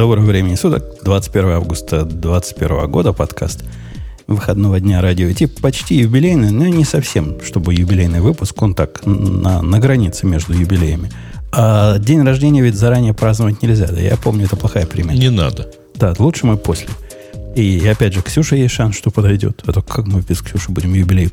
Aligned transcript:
Доброго 0.00 0.24
времени 0.24 0.54
суток. 0.54 0.82
21 1.02 1.50
августа 1.50 2.06
2021 2.06 2.90
года 2.90 3.12
подкаст 3.12 3.62
выходного 4.26 4.80
дня 4.80 5.02
радио 5.02 5.30
Ти. 5.30 5.44
Почти 5.44 5.96
юбилейный, 5.96 6.52
но 6.52 6.66
не 6.68 6.86
совсем, 6.86 7.38
чтобы 7.44 7.74
юбилейный 7.74 8.22
выпуск. 8.22 8.62
Он 8.62 8.74
так 8.74 9.04
на, 9.04 9.60
на 9.60 9.78
границе 9.78 10.24
между 10.24 10.54
юбилеями. 10.54 11.12
А 11.52 11.98
день 11.98 12.22
рождения 12.22 12.62
ведь 12.62 12.76
заранее 12.76 13.12
праздновать 13.12 13.60
нельзя. 13.60 13.88
Да 13.88 14.00
я 14.00 14.16
помню, 14.16 14.46
это 14.46 14.56
плохая 14.56 14.86
примета. 14.86 15.20
Не 15.20 15.28
надо. 15.28 15.70
Да, 15.96 16.14
лучше 16.18 16.46
мы 16.46 16.56
после. 16.56 16.88
И 17.54 17.86
опять 17.86 18.14
же, 18.14 18.22
Ксюша 18.22 18.56
есть 18.56 18.72
шанс, 18.72 18.96
что 18.96 19.10
подойдет. 19.10 19.62
А 19.66 19.72
то 19.74 19.82
как 19.82 20.06
мы 20.06 20.22
без 20.22 20.40
Ксюши 20.40 20.70
будем 20.70 20.94
юбилей 20.94 21.30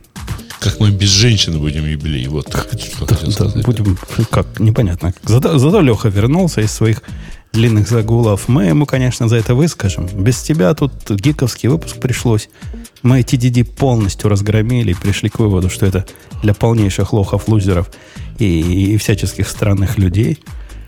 как 0.59 0.79
мы 0.79 0.91
без 0.91 1.09
женщины 1.09 1.59
будем 1.59 1.85
юбилей. 1.85 2.27
Вот 2.27 2.49
что 2.49 3.05
да, 3.05 3.31
сказать. 3.31 3.65
будем, 3.65 3.97
как, 4.29 4.59
непонятно. 4.59 5.13
Зато, 5.23 5.57
зато 5.59 5.81
Леха 5.81 6.09
вернулся 6.09 6.61
из 6.61 6.71
своих 6.71 7.03
длинных 7.57 7.89
загулов. 7.89 8.47
Мы 8.47 8.65
ему, 8.65 8.85
конечно, 8.85 9.27
за 9.27 9.37
это 9.37 9.55
выскажем. 9.55 10.05
Без 10.13 10.41
тебя 10.43 10.73
тут 10.75 10.91
гиковский 11.09 11.69
выпуск 11.69 11.97
пришлось. 11.97 12.49
Мы 13.01 13.21
TDD 13.21 13.63
полностью 13.63 14.29
разгромили 14.29 14.91
и 14.91 14.93
пришли 14.93 15.29
к 15.29 15.39
выводу, 15.39 15.69
что 15.69 15.87
это 15.87 16.05
для 16.43 16.53
полнейших 16.53 17.13
лохов, 17.13 17.47
лузеров 17.47 17.89
и, 18.37 18.93
и 18.93 18.97
всяческих 18.97 19.49
странных 19.49 19.97
людей. 19.97 20.37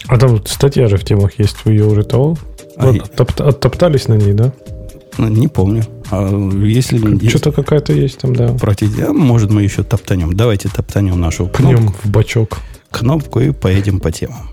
А 0.08 0.18
там 0.18 0.46
статья 0.46 0.88
же 0.88 0.98
в 0.98 1.04
темах 1.04 1.40
есть, 1.40 1.58
вы 1.66 1.72
ее 1.72 1.86
уже 1.86 2.04
того? 2.04 2.38
А 2.78 2.92
вот, 2.92 3.02
оттоп, 3.02 3.42
оттоптались 3.42 4.08
на 4.08 4.14
ней, 4.14 4.34
да? 4.34 4.54
Ну, 5.18 5.28
не 5.28 5.48
помню. 5.48 5.84
А 6.12 6.30
если 6.64 7.28
Что-то 7.28 7.52
какая-то 7.52 7.94
есть 7.94 8.20
там, 8.20 8.36
да. 8.36 8.54
Против, 8.54 8.90
а 9.00 9.12
может, 9.12 9.50
мы 9.50 9.64
еще 9.64 9.84
топтанем. 9.84 10.34
Давайте 10.34 10.70
топтанем 10.70 11.20
нашу 11.20 11.48
кнопку. 11.48 11.96
в 12.04 12.10
бачок. 12.12 12.60
Кнопку 12.92 13.40
и 13.40 13.52
поедем 13.52 14.00
по 14.00 14.12
темам. 14.12 14.50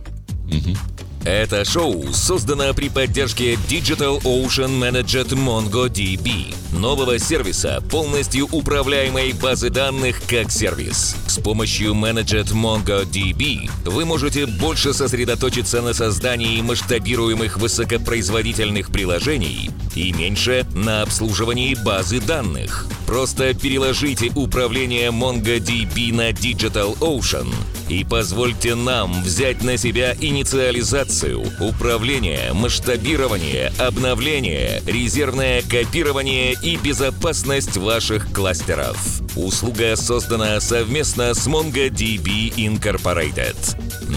Угу. 0.46 0.95
Это 1.26 1.64
шоу 1.64 2.12
создано 2.12 2.72
при 2.72 2.88
поддержке 2.88 3.54
Digital 3.54 4.22
Ocean 4.22 4.78
Managed 4.78 5.30
MongoDB, 5.30 6.54
нового 6.72 7.18
сервиса, 7.18 7.83
полностью 7.91 8.46
управляемой 8.52 9.33
базы 9.33 9.70
данных 9.70 10.20
как 10.28 10.52
сервис. 10.52 11.16
С 11.27 11.41
помощью 11.41 11.94
Managed 11.94 12.52
MongoDB 12.52 13.68
вы 13.86 14.05
можете 14.05 14.46
больше 14.46 14.94
сосредоточиться 14.94 15.83
на 15.83 15.94
создании 15.94 16.62
масштабируемых 16.62 17.56
высокопроизводительных 17.56 18.92
приложений 18.92 19.72
и 19.96 20.12
меньше 20.12 20.64
на 20.74 21.02
обслуживании 21.02 21.74
базы 21.74 22.20
данных. 22.20 22.86
Просто 23.08 23.52
переложите 23.52 24.30
управление 24.36 25.11
MongoDB 25.11 26.14
на 26.14 26.30
Digital 26.30 26.96
Ocean 27.00 27.52
и 27.88 28.05
позвольте 28.05 28.74
нам 28.74 29.22
взять 29.22 29.62
на 29.62 29.77
себя 29.77 30.14
инициализацию, 30.20 31.16
управление, 31.25 32.53
масштабирование, 32.53 33.72
обновление, 33.78 34.83
резервное 34.86 35.62
копирование 35.62 36.55
и 36.62 36.77
безопасность 36.77 37.77
ваших 37.77 38.33
кластеров. 38.33 38.97
Услуга 39.36 39.97
создана 39.97 40.61
совместно 40.61 41.34
с 41.34 41.47
MongoDB 41.47 42.55
Incorporated. 42.56 43.56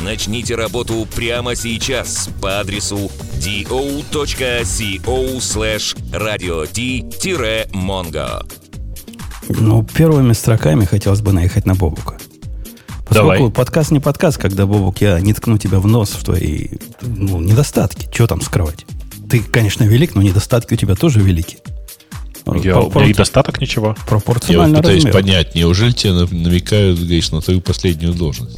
Начните 0.03 0.55
работу 0.55 1.07
прямо 1.15 1.55
сейчас 1.55 2.29
по 2.41 2.59
адресу 2.59 3.11
do.co 3.39 5.39
slash 5.39 5.95
radio-mongo. 6.11 8.45
Ну, 9.49 9.83
первыми 9.83 10.33
строками 10.33 10.85
хотелось 10.85 11.21
бы 11.21 11.33
наехать 11.33 11.65
на 11.65 11.73
Бобука. 11.73 12.19
Поскольку 13.09 13.37
Давай. 13.37 13.51
подкаст 13.51 13.91
не 13.91 13.99
подкаст, 13.99 14.37
когда, 14.37 14.67
Бобук, 14.67 15.01
я 15.01 15.19
не 15.19 15.33
ткну 15.33 15.57
тебя 15.57 15.79
в 15.79 15.87
нос 15.87 16.11
в 16.11 16.23
твои 16.23 16.67
ну, 17.01 17.41
недостатки. 17.41 18.07
Что 18.13 18.27
там 18.27 18.39
скрывать? 18.41 18.85
Ты, 19.27 19.39
конечно, 19.39 19.83
велик, 19.83 20.13
но 20.13 20.21
недостатки 20.21 20.75
у 20.75 20.77
тебя 20.77 20.93
тоже 20.93 21.19
велики. 21.19 21.57
Я, 22.45 22.75
меня 22.75 23.05
и 23.07 23.13
достаток 23.13 23.59
ничего. 23.61 23.95
Пропорционально 24.07 24.73
Я 24.73 24.77
вот 24.77 24.81
пытаюсь 24.83 25.05
размеру. 25.05 25.25
понять, 25.25 25.55
неужели 25.55 25.91
тебе 25.91 26.13
намекают, 26.13 26.99
говоришь, 26.99 27.31
на 27.31 27.41
твою 27.41 27.61
последнюю 27.61 28.13
должность? 28.13 28.57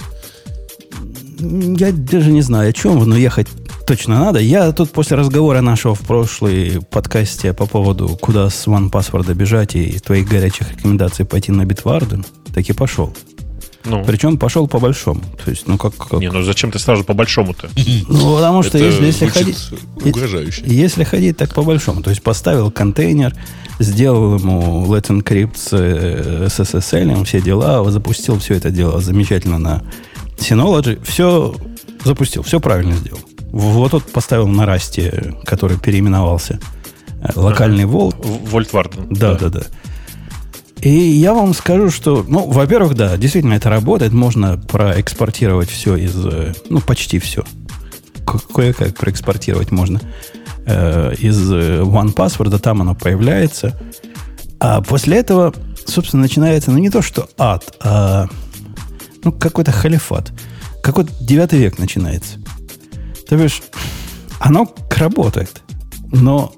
Я 1.40 1.92
даже 1.94 2.32
не 2.32 2.42
знаю, 2.42 2.70
о 2.70 2.74
чем 2.74 3.00
вы, 3.00 3.06
но 3.06 3.16
ехать 3.16 3.48
точно 3.88 4.20
надо. 4.20 4.40
Я 4.40 4.72
тут 4.74 4.92
после 4.92 5.16
разговора 5.16 5.62
нашего 5.62 5.96
в 5.96 6.02
прошлой 6.02 6.82
подкасте 6.90 7.54
по 7.54 7.66
поводу, 7.66 8.18
куда 8.22 8.50
с 8.50 8.68
OnePassword 8.68 9.34
бежать 9.34 9.76
и 9.76 9.98
твоих 10.00 10.28
горячих 10.28 10.72
рекомендаций 10.72 11.26
пойти 11.26 11.52
на 11.52 11.64
Bitwarden, 11.64 12.26
так 12.54 12.70
и 12.70 12.74
пошел. 12.74 13.14
Ну. 13.86 14.04
Причем 14.06 14.38
пошел 14.38 14.68
по 14.68 14.80
большому. 14.80 15.22
То 15.44 15.50
есть, 15.50 15.68
ну 15.68 15.78
как, 15.78 15.96
как... 15.96 16.20
Не, 16.20 16.30
ну 16.30 16.44
зачем 16.44 16.72
ты 16.72 16.80
сразу 16.80 17.04
по 17.04 17.14
большому-то? 17.14 17.70
Ну, 18.08 18.36
потому 18.36 18.64
что 18.64 18.78
если, 18.78 19.06
если 19.06 19.28
ходить. 19.28 19.58
Угрожающе. 20.04 20.64
Если 20.66 21.04
ходить 21.04 21.38
так 21.38 21.54
по 21.54 21.64
большому. 21.64 22.02
То 22.02 22.10
есть 22.10 22.22
поставил 22.22 22.72
контейнер, 22.72 23.36
сделал 23.80 24.38
ему 24.38 24.86
Let's 24.86 25.10
Encrypt 25.10 25.58
с 25.58 25.74
SSL, 26.62 27.24
все 27.26 27.42
дела, 27.42 27.90
запустил 27.90 28.40
все 28.40 28.56
это 28.56 28.70
дело 28.70 29.02
замечательно 29.02 29.58
на 29.58 29.84
Synology, 30.38 31.04
все 31.04 31.56
запустил, 32.04 32.44
все 32.44 32.60
правильно 32.60 32.96
сделал. 32.96 33.20
Вот 33.52 33.92
тут 33.92 34.06
поставил 34.12 34.48
на 34.48 34.66
расте, 34.66 35.36
который 35.46 35.78
переименовался. 35.78 36.60
Э, 37.22 37.32
локальный 37.36 37.86
волт. 37.86 38.16
Вольтварден. 38.24 39.08
Да, 39.10 39.36
да, 39.36 39.50
да. 39.50 39.60
да. 39.60 39.66
И 40.82 40.90
я 40.90 41.34
вам 41.34 41.54
скажу, 41.54 41.92
что, 41.92 42.26
ну, 42.28 42.50
во-первых, 42.50 42.96
да, 42.96 43.16
действительно 43.16 43.54
это 43.54 43.70
работает. 43.70 44.14
Можно 44.14 44.58
проэкспортировать 44.58 45.70
все 45.70 45.96
из, 45.96 46.16
э, 46.26 46.54
ну, 46.70 46.82
почти 46.82 47.20
все. 47.20 47.44
Кое-как 48.54 48.98
проэкспортировать 48.98 49.72
можно 49.72 50.02
э, 50.66 51.14
из 51.20 51.52
э, 51.52 51.82
OnePassword, 51.82 52.58
там 52.60 52.82
оно 52.82 52.96
появляется. 52.96 53.80
А 54.60 54.82
после 54.82 55.18
этого, 55.18 55.54
собственно, 55.86 56.24
начинается, 56.24 56.72
ну, 56.72 56.80
не 56.80 56.90
то, 56.90 57.04
что 57.04 57.30
ад, 57.38 57.76
а, 57.80 58.28
ну, 59.24 59.32
какой-то 59.32 59.72
халифат. 59.72 60.32
Какой-то 60.82 61.12
девятый 61.24 61.60
век 61.60 61.78
начинается. 61.78 62.40
То 63.30 63.38
бишь, 63.38 63.62
оно 64.40 64.68
работает, 64.98 65.62
но 66.12 66.54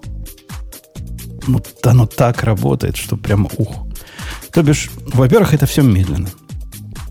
ну, 1.47 1.61
оно 1.83 2.05
так 2.05 2.43
работает, 2.43 2.95
что 2.95 3.17
прямо 3.17 3.49
ух. 3.57 3.85
То 4.53 4.61
бишь, 4.61 4.89
во-первых, 5.07 5.53
это 5.53 5.65
все 5.65 5.81
медленно. 5.81 6.29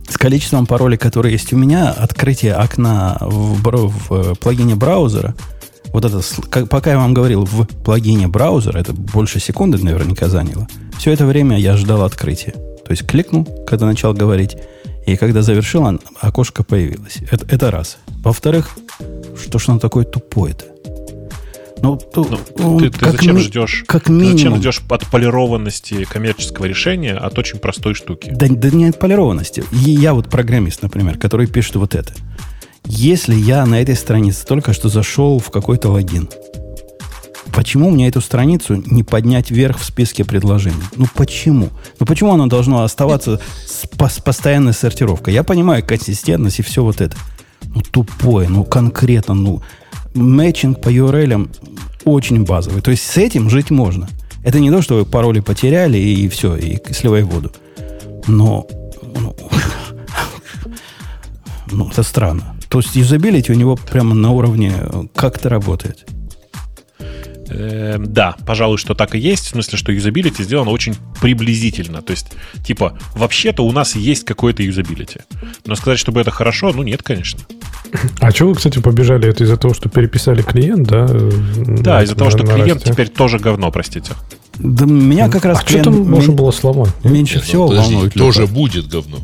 С 0.09 0.17
количеством 0.17 0.67
паролей, 0.67 0.99
которые 0.99 1.33
есть 1.33 1.53
у 1.53 1.57
меня, 1.57 1.91
открытие 1.91 2.55
окна 2.55 3.17
в, 3.21 3.61
в 3.61 4.13
э, 4.13 4.35
плагине 4.37 4.77
браузера, 4.77 5.35
вот 5.93 6.05
это, 6.05 6.21
как, 6.51 6.69
пока 6.69 6.93
я 6.93 6.99
вам 6.99 7.15
говорил, 7.15 7.45
в 7.45 7.67
плагине 7.67 8.29
браузера, 8.29 8.79
это 8.79 8.93
больше 8.93 9.41
секунды 9.41 9.79
наверняка 9.83 10.29
заняло, 10.29 10.69
все 10.99 11.13
это 11.13 11.27
время 11.27 11.59
я 11.59 11.77
ждал 11.77 12.03
открытия. 12.03 12.53
То 12.53 12.91
есть 12.91 13.07
кликнул, 13.07 13.45
когда 13.67 13.87
начал 13.87 14.13
говорить, 14.13 14.57
и 15.07 15.17
когда 15.17 15.43
завершил, 15.43 15.99
окошко 16.21 16.63
появилось. 16.63 17.19
Это, 17.31 17.47
это 17.49 17.71
раз. 17.71 17.99
Во-вторых, 18.23 18.77
что 19.43 19.59
ж 19.59 19.69
оно 19.69 19.79
такое 19.79 20.05
тупое-то? 20.05 20.67
Ну, 21.83 22.01
ну 22.15 22.79
ты, 22.79 22.91
ты 22.91 23.11
зачем 23.11 23.37
ми- 23.37 23.43
ждешь? 23.43 23.85
Как 23.89 24.09
минимум. 24.09 24.37
Зачем 24.37 24.57
ждешь 24.57 24.81
от 24.89 25.07
полированности 25.07 26.05
коммерческого 26.05 26.67
решения 26.67 27.15
от 27.15 27.37
очень 27.39 27.59
простой 27.59 27.95
штуки? 27.95 28.31
Да, 28.33 28.47
да 28.49 28.71
не 28.71 28.87
от 28.87 28.99
полированности. 28.99 29.65
Я 29.73 30.15
вот 30.15 30.29
программист, 30.31 30.83
например, 30.83 31.19
который 31.19 31.49
пишет 31.49 31.77
вот 31.77 31.95
это. 31.97 32.15
Если 32.85 33.35
я 33.35 33.67
на 33.67 33.81
этой 33.81 33.97
странице 33.97 34.47
только 34.47 34.73
что 34.73 34.89
зашел 34.89 35.41
в 35.41 35.51
какой-то 35.51 35.89
логин, 35.89 36.29
почему 37.53 37.91
мне 37.91 38.09
эту 38.09 38.21
страницу 38.21 38.83
не 38.87 39.03
поднять 39.03 39.51
вверх 39.51 39.79
в 39.79 39.85
списке 39.85 40.25
предложений? 40.25 40.83
Ну 40.97 41.07
почему? 41.15 41.71
Ну 41.99 42.07
почему 42.07 42.33
оно 42.33 42.47
должно 42.47 42.83
оставаться 42.85 43.41
с, 43.67 43.83
с 43.83 44.21
постоянной 44.21 44.73
сортировкой? 44.73 45.35
Я 45.35 45.43
понимаю 45.43 45.85
консистентность 45.85 46.61
и 46.61 46.63
все 46.63 46.85
вот 46.85 47.01
это. 47.01 47.17
Ну 47.75 47.81
тупое, 47.81 48.49
ну 48.49 48.65
конкретно, 48.65 49.35
ну 49.35 49.63
мэтчинг 50.15 50.81
по 50.81 50.89
URL 50.89 51.49
очень 52.05 52.45
базовый. 52.45 52.83
То 52.83 52.91
есть 52.91 53.05
с 53.05 53.17
этим 53.17 53.49
жить 53.51 53.71
можно. 53.71 54.09
Это 54.45 54.59
не 54.61 54.71
то, 54.71 54.83
что 54.83 54.97
вы 54.97 55.05
пароли 55.05 55.41
потеряли 55.41 55.99
и 55.99 56.29
все, 56.29 56.57
и 56.57 56.79
сливай 56.93 57.23
воду. 57.23 57.53
Но 58.27 58.67
ну, 59.15 59.37
ну, 61.71 61.89
это 61.89 62.03
странно. 62.03 62.57
То 62.69 62.79
есть 62.79 62.97
юзабилити 62.97 63.53
у 63.53 63.55
него 63.55 63.77
прямо 63.77 64.15
на 64.15 64.31
уровне 64.31 64.73
как 65.15 65.37
это 65.37 65.49
работает. 65.49 66.07
Э, 67.55 67.97
да, 67.99 68.37
пожалуй, 68.47 68.79
что 68.79 68.95
так 68.95 69.15
и 69.15 69.19
есть. 69.19 69.47
В 69.47 69.49
смысле, 69.51 69.79
что 69.79 69.93
юзабилити 69.93 70.43
сделано 70.43 70.71
очень 70.71 70.97
приблизительно. 71.21 72.03
То 72.03 72.13
есть, 72.13 72.33
типа, 72.65 72.99
вообще-то 73.15 73.65
у 73.65 73.73
нас 73.73 73.95
есть 73.95 74.25
какое-то 74.25 74.63
юзабилити. 74.63 75.21
Но 75.67 75.75
сказать, 75.75 75.99
чтобы 75.99 76.21
это 76.21 76.31
хорошо, 76.31 76.73
ну 76.73 76.83
нет, 76.83 77.03
конечно. 77.03 77.41
А 78.21 78.31
что 78.31 78.49
вы, 78.49 78.55
кстати, 78.55 78.79
побежали? 78.79 79.29
Это 79.29 79.45
из-за 79.45 79.57
того, 79.57 79.75
что 79.75 79.89
переписали 79.89 80.43
клиент, 80.43 80.89
да? 80.89 81.07
Да, 81.07 82.03
из-за 82.03 82.15
того, 82.15 82.31
что 82.31 82.47
клиент 82.47 82.83
теперь 82.85 83.09
тоже 83.09 83.39
говно, 83.39 83.71
простите. 83.71 84.13
Да 84.59 84.87
меня 84.87 85.29
как 85.29 85.45
раз... 85.45 85.61
А 85.63 85.69
что 85.69 85.83
там 85.83 86.09
можно 86.09 86.33
было 86.33 86.51
сломать? 86.51 86.91
Меньше 87.05 87.37
Нет, 87.37 87.45
всего 87.45 87.69
подожди, 87.69 87.95
волнует. 87.95 88.15
Тоже 88.15 88.43
Люка. 88.43 88.53
будет 88.53 88.89
говно. 88.89 89.19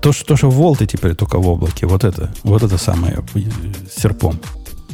То, 0.00 0.12
что, 0.12 0.24
то, 0.24 0.36
что 0.36 0.50
волты 0.50 0.86
теперь 0.86 1.14
только 1.14 1.38
в 1.38 1.48
облаке, 1.48 1.86
вот 1.86 2.04
это, 2.04 2.32
вот 2.44 2.62
это 2.62 2.78
самое 2.78 3.22
серпом. 3.94 4.38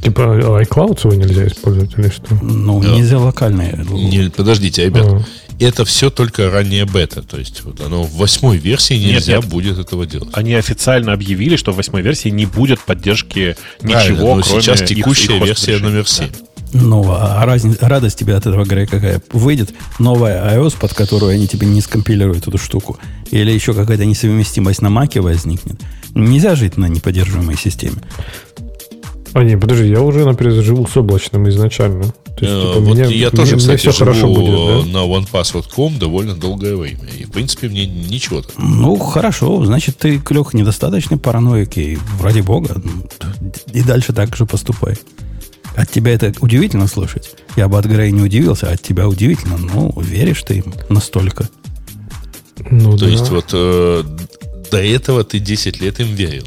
Типа 0.03 0.21
iCloud 0.63 1.01
свой 1.01 1.17
нельзя 1.17 1.47
использовать 1.47 1.99
или 1.99 2.09
что? 2.09 2.35
Ну, 2.41 2.81
Да. 2.81 2.89
нельзя 2.95 3.19
локальные. 3.19 3.85
Не, 3.91 4.31
подождите, 4.31 4.85
ребят, 4.85 5.07
А. 5.07 5.23
это 5.59 5.85
все 5.85 6.09
только 6.11 6.51
ранняя 6.51 6.87
бета. 6.87 7.23
То 7.23 7.39
есть 7.39 7.63
вот 7.65 7.81
оно 7.81 8.05
в 8.05 8.15
восьмой 8.17 8.59
версии 8.59 8.95
нельзя 8.95 9.37
нет. 9.37 9.47
будет 9.47 9.79
этого 9.79 10.07
делать. 10.07 10.29
Они 10.33 10.55
официально 10.55 11.13
объявили, 11.13 11.57
что 11.57 11.73
в 11.73 11.77
восьмой 11.77 12.03
версии 12.03 12.29
не 12.29 12.47
будет 12.47 12.79
поддержки 12.81 13.57
Правильно, 13.81 14.13
ничего, 14.13 14.37
но 14.37 14.43
кроме 14.43 14.63
сейчас 14.63 14.83
их- 14.83 14.89
текущая 14.89 15.37
их 15.39 15.45
версия 15.45 15.73
хост-решений. 15.73 15.83
номер 15.91 16.07
7. 16.09 16.29
Ну, 16.75 17.11
а 17.11 17.45
разница, 17.47 17.89
радость 17.89 18.19
тебе 18.19 18.35
от 18.35 18.45
этого, 18.47 18.65
Грей, 18.67 18.87
какая? 18.87 19.23
Выйдет 19.33 19.71
новая 19.99 20.55
iOS, 20.55 20.77
под 20.79 20.93
которую 20.93 21.33
они 21.33 21.49
тебе 21.49 21.67
не 21.67 21.81
скомпилируют 21.81 22.47
эту 22.47 22.59
штуку. 22.59 22.99
Или 23.31 23.51
еще 23.53 23.73
какая-то 23.73 24.05
несовместимость 24.05 24.83
на 24.83 24.91
Маке 24.91 25.23
возникнет. 25.23 25.81
Нельзя 26.15 26.55
жить 26.57 26.77
на 26.77 26.87
неподдерживаемой 26.87 27.57
системе. 27.57 27.97
А 29.39 29.45
не, 29.45 29.57
подожди, 29.57 29.87
я 29.89 30.01
уже, 30.03 30.25
например, 30.25 30.63
живу 30.65 30.85
с 30.87 30.97
облачным 30.97 31.49
изначально. 31.49 32.03
То 32.37 32.45
есть, 32.45 32.53
Э, 32.53 32.61
типа, 32.75 32.81
вот 32.81 32.95
меня- 32.97 33.05
я 33.07 33.29
мне- 33.29 33.31
тоже, 33.31 33.53
мне 33.55 33.61
кстати, 33.61 33.79
все 33.81 33.93
живу 33.93 34.05
хорошо 34.13 34.35
будет, 34.35 34.87
да? 34.87 34.93
на 34.93 35.05
onepassword.com 35.07 35.99
довольно 35.99 36.35
долгое 36.35 36.75
время. 36.75 37.05
И, 37.17 37.25
в 37.25 37.31
принципе, 37.31 37.69
мне 37.69 37.87
ничего 37.87 38.43
так. 38.43 38.53
Ну, 38.59 38.97
хорошо. 38.97 39.65
Значит, 39.65 39.97
ты, 39.99 40.21
Леха, 40.31 40.57
недостаточно 40.57 41.19
параноик. 41.19 41.77
И 41.79 41.99
ради 42.21 42.41
бога. 42.41 42.83
ну, 42.83 43.51
И 43.73 43.83
дальше 43.83 44.13
так 44.13 44.35
же 44.35 44.45
поступай. 44.45 44.97
От 45.77 45.89
тебя 45.91 46.13
это 46.15 46.33
удивительно 46.41 46.89
слышать. 46.89 47.31
Я 47.57 47.69
бы 47.69 47.79
от 47.79 47.85
Грея 47.87 48.11
не 48.11 48.23
удивился, 48.23 48.69
а 48.69 48.73
от 48.73 48.83
тебя 48.83 49.07
удивительно. 49.07 49.57
Ну, 49.57 49.95
веришь 50.01 50.43
ты 50.43 50.55
им 50.59 50.75
настолько. 50.89 51.49
Ну, 52.71 52.93
То 52.99 53.05
да. 53.05 53.11
есть 53.11 53.31
вот 53.31 53.51
э, 53.53 54.03
до 54.73 54.83
этого 54.83 55.23
ты 55.23 55.39
10 55.39 55.81
лет 55.81 56.01
им 56.01 56.09
верил. 56.09 56.47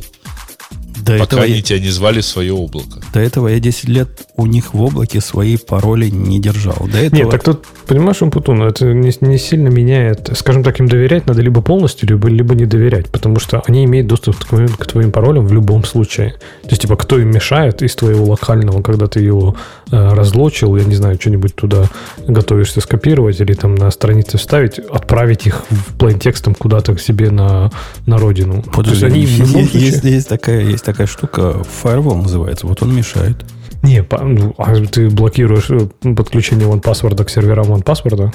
До 1.00 1.14
пока 1.14 1.24
этого, 1.24 1.44
они 1.44 1.56
я, 1.56 1.62
тебя 1.62 1.80
не 1.80 1.90
звали 1.90 2.22
в 2.22 2.26
свое 2.26 2.54
облако. 2.54 3.02
до 3.14 3.20
этого 3.20 3.48
я 3.48 3.60
10 3.60 3.90
лет 3.90 4.10
у 4.36 4.46
них 4.46 4.74
в 4.74 4.82
облаке 4.82 5.22
свои 5.22 5.58
пароли 5.58 6.10
не 6.10 6.40
держал. 6.40 6.88
До 6.92 6.98
этого... 6.98 7.20
Нет, 7.20 7.30
так 7.30 7.44
тут, 7.44 7.66
понимаешь, 7.88 8.22
Умпутун, 8.22 8.62
это 8.64 8.86
не, 8.94 9.12
не 9.22 9.38
сильно 9.38 9.70
меняет. 9.70 10.30
Скажем 10.36 10.64
так, 10.64 10.80
им 10.80 10.88
доверять 10.88 11.28
надо 11.28 11.42
либо 11.42 11.62
полностью, 11.62 12.10
либо, 12.10 12.28
либо 12.28 12.56
не 12.56 12.66
доверять, 12.66 13.08
потому 13.10 13.40
что 13.40 13.62
они 13.66 13.86
имеют 13.86 14.08
доступ 14.08 14.38
к 14.38 14.46
твоим, 14.46 14.70
к 14.70 14.86
твоим 14.86 15.12
паролям 15.12 15.48
в 15.48 15.54
любом 15.54 15.84
случае. 15.84 16.36
То 16.64 16.70
есть, 16.70 16.82
типа, 16.84 16.96
кто 16.96 17.20
им 17.20 17.30
мешает 17.32 17.82
из 17.82 17.96
твоего 17.96 18.26
локального, 18.26 18.82
когда 18.82 19.08
ты 19.08 19.20
его 19.22 19.56
э, 19.92 20.14
разлочил, 20.14 20.76
я 20.78 20.84
не 20.84 20.96
знаю, 20.96 21.18
что-нибудь 21.20 21.56
туда 21.56 21.86
готовишься 22.28 22.82
скопировать 22.82 23.40
или 23.42 23.54
там 23.54 23.76
на 23.76 23.90
странице 23.92 24.38
вставить, 24.38 24.80
отправить 24.80 25.48
их 25.48 25.64
в 25.70 25.98
плейн 25.98 26.20
текстом 26.20 26.56
куда-то 26.56 26.96
к 26.96 27.00
себе 27.02 27.30
на, 27.32 27.72
на 28.06 28.18
родину. 28.18 28.62
То 28.64 28.82
есть, 28.82 29.02
Подожди, 29.02 29.20
есть- 29.20 29.52
случае... 29.52 29.82
есть- 29.82 30.04
есть 30.04 30.28
такая, 30.30 30.62
есть 30.62 30.81
такая 30.83 31.07
штука, 31.07 31.63
firewall 31.83 32.22
называется, 32.22 32.68
вот 32.68 32.81
он 32.81 32.95
мешает. 32.95 33.45
Не, 33.83 34.04
по- 34.04 34.24
ну, 34.24 34.54
а 34.57 34.75
ты 34.86 35.10
блокируешь 35.10 35.69
э, 35.69 36.13
подключение 36.13 36.68
OnePassword 36.68 37.24
к 37.24 37.30
серверам 37.30 37.74
OnePassword? 37.74 38.33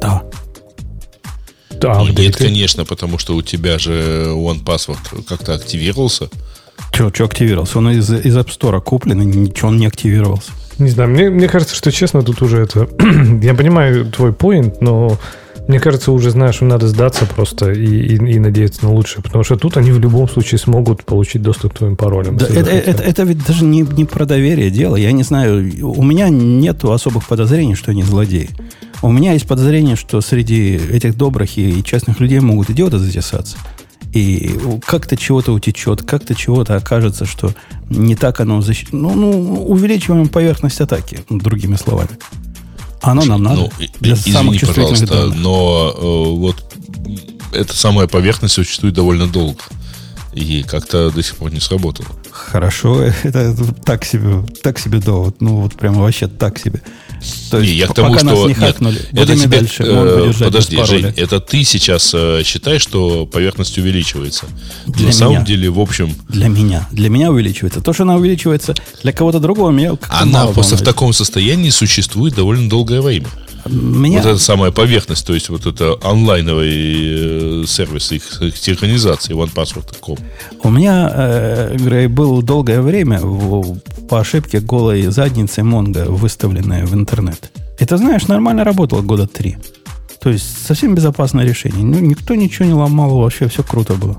Да. 0.00 0.22
Да, 1.70 2.00
ну, 2.00 2.08
нет, 2.08 2.36
конечно, 2.36 2.84
потому 2.84 3.18
что 3.18 3.36
у 3.36 3.42
тебя 3.42 3.78
же 3.78 4.28
OnePassword 4.30 5.24
как-то 5.28 5.54
активировался. 5.54 6.28
Че, 6.92 7.10
че 7.10 7.24
активировался? 7.24 7.78
Он 7.78 7.90
из, 7.90 8.10
из 8.10 8.36
App 8.36 8.48
Store 8.48 8.80
куплен, 8.80 9.20
и 9.22 9.24
ничего 9.24 9.68
он 9.68 9.76
не 9.76 9.86
активировался. 9.86 10.52
Не 10.78 10.90
знаю, 10.90 11.10
мне, 11.10 11.28
мне 11.28 11.48
кажется, 11.48 11.74
что 11.74 11.92
честно, 11.92 12.22
тут 12.22 12.40
уже 12.40 12.62
это... 12.62 12.88
я 13.42 13.54
понимаю 13.54 14.06
твой 14.06 14.32
поинт, 14.32 14.80
но 14.80 15.18
мне 15.68 15.80
кажется, 15.80 16.12
уже, 16.12 16.30
знаешь, 16.30 16.60
надо 16.62 16.88
сдаться 16.88 17.26
просто 17.26 17.70
и, 17.72 17.84
и, 17.84 18.14
и 18.16 18.38
надеяться 18.38 18.84
на 18.84 18.92
лучшее, 18.92 19.22
потому 19.22 19.44
что 19.44 19.56
тут 19.56 19.76
они 19.76 19.92
в 19.92 20.00
любом 20.00 20.26
случае 20.26 20.58
смогут 20.58 21.04
получить 21.04 21.42
доступ 21.42 21.74
к 21.74 21.78
твоим 21.78 21.94
паролям. 21.94 22.38
Да, 22.38 22.46
это, 22.46 22.70
это, 22.70 23.02
это 23.02 23.22
ведь 23.24 23.46
даже 23.46 23.64
не, 23.64 23.82
не 23.82 24.06
про 24.06 24.24
доверие 24.24 24.70
дело. 24.70 24.96
Я 24.96 25.12
не 25.12 25.22
знаю, 25.22 25.70
у 25.82 26.02
меня 26.02 26.30
нет 26.30 26.82
особых 26.84 27.28
подозрений, 27.28 27.74
что 27.74 27.90
они 27.90 28.02
злодеи. 28.02 28.48
У 29.02 29.12
меня 29.12 29.34
есть 29.34 29.46
подозрение, 29.46 29.96
что 29.96 30.22
среди 30.22 30.76
этих 30.76 31.16
добрых 31.18 31.58
и, 31.58 31.80
и 31.80 31.84
честных 31.84 32.18
людей 32.18 32.40
могут 32.40 32.70
идиоты 32.70 32.96
затесаться. 32.96 33.58
И 34.14 34.58
как-то 34.86 35.18
чего-то 35.18 35.52
утечет, 35.52 36.00
как-то 36.00 36.34
чего-то 36.34 36.76
окажется, 36.76 37.26
что 37.26 37.52
не 37.90 38.16
так 38.16 38.40
оно 38.40 38.62
защищено. 38.62 39.10
Ну, 39.10 39.14
ну, 39.14 39.64
увеличиваем 39.66 40.28
поверхность 40.28 40.80
атаки, 40.80 41.18
другими 41.28 41.76
словами. 41.76 42.10
Оно 43.00 43.24
нам 43.24 43.42
надо 43.42 43.56
Ну, 43.60 43.70
для 44.00 44.14
извини, 44.14 44.32
самых 44.32 44.58
чувствительных 44.60 45.00
пожалуйста, 45.00 45.16
данных. 45.28 45.36
но 45.38 45.94
э, 45.96 46.36
вот 46.36 46.56
эта 47.52 47.74
самая 47.76 48.06
поверхность 48.06 48.54
существует 48.54 48.94
довольно 48.94 49.26
долго. 49.26 49.60
И 50.34 50.62
как-то 50.62 51.10
до 51.10 51.22
сих 51.22 51.36
пор 51.36 51.52
не 51.52 51.60
сработало. 51.60 52.08
Хорошо, 52.30 53.02
это 53.22 53.54
так 53.84 54.04
себе, 54.04 54.44
так 54.62 54.78
себе 54.78 54.98
довод. 54.98 55.40
Ну, 55.40 55.60
вот 55.62 55.74
прямо 55.74 56.02
вообще 56.02 56.28
так 56.28 56.58
себе. 56.58 56.82
То 57.50 57.58
Не, 57.60 57.66
есть, 57.66 57.78
я 57.78 57.86
к 57.86 57.94
тому, 57.94 58.08
пока 58.10 58.20
что... 58.20 58.26
нас 58.28 58.38
не 58.40 58.46
нет, 58.48 58.58
хакнули, 58.58 58.98
это 58.98 59.10
будем 59.26 59.34
и 59.34 59.38
тебе, 59.38 59.58
дальше 59.58 59.82
э, 59.86 60.32
подожди. 60.38 60.84
Жень, 60.84 61.12
это 61.16 61.40
ты 61.40 61.64
сейчас 61.64 62.12
э, 62.14 62.42
считаешь, 62.44 62.82
что 62.82 63.26
поверхность 63.26 63.76
увеличивается. 63.78 64.46
Для 64.86 65.06
На 65.06 65.12
самом 65.12 65.32
меня. 65.34 65.44
деле, 65.44 65.70
в 65.70 65.80
общем, 65.80 66.14
Для 66.28 66.48
меня. 66.48 66.86
Для 66.92 67.08
меня 67.10 67.30
увеличивается. 67.30 67.80
То, 67.80 67.92
что 67.92 68.02
она 68.04 68.16
увеличивается 68.16 68.74
для 69.02 69.12
кого-то 69.12 69.40
другого, 69.40 69.70
меня 69.70 69.90
как-то 69.90 70.18
она 70.20 70.40
мало 70.44 70.52
просто 70.52 70.76
в 70.76 70.82
таком 70.82 71.12
состоянии 71.12 71.70
существует 71.70 72.34
довольно 72.34 72.68
долгое 72.68 73.00
время. 73.00 73.26
Меня... 73.66 74.18
Вот 74.22 74.26
эта 74.30 74.38
самая 74.38 74.70
поверхность, 74.70 75.26
то 75.26 75.34
есть 75.34 75.48
вот 75.50 75.66
это 75.66 75.96
онлайновый 76.02 77.62
э, 77.62 77.64
сервис 77.66 78.12
их, 78.12 78.40
их 78.40 78.56
синхронизации 78.56 79.34
OnePassword.com. 79.34 80.16
У 80.62 80.70
меня, 80.70 81.10
э, 81.14 81.76
Грей, 81.76 82.06
был 82.06 82.40
долгое 82.42 82.80
время 82.80 83.20
в- 83.20 83.78
по 84.08 84.20
ошибке 84.20 84.60
голой 84.60 85.02
задницей 85.08 85.64
Монго, 85.64 86.04
выставленная 86.08 86.86
в 86.86 86.94
интернет. 87.08 87.50
Это, 87.78 87.96
знаешь, 87.96 88.28
нормально 88.28 88.64
работало 88.64 89.02
года 89.02 89.26
три. 89.26 89.56
То 90.20 90.30
есть 90.30 90.66
совсем 90.66 90.94
безопасное 90.94 91.44
решение. 91.44 91.84
Ну, 91.84 91.98
никто 92.00 92.34
ничего 92.34 92.66
не 92.66 92.74
ломал, 92.74 93.18
вообще 93.18 93.48
все 93.48 93.62
круто 93.62 93.94
было. 93.94 94.16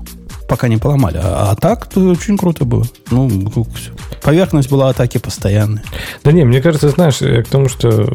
Пока 0.48 0.66
не 0.66 0.78
поломали. 0.78 1.20
А, 1.22 1.50
а 1.50 1.56
так, 1.56 1.86
то 1.86 2.00
очень 2.00 2.36
круто 2.36 2.64
было. 2.64 2.84
Ну, 3.10 3.28
всё. 3.74 3.92
поверхность 4.22 4.70
была 4.70 4.88
атаки 4.88 5.18
постоянной. 5.18 5.82
Да 6.24 6.32
не, 6.32 6.44
мне 6.44 6.60
кажется, 6.60 6.88
знаешь, 6.88 7.18
к 7.18 7.48
тому, 7.48 7.68
что 7.68 8.10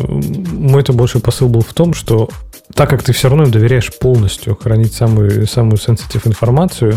мой-то 0.51 0.91
больше 0.93 1.19
посыл 1.19 1.47
был 1.47 1.61
в 1.61 1.73
том, 1.73 1.93
что 1.93 2.29
так 2.73 2.89
как 2.89 3.03
ты 3.03 3.13
все 3.13 3.29
равно 3.29 3.43
им 3.43 3.51
доверяешь 3.51 3.91
полностью 3.97 4.55
хранить 4.55 4.93
самую, 4.93 5.47
самую 5.47 5.77
сенситив 5.77 6.27
информацию, 6.27 6.95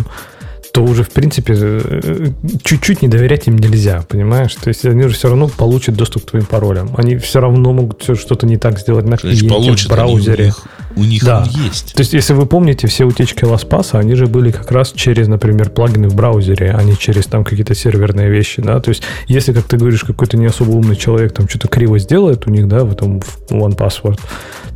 то 0.72 0.82
уже, 0.82 1.02
в 1.02 1.10
принципе, 1.10 1.54
э, 1.56 2.28
чуть-чуть 2.62 3.02
не 3.02 3.08
доверять 3.08 3.46
им 3.46 3.56
нельзя, 3.56 4.04
понимаешь? 4.08 4.54
То 4.54 4.68
есть 4.68 4.84
они 4.84 5.02
же 5.02 5.10
все 5.10 5.28
равно 5.28 5.48
получат 5.48 5.94
доступ 5.96 6.24
к 6.24 6.30
твоим 6.30 6.46
паролям. 6.46 6.90
Они 6.96 7.16
все 7.16 7.40
равно 7.40 7.72
могут 7.72 8.02
всё 8.02 8.14
что-то 8.14 8.46
не 8.46 8.56
так 8.56 8.78
сделать 8.78 9.06
на 9.06 9.16
Значит, 9.16 9.40
клиенте, 9.40 9.48
получат 9.48 9.86
в 9.86 9.90
браузере. 9.90 10.34
Они, 10.34 10.42
у 10.42 10.46
них, 10.46 10.62
у 10.98 11.04
них 11.04 11.24
Да. 11.24 11.42
он 11.44 11.62
есть. 11.64 11.94
То 11.94 12.00
есть, 12.00 12.12
если 12.12 12.32
вы 12.34 12.46
помните, 12.46 12.86
все 12.88 13.04
утечки 13.04 13.44
LastPass, 13.44 13.98
они 13.98 14.14
же 14.14 14.26
были 14.26 14.50
как 14.50 14.70
раз 14.72 14.92
через, 14.92 15.28
например, 15.28 15.70
плагины 15.70 16.08
в 16.08 16.14
браузере, 16.14 16.72
а 16.76 16.82
не 16.82 16.96
через 16.96 17.26
там 17.26 17.44
какие-то 17.44 17.74
серверные 17.74 18.28
вещи, 18.30 18.60
да. 18.62 18.80
То 18.80 18.90
есть, 18.90 19.02
если, 19.26 19.52
как 19.52 19.64
ты 19.64 19.76
говоришь, 19.76 20.04
какой-то 20.04 20.36
не 20.36 20.46
особо 20.46 20.70
умный 20.70 20.96
человек 20.96 21.32
там 21.32 21.48
что-то 21.48 21.68
криво 21.68 21.98
сделает 21.98 22.46
у 22.46 22.50
них, 22.50 22.68
да, 22.68 22.84
в 22.84 22.92
этом 22.92 23.20
OnePassword, 23.50 24.18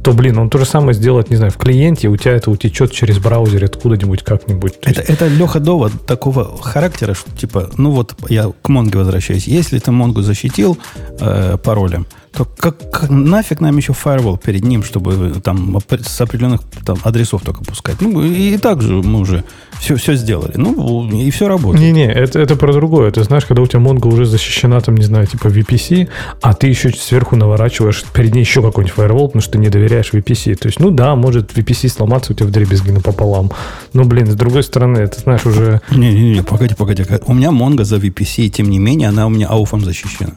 то, 0.02 0.12
блин, 0.12 0.38
он 0.38 0.50
то 0.50 0.59
же 0.59 0.64
самое 0.64 0.95
сделает, 0.95 1.31
не 1.31 1.37
знаю, 1.37 1.52
в 1.52 1.57
клиенте, 1.57 2.09
у 2.09 2.17
тебя 2.17 2.33
это 2.33 2.50
утечет 2.50 2.91
через 2.93 3.19
браузер 3.19 3.64
откуда-нибудь 3.64 4.23
как-нибудь. 4.25 4.81
То 4.81 4.91
Это, 4.91 5.00
есть- 5.00 5.11
это 5.11 5.29
Леха 5.29 5.61
довод 5.61 5.93
такого 6.07 6.59
характера, 6.61 7.14
что 7.14 7.31
типа, 7.37 7.71
ну 7.76 7.91
вот 7.93 8.14
я 8.29 8.50
к 8.62 8.69
Монге 8.69 8.99
возвращаюсь. 8.99 9.47
Если 9.47 9.79
ты 9.79 9.93
Монгу 9.93 10.23
защитил 10.23 10.76
э, 11.21 11.57
паролем, 11.62 12.07
то 12.33 12.47
как, 12.47 12.91
как 12.91 13.11
нафиг 13.11 13.61
нам 13.61 13.77
еще 13.77 13.93
firewall 13.93 14.41
перед 14.43 14.65
ним, 14.65 14.83
чтобы 14.83 15.35
там 15.43 15.77
оп- 15.77 15.93
с 16.01 16.21
определенных 16.21 16.62
там, 16.85 16.99
адресов 17.05 17.43
только 17.43 17.62
пускать? 17.62 18.01
Ну, 18.01 18.23
и, 18.23 18.55
и 18.55 18.59
так 18.59 18.81
же 18.81 18.95
мы 18.95 19.21
уже 19.21 19.45
все, 19.79 19.97
все 19.97 20.15
сделали. 20.15 20.53
Ну, 20.57 21.11
и 21.11 21.31
все 21.31 21.47
работает. 21.49 21.85
Не-не, 21.85 22.07
это, 22.11 22.41
это 22.41 22.57
про 22.57 22.73
другое. 22.73 23.11
Ты 23.11 23.23
знаешь, 23.25 23.45
когда 23.45 23.62
у 23.62 23.67
тебя 23.67 23.81
Mongo 23.81 24.09
уже 24.09 24.25
защищена, 24.25 24.81
там, 24.81 24.97
не 24.97 25.05
знаю, 25.05 25.27
типа 25.27 25.49
VPC, 25.49 26.09
а 26.41 26.55
ты 26.55 26.69
еще 26.69 26.91
сверху 26.91 27.37
наворачиваешь 27.37 28.03
перед 28.15 28.35
ней 28.35 28.41
еще 28.41 28.62
какой-нибудь 28.62 28.97
firewall, 28.97 29.27
потому 29.27 29.43
что 29.43 29.53
ты 29.53 29.59
не 29.59 29.69
доверяешь 29.69 30.12
VPC. 30.12 30.55
То 30.55 30.69
есть, 30.69 30.81
ну 30.81 30.91
да, 30.91 31.15
может 31.17 31.53
VPC 31.53 31.89
сломаться 31.89 32.33
у 32.33 32.37
тебя 32.37 32.47
в 32.47 32.51
дребезги 32.51 32.91
напополам. 32.93 33.51
Но, 33.93 34.05
блин, 34.05 34.27
с 34.27 34.35
другой 34.35 34.62
стороны, 34.62 34.99
это, 34.99 35.21
знаешь, 35.21 35.45
уже... 35.45 35.83
Не-не-не, 35.91 36.43
погоди, 36.43 36.75
погоди. 36.75 37.05
У 37.27 37.35
меня 37.35 37.51
Монго 37.51 37.85
за 37.85 37.97
VPC, 37.97 38.45
и 38.45 38.51
тем 38.51 38.71
не 38.71 38.79
менее, 38.79 39.09
она 39.09 39.27
у 39.27 39.31
меня 39.31 39.49
ауфом 39.49 39.85
защищена. 39.85 40.33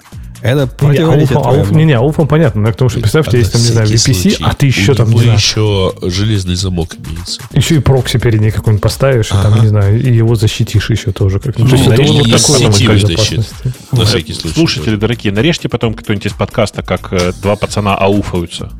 Это 0.45 0.61
Не, 0.61 0.67
противоречит 0.67 1.35
ауфом, 1.35 1.43
твоему. 1.43 1.63
ауф- 1.65 1.75
не, 1.75 1.85
не, 1.85 1.93
ауфом 1.93 2.27
понятно, 2.27 2.61
но 2.61 2.71
к 2.71 2.75
тому, 2.75 2.89
что 2.89 2.99
представьте, 2.99 3.37
А 3.37 3.39
есть 3.39 3.51
там, 3.51 3.61
не 3.61 3.67
знаю, 3.67 3.87
VPC, 3.87 3.97
случай 4.13 4.37
а 4.43 4.53
ты 4.53 4.65
еще 4.67 4.93
там, 4.93 5.09
не 5.09 5.19
знаю, 5.19 5.33
еще 5.37 5.93
железный 6.03 6.55
замок 6.55 6.95
имеется. 6.97 7.41
еще 7.53 7.75
и 7.75 7.79
прокси 7.79 8.17
перед 8.19 8.39
ней 8.41 8.51
какой-нибудь 8.51 8.81
поставишь, 8.83 9.27
и 9.27 9.31
там, 9.31 9.59
не 9.61 9.67
знаю, 9.67 9.99
и 10.01 10.13
его 10.13 10.35
защитишь 10.35 10.89
еще 10.89 11.11
тоже. 11.11 11.39
Как 11.39 11.57
Ну, 11.57 11.67
то 11.67 11.75
есть, 11.75 11.87
это 11.87 12.01
вот 12.03 12.25
сетевой 12.39 12.99
защиты. 12.99 13.13
безопасности. 13.13 13.73
На 13.91 14.05
всякий 14.05 14.33
случай. 14.33 14.53
Слушатели 14.55 14.95
дорогие, 14.95 15.33
нарежьте 15.33 15.67
потом 15.69 15.93
кто-нибудь 15.93 16.25
из 16.27 16.33
подкаста, 16.33 16.83
как 16.83 17.11
э, 17.11 17.33
два 17.41 17.55
пацана 17.55 17.95
ауфаются. 17.95 18.71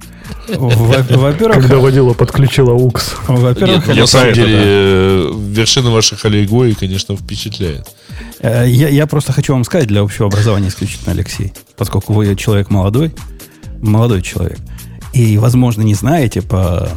Во- 0.47 0.69
Во-первых, 0.69 1.61
Когда 1.61 1.77
водила 1.77 2.13
подключила 2.13 2.73
УКС. 2.73 3.15
во-первых, 3.27 3.87
на 3.87 4.05
самом 4.07 4.33
деле, 4.33 4.57
э, 4.57 5.31
вершина 5.51 5.91
ваших 5.91 6.25
аллегорий, 6.25 6.73
конечно, 6.75 7.15
впечатляет. 7.15 7.87
Э, 8.39 8.65
Я, 8.67 8.89
я 8.89 9.07
просто 9.07 9.31
хочу 9.33 9.53
вам 9.53 9.63
сказать 9.63 9.87
для 9.87 10.01
общего 10.01 10.27
образования 10.27 10.67
исключительно, 10.69 11.11
Алексей, 11.13 11.53
поскольку 11.77 12.13
вы 12.13 12.35
человек 12.35 12.69
молодой, 12.69 13.11
молодой 13.81 14.21
человек, 14.21 14.57
и, 15.13 15.37
возможно, 15.37 15.81
не 15.81 15.93
знаете 15.95 16.41
по, 16.41 16.89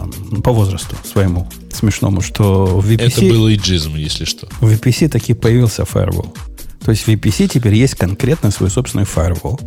по 0.43 0.53
возрасту 0.53 0.97
своему 1.11 1.49
смешному, 1.73 2.21
что 2.21 2.67
в 2.67 2.91
VPC, 2.91 3.07
Это 3.07 3.21
был 3.23 3.49
иджизм, 3.53 3.95
если 3.95 4.25
что. 4.25 4.49
в 4.61 4.71
VPC 4.73 5.09
таки 5.09 5.35
появился 5.35 5.83
firewall. 5.85 6.35
То 6.85 6.91
есть 6.93 7.05
в 7.05 7.09
VPC 7.09 7.49
теперь 7.49 7.75
есть 7.75 7.95
конкретно 7.95 8.51
свой 8.51 8.71
собственный 8.71 9.05
firewall, 9.05 9.61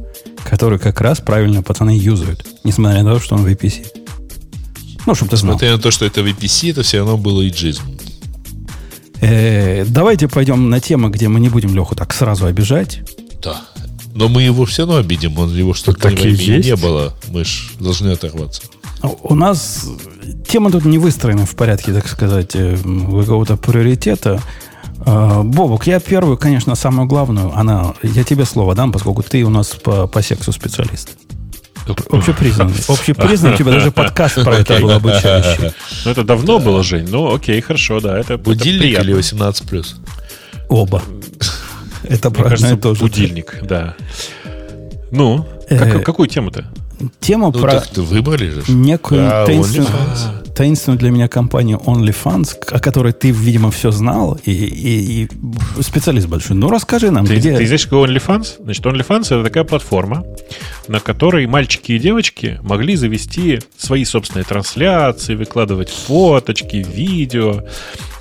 который 0.44 0.80
как 0.80 1.02
раз 1.02 1.20
правильно 1.20 1.62
пацаны 1.64 1.92
юзают, 1.98 2.46
несмотря 2.64 3.04
на 3.04 3.14
то, 3.16 3.20
что 3.20 3.36
он 3.36 3.46
VPC. 3.46 3.86
Ну, 5.06 5.16
чтобы 5.16 5.32
ты 5.32 5.38
знал. 5.38 5.54
Несмотря 5.54 5.76
на 5.76 5.82
то, 5.82 5.92
что 5.92 6.06
это 6.06 6.22
VPC, 6.22 6.72
это 6.72 6.84
все 6.84 7.00
равно 7.00 7.18
было 7.18 7.48
иджизм. 7.48 7.84
Э, 9.22 9.86
давайте 9.86 10.28
пойдем 10.28 10.70
на 10.70 10.80
тему, 10.80 11.10
где 11.10 11.28
мы 11.28 11.40
не 11.40 11.50
будем 11.50 11.76
Леху 11.76 11.96
так 11.96 12.14
сразу 12.14 12.46
обижать. 12.46 13.02
Да. 13.42 13.62
Но 14.14 14.28
мы 14.28 14.44
его 14.44 14.66
все 14.66 14.84
равно 14.84 14.98
обидим, 14.98 15.38
он 15.38 15.56
его 15.56 15.74
что-то 15.74 16.00
Так 16.02 16.20
и 16.26 16.30
есть. 16.30 16.66
не 16.66 16.76
было. 16.76 17.14
Мы 17.30 17.46
ж 17.46 17.72
должны 17.80 18.10
оторваться. 18.10 18.62
У 19.24 19.36
нас 19.36 19.88
тема 20.48 20.70
тут 20.72 20.86
не 20.86 20.98
выстроена 20.98 21.46
в 21.46 21.56
порядке, 21.56 21.94
так 21.94 22.08
сказать, 22.08 22.52
э, 22.56 22.78
какого-то 22.78 23.58
приоритета. 23.58 24.42
А, 25.06 25.42
Бобок, 25.44 25.88
я 25.88 26.00
первую, 26.00 26.38
конечно, 26.38 26.76
самую 26.76 27.08
главную, 27.08 27.52
она, 27.58 27.94
я 28.04 28.24
тебе 28.24 28.46
слово 28.46 28.76
дам, 28.76 28.92
поскольку 28.92 29.24
ты 29.24 29.44
у 29.44 29.50
нас 29.50 29.68
по, 29.70 30.08
по 30.08 30.22
сексу 30.22 30.52
специалист. 30.52 31.12
Общепризнанный. 32.10 32.76
Общепризнанный, 32.88 33.56
у 33.56 33.58
тебя 33.58 33.72
даже 33.72 33.92
подкаст 33.92 34.44
про 34.44 34.56
это 34.58 34.80
был 34.80 34.92
обучающий. 34.92 35.72
Ну, 36.06 36.12
это 36.12 36.24
давно 36.24 36.60
было, 36.60 36.84
Жень. 36.84 37.08
Ну, 37.10 37.34
окей, 37.34 37.60
хорошо, 37.62 38.00
да. 38.00 38.20
Это, 38.20 38.38
Будильник 38.38 39.00
или 39.00 39.14
18 39.14 39.68
плюс? 39.68 39.96
Оба. 40.70 41.02
Это 42.04 42.30
Мне 42.30 42.38
про 42.38 42.46
одно 42.46 42.50
кажется, 42.50 42.74
и 42.76 42.78
то 42.78 42.94
же. 42.96 43.02
будильник, 43.02 43.60
да. 43.64 43.96
Ну, 45.12 45.46
Э, 45.70 45.78
как- 45.78 46.04
какую 46.06 46.28
тему-то? 46.30 46.66
Тема 47.20 47.52
Ну, 47.54 47.60
про 47.60 47.82
выбрали 47.96 48.50
же. 48.50 48.64
некую 48.72 49.46
таинственную. 49.46 49.90
Таинственную 50.56 51.00
для 51.00 51.10
меня 51.12 51.28
компанию 51.28 51.82
OnlyFans, 51.86 52.70
о 52.72 52.80
которой 52.80 53.14
ты, 53.14 53.32
видимо, 53.32 53.72
все 53.72 53.92
знал, 53.92 54.40
и, 54.46 54.52
и- 54.52 55.24
и 55.24 55.82
специалист 55.82 56.28
большой. 56.28 56.56
Ну, 56.56 56.70
расскажи 56.70 57.12
нам, 57.12 57.26
Ты, 57.26 57.36
где... 57.38 57.58
ты 57.58 57.66
знаешь, 57.66 57.86
какой 57.86 58.08
OnlyFans? 58.10 58.64
Значит, 58.64 58.86
OnlyFans 58.86 59.22
это 59.26 59.44
такая 59.44 59.64
платформа, 59.64 60.26
на 60.88 61.00
которой 61.00 61.46
мальчики 61.48 61.94
и 61.94 62.00
девочки 62.00 62.60
могли 62.64 62.96
завести 62.96 63.60
свои 63.78 64.04
собственные 64.06 64.46
трансляции, 64.46 65.36
выкладывать 65.36 65.90
фоточки, 65.90 66.78
видео. 66.78 67.64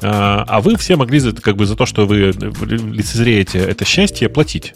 А 0.03 0.45
а 0.49 0.61
вы 0.61 0.77
все 0.77 0.97
могли 0.97 1.19
за, 1.19 1.33
как 1.33 1.57
бы, 1.57 1.67
за 1.67 1.77
то, 1.77 1.85
что 1.87 2.07
вы 2.07 2.33
лицезреете 2.33 3.59
это 3.59 3.85
счастье, 3.85 4.29
платить. 4.29 4.75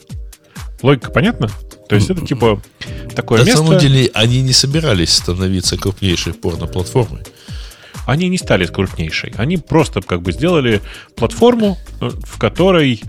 Логика 0.84 1.10
понятна? 1.10 1.48
То 1.88 1.94
есть 1.94 2.10
это 2.10 2.26
типа 2.26 2.60
такое 3.16 3.40
На 3.40 3.44
место. 3.44 3.62
самом 3.64 3.78
деле, 3.78 4.10
они 4.12 4.42
не 4.42 4.52
собирались 4.52 5.14
становиться 5.14 5.78
крупнейшей 5.78 6.34
порно-платформой. 6.34 7.22
они 8.06 8.28
не 8.28 8.36
стали 8.36 8.66
крупнейшей. 8.66 9.32
Они 9.38 9.56
просто 9.56 10.02
как 10.02 10.20
бы 10.20 10.32
сделали 10.32 10.82
платформу, 11.16 11.78
э, 12.02 12.10
в 12.22 12.38
которой 12.38 13.02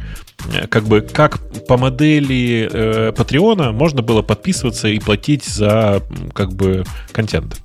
э, 0.54 0.68
как 0.68 0.86
бы 0.86 1.02
как 1.02 1.40
по 1.68 1.76
модели 1.76 2.70
э, 2.72 3.12
Патреона 3.12 3.74
можно 3.74 4.02
было 4.02 4.22
подписываться 4.22 4.88
и 4.88 4.98
платить 5.00 5.44
за 5.44 6.02
как 6.34 6.54
бы 6.54 6.86
контент. 7.12 7.58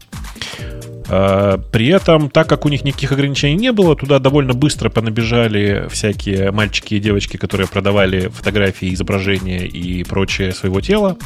А, 1.12 1.58
При 1.58 1.88
этом, 1.88 2.30
так 2.30 2.48
как 2.48 2.64
у 2.64 2.68
них 2.68 2.84
никаких 2.84 3.10
ограничений 3.10 3.56
не 3.56 3.72
было, 3.72 3.96
туда 3.96 4.20
довольно 4.20 4.54
быстро 4.54 4.90
понабежали 4.90 5.88
всякие 5.90 6.52
мальчики 6.52 6.94
и 6.94 7.00
девочки, 7.00 7.36
которые 7.36 7.66
продавали 7.66 8.28
фотографии, 8.28 8.94
изображения 8.94 9.66
и 9.66 10.04
прочее 10.04 10.52
своего 10.52 10.80
тела, 10.80 11.16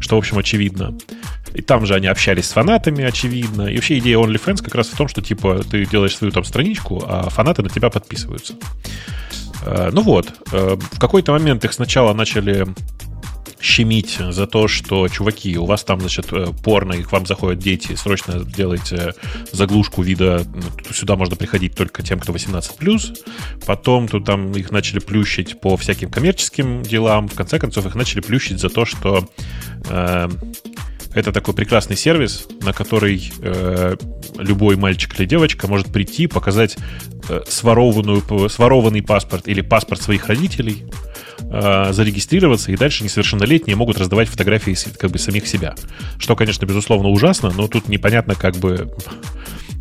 что, 0.00 0.16
в 0.16 0.18
общем, 0.18 0.38
очевидно. 0.38 0.96
И 1.54 1.60
там 1.60 1.84
же 1.84 1.94
они 1.94 2.06
общались 2.06 2.46
с 2.46 2.52
фанатами, 2.52 3.04
очевидно. 3.04 3.62
И 3.68 3.74
вообще 3.76 3.98
идея 3.98 4.16
OnlyFans 4.18 4.62
как 4.62 4.74
раз 4.74 4.88
в 4.88 4.96
том, 4.96 5.08
что, 5.08 5.20
типа, 5.20 5.62
ты 5.70 5.84
делаешь 5.84 6.16
свою 6.16 6.32
там 6.32 6.44
страничку, 6.44 7.04
а 7.06 7.28
фанаты 7.28 7.62
на 7.62 7.68
тебя 7.68 7.90
подписываются. 7.90 8.54
Э, 9.66 9.90
Ну 9.92 10.02
вот, 10.02 10.28
э, 10.52 10.76
в 10.92 10.98
какой-то 10.98 11.32
момент 11.32 11.64
их 11.64 11.72
сначала 11.72 12.14
начали 12.14 12.66
щемить 13.60 14.18
за 14.30 14.46
то, 14.46 14.68
что, 14.68 15.08
чуваки, 15.08 15.56
у 15.58 15.64
вас 15.64 15.84
там, 15.84 16.00
значит, 16.00 16.32
э, 16.32 16.46
порно, 16.62 16.94
и 16.94 17.02
к 17.02 17.12
вам 17.12 17.26
заходят 17.26 17.58
дети, 17.58 17.94
срочно 17.94 18.44
делайте 18.44 19.14
заглушку 19.52 20.02
вида, 20.02 20.44
сюда 20.92 21.16
можно 21.16 21.36
приходить 21.36 21.74
только 21.74 22.02
тем, 22.02 22.20
кто 22.20 22.32
18+. 22.32 23.16
Потом 23.66 24.08
тут 24.08 24.24
там 24.24 24.52
их 24.52 24.70
начали 24.70 24.98
плющить 24.98 25.60
по 25.60 25.76
всяким 25.76 26.10
коммерческим 26.10 26.82
делам. 26.82 27.28
В 27.28 27.34
конце 27.34 27.58
концов, 27.58 27.86
их 27.86 27.94
начали 27.94 28.20
плющить 28.20 28.60
за 28.60 28.68
то, 28.68 28.84
что 28.84 29.28
э, 29.88 30.28
это 31.14 31.32
такой 31.32 31.54
прекрасный 31.54 31.96
сервис, 31.96 32.46
на 32.60 32.72
который 32.72 33.32
э, 33.40 33.96
любой 34.36 34.76
мальчик 34.76 35.18
или 35.18 35.26
девочка 35.26 35.66
может 35.66 35.88
прийти, 35.88 36.26
показать 36.26 36.76
э, 37.28 37.42
сворованную, 37.48 38.48
сворованный 38.48 39.02
паспорт 39.02 39.48
или 39.48 39.60
паспорт 39.60 40.02
своих 40.02 40.26
родителей, 40.26 40.84
э, 41.50 41.92
зарегистрироваться, 41.92 42.72
и 42.72 42.76
дальше 42.76 43.04
несовершеннолетние 43.04 43.76
могут 43.76 43.98
раздавать 43.98 44.28
фотографии 44.28 44.76
как 44.98 45.10
бы 45.10 45.18
самих 45.18 45.46
себя. 45.46 45.74
Что, 46.18 46.36
конечно, 46.36 46.66
безусловно, 46.66 47.08
ужасно, 47.08 47.50
но 47.56 47.68
тут 47.68 47.88
непонятно, 47.88 48.34
как 48.34 48.56
бы 48.56 48.90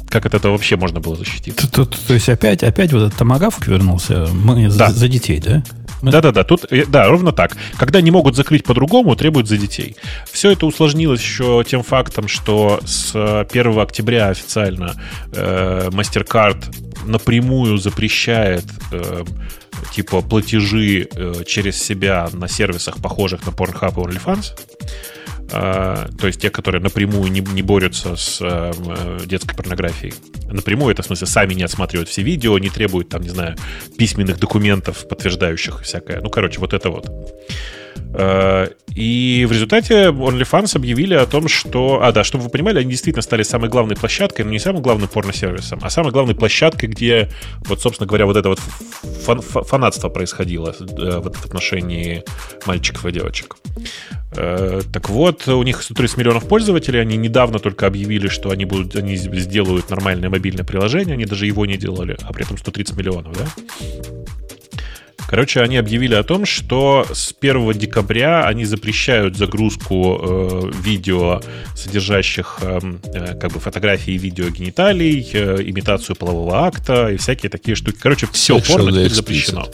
как 0.09 0.25
от 0.25 0.33
этого 0.33 0.53
вообще 0.53 0.77
можно 0.77 1.01
было 1.01 1.15
защититься. 1.17 1.69
Т- 1.69 1.86
т- 1.86 1.97
То 2.07 2.13
есть 2.13 2.29
опять, 2.29 2.63
опять 2.63 2.93
вот 2.93 3.03
этот 3.03 3.15
томагавк 3.17 3.67
вернулся 3.67 4.27
мы 4.31 4.69
за, 4.69 4.79
Да. 4.79 4.91
за 4.91 5.07
детей, 5.09 5.39
да? 5.39 5.63
Мы- 6.01 6.12
Да-да-да, 6.12 6.43
тут, 6.45 6.65
э, 6.71 6.86
да, 6.88 7.07
ровно 7.09 7.33
так. 7.33 7.57
Когда 7.77 8.00
не 8.00 8.09
могут 8.12 8.36
закрыть 8.36 8.63
по-другому, 8.63 9.15
требуют 9.17 9.47
за 9.50 9.57
детей. 9.57 9.97
Все 10.31 10.51
это 10.51 10.65
усложнилось 10.65 11.19
еще 11.21 11.63
тем 11.67 11.83
фактом, 11.83 12.27
что 12.29 12.79
с 12.86 13.12
э, 13.15 13.45
1 13.51 13.79
октября 13.81 14.29
официально 14.29 14.93
э, 15.33 15.89
MasterCard 15.91 17.05
напрямую 17.05 17.77
запрещает 17.77 18.63
э, 18.93 19.24
типа 19.93 20.22
платежи 20.22 21.07
э, 21.12 21.43
через 21.46 21.81
себя 21.81 22.29
на 22.34 22.48
сервисах, 22.48 22.98
похожих 23.01 23.46
на 23.46 23.51
Pornhub 23.51 23.91
и 23.91 24.15
OnlyFans. 24.15 24.53
А, 25.51 26.10
то 26.19 26.27
есть 26.27 26.41
те, 26.41 26.50
которые 26.50 26.81
напрямую 26.81 27.31
не, 27.31 27.39
не 27.39 27.62
борются 27.62 28.15
с 28.15 28.39
э, 28.41 28.74
э, 28.75 29.19
детской 29.25 29.55
порнографией. 29.55 30.13
Напрямую, 30.51 30.93
это 30.93 31.03
в 31.03 31.05
смысле 31.05 31.27
сами 31.27 31.53
не 31.53 31.63
отсматривают 31.63 32.10
все 32.10 32.22
видео, 32.22 32.57
не 32.60 32.69
требуют 32.69 33.10
там, 33.10 33.22
не 33.22 33.29
знаю, 33.29 33.55
письменных 33.98 34.39
документов, 34.39 35.07
подтверждающих 35.07 35.81
всякое. 35.84 36.19
Ну, 36.22 36.29
короче, 36.29 36.60
вот 36.60 36.74
это 36.74 36.89
вот. 36.89 37.10
Э, 38.13 38.67
И 38.95 39.45
в 39.47 39.51
результате 39.51 40.05
OnlyFans 40.09 40.75
объявили 40.75 41.13
о 41.13 41.25
том, 41.25 41.47
что... 41.47 41.99
А, 42.01 42.11
да, 42.11 42.23
чтобы 42.23 42.45
вы 42.45 42.49
понимали, 42.49 42.79
они 42.79 42.89
действительно 42.89 43.21
стали 43.21 43.43
самой 43.43 43.69
главной 43.69 43.95
площадкой, 43.95 44.41
но 44.43 44.49
не 44.51 44.59
самым 44.59 44.81
главным 44.81 45.07
порносервисом, 45.07 45.79
а 45.83 45.89
самой 45.89 46.11
главной 46.11 46.33
площадкой, 46.33 46.87
где, 46.87 47.29
вот, 47.67 47.79
собственно 47.81 48.07
говоря, 48.07 48.25
вот 48.25 48.37
это 48.37 48.49
вот 48.49 48.59
фан- 49.25 49.41
фа- 49.41 49.63
фанатство 49.63 50.09
происходило 50.09 50.73
э, 50.79 51.19
в 51.19 51.27
отношении 51.27 52.23
мальчиков 52.65 53.05
и 53.05 53.11
девочек. 53.11 53.57
Э, 54.35 54.81
Так 54.91 55.09
вот, 55.09 55.47
у 55.47 55.61
них 55.63 55.83
130 55.83 56.17
миллионов 56.17 56.47
пользователей, 56.47 56.99
они 57.01 57.17
недавно 57.17 57.59
только 57.59 57.85
объявили, 57.85 58.27
что 58.29 58.49
они, 58.49 58.65
будут, 58.65 58.95
они 58.95 59.15
сделают 59.15 59.89
нормальное 59.91 60.29
мобильное 60.29 60.65
приложение, 60.65 61.13
они 61.13 61.25
даже 61.25 61.45
его 61.45 61.65
не 61.67 61.77
делали, 61.77 62.17
а 62.23 62.33
при 62.33 62.45
этом 62.45 62.57
130 62.57 62.97
миллионов, 62.97 63.37
да? 63.37 63.45
Короче, 65.29 65.62
они 65.62 65.75
объявили 65.77 66.15
о 66.15 66.24
том, 66.24 66.46
что 66.46 67.05
с 67.12 67.34
1 67.38 67.74
декабря 67.74 68.46
они 68.46 68.63
запрещают 68.65 69.36
загрузку 69.36 70.17
э, 70.22 70.72
видео, 70.84 71.41
содержащих 71.75 72.60
э, 72.62 72.79
э, 73.13 73.36
как 73.39 73.51
бы 73.51 73.60
фотографии 73.60 74.13
и 74.13 74.17
видео 74.17 74.48
гениталий, 74.50 75.27
э, 75.34 75.57
имитацию 75.65 76.15
полового 76.15 76.65
акта 76.65 77.10
и 77.10 77.17
всякие 77.17 77.50
такие 77.50 77.75
штуки. 77.75 77.98
Короче, 78.01 78.27
все 78.31 78.60
порно 78.62 78.91
теперь 78.91 79.10
запрещено. 79.12 79.67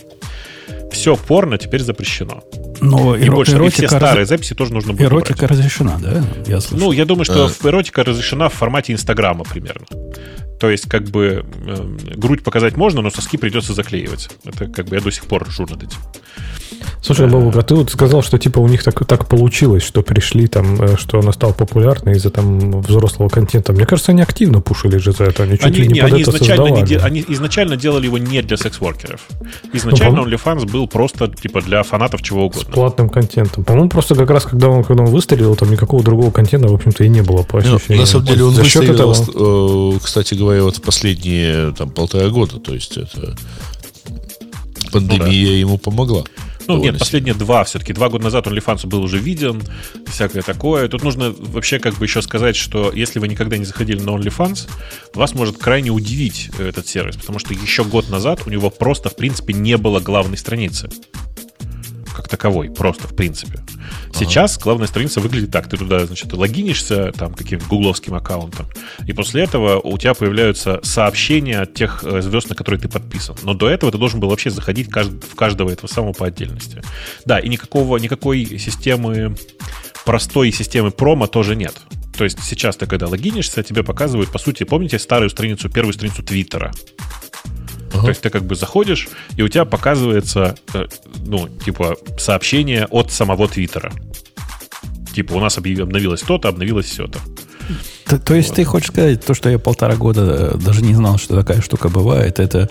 Все 0.92 1.16
порно 1.16 1.58
теперь 1.58 1.82
запрещено. 1.82 2.44
Но 2.82 3.16
И 3.16 3.22
эро- 3.24 3.32
больше, 3.36 3.52
и 3.52 3.56
все 3.56 3.64
эротика, 3.64 3.84
раз- 4.00 4.10
старые 4.10 4.26
записи 4.26 4.54
тоже 4.56 4.74
нужно 4.74 4.94
будет 4.94 5.08
убрать. 5.12 5.26
эротика 5.30 5.48
разрешена, 5.48 5.98
да? 6.02 6.24
Я 6.48 6.62
слышал. 6.62 6.88
Ну, 6.88 6.92
я 6.94 7.06
думаю, 7.06 7.26
что 7.26 7.46
А. 7.46 7.48
в- 7.48 7.66
эротика 7.66 8.04
разрешена 8.04 8.50
в 8.50 8.54
формате 8.54 8.94
Инстаграма 8.94 9.44
примерно. 9.44 9.86
То 10.60 10.70
есть, 10.70 10.90
как 10.90 11.04
бы, 11.04 11.46
э, 11.66 12.16
грудь 12.16 12.44
показать 12.44 12.78
можно, 12.78 13.02
но 13.02 13.10
соски 13.10 13.38
придется 13.38 13.74
заклеивать. 13.74 14.30
Это 14.46 14.68
как 14.68 14.88
бы 14.88 14.96
я 14.96 15.02
до 15.02 15.12
сих 15.12 15.26
пор 15.26 15.44
ржу 15.48 15.66
над 15.68 15.84
этим. 15.84 15.98
Слушай, 17.06 17.28
Бабук, 17.28 17.58
а 17.58 17.62
ты 17.64 17.76
вот 17.76 17.90
сказал, 17.92 18.24
что 18.24 18.38
типа 18.40 18.60
у 18.60 18.68
них 18.70 18.82
так, 18.82 19.06
так 19.06 19.28
получилось, 19.28 19.84
что 19.84 20.02
пришли 20.04 20.48
там, 20.48 20.82
э, 20.82 20.96
что 20.98 21.20
она 21.20 21.34
стала 21.34 21.52
популярной 21.52 22.14
из-за 22.14 22.30
там 22.30 22.80
взрослого 22.82 23.28
контента. 23.28 23.74
Мне 23.74 23.86
кажется, 23.86 24.14
они 24.14 24.22
активно 24.22 24.62
пушили 24.62 24.98
же 25.00 25.12
за 25.12 25.26
это. 25.26 25.44
Они 25.44 25.58
чуть 25.58 25.66
Они, 25.66 25.76
ли 25.80 25.88
не, 25.88 25.94
не, 25.96 26.00
под 26.02 26.14
они, 26.14 26.22
это 26.22 26.32
изначально 26.32 26.70
не 26.70 26.84
де- 26.84 27.00
они 27.00 27.26
изначально 27.28 27.76
делали 27.76 28.06
его 28.06 28.18
не 28.18 28.42
для 28.42 28.56
секс-воркеров. 28.56 29.20
Изначально 29.74 30.22
Ну, 30.22 30.28
OnlyFans 30.30 30.72
был 30.72 30.88
просто 30.88 31.28
типа 31.28 31.62
для 31.62 31.84
фанатов 31.84 32.22
чего 32.22 32.44
С 32.50 32.56
угодно. 32.56 32.74
платным 32.74 33.10
контентом. 33.10 33.66
По-моему, 33.66 33.90
просто 33.90 34.16
как 34.16 34.30
раз, 34.30 34.46
когда 34.46 34.70
он, 34.70 34.86
когда 34.86 35.04
он 35.04 35.10
выстрелил, 35.10 35.56
там 35.58 35.70
никакого 35.72 36.02
другого 36.04 36.32
контента, 36.32 36.70
в 36.70 36.74
общем-то, 36.74 37.04
и 37.04 37.10
не 37.10 37.22
было 37.22 37.44
по 37.44 37.62
Ну, 37.62 37.76
ощущениям. 37.76 38.00
на 38.00 38.06
самом 38.06 38.26
деле 38.28 38.46
он 38.46 38.54
За 38.54 38.64
счет 38.64 38.84
этого... 38.90 39.14
э, 39.14 40.00
кстати 40.02 40.36
говоря, 40.36 40.64
вот 40.64 40.78
в 40.78 40.82
последние 40.82 41.74
там, 41.74 41.90
полтора 41.90 42.30
года. 42.30 42.60
То 42.60 42.74
есть 42.74 42.96
это 42.96 43.36
пандемия 44.92 45.58
ему 45.58 45.78
помогла. 45.78 46.24
Ну, 46.68 46.78
нет, 46.82 47.00
последние 47.00 47.34
два, 47.34 47.64
все-таки 47.64 47.94
два 47.94 48.10
года 48.10 48.26
назад 48.26 48.48
OnlyFans 48.48 48.88
был 48.88 49.04
уже 49.04 49.18
виден, 49.18 49.62
всякое 50.08 50.42
такое. 50.42 50.88
Тут 50.88 51.04
нужно 51.04 51.34
вообще 51.38 51.80
как 51.80 51.96
бы 51.96 52.06
еще 52.06 52.22
сказать, 52.22 52.56
что 52.56 52.92
если 52.92 53.20
вы 53.20 53.28
никогда 53.28 53.58
не 53.58 53.66
заходили 53.66 54.00
на 54.00 54.12
OnlyFans, 54.12 54.70
вас 55.14 55.34
может 55.34 55.58
крайне 55.58 55.90
удивить 55.90 56.50
э, 56.58 56.70
этот 56.70 56.88
сервис, 56.88 57.18
потому 57.18 57.40
что 57.40 57.54
еще 57.54 57.84
год 57.84 58.10
назад 58.10 58.42
у 58.46 58.50
него 58.50 58.70
просто, 58.70 59.10
в 59.10 59.16
принципе, 59.16 59.54
не 59.54 59.78
было 59.78 60.00
главной 60.00 60.38
страницы. 60.38 60.90
Как 62.16 62.28
таковой, 62.28 62.70
просто, 62.70 63.08
в 63.08 63.16
принципе. 63.16 63.60
Сейчас 64.14 64.58
главная 64.60 64.88
страница 64.88 65.20
выглядит 65.20 65.52
так. 65.52 65.68
Ты 65.68 65.78
туда, 65.78 66.06
значит, 66.06 66.32
логинишься 66.34 67.12
там 67.12 67.34
каким-то 67.34 67.66
гугловским 67.66 68.14
аккаунтом, 68.14 68.68
и 69.08 69.14
после 69.14 69.44
этого 69.44 69.80
у 69.80 69.98
тебя 69.98 70.14
появляются 70.14 70.80
сообщения 70.84 71.60
от 71.60 71.74
тех 71.74 72.04
э, 72.04 72.22
звезд, 72.22 72.50
на 72.50 72.56
которые 72.56 72.80
ты 72.80 72.88
подписан. 72.88 73.36
Но 73.44 73.54
до 73.54 73.70
этого 73.70 73.92
ты 73.92 73.98
должен 73.98 74.20
был 74.20 74.30
вообще 74.30 74.50
заходить 74.50 74.90
в 74.90 75.36
каждого 75.36 75.70
этого 75.70 75.88
самого 75.88 76.14
по 76.14 76.28
отдельности. 76.28 76.82
Да, 77.26 77.40
и 77.40 77.50
никакого, 77.50 77.98
никакой 77.98 78.60
системы, 78.60 79.36
простой 80.06 80.52
системы 80.52 80.92
промо 80.92 81.28
тоже 81.28 81.56
нет. 81.56 81.76
То 82.16 82.24
есть 82.24 82.44
сейчас 82.44 82.78
ты, 82.78 82.86
когда 82.86 83.08
логинишься, 83.08 83.64
тебе 83.64 83.84
показывают, 83.84 84.32
по 84.32 84.38
сути, 84.38 84.64
помните 84.64 85.00
старую 85.00 85.30
страницу, 85.30 85.70
первую 85.70 85.94
страницу 85.94 86.22
Твиттера? 86.22 86.72
То 88.02 88.10
есть 88.10 88.22
ты 88.22 88.30
как 88.30 88.44
бы 88.44 88.56
заходишь, 88.56 89.08
и 89.38 89.42
у 89.42 89.48
тебя 89.48 89.66
показывается, 89.66 90.56
э, 90.74 90.88
ну, 91.26 91.48
типа, 91.48 91.96
сообщение 92.18 92.86
от 92.86 93.12
самого 93.12 93.48
Твиттера. 93.48 93.92
Типа, 95.14 95.34
у 95.34 95.40
нас 95.40 95.58
обновилось 95.58 96.22
то-то, 96.22 96.50
обновилось 96.50 96.88
все-то. 96.88 97.20
То, 98.06 98.20
то 98.20 98.34
есть 98.34 98.54
ты 98.56 98.66
хочешь 98.66 98.90
сказать, 98.90 99.24
то, 99.24 99.34
что 99.34 99.50
я 99.50 99.60
полтора 99.60 99.96
года 99.96 100.52
э, 100.54 100.58
даже 100.58 100.82
не 100.82 100.94
знал, 100.94 101.18
что 101.18 101.36
такая 101.36 101.62
штука 101.62 101.90
бывает, 101.90 102.40
это 102.40 102.70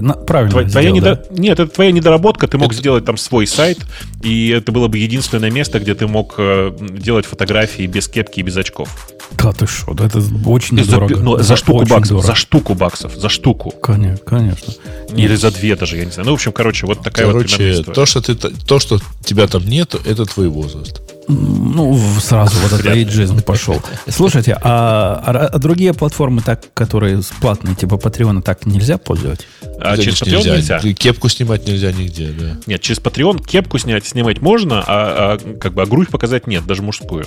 на- 0.00 0.14
правильно 0.14 0.50
Твоя, 0.52 0.68
твоя 0.68 0.90
сделал, 0.90 0.96
недо- 1.16 1.22
да? 1.30 1.40
Нет, 1.40 1.60
это 1.60 1.72
твоя 1.72 1.90
недоработка. 1.92 2.46
Ты 2.48 2.58
мог 2.58 2.72
сделать 2.74 3.04
там 3.04 3.16
свой 3.16 3.46
сайт, 3.46 3.78
и 4.22 4.48
это 4.50 4.72
было 4.72 4.88
бы 4.88 4.98
единственное 4.98 5.50
место, 5.50 5.78
где 5.80 5.94
ты 5.94 6.06
мог 6.06 6.34
э, 6.38 6.72
делать 6.98 7.26
фотографии 7.26 7.86
без 7.86 8.08
кепки 8.08 8.40
и 8.40 8.42
без 8.42 8.56
очков. 8.56 8.88
Да 9.32 9.52
ты 9.52 9.66
что, 9.66 9.94
да 9.94 10.06
это 10.06 10.22
очень 10.46 10.78
И 10.78 10.82
за, 10.82 10.92
дорого. 10.92 11.16
ну, 11.16 11.38
за 11.38 11.56
штуку 11.56 11.78
Очень 11.80 11.90
баксов. 11.90 12.08
дорого. 12.10 12.26
За 12.26 12.34
штуку 12.34 12.74
баксов. 12.74 13.16
За 13.16 13.28
штуку. 13.28 13.70
Конечно, 13.70 14.18
конечно. 14.24 14.74
Или 15.16 15.34
за 15.34 15.50
две 15.50 15.76
даже, 15.76 15.96
я 15.96 16.04
не 16.04 16.10
знаю. 16.10 16.26
Ну, 16.26 16.32
в 16.32 16.34
общем, 16.34 16.52
короче, 16.52 16.86
вот 16.86 17.02
такая 17.02 17.26
вот 17.26 17.44
примерно 17.46 17.82
Короче, 17.84 17.92
то 17.92 18.06
что, 18.06 18.20
ты, 18.20 18.34
то, 18.34 18.78
что 18.78 19.00
тебя 19.24 19.46
там 19.46 19.64
нет, 19.66 19.94
это 20.06 20.24
твой 20.26 20.48
возраст. 20.48 21.00
Ну, 21.28 21.98
сразу 22.20 22.58
вот 22.60 22.72
этот 22.72 22.86
эйджизм 22.86 23.40
пошел. 23.42 23.80
Слушайте, 24.08 24.58
а, 24.62 25.22
а- 25.24 25.46
а 25.46 25.58
другие 25.58 25.94
платформы, 25.94 26.42
так, 26.42 26.62
которые 26.74 27.20
платные, 27.40 27.74
типа 27.74 27.94
Patreon, 27.94 28.42
так 28.42 28.66
нельзя 28.66 28.98
пользовать? 28.98 29.46
А 29.80 29.96
через 29.96 30.20
Patreon 30.20 30.56
нельзя? 30.56 30.78
Кепку 30.80 31.28
снимать 31.28 31.66
нельзя 31.66 31.92
нигде, 31.92 32.30
да. 32.38 32.56
Нет, 32.66 32.80
через 32.80 33.00
Patreon 33.00 33.44
кепку 33.44 33.78
снять, 33.78 34.06
снимать 34.06 34.40
можно, 34.40 34.84
а, 34.86 35.38
а 35.38 35.54
как 35.58 35.74
бы 35.74 35.82
а 35.82 35.86
грудь 35.86 36.08
показать 36.08 36.46
нет, 36.46 36.66
даже 36.66 36.82
мужскую. 36.82 37.24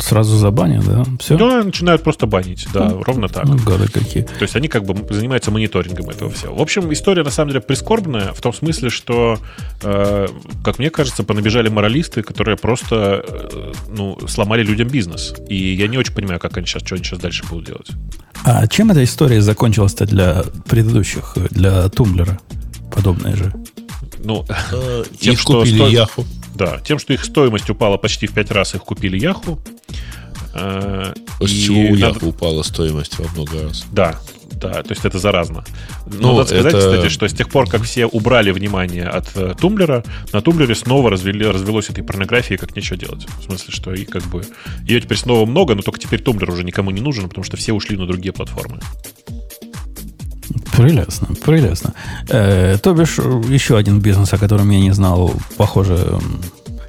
Сразу 0.00 0.36
забанят, 0.36 0.84
да? 0.84 1.04
Все? 1.20 1.36
Да, 1.36 1.62
начинают 1.62 2.02
просто 2.02 2.26
банить, 2.26 2.66
да, 2.72 2.90
ровно 3.04 3.28
так. 3.28 3.44
Ну, 3.44 3.56
гады 3.58 3.88
какие. 3.88 4.22
То 4.24 4.42
есть 4.42 4.56
они 4.56 4.68
как 4.68 4.84
бы 4.84 5.12
занимаются 5.14 5.50
мониторингом 5.50 6.10
этого 6.10 6.30
всего. 6.30 6.54
В 6.56 6.60
общем, 6.62 6.92
история 6.92 7.22
на 7.22 7.30
самом 7.30 7.50
деле 7.50 7.60
прискорбная 7.60 8.32
в 8.32 8.40
том 8.40 8.52
смысле, 8.52 8.90
что, 8.90 9.38
э, 9.82 10.26
как 10.64 10.78
мне 10.78 10.90
кажется, 10.90 11.22
понабежали 11.24 11.68
моралисты, 11.68 12.22
которые 12.22 12.56
просто 12.56 13.24
э, 13.26 13.72
ну, 13.96 14.18
сломали 14.28 14.62
людям 14.62 14.88
бизнес. 14.88 15.34
И 15.48 15.74
я 15.74 15.88
не 15.88 15.98
очень 15.98 16.14
понимаю, 16.14 16.40
как 16.40 16.56
они 16.56 16.66
сейчас, 16.66 16.82
что 16.84 16.94
они 16.94 17.04
сейчас 17.04 17.18
дальше 17.18 17.44
будут 17.48 17.66
делать. 17.66 17.88
А 18.44 18.66
чем 18.66 18.90
эта 18.90 19.02
история 19.04 19.40
закончилась-то 19.40 20.06
для 20.06 20.44
предыдущих, 20.68 21.36
для 21.50 21.88
Tumblr 21.88 22.25
а? 22.25 22.38
Подобная 22.92 23.34
же. 23.36 23.52
Ну, 24.22 24.44
Э, 24.72 25.04
Тем, 25.20 25.32
Их 25.34 25.40
что 25.40 25.58
купили 25.60 25.76
стоит- 25.78 25.92
Яху. 25.92 26.24
Да, 26.54 26.80
тем, 26.80 26.98
что 26.98 27.12
их 27.12 27.24
стоимость 27.24 27.68
упала 27.70 27.96
почти 27.96 28.26
в 28.26 28.32
пять 28.32 28.50
раз, 28.50 28.74
их 28.74 28.82
купили 28.82 29.18
Яху. 29.18 29.58
Э, 30.54 31.12
После 31.38 31.56
и 31.56 31.62
чего 31.62 31.80
у 31.80 31.94
надо- 31.96 32.14
Яху 32.14 32.26
упала 32.28 32.62
стоимость 32.62 33.18
во 33.18 33.28
много 33.32 33.62
раз. 33.64 33.84
Да, 33.92 34.20
да, 34.52 34.82
то 34.84 34.90
есть 34.90 35.04
это 35.04 35.18
заразно. 35.18 35.64
Но 36.06 36.12
Ну, 36.32 36.36
надо 36.38 36.48
сказать, 36.50 36.74
это- 36.74 36.78
кстати, 36.78 37.08
что 37.12 37.26
с 37.28 37.32
тех 37.32 37.48
пор, 37.50 37.68
как 37.68 37.82
все 37.82 38.06
убрали 38.06 38.50
внимание 38.52 39.06
от 39.08 39.36
э, 39.36 39.54
Tumblr 39.60 39.93
а, 39.93 40.04
на 40.32 40.40
Tumblr 40.42 40.69
е 40.69 40.74
снова 40.76 41.10
развели, 41.10 41.44
развелось 41.44 41.90
этой 41.90 42.04
порнографии, 42.04 42.54
как 42.54 42.76
нечего 42.76 42.96
делать. 42.96 43.26
В 43.40 43.44
смысле, 43.44 43.72
что 43.74 43.92
и 43.92 44.04
как 44.04 44.22
бы 44.24 44.46
ее 44.86 45.00
теперь 45.00 45.18
снова 45.18 45.44
много, 45.44 45.74
но 45.74 45.82
только 45.82 45.98
теперь 45.98 46.22
Tumblr 46.22 46.50
уже 46.50 46.62
никому 46.62 46.90
не 46.92 47.00
нужен, 47.00 47.28
потому 47.28 47.44
что 47.44 47.56
все 47.56 47.72
ушли 47.72 47.96
на 47.96 48.06
другие 48.06 48.32
платформы. 48.32 48.78
Прелестно, 50.76 51.28
прелестно. 51.44 51.94
Э, 52.28 52.78
то 52.82 52.92
бишь, 52.94 53.18
еще 53.18 53.76
один 53.76 54.00
бизнес, 54.00 54.32
о 54.32 54.38
котором 54.38 54.70
я 54.70 54.80
не 54.80 54.92
знал, 54.92 55.32
похоже, 55.56 56.18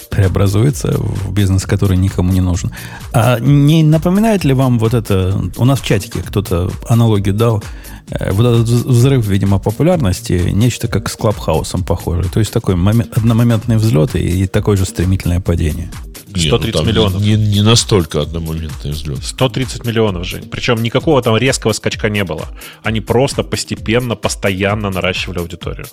преобразуется 0.10 0.94
в 0.98 1.34
бизнес, 1.34 1.66
который 1.66 1.98
никому 1.98 2.32
не 2.32 2.42
нужен. 2.42 2.72
А 3.12 3.38
не 3.40 3.84
напоминает 3.84 4.46
ли 4.46 4.54
вам 4.54 4.80
вот 4.80 4.94
это... 4.94 5.38
У 5.58 5.66
нас 5.66 5.80
в 5.82 5.86
чатике 5.86 6.22
кто-то 6.22 6.72
аналогию 6.88 7.34
дал. 7.36 7.64
э, 8.12 8.32
вот 8.32 8.46
этот 8.46 8.68
вз- 8.70 8.88
взрыв, 8.88 9.28
видимо, 9.28 9.60
популярности, 9.60 10.50
нечто 10.54 10.88
как 10.88 11.10
с 11.10 11.16
Clubhouse 11.16 11.71
ом 11.71 11.84
похоже. 11.84 12.30
То 12.30 12.40
есть 12.40 12.54
такой 12.54 12.76
момент, 12.76 13.18
одномоментный 13.18 13.78
взлет 13.78 14.16
и, 14.16 14.44
и 14.44 14.48
такое 14.48 14.78
же 14.78 14.86
стремительное 14.86 15.42
падение. 15.42 15.90
Не, 16.36 16.48
130 16.48 16.74
там 16.74 16.88
миллионов. 16.88 17.22
Не, 17.22 17.36
не 17.36 17.62
настолько 17.62 18.22
одномоментный 18.22 18.92
взлет. 18.92 19.24
130 19.24 19.86
миллионов, 19.86 20.26
Жень. 20.26 20.50
Причем 20.50 20.82
никакого 20.84 21.22
там 21.22 21.38
резкого 21.38 21.74
скачка 21.74 22.10
не 22.10 22.24
было. 22.24 22.48
Они 22.84 23.02
просто 23.02 23.44
постепенно, 23.44 24.16
постоянно 24.16 24.90
наращивали 24.90 25.40
аудиторию. 25.40 25.88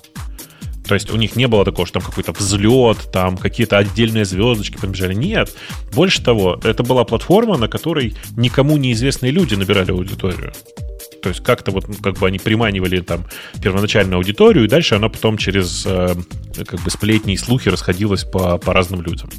То 0.85 0.95
есть 0.95 1.11
у 1.11 1.15
них 1.15 1.35
не 1.35 1.47
было 1.47 1.63
такого, 1.63 1.87
что 1.87 1.99
там 1.99 2.09
какой-то 2.09 2.33
взлет, 2.33 2.97
там 3.11 3.37
какие-то 3.37 3.77
отдельные 3.77 4.25
звездочки 4.25 4.77
побежали. 4.77 5.13
Нет. 5.13 5.55
Больше 5.93 6.21
того, 6.21 6.59
это 6.63 6.83
была 6.83 7.05
платформа, 7.05 7.57
на 7.57 7.67
которой 7.67 8.15
никому 8.35 8.77
неизвестные 8.77 9.31
люди 9.31 9.55
набирали 9.55 9.91
аудиторию. 9.91 10.51
То 11.23 11.29
есть 11.29 11.41
как-то 11.41 11.71
вот 11.71 11.87
ну, 11.87 11.95
как 11.95 12.19
бы 12.19 12.27
они 12.27 12.37
приманивали 12.37 12.99
там 12.99 13.23
первоначальную 13.61 14.17
аудиторию, 14.17 14.65
и 14.65 14.67
дальше 14.67 14.95
она 14.95 15.07
потом 15.07 15.37
через 15.37 15.85
э, 15.85 16.15
как 16.65 16.81
бы 16.81 16.89
сплетни 16.91 17.33
и 17.33 17.37
слухи 17.37 17.69
расходилась 17.69 18.25
по, 18.25 18.57
по 18.57 18.73
разным 18.73 19.01
людям. 19.01 19.29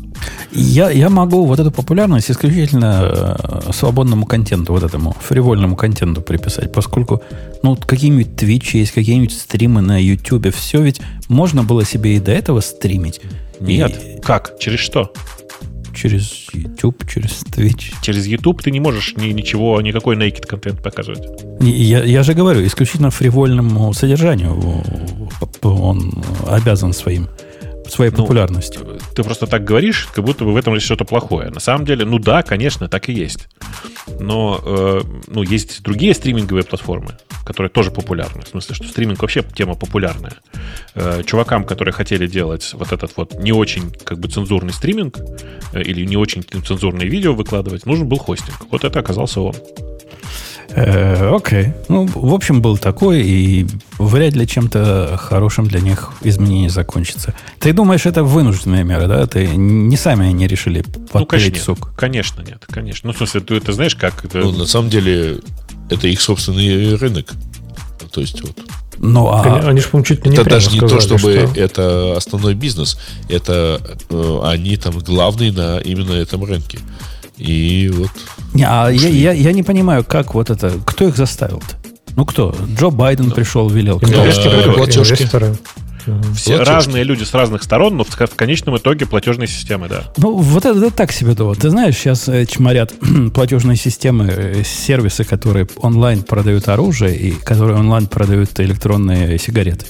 Я, 0.51 0.90
я 0.90 1.11
могу 1.11 1.44
вот 1.44 1.61
эту 1.61 1.70
популярность 1.70 2.31
исключительно 2.31 3.37
э, 3.68 3.73
свободному 3.73 4.25
контенту, 4.25 4.73
вот 4.73 4.83
этому 4.83 5.14
фривольному 5.20 5.77
контенту 5.77 6.23
приписать, 6.23 6.73
поскольку 6.73 7.23
ну, 7.62 7.77
какие-нибудь 7.77 8.29
Twitch 8.29 8.79
есть, 8.79 8.92
какие-нибудь 8.92 9.37
стримы 9.37 9.83
на 9.83 10.03
YouTube, 10.03 10.55
все 10.55 10.81
ведь 10.81 11.03
можно 11.29 11.64
было 11.64 11.85
себе 11.85 12.16
и 12.16 12.18
до 12.18 12.33
этого 12.33 12.61
стримить. 12.61 13.20
Нет. 13.61 14.03
И 14.03 14.20
Как? 14.23 14.59
Через 14.59 14.81
что? 14.81 15.12
Через 15.94 16.48
YouTube, 16.52 17.07
через 17.09 17.42
Twitch. 17.44 17.94
Через 18.02 18.26
YouTube 18.26 18.62
ты 18.62 18.70
не 18.70 18.80
можешь 18.80 19.14
ни, 19.16 19.28
ничего, 19.28 19.80
никакой 19.80 20.16
naked 20.16 20.46
контент 20.46 20.83
показывать. 20.83 21.22
Я, 21.61 22.04
я 22.04 22.22
же 22.22 22.35
говорю, 22.35 22.66
исключительно 22.66 23.11
фривольному 23.11 23.92
содержанию 23.92 24.83
он 25.62 26.12
обязан 26.46 26.92
своим, 26.92 27.28
своей 27.94 28.11
Ну, 28.11 28.18
популярностью. 28.18 28.98
Ты 29.14 29.22
просто 29.22 29.46
так 29.46 29.64
говоришь, 29.64 30.09
как 30.14 30.24
будто 30.24 30.44
бы 30.44 30.52
в 30.52 30.57
этом 30.57 30.74
есть 30.74 30.87
что-то 30.87 31.04
плохое. 31.04 31.50
На 31.50 31.61
самом 31.61 31.85
деле, 31.85 32.04
ну 32.04 32.18
да, 32.18 32.42
конечно, 32.42 32.88
так 32.88 33.09
и 33.09 33.12
есть. 33.12 33.48
Но 34.20 34.61
э, 34.64 35.00
ну, 35.28 35.42
есть 35.42 35.83
другие 35.83 36.14
стриминговые 36.14 36.64
платформы, 36.64 37.16
которые 37.44 37.70
тоже 37.70 37.90
популярны. 37.90 38.42
В 38.42 38.48
смысле, 38.48 38.74
что 38.74 38.88
стриминг 38.88 39.22
вообще 39.22 39.42
тема 39.42 39.74
популярная. 39.74 40.35
Э, 40.94 41.22
чувакам, 41.24 41.64
которые 41.64 41.92
хотели 41.92 42.26
делать 42.26 42.72
вот 42.74 42.92
этот 42.92 43.16
вот 43.16 43.35
не 43.40 43.52
очень 43.52 43.90
как 43.90 44.18
бы 44.18 44.28
цензурный 44.28 44.72
стриминг 44.72 45.18
э, 45.72 45.83
или 45.83 46.04
не 46.04 46.16
очень 46.16 46.42
цензурные 46.42 47.09
видео 47.09 47.35
выкладывать, 47.35 47.87
нужен 47.87 48.09
был 48.09 48.18
хостинг. 48.18 48.57
Вот 48.70 48.85
это 48.85 49.00
оказался 49.00 49.40
он. 49.40 49.54
Э, 50.76 51.34
Окей. 51.34 51.72
Ну, 51.88 52.06
в 52.06 52.34
общем, 52.34 52.60
был 52.60 52.76
такой, 52.78 53.22
и 53.22 53.66
вряд 53.98 54.34
ли 54.34 54.46
чем-то 54.46 55.16
хорошим 55.20 55.66
для 55.66 55.80
них 55.80 56.10
изменение 56.22 56.68
закончится. 56.68 57.34
Ты 57.60 57.72
думаешь, 57.72 58.06
это 58.06 58.24
вынужденная 58.24 58.82
мера, 58.82 59.06
да? 59.06 59.26
Ты 59.26 59.46
не 59.46 59.96
сами 59.96 60.28
они 60.28 60.46
решили 60.46 60.84
ну, 60.84 60.92
конечно, 60.94 61.20
подпереть 61.20 61.54
нет. 61.54 61.62
сук. 61.62 61.92
Конечно, 61.96 62.42
нет, 62.42 62.64
конечно. 62.68 63.06
Ну, 63.08 63.12
в 63.14 63.16
смысле, 63.16 63.40
ты 63.40 63.56
это 63.56 63.72
знаешь, 63.72 63.94
как 63.94 64.24
это... 64.24 64.38
Ну, 64.38 64.52
на 64.52 64.66
самом 64.66 64.90
деле, 64.90 65.38
это 65.90 66.08
их 66.08 66.20
собственный 66.20 66.96
рынок. 66.96 67.32
То 68.10 68.20
есть, 68.20 68.40
вот, 68.42 68.58
Ну, 68.98 69.28
а... 69.28 69.68
Они 69.68 69.80
же, 69.80 69.88
по-моему, 69.88 70.06
чуть 70.06 70.24
ли 70.24 70.30
не 70.30 70.37
это 70.37 70.50
даже 70.50 70.70
не 70.70 70.78
сказали, 70.78 71.00
то, 71.00 71.06
чтобы 71.06 71.48
что- 71.48 71.60
это 71.60 72.16
основной 72.16 72.54
бизнес, 72.54 72.98
это 73.28 73.80
э, 74.10 74.40
они 74.44 74.76
там 74.76 74.98
главные 74.98 75.52
на 75.52 75.78
именно 75.78 76.12
этом 76.12 76.44
рынке. 76.44 76.78
И 77.37 77.90
вот 77.94 78.11
Не, 78.53 78.64
а 78.64 78.88
я, 78.90 79.09
я, 79.09 79.33
я 79.33 79.53
не 79.53 79.62
понимаю, 79.62 80.05
как 80.05 80.35
вот 80.35 80.51
это... 80.51 80.73
Кто 80.87 81.09
их 81.09 81.16
заставил-то? 81.16 81.77
Ну 82.16 82.25
кто? 82.25 82.55
Джо 82.79 82.90
Байден 82.90 83.31
пришел, 83.33 83.68
велел. 83.68 83.99
Кто? 83.99 84.09
Инвесторы, 84.12 84.57
Э, 84.59 84.73
платежки. 84.73 85.12
инвесторы. 85.23 85.57
Все 86.37 86.57
Платежки. 86.57 86.68
разные 86.70 87.03
люди 87.03 87.25
с 87.25 87.33
разных 87.33 87.62
сторон, 87.62 87.97
но 87.97 88.05
в, 88.05 88.11
в 88.11 88.35
конечном 88.37 88.77
итоге 88.77 89.07
платежные 89.07 89.49
системы, 89.49 89.88
да. 89.88 90.05
Ну, 90.18 90.37
вот 90.37 90.66
это, 90.66 90.79
это 90.79 90.90
так 90.94 91.11
себе 91.12 91.33
довод. 91.35 91.59
Ты 91.59 91.70
знаешь, 91.70 91.97
сейчас 91.97 92.29
э, 92.29 92.44
чморят 92.44 92.92
платежные 93.35 93.77
системы, 93.79 94.27
э, 94.29 94.62
сервисы, 94.64 95.25
которые 95.25 95.66
онлайн 95.77 96.23
продают 96.23 96.68
оружие 96.68 97.16
и 97.16 97.31
которые 97.33 97.79
онлайн 97.79 98.07
продают 98.07 98.51
электронные 98.61 99.38
сигареты. 99.38 99.87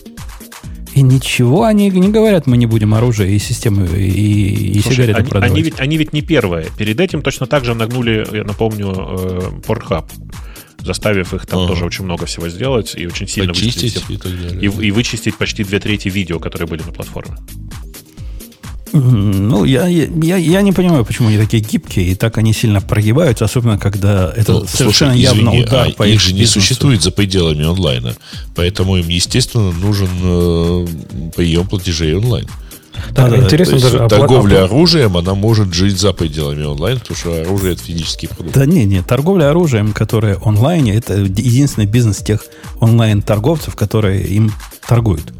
И 0.94 1.02
ничего 1.02 1.64
они 1.64 1.90
не 1.90 2.08
говорят, 2.08 2.46
мы 2.46 2.56
не 2.56 2.66
будем 2.66 2.94
оружие 2.94 3.34
и 3.34 3.38
системы, 3.38 3.86
и, 3.86 4.70
и 4.76 4.80
Слушай, 4.80 4.94
сигареты 4.94 5.18
они, 5.20 5.28
продавать. 5.28 5.50
они 5.52 5.62
ведь, 5.62 5.80
они 5.80 5.96
ведь 5.96 6.12
не 6.12 6.22
первые. 6.22 6.68
Перед 6.78 7.00
этим 7.00 7.20
точно 7.20 7.46
так 7.46 7.64
же 7.64 7.74
нагнули, 7.74 8.26
я 8.32 8.44
напомню, 8.44 8.92
э, 8.92 9.40
Pornhub, 9.66 10.04
заставив 10.78 11.34
их 11.34 11.46
там 11.46 11.60
Ага. 11.60 11.68
тоже 11.68 11.84
очень 11.84 12.04
много 12.04 12.26
всего 12.26 12.48
сделать 12.48 12.94
и 12.96 13.06
очень 13.06 13.26
сильно 13.26 13.52
почистить 13.52 13.94
вычистить, 13.94 14.10
и 14.10 14.16
так 14.18 14.40
далее. 14.40 14.60
и, 14.60 14.86
и 14.86 14.90
вычистить 14.92 15.36
почти 15.36 15.64
две 15.64 15.80
трети 15.80 16.08
видео, 16.08 16.38
которые 16.38 16.68
были 16.68 16.82
на 16.82 16.92
платформе. 16.92 17.36
Ну, 18.94 19.64
я, 19.64 19.88
я, 19.88 20.36
я- 20.36 20.62
не 20.62 20.72
понимаю, 20.72 21.04
почему 21.04 21.28
они 21.28 21.36
такие 21.36 21.62
гибкие, 21.62 22.12
и 22.12 22.14
так 22.14 22.38
они 22.38 22.52
сильно 22.52 22.80
прогибаются, 22.80 23.44
особенно 23.44 23.76
когда 23.78 24.32
это 24.36 24.52
Ну, 24.52 24.66
совершенно 24.66 25.12
слушай, 25.12 25.22
явно 25.22 25.48
извини, 25.50 25.64
удар 25.64 25.88
а 25.88 25.92
по 25.92 26.06
их 26.06 26.14
их 26.14 26.20
же 26.20 26.32
не 26.32 26.40
бизнесу. 26.40 26.60
существует 26.60 27.02
за 27.02 27.10
пределами 27.10 27.64
онлайна. 27.64 28.14
Поэтому 28.54 28.96
им, 28.96 29.08
естественно, 29.08 29.72
нужен 29.72 30.08
э, 30.22 30.86
прием 31.34 31.66
платежей 31.66 32.14
онлайн. 32.14 32.46
Да, 33.10 33.28
да, 33.28 33.36
интересно 33.38 33.72
есть 33.74 33.84
даже... 33.84 33.98
а 34.04 34.08
торговля 34.08 34.58
опла- 34.58 34.64
оружием, 34.66 35.16
она 35.16 35.34
может 35.34 35.74
жить 35.74 35.98
за 35.98 36.12
пределами 36.12 36.62
онлайн, 36.62 37.00
потому 37.00 37.16
что 37.16 37.40
оружие 37.40 37.72
это 37.72 37.82
физический 37.82 38.28
продукт. 38.28 38.54
Да 38.54 38.64
не, 38.66 38.84
не, 38.84 39.02
торговля 39.02 39.50
оружием, 39.50 39.92
которая 39.92 40.38
онлайне, 40.44 40.94
это 40.94 41.14
единственный 41.18 41.86
бизнес 41.86 42.18
тех 42.18 42.44
онлайн-торговцев, 42.80 43.74
которые 43.74 44.22
им 44.22 44.52
торгуют. 44.86 45.32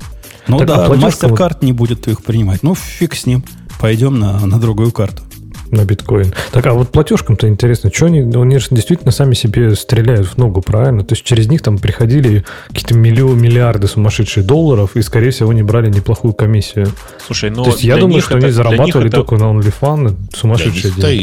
Ну 0.48 0.58
Так, 0.58 0.70
а 0.70 0.76
да, 0.76 0.86
платежка 0.86 1.26
MasterCard 1.26 1.58
не 1.62 1.72
будет 1.72 2.06
их 2.08 2.22
принимать. 2.22 2.62
Ну, 2.62 2.74
фиг 2.74 3.14
с 3.14 3.26
ним. 3.26 3.44
Пойдем 3.80 4.18
на, 4.18 4.44
на 4.46 4.58
другую 4.60 4.92
карту. 4.92 5.22
На 5.70 5.84
биткоин. 5.84 6.32
Так, 6.52 6.66
а 6.66 6.74
вот 6.74 6.90
платежкам-то 6.90 7.48
интересно, 7.48 7.90
что 7.92 8.06
они, 8.06 8.20
ну, 8.22 8.42
они 8.42 8.58
же 8.58 8.66
действительно 8.70 9.10
сами 9.10 9.34
себе 9.34 9.74
стреляют 9.74 10.28
в 10.28 10.38
ногу, 10.38 10.60
правильно? 10.60 11.02
То 11.02 11.14
есть 11.14 11.24
через 11.24 11.48
них 11.48 11.62
там 11.62 11.78
приходили 11.78 12.44
какие-то 12.68 12.94
миллион, 12.94 13.40
миллиарды 13.40 13.88
сумасшедших 13.88 14.46
долларов 14.46 14.94
и, 14.94 15.02
скорее 15.02 15.30
всего, 15.30 15.52
не 15.52 15.62
брали 15.62 15.90
неплохую 15.90 16.32
комиссию. 16.34 16.88
Слушай, 17.26 17.50
ну 17.50 17.64
То 17.64 17.70
есть 17.70 17.82
я 17.82 17.96
думаю, 17.96 18.20
что 18.20 18.36
это- 18.36 18.46
они 18.46 18.52
зарабатывали 18.54 19.08
это- 19.08 19.16
только 19.16 19.36
на 19.36 19.44
OnlyFans 19.44 20.16
сумасшедшие 20.36 20.74
них 20.74 20.98
это 20.98 21.06
деньги. 21.08 21.22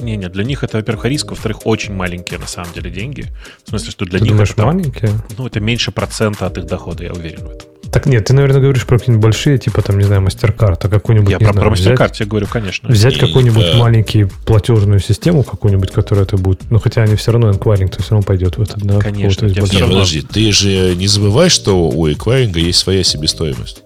Риск. 0.00 0.04
Не, 0.04 0.16
не, 0.16 0.28
для 0.28 0.44
них 0.44 0.64
это, 0.64 0.78
во-первых, 0.78 1.04
риск, 1.04 1.30
во-вторых, 1.30 1.66
очень 1.66 1.94
маленькие 1.94 2.38
на 2.38 2.46
самом 2.46 2.72
деле 2.72 2.90
деньги. 2.90 3.26
В 3.64 3.70
смысле, 3.70 3.90
что 3.90 4.04
для 4.04 4.18
Ты 4.18 4.24
них 4.24 4.32
думаешь, 4.32 4.50
это, 4.50 4.66
маленькие? 4.66 5.10
ну, 5.36 5.46
это 5.46 5.60
меньше 5.60 5.92
процента 5.92 6.46
от 6.46 6.58
их 6.58 6.66
дохода, 6.66 7.04
я 7.04 7.12
уверен 7.12 7.46
в 7.46 7.50
этом. 7.50 7.68
Так 7.90 8.06
нет, 8.06 8.24
ты, 8.24 8.34
наверное, 8.34 8.60
говоришь 8.60 8.86
про 8.86 8.98
какие-нибудь 8.98 9.24
большие, 9.24 9.58
типа 9.58 9.82
там, 9.82 9.98
не 9.98 10.04
знаю, 10.04 10.22
MasterCard, 10.22 10.78
а 10.80 10.88
какой-нибудь, 10.88 11.30
я 11.30 11.38
не 11.38 11.44
про, 11.44 11.52
знаю, 11.52 11.68
про 11.68 11.76
MasterCard 11.76 12.12
тебе 12.12 12.26
говорю, 12.26 12.46
конечно. 12.46 12.88
Взять 12.88 13.18
какую-нибудь 13.18 13.72
да. 13.72 13.78
маленький 13.78 14.26
платежную 14.46 15.00
систему, 15.00 15.42
какую-нибудь, 15.42 15.90
которая 15.90 16.24
это 16.24 16.36
будет. 16.36 16.70
Ну, 16.70 16.78
хотя 16.78 17.02
они 17.02 17.16
все 17.16 17.32
равно 17.32 17.50
энквайринг, 17.50 17.96
то 17.96 18.02
все 18.02 18.12
равно 18.12 18.24
пойдет 18.24 18.58
в 18.58 18.62
это, 18.62 18.74
да? 18.78 18.98
Конечно, 19.00 19.46
какого-то 19.46 19.46
из 19.46 19.56
я 19.56 19.56
всё 19.56 19.56
Не, 19.56 19.60
больших. 19.60 19.80
равно- 19.80 19.94
подожди, 19.94 20.22
ты 20.22 20.52
же 20.52 20.94
не 20.94 21.08
забывай, 21.08 21.48
что 21.48 21.88
у 21.88 22.12
эквайринга 22.12 22.60
есть 22.60 22.78
своя 22.78 23.02
себестоимость. 23.02 23.82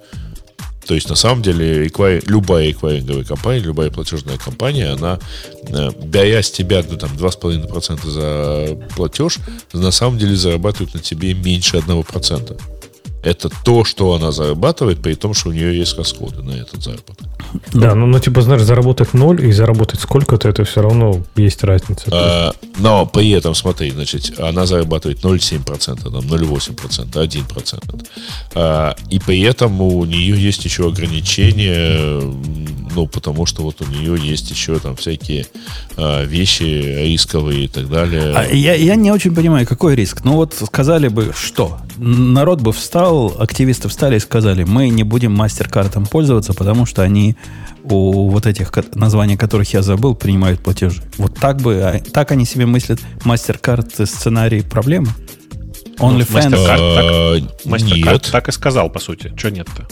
То 0.87 0.95
есть, 0.95 1.09
на 1.09 1.15
самом 1.17 1.43
деле, 1.43 1.87
эквай- 1.87 2.23
любая 2.27 2.71
эквайринговая 2.71 3.25
компания, 3.25 3.61
любая 3.61 3.91
платежная 3.91 4.37
компания, 4.37 4.89
она, 4.91 5.19
э, 5.69 5.91
беря 6.05 6.43
с 6.43 6.51
тебя 6.51 6.85
ну, 6.89 6.97
там, 6.97 7.11
2,5% 7.17 8.09
за 8.09 8.79
платеж, 8.95 9.39
на 9.73 9.91
самом 9.91 10.19
деле 10.19 10.37
зарабатывает 10.37 10.95
на 10.95 11.01
тебе 11.01 11.35
меньше 11.35 11.77
1%. 11.77 12.61
Это 13.25 13.49
то, 13.65 13.85
что 13.85 14.13
она 14.13 14.33
зарабатывает, 14.33 15.01
при 15.03 15.15
том, 15.15 15.35
что 15.35 15.49
у 15.49 15.53
нее 15.53 15.77
есть 15.77 15.97
расходы 15.97 16.43
на 16.43 16.53
этот 16.53 16.83
заработок. 16.83 17.27
Да, 17.73 17.95
ну, 17.95 18.07
ну, 18.07 18.19
типа, 18.19 18.43
знаешь, 18.43 18.63
заработать 18.63 19.15
ноль 19.15 19.45
и 19.45 19.53
заработать 19.53 20.01
сколько-то, 20.01 20.49
это 20.49 20.65
все 20.65 20.83
равно 20.83 21.23
есть 21.37 21.63
разница. 21.65 22.05
А, 22.13 22.53
но 22.79 23.07
при 23.07 23.31
этом, 23.31 23.55
смотри, 23.55 23.91
значит, 23.91 24.39
она 24.39 24.67
зарабатывает 24.67 25.25
0,7%, 25.25 26.03
там, 26.03 26.13
0,8%, 26.13 27.11
1%. 27.13 28.07
А, 28.55 28.97
и 29.11 29.19
при 29.19 29.41
этом 29.43 29.81
у 29.81 30.05
нее 30.05 30.41
есть 30.41 30.65
еще 30.65 30.89
ограничения, 30.89 32.21
ну, 32.95 33.07
потому 33.07 33.47
что 33.47 33.63
вот 33.63 33.81
у 33.81 33.87
нее 33.87 34.17
есть 34.21 34.51
еще 34.51 34.79
там 34.79 34.97
всякие 34.97 35.47
а, 35.97 36.25
вещи 36.25 36.63
рисковые 36.63 37.65
и 37.65 37.69
так 37.69 37.89
далее. 37.89 38.35
А 38.37 38.47
я, 38.47 38.75
я 38.75 38.97
не 38.97 39.11
очень 39.11 39.35
понимаю, 39.35 39.67
какой 39.67 39.95
риск. 39.95 40.25
Ну 40.25 40.35
вот 40.35 40.55
сказали 40.55 41.09
бы, 41.09 41.33
что? 41.37 41.79
Народ 41.97 42.61
бы 42.61 42.73
встал, 42.73 43.14
активисты 43.39 43.89
встали 43.89 44.17
и 44.17 44.21
сказали, 44.21 44.65
мы 44.65 44.89
не 44.89 45.03
будем 45.03 45.33
мастер-картом 45.33 46.07
пользоваться, 46.07 46.55
потому 46.55 46.87
что 46.87 47.03
они 47.03 47.37
у 47.85 48.31
вот 48.31 48.47
этих 48.47 48.73
названий, 48.95 49.37
которых 49.37 49.73
я 49.73 49.83
забыл, 49.83 50.15
принимают 50.15 50.63
платежи. 50.63 51.03
Вот 51.19 51.35
так 51.39 51.61
бы, 51.61 51.81
а, 51.83 52.01
так 52.01 52.31
они 52.33 52.45
себе 52.45 52.67
мыслят 52.67 53.01
мастер-карт 53.25 53.95
сценарий 54.09 54.63
проблемы? 54.63 55.09
OnlyFans. 55.99 56.51
MasterCard 56.51 56.79
А, 56.79 57.39
MasterCard 57.65 58.13
нет, 58.13 58.29
так 58.33 58.49
и 58.49 58.53
сказал, 58.53 58.91
по 58.91 58.99
сути. 58.99 59.33
Что 59.37 59.51
нет-то? 59.51 59.87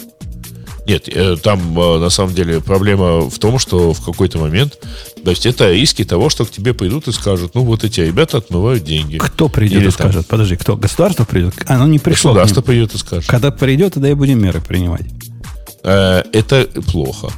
Нет, 0.92 1.08
э, 1.08 1.36
там 1.42 1.78
э, 1.78 1.98
на 1.98 2.10
самом 2.10 2.34
деле 2.34 2.60
проблема 2.60 3.22
в 3.22 3.38
том, 3.38 3.58
что 3.58 3.94
в 3.94 4.04
какой-то 4.04 4.38
момент, 4.38 4.78
то 5.24 5.30
есть 5.30 5.46
это 5.46 5.72
риски 5.72 6.04
того, 6.04 6.28
что 6.28 6.44
к 6.44 6.50
тебе 6.50 6.74
придут 6.74 7.08
и 7.08 7.12
скажут, 7.12 7.54
ну 7.54 7.62
вот 7.62 7.82
эти 7.82 8.00
ребята 8.00 8.38
отмывают 8.38 8.84
деньги. 8.84 9.16
Кто 9.16 9.48
придет 9.48 9.80
Или 9.80 9.88
и 9.88 9.90
там 9.90 10.10
скажет? 10.10 10.26
Подожди, 10.26 10.56
кто? 10.56 10.76
Государство 10.76 11.24
придет? 11.24 11.54
Оно 11.66 11.86
не 11.86 11.98
пришло. 11.98 12.32
Государство 12.32 12.60
придет 12.60 12.94
и 12.94 12.98
скажет. 12.98 13.30
Когда 13.30 13.50
придет, 13.50 13.94
тогда 13.94 14.10
и 14.10 14.14
будем 14.14 14.42
меры 14.42 14.60
принимать. 14.60 15.06
Э, 15.82 16.22
это 16.32 16.68
плохо. 16.90 17.30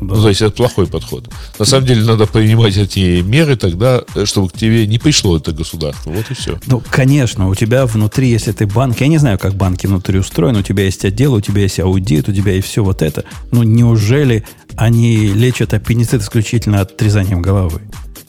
Да. 0.00 0.14
Ну, 0.14 0.22
то 0.22 0.28
есть 0.28 0.40
это 0.40 0.52
плохой 0.52 0.86
подход. 0.86 1.28
На 1.58 1.64
самом 1.64 1.86
деле 1.86 2.02
надо 2.04 2.26
принимать 2.26 2.76
эти 2.76 3.20
меры 3.20 3.56
тогда, 3.56 4.02
э, 4.14 4.24
чтобы 4.24 4.48
к 4.48 4.52
тебе 4.54 4.86
не 4.86 4.98
пришло 4.98 5.36
это 5.36 5.52
государство. 5.52 6.10
Вот 6.10 6.30
и 6.30 6.34
все. 6.34 6.58
Ну, 6.66 6.82
конечно, 6.90 7.48
у 7.48 7.54
тебя 7.54 7.86
внутри, 7.86 8.30
если 8.30 8.52
ты 8.52 8.66
банк, 8.66 9.00
я 9.00 9.08
не 9.08 9.18
знаю, 9.18 9.38
как 9.38 9.54
банки 9.54 9.86
внутри 9.86 10.18
устроены, 10.18 10.60
у 10.60 10.62
тебя 10.62 10.84
есть 10.84 11.04
отдел, 11.04 11.34
у 11.34 11.40
тебя 11.40 11.62
есть 11.62 11.78
аудит, 11.80 12.28
у 12.28 12.32
тебя 12.32 12.52
есть 12.52 12.68
все 12.68 12.82
вот 12.82 13.02
это. 13.02 13.24
Ну, 13.50 13.62
неужели 13.62 14.44
они 14.76 15.28
лечат 15.28 15.74
аппендицит 15.74 16.22
исключительно 16.22 16.80
отрезанием 16.80 17.42
головы? 17.42 17.82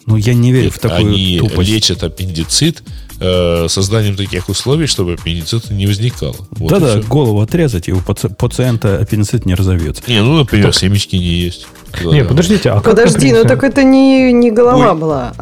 Ну, 0.05 0.15
я 0.17 0.33
не 0.33 0.51
верю 0.51 0.71
в 0.71 0.79
такую 0.79 0.99
Они 1.07 1.39
тупость. 1.39 1.69
лечат 1.69 2.03
аппендицит 2.03 2.83
э, 3.21 3.67
созданием 3.69 4.15
таких 4.15 4.49
условий, 4.49 4.87
чтобы 4.87 5.13
аппендицита 5.13 5.73
не 5.73 5.87
возникало. 5.87 6.35
Вот 6.51 6.71
Да-да, 6.71 7.01
голову 7.01 7.39
отрезать, 7.41 7.87
и 7.87 7.93
у 7.93 7.99
паци- 7.99 8.33
пациента 8.35 8.97
аппендицит 8.99 9.45
не 9.45 9.55
разовьется. 9.55 10.01
Не, 10.07 10.21
ну, 10.21 10.33
например, 10.37 10.73
семечки 10.75 11.15
не 11.15 11.23
есть. 11.23 11.67
Не, 12.03 12.23
подождите, 12.25 12.69
а 12.71 12.75
как, 12.75 12.83
Подожди, 12.95 13.31
ну 13.31 13.39
например, 13.43 13.47
так 13.47 13.63
это 13.63 13.83
не, 13.83 14.31
не 14.33 14.49
голова 14.51 14.91
Ой. 14.93 14.97
была. 14.97 15.33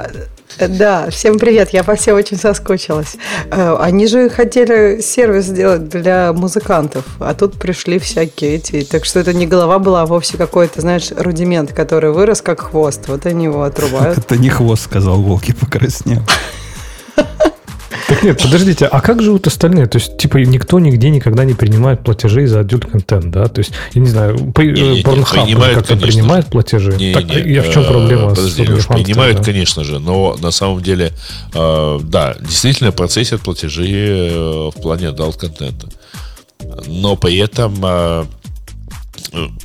Э, 0.57 0.67
Да, 0.67 1.09
всем 1.11 1.37
привет, 1.39 1.69
я 1.73 1.83
по 1.83 1.95
всем 1.95 2.15
очень 2.17 2.35
соскучилась. 2.37 3.15
Э, 3.51 3.77
Они 3.79 4.07
же 4.07 4.29
хотели 4.29 4.99
сервис 5.01 5.45
сделать 5.45 5.87
для 5.89 6.33
музыкантов, 6.33 7.05
а 7.19 7.33
тут 7.33 7.53
пришли 7.53 7.97
всякие 7.99 8.55
эти. 8.55 8.81
Так 8.83 9.05
что 9.05 9.19
это 9.19 9.31
не 9.33 9.45
голова 9.47 9.77
была, 9.79 10.01
а 10.01 10.05
вовсе 10.05 10.37
какой-то, 10.37 10.81
знаешь, 10.81 11.11
рудимент, 11.15 11.71
который 11.71 12.11
вырос 12.11 12.41
как 12.41 12.59
хвост. 12.61 13.01
Вот 13.07 13.25
они 13.27 13.45
его 13.45 13.63
отрубают. 13.69 14.17
Это 14.17 14.35
не 14.37 14.49
хвост, 14.49 14.83
сказал 14.83 15.21
Волки, 15.21 15.53
покраснел. 15.53 16.21
Так 18.19 18.23
нет, 18.23 18.41
подождите, 18.41 18.85
а 18.85 19.01
как 19.01 19.21
живут 19.21 19.47
остальные? 19.47 19.87
То 19.87 19.97
есть, 19.97 20.17
типа, 20.17 20.37
никто 20.37 20.79
нигде 20.79 21.09
никогда 21.09 21.45
не 21.45 21.53
принимает 21.53 22.03
платежей 22.03 22.45
за 22.47 22.61
adult 22.61 22.89
контент, 22.89 23.31
да? 23.31 23.47
То 23.47 23.59
есть, 23.59 23.71
я 23.93 24.01
не 24.01 24.07
знаю, 24.07 24.35
Pornhub 24.35 25.73
как-то 25.73 25.95
принимает 25.95 26.47
платежи? 26.47 26.93
Не, 26.93 27.13
так, 27.13 27.25
не, 27.25 27.53
я 27.53 27.63
в 27.63 27.71
чем 27.71 27.83
э, 27.83 27.87
проблема 27.87 28.29
Подожди, 28.29 28.65
с 28.65 28.85
принимают, 28.85 29.45
конечно 29.45 29.83
же, 29.83 29.99
но 29.99 30.35
на 30.41 30.51
самом 30.51 30.81
деле, 30.81 31.13
э, 31.53 31.99
да, 32.03 32.35
действительно 32.39 32.91
процессят 32.91 33.41
платежи 33.41 33.87
э, 33.87 34.69
в 34.75 34.81
плане 34.81 35.07
adult 35.07 35.39
контента. 35.39 35.87
Но 36.87 37.15
при 37.15 37.37
этом 37.37 38.27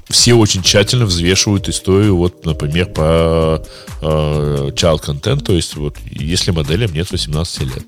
все 0.08 0.34
очень 0.34 0.62
тщательно 0.62 1.06
взвешивают 1.06 1.68
историю, 1.68 2.16
вот, 2.16 2.44
например, 2.44 2.86
по 2.86 3.62
э, 4.02 4.70
child 4.74 5.00
content, 5.06 5.42
то 5.42 5.52
есть 5.52 5.76
вот 5.76 5.96
если 6.04 6.50
моделям 6.50 6.92
нет 6.92 7.10
18 7.10 7.60
лет. 7.62 7.84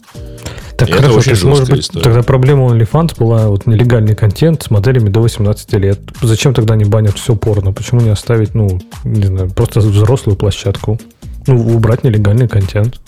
Так 0.76 0.88
Это 0.90 0.98
хорошо, 0.98 1.18
очень 1.18 1.36
то 1.36 1.46
может 1.46 1.70
быть, 1.70 1.80
история. 1.80 2.04
тогда 2.04 2.22
проблема 2.22 2.64
OnlyFans 2.66 3.16
была 3.18 3.48
вот 3.48 3.66
нелегальный 3.66 4.14
контент 4.14 4.62
с 4.62 4.70
моделями 4.70 5.08
до 5.08 5.20
18 5.20 5.72
лет. 5.74 6.00
Зачем 6.22 6.54
тогда 6.54 6.76
не 6.76 6.84
банят 6.84 7.18
все 7.18 7.34
порно? 7.36 7.72
Почему 7.72 8.00
не 8.00 8.10
оставить, 8.10 8.54
ну, 8.54 8.80
не 9.04 9.26
знаю, 9.26 9.50
просто 9.50 9.80
взрослую 9.80 10.36
площадку? 10.36 10.98
Ну, 11.46 11.76
убрать 11.76 12.04
нелегальный 12.04 12.48
контент. 12.48 13.00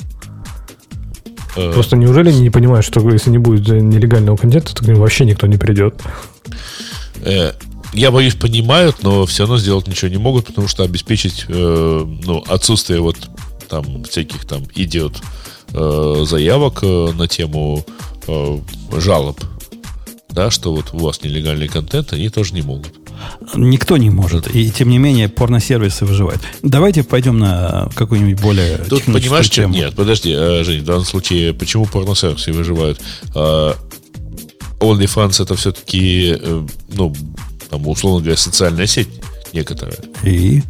Э, 1.57 1.73
Просто 1.73 1.97
неужели 1.97 2.29
они 2.31 2.41
не 2.41 2.51
понимают, 2.51 2.87
что 2.87 3.01
если 3.11 3.31
не 3.31 3.39
будет 3.39 3.69
нелегального 3.69 4.37
контента, 4.37 4.75
то 4.75 4.85
к 4.85 4.87
ним 4.87 4.97
вообще 4.97 5.25
никто 5.25 5.47
не 5.47 5.57
придет? 5.57 5.95
Я 7.93 8.11
боюсь, 8.11 8.35
понимают, 8.35 9.03
но 9.03 9.27
все 9.27 9.45
равно 9.45 9.59
сделать 9.59 9.87
ничего 9.87 10.11
не 10.11 10.19
могут, 10.19 10.47
потому 10.47 10.69
что 10.69 10.83
обеспечить 10.83 11.47
э, 11.49 12.07
ну, 12.25 12.45
отсутствие 12.49 13.01
вот 13.01 13.17
там 13.69 14.05
всяких 14.05 14.45
там 14.45 14.65
идиот 14.75 15.17
э, 15.73 16.25
заявок 16.27 16.81
э, 16.83 17.13
на 17.13 17.29
тему 17.29 17.85
э, 18.27 18.59
жалоб, 18.99 19.41
да, 20.31 20.51
что 20.51 20.75
вот 20.75 20.93
у 20.93 20.99
вас 20.99 21.23
нелегальный 21.23 21.69
контент, 21.69 22.13
они 22.13 22.29
тоже 22.29 22.55
не 22.55 22.63
могут. 22.63 22.93
Никто 23.57 23.97
не 23.97 24.11
может. 24.11 24.55
И 24.55 24.71
тем 24.71 24.91
не 24.91 24.99
менее 24.99 25.29
порносервисы 25.29 26.05
выживают. 26.05 26.41
Давайте 26.63 27.03
пойдем 27.03 27.39
на 27.39 27.89
какую-нибудь 27.97 28.41
более 28.41 28.79
Тут 28.79 29.05
понимаешь, 29.05 29.47
что... 29.47 29.57
тему. 29.57 29.75
Нет, 29.75 29.95
подожди, 29.97 30.33
э, 30.33 30.63
Жень, 30.63 30.83
в 30.83 30.85
данном 30.85 31.05
случае, 31.05 31.53
почему 31.53 31.87
порносервисы 31.87 32.53
выживают? 32.53 33.01
Э, 33.35 33.73
OnlyFans 34.79 35.43
это 35.43 35.57
все-таки, 35.57 36.37
ну, 36.93 37.13
там, 37.71 37.87
условно 37.87 38.21
говоря, 38.21 38.37
социальная 38.37 38.87
сеть 38.87 39.09
некоторая. 39.53 39.99
И? 40.25 40.63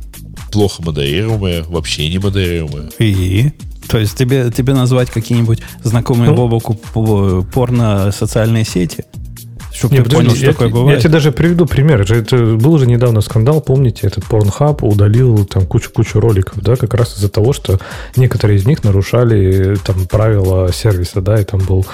Плохо 0.53 0.83
модерируемая, 0.83 1.63
вообще 1.65 2.09
не 2.09 2.19
модерируемая. 2.19 2.91
И? 2.99 3.53
То 3.89 3.99
есть 3.99 4.17
тебе, 4.17 4.51
тебе 4.51 4.75
назвать 4.75 5.11
какие-нибудь 5.11 5.61
знакомые 5.83 6.31
Ну. 6.31 6.37
Бобоку 6.37 6.75
по- 6.75 7.43
порно-социальные 7.43 8.65
сети? 8.65 9.05
Чтобы 9.73 9.95
Не, 9.95 10.03
ты 10.03 10.11
понял, 10.11 10.31
подожди, 10.31 10.39
что 10.39 10.47
я, 10.47 10.53
такое 10.53 10.69
я 10.69 10.75
бывает? 10.75 11.01
тебе 11.01 11.11
даже 11.11 11.31
приведу 11.31 11.67
пример. 11.67 12.01
Это, 12.03 12.17
это 12.17 12.37
был 12.57 12.79
же 12.79 12.87
недавно 12.87 13.21
скандал, 13.21 13.61
помните, 13.61 14.09
этот 14.09 14.25
Pornhub 14.25 14.79
удалил 14.85 15.45
там 15.45 15.67
кучу-кучу 15.67 16.19
роликов, 16.19 16.61
да, 16.63 16.75
как 16.75 16.95
раз 16.95 17.17
из-за 17.17 17.29
того, 17.29 17.53
что 17.53 17.79
некоторые 18.17 18.59
из 18.59 18.67
них 18.67 18.83
нарушали 18.83 19.77
там 19.87 20.07
правила 20.07 20.73
сервиса, 20.73 21.21
да, 21.21 21.41
и 21.41 21.45
там 21.45 21.61
был 21.61 21.87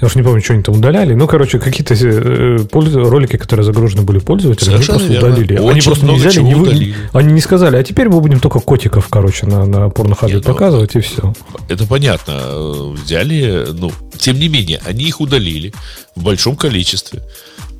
я 0.00 0.06
уж 0.06 0.14
не 0.14 0.22
помню, 0.22 0.40
что 0.42 0.54
они 0.54 0.62
там 0.62 0.76
удаляли. 0.76 1.14
Ну, 1.14 1.26
короче, 1.26 1.58
какие-то 1.58 1.94
э, 1.94 2.58
польз- 2.70 2.94
ролики, 2.94 3.36
которые 3.36 3.64
загружены 3.64 4.02
были 4.02 4.18
пользователям, 4.18 4.76
они 4.76 4.84
просто 4.84 5.06
верно. 5.06 5.28
удалили. 5.28 5.56
они 5.56 5.66
Очень 5.66 5.84
просто 5.84 6.06
не 6.06 6.14
взяли, 6.16 6.40
не 6.40 6.54
вы-. 6.54 6.94
Они 7.12 7.32
не 7.32 7.40
сказали, 7.40 7.76
а 7.76 7.82
теперь 7.82 8.08
мы 8.08 8.20
будем 8.20 8.40
только 8.40 8.60
котиков, 8.60 9.08
короче, 9.08 9.46
на, 9.46 9.66
на 9.66 9.90
порнохабе 9.90 10.36
ну, 10.36 10.42
показывать, 10.42 10.96
и 10.96 11.00
все. 11.00 11.34
Это 11.68 11.86
понятно. 11.86 12.92
Взяли, 12.94 13.66
ну, 13.72 13.92
тем 14.16 14.38
не 14.38 14.48
менее, 14.48 14.80
они 14.86 15.04
их 15.04 15.20
удалили 15.20 15.74
в 16.16 16.22
большом 16.22 16.56
количестве. 16.56 17.22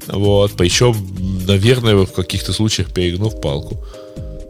Вот, 0.06 0.52
причем, 0.52 0.94
наверное, 1.46 2.04
в 2.04 2.12
каких-то 2.12 2.52
случаях 2.52 2.92
перегнув 2.92 3.40
палку. 3.40 3.82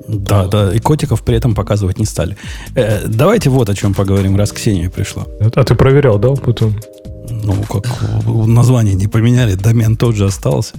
Да, 0.08 0.46
да, 0.46 0.74
и 0.74 0.80
котиков 0.80 1.22
при 1.22 1.36
этом 1.36 1.54
показывать 1.54 1.98
не 1.98 2.04
стали. 2.04 2.36
Э, 2.74 3.06
давайте 3.06 3.48
вот 3.48 3.68
о 3.68 3.74
чем 3.74 3.94
поговорим, 3.94 4.36
раз 4.36 4.50
Ксения 4.50 4.90
пришла. 4.90 5.24
А 5.54 5.64
ты 5.64 5.76
проверял, 5.76 6.18
да, 6.18 6.30
потом? 6.30 6.74
Ну, 7.42 7.54
как 7.64 7.84
название 8.26 8.94
не 8.94 9.06
поменяли, 9.06 9.54
домен 9.54 9.96
тот 9.96 10.14
же 10.16 10.26
остался. 10.26 10.74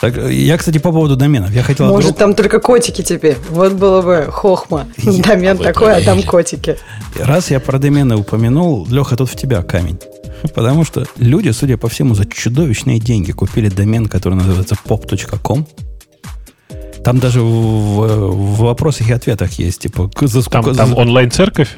Так, 0.00 0.16
я, 0.16 0.58
кстати, 0.58 0.78
по 0.78 0.90
поводу 0.90 1.14
доменов. 1.16 1.52
Я 1.52 1.62
хотел... 1.62 1.86
Может, 1.86 2.10
вдруг- 2.10 2.18
там 2.18 2.34
только 2.34 2.58
котики 2.58 3.02
теперь. 3.02 3.36
Вот 3.50 3.74
было 3.74 4.02
бы 4.02 4.26
хохма. 4.32 4.86
Домен 4.96 5.56
Вы 5.58 5.64
такой, 5.64 5.94
а 5.96 6.00
там 6.04 6.22
котики. 6.24 6.76
Раз 7.20 7.50
я 7.52 7.60
про 7.60 7.78
домены 7.78 8.16
упомянул, 8.16 8.86
Леха, 8.90 9.16
тут 9.16 9.30
в 9.30 9.36
тебя 9.36 9.62
камень. 9.62 10.00
Потому 10.54 10.84
что 10.84 11.06
люди, 11.18 11.50
судя 11.50 11.76
по 11.76 11.88
всему, 11.88 12.14
за 12.16 12.24
чудовищные 12.26 12.98
деньги 12.98 13.30
купили 13.30 13.68
домен, 13.68 14.06
который 14.06 14.34
называется 14.34 14.76
pop.com. 14.84 15.66
Там 17.04 17.18
даже 17.18 17.40
в, 17.40 17.44
в- 17.44 18.56
вопросах 18.58 19.08
и 19.08 19.12
ответах 19.12 19.52
есть, 19.52 19.82
типа, 19.82 20.10
за 20.20 20.42
Там, 20.48 20.62
сколько... 20.62 20.74
там 20.74 20.88
за- 20.90 20.96
онлайн-церковь? 20.96 21.76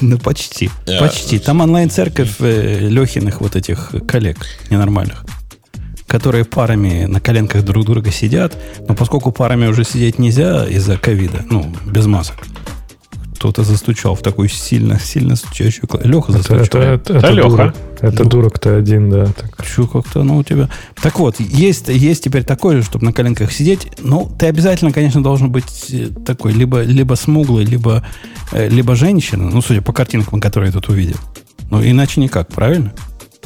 Ну, 0.00 0.18
почти. 0.18 0.70
Почти. 1.00 1.38
Там 1.38 1.60
онлайн-церковь 1.60 2.36
э, 2.40 2.88
Лехиных 2.88 3.40
вот 3.40 3.56
этих 3.56 3.92
коллег 4.06 4.38
ненормальных, 4.70 5.24
которые 6.06 6.44
парами 6.44 7.04
на 7.04 7.20
коленках 7.20 7.64
друг 7.64 7.84
друга 7.84 8.10
сидят, 8.10 8.56
но 8.88 8.94
поскольку 8.94 9.32
парами 9.32 9.66
уже 9.66 9.84
сидеть 9.84 10.18
нельзя 10.18 10.66
из-за 10.66 10.96
ковида, 10.96 11.44
ну, 11.50 11.74
без 11.86 12.06
масок, 12.06 12.36
кто-то 13.46 13.62
застучал 13.62 14.16
в 14.16 14.22
такую 14.22 14.48
сильно, 14.48 14.98
сильно 14.98 15.36
стучащую 15.36 15.86
клавишу. 15.86 16.08
Леха 16.10 16.32
Это, 16.32 16.38
застучал. 16.42 16.62
это, 16.64 16.78
это, 16.80 17.12
Да, 17.12 17.18
это 17.20 17.30
Леха. 17.32 17.48
дурак. 17.48 17.74
Это 18.00 18.22
Ну. 18.24 18.28
дурак-то 18.28 18.76
один, 18.76 19.08
да. 19.10 19.26
Так. 19.26 19.64
Че 19.64 19.86
как-то, 19.86 20.24
ну, 20.24 20.38
у 20.38 20.42
тебя... 20.42 20.68
Так 21.00 21.18
вот, 21.20 21.38
есть, 21.38 21.88
есть 21.88 22.24
теперь 22.24 22.42
такое 22.42 22.78
же, 22.78 22.82
чтобы 22.82 23.04
на 23.04 23.12
коленках 23.12 23.52
сидеть. 23.52 23.86
Ну, 24.02 24.28
ты 24.36 24.46
обязательно, 24.46 24.90
конечно, 24.90 25.22
должен 25.22 25.50
быть 25.52 25.86
э, 25.92 26.08
такой, 26.26 26.54
либо, 26.54 26.82
либо 26.82 27.14
смуглый, 27.14 27.64
либо, 27.64 28.02
э, 28.50 28.68
либо 28.68 28.96
женщина, 28.96 29.48
ну, 29.48 29.62
судя 29.62 29.80
по 29.80 29.92
картинкам, 29.92 30.40
которые 30.40 30.68
я 30.70 30.72
тут 30.72 30.88
увидел. 30.88 31.16
Ну, 31.70 31.80
иначе 31.84 32.20
никак, 32.20 32.48
правильно? 32.48 32.92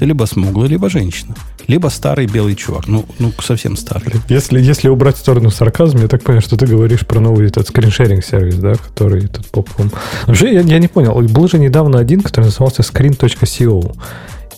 Ты 0.00 0.06
либо 0.06 0.24
смуглый, 0.24 0.66
либо 0.66 0.88
женщина. 0.88 1.34
Либо 1.66 1.88
старый 1.88 2.24
белый 2.24 2.54
чувак. 2.54 2.88
Ну, 2.88 3.04
ну 3.18 3.32
совсем 3.42 3.76
старый. 3.76 4.14
Если, 4.30 4.58
если 4.58 4.88
убрать 4.88 5.16
в 5.16 5.18
сторону 5.18 5.50
сарказм, 5.50 5.98
я 5.98 6.08
так 6.08 6.22
понимаю, 6.22 6.40
что 6.40 6.56
ты 6.56 6.64
говоришь 6.64 7.06
про 7.06 7.20
новый 7.20 7.48
этот 7.48 7.68
скриншеринг 7.68 8.24
сервис, 8.24 8.54
да, 8.54 8.76
который 8.76 9.26
этот 9.26 9.46
попком. 9.48 9.90
Вообще, 10.26 10.54
я, 10.54 10.60
я 10.62 10.78
не 10.78 10.88
понял. 10.88 11.20
Был 11.28 11.48
же 11.48 11.58
недавно 11.58 11.98
один, 11.98 12.22
который 12.22 12.46
назывался 12.46 12.80
screen.co. 12.80 13.94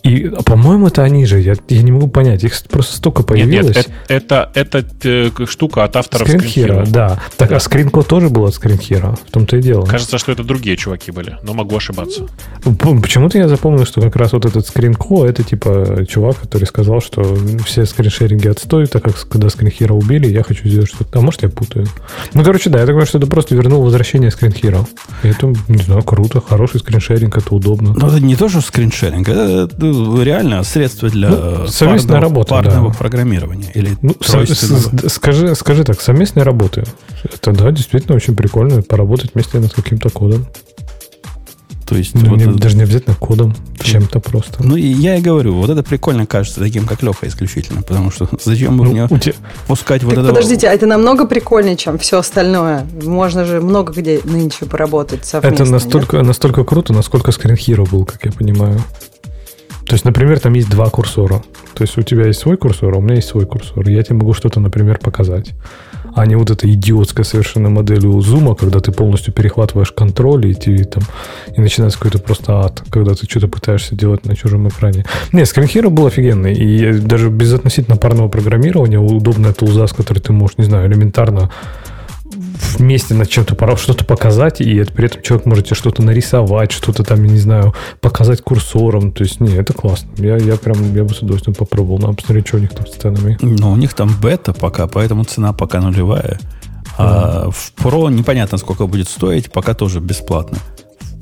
И, 0.03 0.27
а, 0.27 0.43
по-моему, 0.43 0.89
это 0.89 1.03
они 1.05 1.25
же. 1.27 1.41
Я, 1.41 1.55
я 1.69 1.83
не 1.83 1.93
могу 1.93 2.09
понять. 2.09 2.43
Их 2.45 2.61
просто 2.69 2.97
столько 2.97 3.21
Нет, 3.21 3.27
появилось. 3.29 3.77
нет, 3.77 3.91
это, 4.09 4.51
это, 4.55 4.79
это, 4.79 5.09
э, 5.09 5.31
к- 5.31 5.47
штука 5.49 5.85
от 5.85 5.97
авторов 5.97 6.27
Скринхера, 6.29 6.85
да. 6.87 7.21
Так, 7.37 7.53
а 7.53 7.61
скринко 7.61 8.03
тоже 8.03 8.29
был 8.29 8.45
от 8.47 8.55
скринхера. 8.55 9.17
В 9.27 9.31
том-то 9.31 9.57
и 9.59 9.63
дело. 9.63 9.87
Кажется, 9.87 10.19
что 10.19 10.33
это 10.33 10.43
другие 10.43 10.77
чуваки 10.77 11.13
были, 11.13 11.39
но 11.45 11.55
могу 11.55 11.77
ошибаться. 11.77 12.27
Почему-то 12.65 13.39
я 13.39 13.49
запомнил, 13.49 13.87
что 13.87 14.01
как 14.01 14.17
раз 14.17 14.33
вот 14.33 14.45
этот 14.45 14.67
скринко, 14.67 15.25
это 15.25 15.43
типа 15.45 16.05
чувак, 16.09 16.41
который 16.41 16.65
сказал, 16.65 17.01
что 17.01 17.23
все 17.65 17.87
скриншеринги 17.87 18.49
отстой, 18.49 18.87
так 18.87 19.05
как 19.05 19.29
когда 19.29 19.49
скринхера 19.51 19.93
убили, 19.95 20.27
я 20.27 20.43
хочу 20.43 20.69
сделать 20.69 20.89
что-то. 20.89 21.19
А 21.19 21.23
может, 21.23 21.43
я 21.43 21.49
путаю. 21.49 21.87
Ну, 22.35 22.43
короче, 22.43 22.71
да, 22.71 22.79
я 22.81 22.85
так 22.87 22.93
понимаю, 22.93 23.07
что 23.07 23.19
это 23.19 23.27
просто 23.27 23.55
вернул 23.55 23.83
возвращение 23.83 24.31
скринхера. 24.31 24.85
И 25.23 25.29
это, 25.29 25.53
не 25.69 25.83
знаю, 25.83 26.03
круто, 26.03 26.41
хороший 26.41 26.81
скриншеринг, 26.81 27.37
это 27.37 27.55
удобно. 27.55 27.95
Но 27.97 28.09
это 28.09 28.21
не 28.21 28.35
то, 28.37 28.49
что 28.49 28.61
скриншеринг, 28.61 29.29
это 29.29 29.69
реально 30.23 30.63
средство 30.65 31.09
для 31.09 31.29
Ну, 31.31 31.67
совместная 31.69 32.15
парного, 32.21 32.21
работа, 32.23 32.49
парного 32.51 32.89
да. 32.91 32.95
программирования. 32.99 33.71
Или 33.75 33.97
Ну, 34.03 34.15
со- 34.21 34.47
с- 34.47 35.09
скажи, 35.09 35.55
скажи 35.55 35.85
так, 35.85 36.01
совместные 36.01 36.45
работы. 36.45 36.85
Это, 37.25 37.53
да, 37.53 37.71
действительно 37.71 38.17
очень 38.17 38.35
прикольно, 38.37 38.83
поработать 38.83 39.31
вместе 39.35 39.59
над 39.59 39.73
каким-то 39.73 40.11
кодом. 40.11 40.47
То 41.87 41.99
есть, 41.99 42.15
Ну, 42.15 42.31
вот 42.31 42.37
не- 42.39 42.45
это- 42.45 42.55
даже 42.55 42.77
не 42.77 42.85
обязательно 42.85 43.15
кодом, 43.17 43.55
чем-то 43.83 44.19
просто. 44.21 44.65
Ну, 44.65 44.77
и 44.77 44.87
я 44.87 45.17
и 45.17 45.21
говорю, 45.21 45.55
вот 45.57 45.69
это 45.69 45.83
прикольно 45.83 46.25
кажется 46.25 46.61
таким, 46.61 46.87
как 46.87 47.03
Леха 47.03 47.27
исключительно, 47.29 47.83
потому 47.83 48.11
что 48.11 48.29
зачем 48.43 48.79
бы 48.79 48.85
Ну, 48.85 48.93
мне 48.93 49.05
у 49.11 49.19
тебя- 49.19 49.35
пускать 49.67 50.03
вот 50.03 50.15
Так 50.15 50.25
это... 50.25 50.29
подождите, 50.33 50.69
а 50.69 50.73
это 50.73 50.87
намного 50.87 51.27
прикольнее, 51.27 51.77
чем 51.77 51.99
все 51.99 52.19
остальное. 52.19 52.87
Можно 53.03 53.45
же 53.45 53.61
много 53.61 53.93
где 53.93 54.21
нынче 54.25 54.65
поработать 54.65 55.27
совместно. 55.27 55.63
Это 55.65 55.71
настолько, 55.71 56.23
настолько 56.23 56.65
круто, 56.65 56.95
насколько 56.95 57.31
Screen 57.31 57.57
Hero 57.59 57.87
был, 57.91 58.07
как 58.07 58.25
я 58.25 58.33
понимаю. 58.33 58.81
То 59.93 59.95
есть, 59.97 60.07
например, 60.07 60.41
там 60.41 60.55
есть 60.55 60.71
два 60.71 60.89
курсора. 60.89 61.43
То 61.75 61.83
есть 61.83 61.99
у 61.99 62.03
тебя 62.03 62.27
есть 62.27 62.41
свой 62.41 62.57
курсор, 62.57 62.95
а 62.95 62.97
у 62.97 63.03
меня 63.03 63.17
есть 63.17 63.29
свой 63.29 63.45
курсор. 63.45 63.87
Я 63.91 64.03
тебе 64.03 64.17
могу 64.17 64.33
что-то, 64.33 64.59
например, 64.59 64.99
показать. 64.99 65.51
А 66.15 66.25
не 66.25 66.35
вот 66.35 66.51
эта 66.51 66.67
идиотская 66.73 67.25
совершенно 67.25 67.69
модель 67.69 68.07
у 68.07 68.19
зума, 68.23 68.55
когда 68.55 68.81
ты 68.81 68.91
полностью 68.91 69.35
перехватываешь 69.35 69.93
контроль 69.93 70.47
и, 70.47 70.55
тебе 70.55 70.85
там, 70.85 71.03
и 71.55 71.61
начинается 71.61 71.99
какой-то 71.99 72.21
просто 72.21 72.61
ад, 72.61 72.83
когда 72.89 73.13
ты 73.13 73.27
что-то 73.27 73.49
пытаешься 73.49 73.95
делать 73.95 74.25
на 74.25 74.35
чужом 74.35 74.67
экране. 74.67 75.05
Не, 75.31 75.43
Hero 75.43 75.91
был 75.91 76.07
офигенный. 76.07 76.55
И 76.55 76.99
даже 76.99 77.29
без 77.29 77.53
относительно 77.53 77.99
парного 77.99 78.29
программирования 78.29 78.99
удобная 78.99 79.53
тулза, 79.53 79.87
с 79.89 79.93
которой 79.93 80.21
ты 80.21 80.33
можешь, 80.33 80.57
не 80.57 80.65
знаю, 80.65 80.89
элементарно 80.89 81.51
вместе 82.79 83.15
над 83.15 83.29
чем-то 83.29 83.55
пора 83.55 83.77
что-то 83.77 84.05
показать, 84.05 84.61
и 84.61 84.85
при 84.85 85.07
этом 85.07 85.23
человек 85.23 85.47
может 85.47 85.67
тебе 85.67 85.77
что-то 85.77 86.03
нарисовать, 86.03 86.73
что-то 86.73 87.05
там, 87.05 87.23
я 87.25 87.31
не 87.31 87.39
знаю, 87.39 87.75
показать 88.01 88.43
курсором. 88.43 89.13
То 89.13 89.25
есть, 89.25 89.41
не, 89.41 89.55
это 89.55 89.73
классно. 89.73 90.11
Я, 90.17 90.37
я 90.37 90.57
прям, 90.57 90.95
я 90.95 91.05
бы 91.05 91.15
с 91.15 91.19
удовольствием 91.19 91.55
попробовал. 91.55 91.99
Надо 91.99 92.15
посмотреть, 92.15 92.49
что 92.49 92.57
у 92.57 92.61
них 92.61 92.71
там 92.71 92.87
с 92.87 92.93
ценами. 92.93 93.39
Ну, 93.41 93.73
у 93.73 93.77
них 93.77 93.95
там 93.95 94.11
бета 94.21 94.53
пока, 94.53 94.87
поэтому 94.87 95.25
цена 95.25 95.53
пока 95.53 95.81
нулевая. 95.81 96.39
А 96.99 97.51
в 97.51 97.73
Pro 97.77 98.13
непонятно, 98.13 98.59
сколько 98.59 98.87
будет 98.87 99.09
стоить, 99.09 99.51
пока 99.51 99.75
тоже 99.75 100.01
бесплатно. 100.01 100.59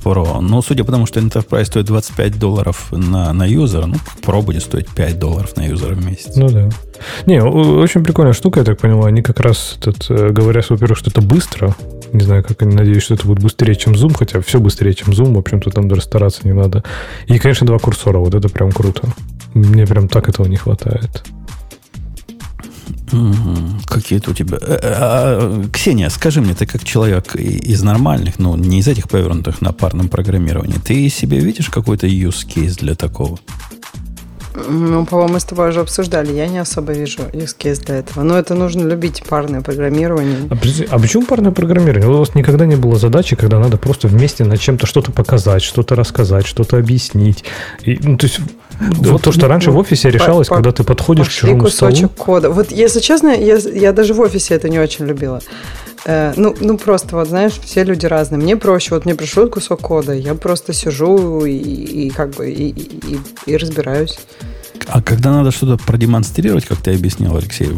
Pro. 0.03 0.41
Но 0.41 0.63
судя 0.63 0.85
по 0.85 0.93
тому, 0.93 1.07
что 1.07 1.21
Enterprise 1.21 1.65
стоит 1.65 1.87
25 1.87 2.39
долларов 2.39 2.93
на, 2.93 3.33
на 3.33 3.47
юзера, 3.47 3.87
ну, 3.87 3.97
Pro 4.23 4.43
будет 4.43 4.63
стоить 4.63 4.89
5 4.89 5.19
долларов 5.19 5.57
на 5.57 5.67
юзера 5.67 5.95
в 5.95 6.05
месяц. 6.05 6.37
Ну 6.37 6.49
да. 6.49 6.69
Не, 7.27 7.43
очень 7.43 8.05
прикольная 8.05 8.33
штука, 8.33 8.61
я 8.61 8.65
так 8.65 8.79
понимаю. 8.79 9.07
Они 9.07 9.23
как 9.23 9.41
раз 9.41 9.77
этот, 9.79 10.11
э, 10.11 10.31
говорят, 10.31 10.69
во-первых, 10.69 10.99
что 10.99 11.11
это 11.11 11.23
быстро. 11.23 11.75
Не 12.13 12.25
знаю, 12.25 12.45
как 12.45 12.63
они 12.63 12.75
надеюсь, 12.75 13.03
что 13.03 13.15
это 13.15 13.27
будет 13.27 13.41
быстрее, 13.41 13.75
чем 13.75 13.93
Zoom, 13.95 14.15
хотя 14.17 14.41
все 14.41 14.59
быстрее, 14.59 14.95
чем 14.95 15.13
Zoom. 15.13 15.35
В 15.35 15.39
общем-то, 15.39 15.71
там 15.71 15.89
даже 15.89 16.03
стараться 16.03 16.41
не 16.45 16.53
надо. 16.53 16.83
И, 17.27 17.39
конечно, 17.39 17.67
два 17.67 17.79
курсора. 17.79 18.19
Вот 18.19 18.35
это 18.35 18.49
прям 18.49 18.73
круто. 18.73 19.09
Мне 19.55 19.87
прям 19.87 20.09
так 20.09 20.29
этого 20.29 20.47
не 20.47 20.57
хватает. 20.57 21.25
Какие-то 23.87 24.31
у 24.31 24.35
тебя... 24.35 24.59
Э, 24.61 24.75
э, 24.75 24.79
а, 24.83 25.65
Ксения, 25.73 26.09
скажи 26.11 26.41
мне, 26.41 26.55
ты 26.55 26.67
как 26.67 26.85
человек 26.85 27.35
из 27.35 27.83
нормальных, 27.83 28.39
ну, 28.39 28.57
не 28.57 28.81
из 28.81 28.89
этих 28.89 29.09
повернутых 29.09 29.61
на 29.61 29.73
парном 29.73 30.09
программировании, 30.09 30.79
ты 30.85 31.09
себе 31.09 31.39
видишь 31.41 31.69
какой-то 31.69 32.07
use 32.07 32.47
case 32.47 32.79
для 32.79 32.95
такого? 32.95 33.39
Ну, 34.69 35.07
по-моему, 35.07 35.35
мы 35.35 35.41
с 35.41 35.45
тобой 35.45 35.69
уже 35.69 35.81
обсуждали. 35.81 36.33
Я 36.33 36.49
не 36.49 36.59
особо 36.59 36.93
вижу 36.93 37.23
use 37.33 37.57
case 37.57 37.85
для 37.85 37.97
этого. 37.97 38.25
Но 38.25 38.37
это 38.37 38.55
нужно 38.55 38.87
любить 38.87 39.23
парное 39.29 39.61
программирование. 39.61 40.39
А, 40.51 40.95
а 40.95 40.99
почему 40.99 41.25
парное 41.25 41.53
программирование? 41.53 42.09
У 42.09 42.19
вас 42.19 42.35
никогда 42.35 42.67
не 42.67 42.77
было 42.77 42.99
задачи, 42.99 43.37
когда 43.37 43.59
надо 43.59 43.77
просто 43.77 44.09
вместе 44.09 44.45
над 44.45 44.61
чем-то 44.61 44.87
что-то 44.87 45.13
показать, 45.13 45.63
что-то 45.63 45.95
рассказать, 45.95 46.47
что-то 46.47 46.79
объяснить. 46.79 47.45
И, 47.83 47.99
ну, 48.03 48.17
то 48.17 48.27
есть, 48.27 48.41
вот 48.81 49.23
то, 49.23 49.33
что 49.33 49.47
раньше 49.49 49.71
в 49.71 49.77
офисе 49.77 50.11
решалось, 50.11 50.49
по- 50.49 50.57
когда 50.57 50.73
ты 50.73 50.85
подходишь 50.85 51.29
к 51.29 51.33
чужому 51.33 51.65
кусочек 51.65 52.11
столу. 52.13 52.13
кода. 52.17 52.51
Вот, 52.51 52.71
если 52.73 53.01
честно, 53.01 53.29
я, 53.29 53.57
я 53.57 53.93
даже 53.93 54.15
в 54.15 54.21
офисе 54.21 54.55
это 54.55 54.69
не 54.69 54.79
очень 54.79 55.07
любила. 55.07 55.41
Э, 56.07 56.33
ну, 56.37 56.57
ну, 56.61 56.79
просто, 56.79 57.17
вот, 57.17 57.29
знаешь, 57.29 57.53
все 57.63 57.85
люди 57.85 58.07
разные. 58.07 58.41
Мне 58.41 58.57
проще, 58.57 58.95
вот 58.95 59.05
мне 59.05 59.15
пришлют 59.15 59.51
кусок 59.53 59.81
кода, 59.81 60.15
я 60.15 60.35
просто 60.35 60.73
сижу 60.73 61.45
и, 61.45 61.53
и 61.53 62.11
как 62.11 62.31
бы 62.37 62.51
и, 62.51 62.69
и- 62.71 63.21
и 63.47 63.57
разбираюсь. 63.57 64.19
А 64.87 65.03
когда 65.03 65.31
надо 65.31 65.51
что-то 65.51 65.77
продемонстрировать, 65.83 66.65
как 66.65 66.79
ты 66.79 66.95
объяснил, 66.95 67.37
Алексей, 67.37 67.69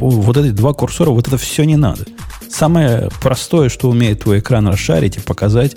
вот 0.00 0.36
эти 0.36 0.50
два 0.50 0.72
курсора, 0.74 1.10
вот 1.10 1.28
это 1.28 1.38
все 1.38 1.62
не 1.64 1.76
надо. 1.76 2.04
Самое 2.50 3.10
простое, 3.22 3.68
что 3.68 3.88
умеет 3.88 4.24
твой 4.24 4.40
экран 4.40 4.66
расшарить 4.66 5.16
и 5.18 5.20
показать, 5.20 5.76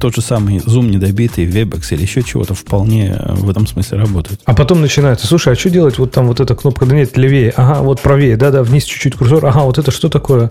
тот 0.00 0.14
же 0.14 0.20
самый 0.22 0.60
зум 0.64 0.90
недобитый, 0.90 1.46
Webex 1.46 1.92
или 1.94 2.02
еще 2.02 2.22
чего-то 2.22 2.54
вполне 2.54 3.16
э, 3.18 3.34
в 3.34 3.48
этом 3.50 3.66
смысле 3.66 3.98
работает. 3.98 4.40
А 4.44 4.54
потом 4.54 4.80
начинается, 4.80 5.26
слушай, 5.26 5.52
а 5.52 5.56
что 5.56 5.70
делать? 5.70 5.98
Вот 5.98 6.12
там 6.12 6.26
вот 6.28 6.40
эта 6.40 6.54
кнопка, 6.54 6.86
да 6.86 6.94
нет, 6.94 7.16
левее, 7.16 7.50
ага, 7.56 7.82
вот 7.82 8.00
правее, 8.00 8.36
да-да, 8.36 8.62
вниз 8.62 8.84
чуть-чуть 8.84 9.14
курсор, 9.16 9.44
ага, 9.46 9.60
вот 9.60 9.78
это 9.78 9.90
что 9.90 10.08
такое? 10.08 10.50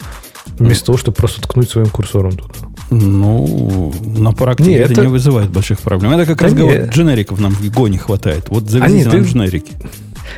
Вместо 0.60 0.88
того, 0.88 0.98
чтобы 0.98 1.16
просто 1.16 1.42
ткнуть 1.42 1.70
своим 1.70 1.88
курсором 1.88 2.34
туда. 2.34 2.54
Ну, 2.92 3.94
на 4.04 4.34
практике 4.34 4.70
Не, 4.70 4.76
это, 4.76 4.92
это- 4.94 5.02
не 5.02 5.08
вызывает 5.08 5.50
больших 5.50 5.80
проблем. 5.80 6.12
Это 6.12 6.26
как 6.26 6.38
Да 6.40 6.46
разговор, 6.48 6.74
не. 6.78 6.88
дженериков 6.90 7.40
нам 7.40 7.54
в 7.54 7.62
Go 7.62 7.90
не 7.90 7.98
хватает. 7.98 8.46
Вот 8.50 8.70
завезите 8.70 8.94
Они, 8.94 9.04
нам 9.06 9.24
ты- 9.24 9.30
дженерики. 9.30 9.72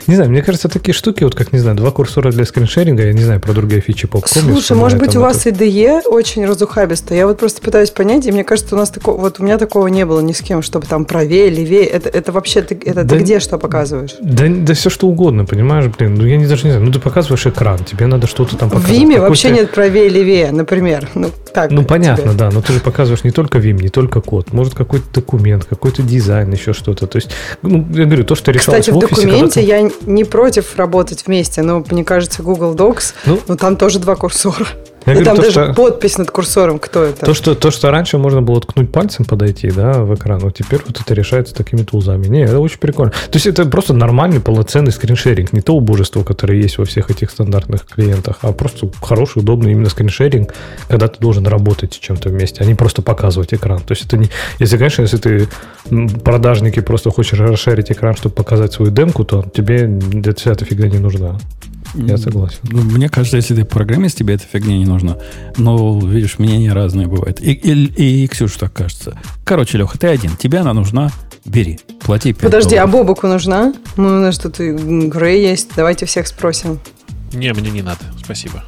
Не 0.08 0.16
знаю, 0.16 0.30
мне 0.30 0.42
кажется, 0.42 0.70
такие 0.70 0.94
штуки, 0.94 1.24
вот 1.24 1.36
как, 1.36 1.54
не 1.54 1.60
знаю, 1.60 1.76
два 1.78 1.92
курсора 1.92 2.32
для 2.32 2.46
скриншеринга, 2.46 3.04
я 3.04 3.14
не 3.14 3.24
знаю 3.24 3.40
про 3.40 3.54
другие 3.54 3.82
фичи 3.82 4.08
по 4.08 4.22
Слушай, 4.26 4.76
может 4.78 5.00
быть, 5.00 5.16
у 5.16 5.22
вас 5.22 5.46
IDE 5.46 6.04
очень 6.06 6.46
разухабисто. 6.46 7.14
Я 7.16 7.28
вот 7.28 7.40
просто 7.40 7.62
пытаюсь 7.62 7.90
понять, 7.90 8.26
и 8.26 8.32
мне 8.32 8.44
кажется, 8.44 8.76
у 8.76 8.78
нас 8.78 8.90
такого, 8.90 9.20
вот 9.20 9.40
у 9.40 9.44
меня 9.44 9.58
такого 9.58 9.88
не 9.88 10.06
было 10.06 10.20
ни 10.20 10.34
с 10.34 10.42
кем, 10.42 10.62
чтобы 10.62 10.86
там 10.88 11.06
правее, 11.06 11.50
левее. 11.50 11.86
Это, 11.86 12.10
это 12.10 12.32
вообще 12.32 12.62
ты, 12.62 12.78
это 12.84 13.04
Да 13.04 13.16
ты 13.16 13.22
где 13.22 13.40
что 13.40 13.58
показываешь? 13.58 14.16
Да, 14.20 14.46
да 14.48 14.74
все 14.74 14.90
что 14.90 15.08
угодно, 15.08 15.46
понимаешь, 15.46 15.86
блин. 15.98 16.16
Ну, 16.16 16.26
я 16.26 16.38
не, 16.38 16.46
даже 16.46 16.66
не 16.66 16.72
знаю. 16.72 16.86
Ну, 16.86 16.92
ты 16.92 17.00
показываешь 17.00 17.46
экран, 17.46 17.80
тебе 17.80 18.08
надо 18.08 18.28
что-то 18.28 18.58
там 18.58 18.70
В 18.70 18.74
показать. 18.74 18.98
Виме 18.98 19.20
вообще 19.20 19.50
нет 19.52 19.72
правее, 19.72 20.10
левее, 20.10 20.52
например. 20.52 21.10
Ну, 21.16 21.32
так. 21.54 21.72
Ну, 21.72 21.84
понятно, 21.84 22.32
тебе. 22.32 22.34
да, 22.34 22.52
но 22.52 22.62
ты 22.62 22.74
же 22.74 22.80
показываешь 22.80 23.24
не 23.24 23.32
только 23.32 23.60
Vim, 23.60 23.82
не 23.82 23.90
только 23.90 24.22
код. 24.22 24.54
Может, 24.54 24.74
какой-то 24.74 25.06
документ, 25.14 25.66
какой-то 25.66 26.02
дизайн, 26.02 26.52
еще 26.52 26.74
что-то. 26.74 27.08
То 27.08 27.18
есть, 27.18 27.30
ну, 27.62 27.86
я 27.94 28.06
говорю, 28.06 28.24
то, 28.24 28.36
что 28.36 28.52
решалось 28.52 28.82
Кстати, 28.82 28.90
в 28.92 28.94
в 28.94 28.98
офисе... 28.98 29.22
когда 29.22 29.32
документе 29.32 29.64
я 29.64 29.85
не 30.06 30.24
против 30.24 30.76
работать 30.78 31.26
вместе, 31.26 31.62
но 31.62 31.84
мне 31.92 32.04
кажется, 32.04 32.44
Google 32.44 32.76
Docs, 32.76 33.14
Ну, 33.26 33.40
ну, 33.48 33.56
там 33.58 33.76
тоже 33.78 34.00
два 34.00 34.16
курсора. 34.16 34.68
Я 35.06 35.14
И 35.14 35.16
говорю, 35.18 35.26
там 35.26 35.36
то, 35.36 35.42
даже 35.44 35.52
что- 35.52 35.74
подпись 35.74 36.18
над 36.18 36.32
курсором, 36.32 36.80
кто 36.80 37.04
это. 37.04 37.26
То 37.26 37.34
что, 37.36 37.54
то, 37.54 37.70
что 37.70 37.92
раньше 37.92 38.18
можно 38.18 38.42
было 38.42 38.60
ткнуть 38.60 38.92
пальцем 38.92 39.24
подойти, 39.26 39.70
да, 39.70 40.04
в 40.04 40.16
экран, 40.16 40.40
вот 40.40 40.56
теперь 40.56 40.80
вот 40.88 41.00
это 41.00 41.14
решается 41.14 41.54
такими 41.54 41.84
тулзами. 41.84 42.26
Не, 42.28 42.42
это 42.46 42.60
очень 42.60 42.80
прикольно. 42.80 43.12
То 43.12 43.36
есть 43.36 43.46
это 43.46 43.66
просто 43.66 43.94
нормальный, 43.94 44.40
полноценный 44.40 44.92
скриншеринг. 44.92 45.54
Не 45.54 45.62
то 45.62 45.76
убожество, 45.76 46.24
которое 46.24 46.60
есть 46.60 46.78
во 46.80 46.86
всех 46.86 47.12
этих 47.12 47.30
стандартных 47.30 47.86
клиентах, 47.86 48.40
а 48.42 48.52
просто 48.52 48.90
хороший, 49.02 49.40
удобный 49.40 49.72
именно 49.74 49.90
скриншеринг, 49.90 50.54
когда 50.88 51.08
ты 51.08 51.20
должен 51.20 51.46
работать 51.46 51.94
с 51.94 51.98
чем-то 51.98 52.30
вместе, 52.30 52.64
а 52.64 52.66
не 52.66 52.74
просто 52.74 53.02
показывать 53.04 53.54
экран. 53.54 53.80
То 53.82 53.92
есть 53.92 54.06
это 54.06 54.18
не... 54.18 54.30
Если, 54.60 54.78
конечно, 54.78 55.04
если 55.04 55.18
ты 55.18 55.48
м, 55.92 56.10
продажник 56.10 56.78
и 56.78 56.82
просто 56.82 57.12
хочешь 57.12 57.40
расширить 57.40 57.92
экран, 57.92 58.16
чтобы 58.16 58.34
показать 58.34 58.74
свою 58.74 58.92
демку, 58.92 59.24
то 59.24 59.46
тебе 59.54 60.00
вся 60.36 60.52
эта 60.54 60.66
фигня 60.66 60.90
не 60.90 60.98
нужна. 60.98 61.38
Я 61.94 62.18
согласен. 62.18 62.60
Ну, 62.64 62.82
мне 62.82 63.10
кажется, 63.10 63.38
если 63.38 63.56
ты 63.56 63.66
программист, 63.66 64.18
тебе 64.18 64.36
эта 64.36 64.46
фигня 64.46 64.78
не 64.78 64.86
нужна. 64.86 65.18
Но, 65.58 66.00
видишь, 66.00 66.40
мнения 66.40 66.74
разные 66.74 67.08
бывают. 67.08 67.40
И, 67.40 67.52
и, 67.52 68.24
и 68.24 68.28
Ксюша 68.28 68.60
так 68.60 68.74
кажется. 68.74 69.18
Короче, 69.44 69.78
Леха, 69.78 69.98
ты 69.98 70.08
один. 70.08 70.36
Тебе 70.36 70.60
она 70.60 70.74
нужна, 70.74 71.12
бери. 71.46 71.80
Плати 72.02 72.34
5 72.34 72.42
Подожди, 72.42 72.76
а 72.76 72.86
долларов. 72.86 73.08
Бобуку 73.08 73.28
нужна? 73.28 73.74
Ну, 73.98 74.08
у 74.08 74.20
нас 74.20 74.38
тут 74.38 74.60
и 74.60 74.72
Грей 74.72 75.42
есть. 75.42 75.70
Давайте 75.76 76.06
всех 76.06 76.28
спросим. 76.28 76.80
Не, 77.34 77.54
мне 77.54 77.70
не 77.70 77.82
надо, 77.82 78.02
спасибо. 78.24 78.64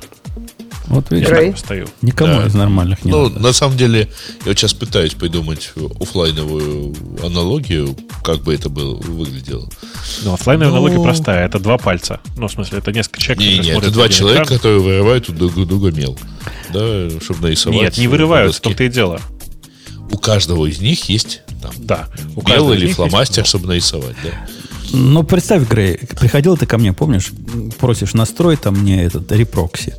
Вот 0.88 1.12
видишь, 1.12 1.28
так 1.28 1.58
стою. 1.58 1.88
никому 2.02 2.40
Да. 2.42 2.48
из 2.48 2.54
нормальных 2.54 3.04
не 3.04 3.12
Ну, 3.12 3.28
надо. 3.30 3.40
на 3.40 3.54
самом 3.54 3.76
деле, 3.78 4.00
я 4.00 4.46
вот 4.46 4.58
сейчас 4.58 4.74
пытаюсь 4.74 5.14
придумать 5.14 5.72
офлайновую 6.00 6.96
аналогию, 7.24 7.96
как 8.24 8.42
бы 8.44 8.54
это 8.54 8.70
было, 8.70 8.96
выглядело. 8.96 9.68
Ну, 10.24 10.34
оффлайновая 10.34 10.70
Ну. 10.72 10.78
аналогия 10.78 11.04
простая. 11.04 11.46
Это 11.46 11.60
два 11.60 11.78
пальца. 11.78 12.22
Ну, 12.38 12.48
в 12.48 12.52
смысле, 12.52 12.78
это 12.80 12.92
несколько 12.94 13.20
человек, 13.22 13.40
Не, 13.44 13.58
которые 13.58 13.74
не, 13.74 13.80
это 13.80 13.92
два 13.92 14.10
человека, 14.10 14.44
экран. 14.44 14.58
которые 14.58 14.80
вырывают 14.82 15.30
у 15.30 15.34
друг 15.34 15.58
у 15.58 15.66
друга 15.66 15.92
мел. 15.92 16.18
Да, 16.74 17.10
чтобы 17.22 17.42
нарисовать. 17.42 17.80
Нет, 17.82 17.98
не 17.98 18.08
вырывают, 18.08 18.56
в 18.56 18.62
том-то 18.62 18.84
и 18.86 18.90
дело. 18.90 19.20
У 20.10 20.18
каждого 20.18 20.66
из 20.68 20.80
них 20.80 21.10
есть 21.10 21.42
там 21.62 21.72
Да. 21.80 22.08
У 22.36 22.48
мел 22.48 22.72
или 22.72 22.88
фломастер, 22.88 23.40
есть- 23.40 23.50
чтобы 23.50 23.68
нарисовать, 23.68 24.16
да. 24.24 24.30
Ну, 24.94 25.24
представь, 25.24 25.68
Грей, 25.68 25.98
приходил 26.18 26.56
ты 26.56 26.66
ко 26.66 26.78
мне, 26.78 26.94
помнишь, 26.94 27.32
просишь 27.78 28.14
настрой 28.14 28.56
там 28.56 28.76
мне 28.76 29.04
этот 29.04 29.30
reproxy. 29.34 29.94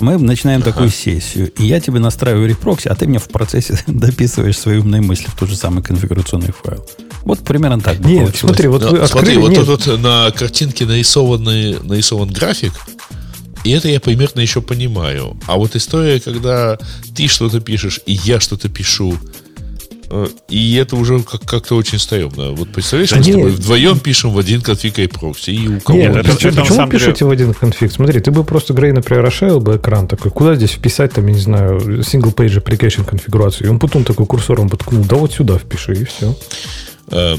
Мы 0.00 0.18
начинаем 0.18 0.62
такую 0.62 0.90
сессию, 0.90 1.52
и 1.52 1.64
я 1.64 1.80
тебе 1.80 2.00
настраиваю 2.00 2.48
reproxy, 2.48 2.88
а 2.88 2.94
ты 2.94 3.06
мне 3.06 3.18
в 3.18 3.28
процессе 3.28 3.78
дописываешь 3.86 4.58
свои 4.58 4.78
умные 4.78 5.00
мысли 5.00 5.28
в 5.28 5.36
тот 5.36 5.48
же 5.48 5.56
самый 5.56 5.82
конфигурационный 5.82 6.52
файл. 6.52 6.84
Вот 7.22 7.40
примерно 7.40 7.80
так 7.80 7.98
бы 7.98 8.08
Нет, 8.08 8.24
получилось. 8.24 8.40
смотри, 8.40 8.68
вот 8.68 8.82
Но 8.82 8.88
вы 8.90 9.06
смотри, 9.06 9.18
открыли... 9.18 9.38
вот 9.38 9.50
нет, 9.50 9.66
тут 9.66 9.86
вот 9.86 10.00
на 10.00 10.30
картинке 10.30 10.84
нарисованный, 10.84 11.78
нарисован 11.82 12.28
график, 12.28 12.72
и 13.64 13.70
это 13.70 13.88
я 13.88 13.98
примерно 13.98 14.40
еще 14.40 14.60
понимаю. 14.60 15.36
А 15.46 15.56
вот 15.56 15.74
история, 15.74 16.20
когда 16.20 16.78
ты 17.14 17.28
что-то 17.28 17.60
пишешь, 17.60 18.00
и 18.04 18.12
я 18.12 18.40
что-то 18.40 18.68
пишу, 18.68 19.16
и 20.48 20.74
это 20.76 20.96
уже 20.96 21.20
как- 21.22 21.42
как-то 21.42 21.76
очень 21.76 21.98
стрёмно. 21.98 22.50
Вот 22.52 22.70
представляешь, 22.72 23.10
Да 23.10 23.16
мы 23.16 23.22
с 23.22 23.26
нет. 23.26 23.36
тобой 23.36 23.50
вдвоем 23.52 23.98
пишем 23.98 24.30
в 24.30 24.38
один 24.38 24.60
конфиг 24.60 24.98
и 24.98 25.06
прокси, 25.06 25.50
и 25.50 25.68
у 25.68 25.80
кого 25.80 25.98
Нет, 25.98 26.16
это- 26.16 26.32
почему, 26.32 26.50
это 26.52 26.60
почему 26.60 26.76
самом 26.76 26.90
деле- 26.90 27.04
пишете 27.04 27.24
в 27.24 27.30
один 27.30 27.54
конфиг? 27.54 27.92
Смотри, 27.92 28.20
ты 28.20 28.30
бы 28.30 28.44
просто, 28.44 28.74
Грей, 28.74 28.92
например, 28.92 29.22
расширил 29.24 29.60
бы 29.60 29.76
экран 29.76 30.06
такой, 30.08 30.30
куда 30.30 30.54
здесь 30.54 30.70
вписать, 30.70 31.12
там, 31.12 31.26
я 31.26 31.34
не 31.34 31.40
знаю, 31.40 31.78
single 32.00 32.34
page 32.34 32.62
application 32.62 33.04
конфигурацию, 33.04 33.66
и 33.66 33.70
он 33.70 33.78
потом 33.78 34.04
такой 34.04 34.26
курсором 34.26 34.68
поткнул, 34.68 35.04
да 35.04 35.16
вот 35.16 35.32
сюда 35.32 35.58
впиши, 35.58 35.94
и 35.94 36.04
все. 36.04 36.36
Э, 37.10 37.36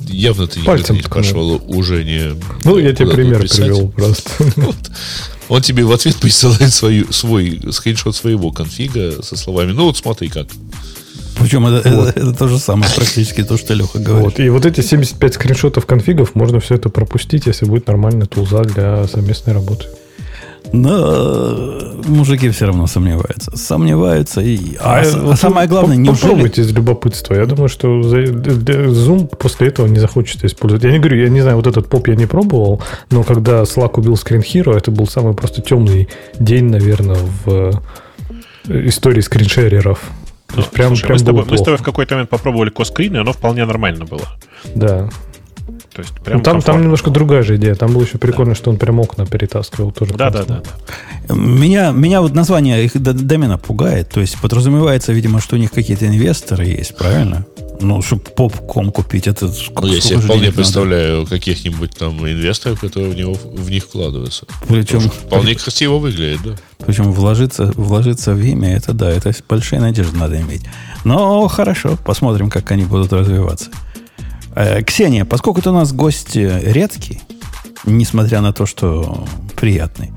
явно 0.00 0.46
ты 0.46 0.60
Пальцем 0.60 0.96
не 0.96 1.02
спрашивал 1.02 1.62
уже 1.66 2.04
не... 2.04 2.34
Ну, 2.64 2.78
я 2.78 2.92
тебе 2.92 3.08
пример 3.10 3.42
писать. 3.42 3.58
привел 3.60 3.88
просто. 3.88 4.30
Вот. 4.56 4.76
Он 5.48 5.60
тебе 5.60 5.84
в 5.84 5.92
ответ 5.92 6.16
присылает 6.16 6.72
свою, 6.72 7.12
свой 7.12 7.60
скриншот 7.72 8.16
своего 8.16 8.52
конфига 8.52 9.22
со 9.22 9.36
словами, 9.36 9.72
ну 9.72 9.84
вот 9.84 9.96
смотри 9.98 10.28
как. 10.28 10.46
Причем 11.40 11.66
это, 11.66 11.88
это- 11.88 12.12
это 12.20 12.32
то 12.34 12.48
же 12.48 12.58
самое 12.58 12.90
практически 12.94 13.42
то, 13.42 13.56
что 13.56 13.74
Леха 13.74 13.98
говорит. 13.98 14.24
Вот. 14.24 14.40
И 14.40 14.48
вот 14.50 14.66
эти 14.66 14.80
75 14.80 15.34
скриншотов 15.34 15.86
конфигов 15.86 16.34
можно 16.34 16.58
все 16.60 16.74
это 16.76 16.88
пропустить, 16.88 17.46
если 17.46 17.66
будет 17.66 17.86
нормальная 17.86 18.26
тулза 18.26 18.62
для 18.62 19.06
совместной 19.06 19.54
работы. 19.54 19.86
Но 20.72 22.00
мужики 22.06 22.48
все 22.50 22.66
равно 22.66 22.86
сомневаются. 22.86 23.54
Сомневаются. 23.56 24.40
И, 24.40 24.76
а, 24.80 25.00
А, 25.00 25.02
а 25.02 25.18
вот 25.20 25.38
самое 25.38 25.68
главное, 25.68 25.96
неужели... 25.96 26.22
Попробуйте 26.22 26.62
из 26.62 26.72
любопытства. 26.72 27.34
Я 27.34 27.46
думаю, 27.46 27.68
что 27.68 27.88
Zoom 28.00 29.26
после 29.36 29.68
этого 29.68 29.86
не 29.86 29.98
захочет 29.98 30.44
использовать. 30.44 30.84
Я 30.84 30.92
не 30.92 30.98
говорю, 30.98 31.20
я 31.22 31.28
не 31.28 31.40
знаю, 31.42 31.56
вот 31.56 31.66
этот 31.66 31.88
поп 31.88 32.08
я 32.08 32.14
не 32.16 32.26
пробовал, 32.26 32.80
но 33.10 33.22
когда 33.22 33.62
Slack 33.62 33.98
убил 33.98 34.14
Screen 34.14 34.42
Hero, 34.42 34.74
это 34.76 34.90
был 34.90 35.06
самый 35.06 35.34
просто 35.34 35.60
темный 35.62 36.08
день, 36.38 36.66
наверное, 36.70 37.18
в 37.44 37.80
э, 38.68 38.88
истории 38.88 39.20
скриншереров. 39.20 39.98
То 40.54 40.60
есть 40.60 40.70
прям, 40.70 40.90
Ну, 40.90 40.96
Слушай, 40.96 41.06
прям 41.06 41.14
мы, 41.14 41.18
с 41.18 41.22
тобой, 41.22 41.44
мы 41.48 41.56
с 41.58 41.62
тобой 41.62 41.78
в 41.78 41.82
какой-то 41.82 42.14
момент 42.14 42.30
попробовали 42.30 42.70
коскрин, 42.70 43.16
и 43.16 43.18
оно 43.18 43.32
вполне 43.32 43.64
нормально 43.64 44.04
было. 44.04 44.28
Да. 44.74 45.08
То 45.94 46.00
есть 46.02 46.12
Ну, 46.18 46.24
прям 46.24 46.36
там, 46.38 46.42
там 46.42 46.54
комфортно. 46.54 46.82
немножко 46.82 47.10
другая 47.10 47.42
же 47.42 47.56
идея. 47.56 47.74
Там 47.74 47.92
было 47.92 48.02
еще 48.02 48.18
прикольно, 48.18 48.54
что 48.54 48.70
он 48.70 48.78
прям 48.78 48.98
окна 49.00 49.26
перетаскивал 49.26 49.92
тоже. 49.92 50.14
Да, 50.14 50.30
да, 50.30 50.44
классно. 50.44 50.62
да. 51.28 51.34
Меня, 51.34 51.90
меня 51.90 52.20
вот 52.22 52.34
название 52.34 52.84
их 52.84 53.00
домена 53.00 53.58
пугает. 53.58 54.08
То 54.10 54.20
есть 54.20 54.38
подразумевается, 54.40 55.12
видимо, 55.12 55.40
что 55.40 55.56
у 55.56 55.58
них 55.58 55.70
какие-то 55.70 56.06
инвесторы 56.06 56.64
есть, 56.66 56.96
правильно? 56.96 57.44
Ну, 57.80 58.00
чтобы 58.00 58.22
попком 58.22 58.92
купить, 58.92 59.26
это 59.26 59.48
сколько, 59.48 59.86
Ну, 59.86 59.94
я 59.94 60.00
себе 60.00 60.18
вполне 60.18 60.52
представляю 60.52 61.26
каких-нибудь 61.26 61.90
там 61.96 62.16
инвесторов, 62.26 62.80
которые 62.80 63.10
в, 63.10 63.16
него, 63.16 63.34
в 63.34 63.68
них 63.70 63.84
вкладываются. 63.84 64.46
Причем, 64.68 65.00
Вполне 65.00 65.56
красиво 65.56 65.96
выглядит, 65.98 66.40
да. 66.44 66.52
причем 66.86 67.10
вложиться, 67.10 67.72
вложиться 67.74 68.34
в 68.34 68.40
имя, 68.40 68.76
это 68.76 68.92
да, 68.92 69.10
это 69.10 69.32
большие 69.48 69.80
надежды 69.80 70.16
надо 70.16 70.40
иметь. 70.40 70.62
Но 71.04 71.48
хорошо, 71.48 71.98
посмотрим, 72.04 72.50
как 72.50 72.70
они 72.70 72.84
будут 72.84 73.12
развиваться. 73.12 73.70
Э, 74.54 74.82
Ксения, 74.82 75.24
поскольку 75.24 75.62
ты 75.62 75.70
у 75.70 75.72
нас 75.72 75.92
гость 75.92 76.36
э, 76.36 76.60
редкий, 76.64 77.20
несмотря 77.84 78.40
на 78.40 78.52
то, 78.52 78.66
что 78.66 79.26
приятный, 79.56 80.12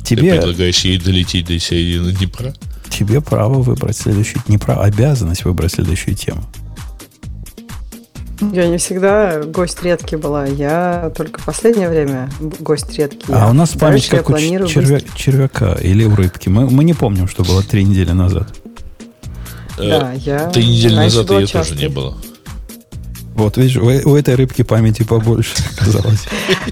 Ты 0.00 0.16
Тебе, 0.16 0.32
предлагаешь 0.34 0.80
ей 0.84 0.98
долететь 0.98 1.46
до 1.46 1.58
середины 1.58 2.12
Днепра? 2.12 2.54
тебе 2.90 3.22
право 3.22 3.62
выбрать 3.62 3.96
следующую... 3.96 4.42
Не 4.48 4.58
право, 4.58 4.84
обязанность 4.84 5.44
выбрать 5.46 5.72
следующую 5.72 6.14
тему. 6.14 6.42
Я 8.52 8.66
не 8.66 8.76
всегда 8.76 9.42
гость 9.44 9.82
редкий 9.82 10.16
была. 10.16 10.44
Я 10.46 11.10
только 11.16 11.40
в 11.40 11.44
последнее 11.44 11.88
время 11.88 12.28
гость 12.58 12.98
редкий. 12.98 13.32
А 13.32 13.48
у 13.48 13.52
нас 13.54 13.70
память 13.70 14.08
как 14.08 14.28
у 14.28 14.34
червя- 14.34 14.94
быть- 14.96 15.14
червяка 15.14 15.74
или 15.74 16.04
у 16.04 16.14
рыбки. 16.14 16.48
Мы, 16.48 16.68
мы 16.68 16.84
не 16.84 16.92
помним, 16.92 17.28
что 17.28 17.44
было 17.44 17.62
три 17.62 17.84
недели 17.84 18.10
назад. 18.10 18.52
Да, 19.78 20.12
Э, 20.12 20.18
я 20.18 20.50
Три 20.50 20.68
недели 20.68 20.94
назад 20.96 21.30
ее 21.30 21.46
тоже 21.46 21.76
не 21.76 21.88
было. 21.88 22.18
Вот, 23.34 23.56
видишь, 23.56 23.76
у, 23.76 23.86
у 24.10 24.16
этой 24.16 24.34
рыбки 24.34 24.62
памяти 24.62 25.04
побольше 25.04 25.54
оказалось. 25.78 26.24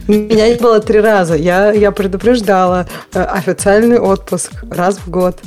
Меня 0.07 0.49
не 0.49 0.57
было 0.57 0.81
три 0.81 1.01
раза. 1.01 1.35
Я, 1.37 1.73
я 1.73 1.91
предупреждала. 1.91 2.87
Э, 3.15 3.23
Официальный 3.25 3.99
отпуск 3.99 4.53
раз 4.71 4.99
в 4.99 5.09
год. 5.11 5.39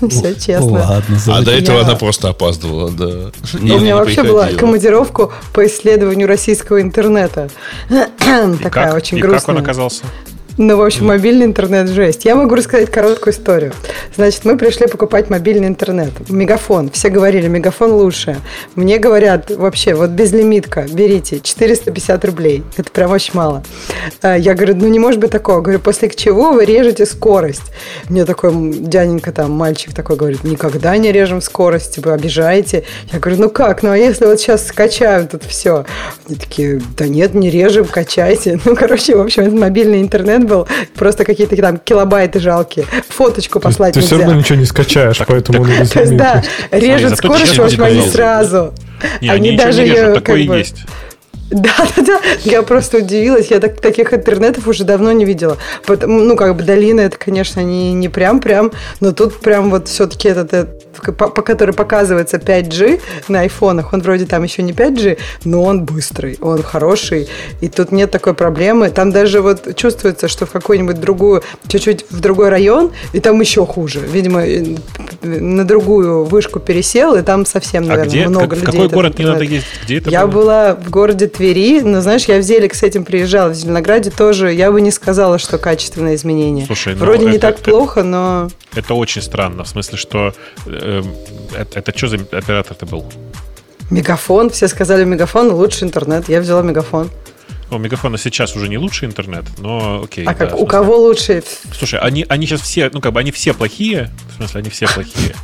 Все 0.10 0.34
честно. 0.34 0.72
Ладно, 0.72 1.18
А 1.28 1.42
до 1.42 1.52
этого 1.52 1.80
она 1.82 1.94
просто 1.94 2.28
опаздывала, 2.30 2.90
да. 2.90 3.30
У 3.54 3.58
меня 3.58 3.96
вообще 3.96 4.22
была 4.22 4.48
командировку 4.48 5.32
по 5.52 5.66
исследованию 5.66 6.26
российского 6.28 6.80
интернета. 6.82 7.48
Такая 8.62 8.94
очень 8.94 9.18
И 9.18 9.20
как 9.20 9.30
он 9.30 9.36
грустная. 9.36 9.60
оказался? 9.60 10.04
Ну, 10.60 10.76
в 10.76 10.82
общем, 10.82 11.06
мобильный 11.06 11.46
интернет 11.46 11.88
жесть. 11.88 12.24
Я 12.24 12.34
могу 12.34 12.56
рассказать 12.56 12.90
короткую 12.90 13.32
историю. 13.32 13.72
Значит, 14.16 14.44
мы 14.44 14.58
пришли 14.58 14.88
покупать 14.88 15.30
мобильный 15.30 15.68
интернет. 15.68 16.10
Мегафон. 16.28 16.90
Все 16.90 17.10
говорили, 17.10 17.46
мегафон 17.46 17.92
лучше. 17.92 18.40
Мне 18.74 18.98
говорят, 18.98 19.52
вообще, 19.52 19.94
вот 19.94 20.10
безлимитка, 20.10 20.84
берите, 20.90 21.38
450 21.38 22.24
рублей. 22.24 22.64
Это 22.76 22.90
прям 22.90 23.12
очень 23.12 23.34
мало. 23.34 23.62
А 24.20 24.36
Я 24.36 24.54
говорю, 24.54 24.74
ну 24.74 24.88
не 24.88 24.98
может 24.98 25.20
быть 25.20 25.30
такого. 25.30 25.60
Говорю, 25.60 25.78
после 25.78 26.10
чего 26.10 26.50
вы 26.50 26.64
режете 26.64 27.06
скорость? 27.06 27.70
Мне 28.08 28.24
такой 28.24 28.50
дяденька 28.52 29.30
там, 29.30 29.52
мальчик 29.52 29.94
такой 29.94 30.16
говорит, 30.16 30.42
никогда 30.42 30.96
не 30.96 31.12
режем 31.12 31.40
скорость, 31.40 31.98
вы 31.98 32.10
обижаете. 32.10 32.82
Я 33.12 33.20
говорю, 33.20 33.42
ну 33.42 33.48
как, 33.48 33.84
ну 33.84 33.90
а 33.90 33.96
если 33.96 34.26
вот 34.26 34.40
сейчас 34.40 34.66
скачаем 34.66 35.28
тут 35.28 35.44
все? 35.44 35.84
Они 36.26 36.36
такие, 36.36 36.82
да 36.96 37.06
нет, 37.06 37.34
не 37.34 37.48
режем, 37.48 37.84
качайте. 37.84 38.58
Ну, 38.68 38.76
короче, 38.76 39.16
в 39.16 39.20
общем, 39.20 39.44
это 39.44 39.56
мобильный 39.56 40.00
интернет 40.02 40.47
был, 40.48 40.66
просто 40.94 41.24
какие-то 41.24 41.56
там 41.56 41.78
килобайты 41.78 42.40
жалкие. 42.40 42.86
Фоточку 43.08 43.60
послать 43.60 43.94
Ты 43.94 44.00
все 44.00 44.16
нельзя. 44.16 44.26
равно 44.26 44.40
ничего 44.40 44.58
не 44.58 44.66
скачаешь, 44.66 45.20
поэтому 45.26 45.62
он 45.62 45.68
То 45.92 46.00
есть, 46.00 46.16
да, 46.16 46.42
режет 46.70 47.16
скорость, 47.16 47.44
в 47.44 47.48
честно 47.48 47.64
общем, 47.64 47.84
они 47.84 47.94
говоря, 47.96 48.12
сразу. 48.12 48.74
Не, 49.20 49.28
они, 49.28 49.50
не 49.50 49.56
режут, 49.56 50.14
такое 50.14 50.40
и 50.40 50.58
есть. 50.58 50.84
Да, 51.50 51.70
да, 51.96 52.02
да. 52.02 52.20
Я 52.44 52.62
просто 52.62 52.98
удивилась. 52.98 53.50
Я 53.50 53.60
так, 53.60 53.80
таких 53.80 54.12
интернетов 54.12 54.66
уже 54.66 54.84
давно 54.84 55.12
не 55.12 55.24
видела. 55.24 55.56
Потому, 55.86 56.20
ну, 56.20 56.36
как 56.36 56.54
бы 56.56 56.62
долина, 56.62 57.00
это, 57.00 57.16
конечно, 57.16 57.60
не, 57.60 57.92
не 57.94 58.08
прям-прям, 58.08 58.72
но 59.00 59.12
тут 59.12 59.40
прям 59.40 59.70
вот 59.70 59.88
все-таки 59.88 60.28
этот, 60.28 60.52
этот, 60.52 61.16
по, 61.16 61.28
по 61.28 61.42
который 61.42 61.74
показывается 61.74 62.36
5G 62.38 63.00
на 63.28 63.40
айфонах, 63.40 63.92
он 63.92 64.02
вроде 64.02 64.26
там 64.26 64.42
еще 64.42 64.62
не 64.62 64.72
5G, 64.72 65.18
но 65.44 65.62
он 65.62 65.84
быстрый, 65.84 66.36
он 66.40 66.62
хороший, 66.62 67.28
и 67.60 67.68
тут 67.68 67.92
нет 67.92 68.10
такой 68.10 68.34
проблемы. 68.34 68.90
Там 68.90 69.10
даже 69.12 69.40
вот 69.40 69.74
чувствуется, 69.76 70.28
что 70.28 70.44
в 70.44 70.50
какую-нибудь 70.50 71.00
другую, 71.00 71.42
чуть-чуть 71.68 72.06
в 72.10 72.20
другой 72.20 72.48
район, 72.50 72.90
и 73.12 73.20
там 73.20 73.40
еще 73.40 73.64
хуже. 73.64 74.00
Видимо, 74.00 74.42
на 75.22 75.64
другую 75.64 76.24
вышку 76.24 76.58
пересел, 76.60 77.14
и 77.14 77.22
там 77.22 77.46
совсем, 77.46 77.84
А 77.84 77.86
наверное, 77.88 78.10
где? 78.10 78.28
много 78.28 78.48
как- 78.48 78.58
в 78.58 78.60
людей. 78.60 78.66
какой 78.72 78.80
этот 78.86 78.94
город 78.94 79.18
не 79.18 79.24
надо 79.24 79.44
ездить? 79.44 79.64
Где 79.84 79.98
это 79.98 80.10
Я 80.10 80.26
было? 80.26 80.38
была 80.38 80.74
в 80.74 80.90
городе 80.90 81.26
Твери, 81.38 81.80
но 81.82 82.00
знаешь, 82.00 82.24
я 82.24 82.38
в 82.38 82.42
Зелик 82.42 82.74
с 82.74 82.82
этим 82.82 83.04
приезжала, 83.04 83.50
в 83.50 83.54
Зеленограде 83.54 84.10
тоже. 84.10 84.52
Я 84.52 84.72
бы 84.72 84.80
не 84.80 84.90
сказала, 84.90 85.38
что 85.38 85.56
качественное 85.56 86.16
изменение. 86.16 86.66
Слушай, 86.66 86.94
ну, 86.96 87.04
Вроде 87.04 87.26
не 87.26 87.36
это- 87.36 87.40
так 87.42 87.60
это- 87.60 87.70
плохо, 87.70 88.02
но 88.02 88.50
Это 88.74 88.94
очень 88.94 89.22
странно, 89.22 89.62
в 89.62 89.68
смысле, 89.68 89.96
что 89.98 90.34
эм, 90.66 91.06
это, 91.56 91.78
это 91.78 91.96
что 91.96 92.08
за 92.08 92.16
оператор-то 92.16 92.86
был? 92.86 93.04
мегафон, 93.90 94.50
все 94.50 94.66
сказали 94.66 95.04
мегафон 95.04 95.50
лучший 95.52 95.84
интернет. 95.86 96.28
Я 96.28 96.40
взяла 96.40 96.62
мегафон. 96.62 97.08
У 97.70 97.78
Мегафона 97.78 98.18
сейчас 98.18 98.56
уже 98.56 98.68
не 98.68 98.78
лучший 98.78 99.08
интернет, 99.08 99.44
но 99.58 100.02
окей. 100.04 100.24
а 100.24 100.32
да, 100.32 100.34
как 100.34 100.58
у 100.58 100.66
кого 100.66 100.96
лучше? 100.96 101.42
Слушай, 101.72 102.00
они, 102.00 102.24
они 102.28 102.46
сейчас 102.46 102.62
все, 102.62 102.90
ну 102.92 103.00
как 103.00 103.12
бы 103.12 103.20
они 103.20 103.30
все 103.30 103.52
плохие, 103.52 104.10
в 104.30 104.36
смысле 104.36 104.60
они 104.60 104.70
все 104.70 104.86
плохие, 104.86 105.34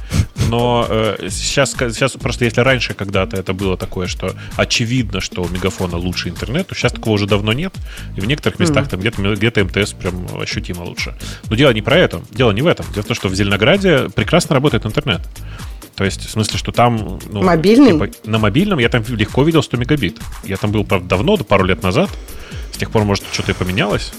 но 0.49 0.87
э, 0.89 1.29
сейчас, 1.31 1.73
сейчас 1.73 2.13
просто 2.13 2.45
если 2.45 2.61
раньше 2.61 2.95
когда-то 2.95 3.37
это 3.37 3.53
было 3.53 3.77
такое, 3.77 4.07
что 4.07 4.35
очевидно, 4.57 5.21
что 5.21 5.43
у 5.43 5.49
Мегафона 5.49 5.97
лучше 5.97 6.29
интернет, 6.29 6.69
то 6.69 6.75
сейчас 6.75 6.93
такого 6.93 7.15
уже 7.15 7.27
давно 7.27 7.53
нет, 7.53 7.75
и 8.17 8.21
в 8.21 8.27
некоторых 8.27 8.59
местах 8.59 8.89
там 8.89 9.01
где-то 9.01 9.35
где 9.35 9.51
МТС 9.63 9.93
прям 9.93 10.27
ощутимо 10.41 10.83
лучше. 10.83 11.15
Но 11.49 11.57
дело 11.57 11.73
не 11.73 11.83
про 11.83 11.97
это, 11.97 12.23
дело 12.31 12.53
не 12.53 12.63
в 12.63 12.67
этом. 12.67 12.87
Дело 12.93 13.03
в 13.03 13.07
том, 13.07 13.17
что 13.17 13.29
в 13.29 13.35
Зеленограде 13.35 14.09
прекрасно 14.15 14.55
работает 14.55 14.87
интернет. 14.87 15.21
То 15.97 16.05
есть, 16.05 16.27
в 16.27 16.31
смысле, 16.31 16.59
что 16.59 16.73
там... 16.73 17.21
ну, 17.31 17.43
Мобильный? 17.43 17.93
типа, 17.93 18.09
на 18.29 18.39
мобильном 18.39 18.79
я 18.81 18.89
там 18.89 19.05
легко 19.09 19.43
видел 19.45 19.63
100 19.63 19.77
мегабит. 19.77 20.19
Я 20.43 20.57
там 20.57 20.73
был, 20.73 20.85
правда, 20.85 21.09
давно, 21.09 21.37
пару 21.37 21.65
лет 21.65 21.83
назад. 21.83 22.11
С 22.73 22.79
тех 22.79 22.91
пор, 22.91 23.05
может, 23.05 23.25
что-то 23.33 23.53
и 23.53 23.55
поменялось. 23.55 24.13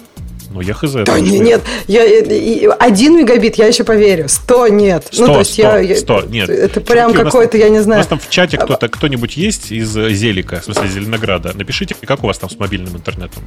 Но 0.52 0.62
я 0.62 0.74
хз. 0.74 0.92
Да 0.94 1.20
не- 1.20 1.40
нет, 1.40 1.62
я, 1.88 2.06
и- 2.06 2.66
один 2.80 3.18
мегабит 3.18 3.56
я 3.56 3.66
еще 3.68 3.84
поверю, 3.84 4.30
сто 4.30 4.70
нет. 4.70 5.08
100, 5.12 5.28
ну, 5.28 5.34
то 5.34 5.40
есть 5.40 5.52
100, 5.54 5.62
я, 5.64 5.80
я- 5.80 5.96
100, 5.98 6.22
нет. 6.30 6.50
Это 6.50 6.80
прям 6.80 7.12
у 7.12 7.14
какой-то, 7.14 7.58
я 7.58 7.68
не 7.68 7.80
У 7.80 7.84
знаю. 7.84 7.98
нас 8.00 8.08
там 8.08 8.20
в 8.20 8.30
чате 8.30 8.58
кто-то, 8.58 8.88
кто-нибудь 8.88 9.36
есть 9.36 9.74
из 9.74 9.98
э, 9.98 10.14
Зелика, 10.14 10.62
в 10.62 10.64
смысле 10.64 10.88
Зеленограда? 10.88 11.52
Напишите, 11.56 11.94
как 12.06 12.24
у 12.24 12.28
вас 12.28 12.38
там 12.38 12.50
с 12.50 12.58
мобильным 12.58 12.96
интернетом. 12.96 13.44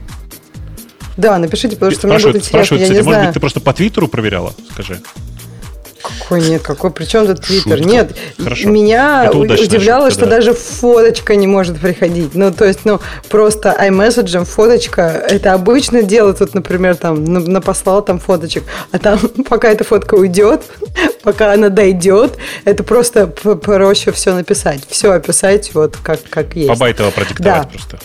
Да, 1.16 1.39
напишите, 1.39 1.76
потому 1.76 1.93
что 1.93 2.09
мне 2.09 2.18
будет 2.18 2.37
интересно, 2.37 2.74
я 2.76 2.83
кстати, 2.83 2.99
не 2.99 3.03
может 3.03 3.05
знаю. 3.05 3.26
быть, 3.29 3.35
ты 3.35 3.41
просто 3.41 3.61
по 3.61 3.72
Твиттеру 3.72 4.07
проверяла? 4.07 4.55
Скажи. 4.72 5.01
Какой 6.03 6.41
нет, 6.43 6.63
какой, 6.63 6.91
причем 6.91 7.27
тут 7.27 7.41
Твиттер? 7.45 7.81
Нет, 7.81 8.17
Хорошо. 8.39 8.69
меня 8.69 9.31
удивляло, 9.33 10.11
что 10.11 10.27
да. 10.27 10.37
даже 10.37 10.53
фоточка 10.55 11.35
не 11.37 11.47
может 11.47 11.79
приходить. 11.81 12.35
Ну, 12.35 12.53
то 12.53 12.65
есть, 12.65 12.81
ну, 12.85 13.01
просто 13.29 13.77
iMessage, 13.81 14.45
фоточка, 14.45 15.03
это 15.03 15.55
обычное 15.55 16.03
дело. 16.03 16.33
Тут, 16.35 16.55
например, 16.55 16.97
там, 16.97 17.25
на- 17.25 17.41
напослал 17.41 18.03
там 18.05 18.21
фоточек, 18.21 18.65
а 18.93 18.99
там, 18.99 19.19
пока 19.49 19.71
эта 19.71 19.85
фотка 19.85 20.15
уйдет, 20.15 20.63
пока 21.23 21.53
она 21.53 21.69
дойдет, 21.69 22.37
это 22.65 22.83
просто 22.85 23.27
проще 23.27 24.13
все 24.13 24.35
написать. 24.35 24.81
Все 24.89 25.11
описать 25.13 25.75
вот 25.75 25.97
как, 26.03 26.21
как 26.31 26.55
есть. 26.55 26.69
Побайтово 26.69 27.11
продиктовать 27.11 27.63
Да. 27.63 27.69
просто. 27.69 27.99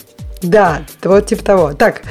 Да, 0.44 0.84
вот 1.04 1.26
типа 1.26 1.44
того. 1.44 1.74
Так, 1.74 2.02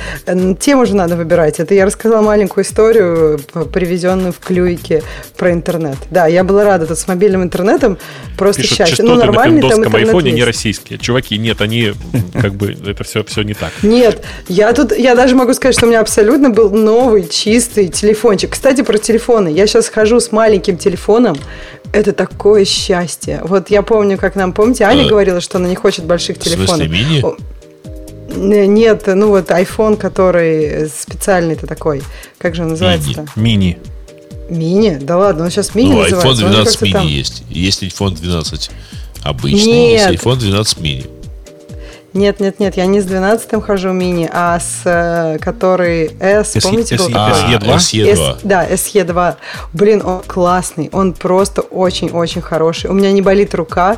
тему 0.58 0.86
же 0.86 0.96
надо 0.96 1.16
выбирать. 1.16 1.60
Это 1.60 1.74
я 1.74 1.84
рассказала 1.84 2.22
маленькую 2.22 2.64
историю, 2.64 3.38
привезенную 3.72 4.32
в 4.32 4.38
клюйке 4.38 5.02
про 5.36 5.52
интернет. 5.52 5.96
Да, 6.10 6.26
я 6.26 6.42
была 6.42 6.64
рада 6.64 6.86
тут 6.86 6.98
с 6.98 7.06
мобильным 7.06 7.42
интернетом. 7.42 7.98
Просто 8.36 8.62
Пишут, 8.62 8.78
счастье. 8.78 9.04
Ну, 9.04 9.14
на 9.14 9.26
нормальный 9.26 9.60
там 9.60 9.70
пиндосском 9.70 9.84
интернет 9.92 10.06
айфоне 10.08 10.30
не 10.32 10.38
есть. 10.38 10.46
российские. 10.46 10.98
Чуваки, 10.98 11.36
нет, 11.38 11.60
они 11.60 11.92
как 12.32 12.54
бы, 12.54 12.72
это 12.86 13.04
все, 13.04 13.22
все 13.24 13.42
не 13.42 13.54
так. 13.54 13.70
Нет, 13.82 14.24
я 14.48 14.72
тут, 14.72 14.96
я 14.96 15.14
даже 15.14 15.36
могу 15.36 15.52
сказать, 15.54 15.76
что 15.76 15.86
у 15.86 15.88
меня 15.88 16.00
абсолютно 16.00 16.50
был 16.50 16.70
новый, 16.70 17.28
чистый 17.28 17.88
телефончик. 17.88 18.50
Кстати, 18.52 18.82
про 18.82 18.98
телефоны. 18.98 19.48
Я 19.48 19.66
сейчас 19.66 19.88
хожу 19.88 20.20
с 20.20 20.32
маленьким 20.32 20.76
телефоном. 20.78 21.36
Это 21.92 22.12
такое 22.12 22.64
счастье. 22.64 23.40
Вот 23.44 23.68
я 23.70 23.82
помню, 23.82 24.16
как 24.16 24.34
нам, 24.34 24.52
помните, 24.52 24.84
Аня 24.84 25.04
А, 25.04 25.08
говорила, 25.08 25.40
что 25.42 25.58
она 25.58 25.68
не 25.68 25.76
хочет 25.76 26.04
больших 26.06 26.38
В 26.38 26.42
смысле, 26.42 26.56
телефонов. 26.86 26.88
мини? 26.88 27.22
Н- 28.34 28.74
Нет, 28.74 29.04
ну 29.06 29.28
вот 29.28 29.50
iPhone, 29.50 29.96
который 29.96 30.88
специальный-то 30.88 31.66
такой. 31.66 32.02
Как 32.38 32.54
же 32.54 32.62
он 32.62 32.68
называется-то? 32.70 33.26
Мини. 33.36 33.78
Мини? 34.50 34.98
Да 35.00 35.16
ладно, 35.16 35.44
он 35.44 35.50
сейчас 35.50 35.74
мини 35.74 35.92
Ну, 35.92 36.00
называется. 36.02 36.26
iPhone 36.26 36.30
Он 36.30 36.36
же 36.36 36.46
12 36.48 36.72
как-то 36.72 36.84
мини 36.84 36.92
там- 36.94 37.06
есть. 37.06 37.42
Есть 37.48 37.82
iPhone 37.82 38.14
12 38.14 38.70
обычный, 39.22 39.72
Нет. 39.72 40.10
есть 40.10 40.22
iPhone 40.22 40.36
12 40.36 40.80
мини. 40.80 41.06
Нет, 42.14 42.40
нет, 42.40 42.60
нет, 42.60 42.76
я 42.76 42.86
не 42.86 43.00
с 43.00 43.04
12 43.04 43.62
хожу 43.62 43.92
мини, 43.92 44.28
а 44.30 44.60
с 44.60 44.82
э, 44.84 45.38
который 45.40 46.10
S, 46.20 46.56
помните, 46.62 46.96
был 46.96 47.08
SE 47.08 47.12
такой? 47.12 47.40
SE2? 47.40 47.76
SE2. 47.76 48.08
S- 48.08 48.38
да, 48.42 48.68
SE2. 48.68 49.34
Блин, 49.72 50.02
он 50.04 50.20
классный, 50.26 50.90
он 50.92 51.14
просто 51.14 51.62
очень-очень 51.62 52.42
хороший. 52.42 52.90
У 52.90 52.92
меня 52.92 53.12
не 53.12 53.22
болит 53.22 53.54
рука, 53.54 53.96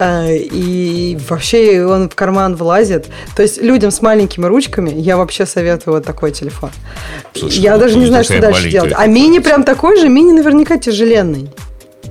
э, 0.00 0.36
и 0.36 1.16
вообще 1.28 1.84
он 1.84 2.08
в 2.08 2.14
карман 2.16 2.56
влазит. 2.56 3.06
То 3.36 3.42
есть 3.42 3.62
людям 3.62 3.92
с 3.92 4.02
маленькими 4.02 4.46
ручками 4.46 4.90
я 4.90 5.16
вообще 5.16 5.46
советую 5.46 5.94
вот 5.94 6.04
такой 6.04 6.32
телефон. 6.32 6.70
Слушай, 7.34 7.60
я 7.60 7.74
ну, 7.74 7.80
даже 7.80 7.98
не 7.98 8.06
знаю, 8.06 8.24
что 8.24 8.40
дальше 8.40 8.68
делать. 8.68 8.94
А 8.96 9.06
мини 9.06 9.38
прям 9.38 9.62
такой 9.62 10.00
же, 10.00 10.08
мини 10.08 10.32
наверняка 10.32 10.76
тяжеленный. 10.76 11.50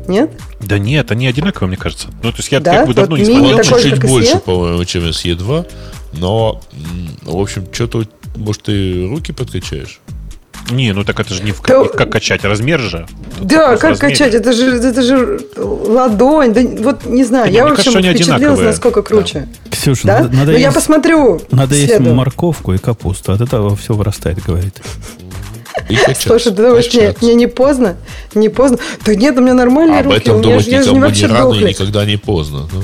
Нет? 0.08 0.32
Да 0.62 0.78
нет, 0.78 1.12
они 1.12 1.28
одинаковые, 1.28 1.68
мне 1.70 1.78
кажется. 1.78 2.08
Ну, 2.24 2.32
то 2.32 2.38
есть 2.38 2.52
я 2.52 2.60
Да? 2.60 2.80
как 2.80 2.88
бы 2.88 2.94
давно 2.94 3.16
Вот 3.16 3.20
не 3.20 3.26
смотрел. 3.26 3.58
Такой, 3.60 3.82
чуть-чуть 3.82 4.00
как 4.02 4.10
больше, 4.10 4.38
по-моему, 4.40 4.86
чем 4.86 5.04
SE2, 5.04 5.66
но, 6.14 6.62
м, 6.74 7.10
в 7.24 7.40
общем, 7.40 7.66
что-то, 7.72 8.04
может, 8.36 8.64
ты 8.64 9.08
руки 9.08 9.32
подкачаешь? 9.32 10.00
Не, 10.72 10.94
ну 10.94 11.04
так 11.04 11.20
это 11.20 11.34
же 11.34 11.44
не 11.44 11.52
в 11.52 11.62
Да- 11.62 11.84
как, 11.90 12.10
качать, 12.10 12.46
размер 12.46 12.80
же. 12.80 13.06
Да, 13.42 13.76
как 13.76 13.92
размере. 13.92 14.14
качать? 14.16 14.34
Это 14.34 14.54
же, 14.54 14.78
это 14.78 15.02
же 15.02 15.42
ладонь. 15.58 16.54
Да, 16.54 16.62
вот 16.84 17.06
не 17.06 17.26
знаю, 17.26 17.46
Да 17.46 17.52
не, 17.52 17.58
я 17.58 17.64
мне 17.66 17.72
в 17.72 17.74
общем 17.74 17.92
кажется, 17.92 18.10
они 18.10 18.18
впечатлилась, 18.18 18.60
насколько 18.62 19.02
круче. 19.02 19.50
Ксюша, 19.70 20.08
Да? 20.08 20.20
надо, 20.22 20.36
надо 20.38 20.52
ну, 20.54 20.58
я 20.58 20.66
есть, 20.68 20.74
посмотрю. 20.76 21.42
надо 21.52 21.76
есть 21.76 21.88
следом. 21.96 22.16
морковку 22.16 22.74
и 22.74 22.78
капусту. 22.78 23.34
От 23.34 23.42
этого 23.42 23.76
все 23.76 23.94
вырастает, 23.94 24.42
говорит. 24.42 24.82
Слушай, 26.20 26.52
ты 26.54 26.64
думаешь, 26.64 26.86
общаться. 26.88 27.24
мне 27.26 27.36
не 27.36 27.48
поздно? 27.48 27.96
Не 28.36 28.50
поздно? 28.50 28.78
Да 29.06 29.16
нет, 29.16 29.38
у 29.38 29.42
меня 29.42 29.54
нормальные 29.54 30.00
Об 30.02 30.06
руки. 30.08 30.18
этом 30.18 30.36
у 30.36 30.40
меня 30.40 30.50
думать 30.50 30.66
же- 30.66 30.72
я 30.72 30.78
не 30.80 30.86
никому 30.90 31.52
рано 31.52 31.54
и 31.56 31.64
никогда 31.70 32.06
не 32.06 32.18
поздно. 32.18 32.68
ну. 32.72 32.82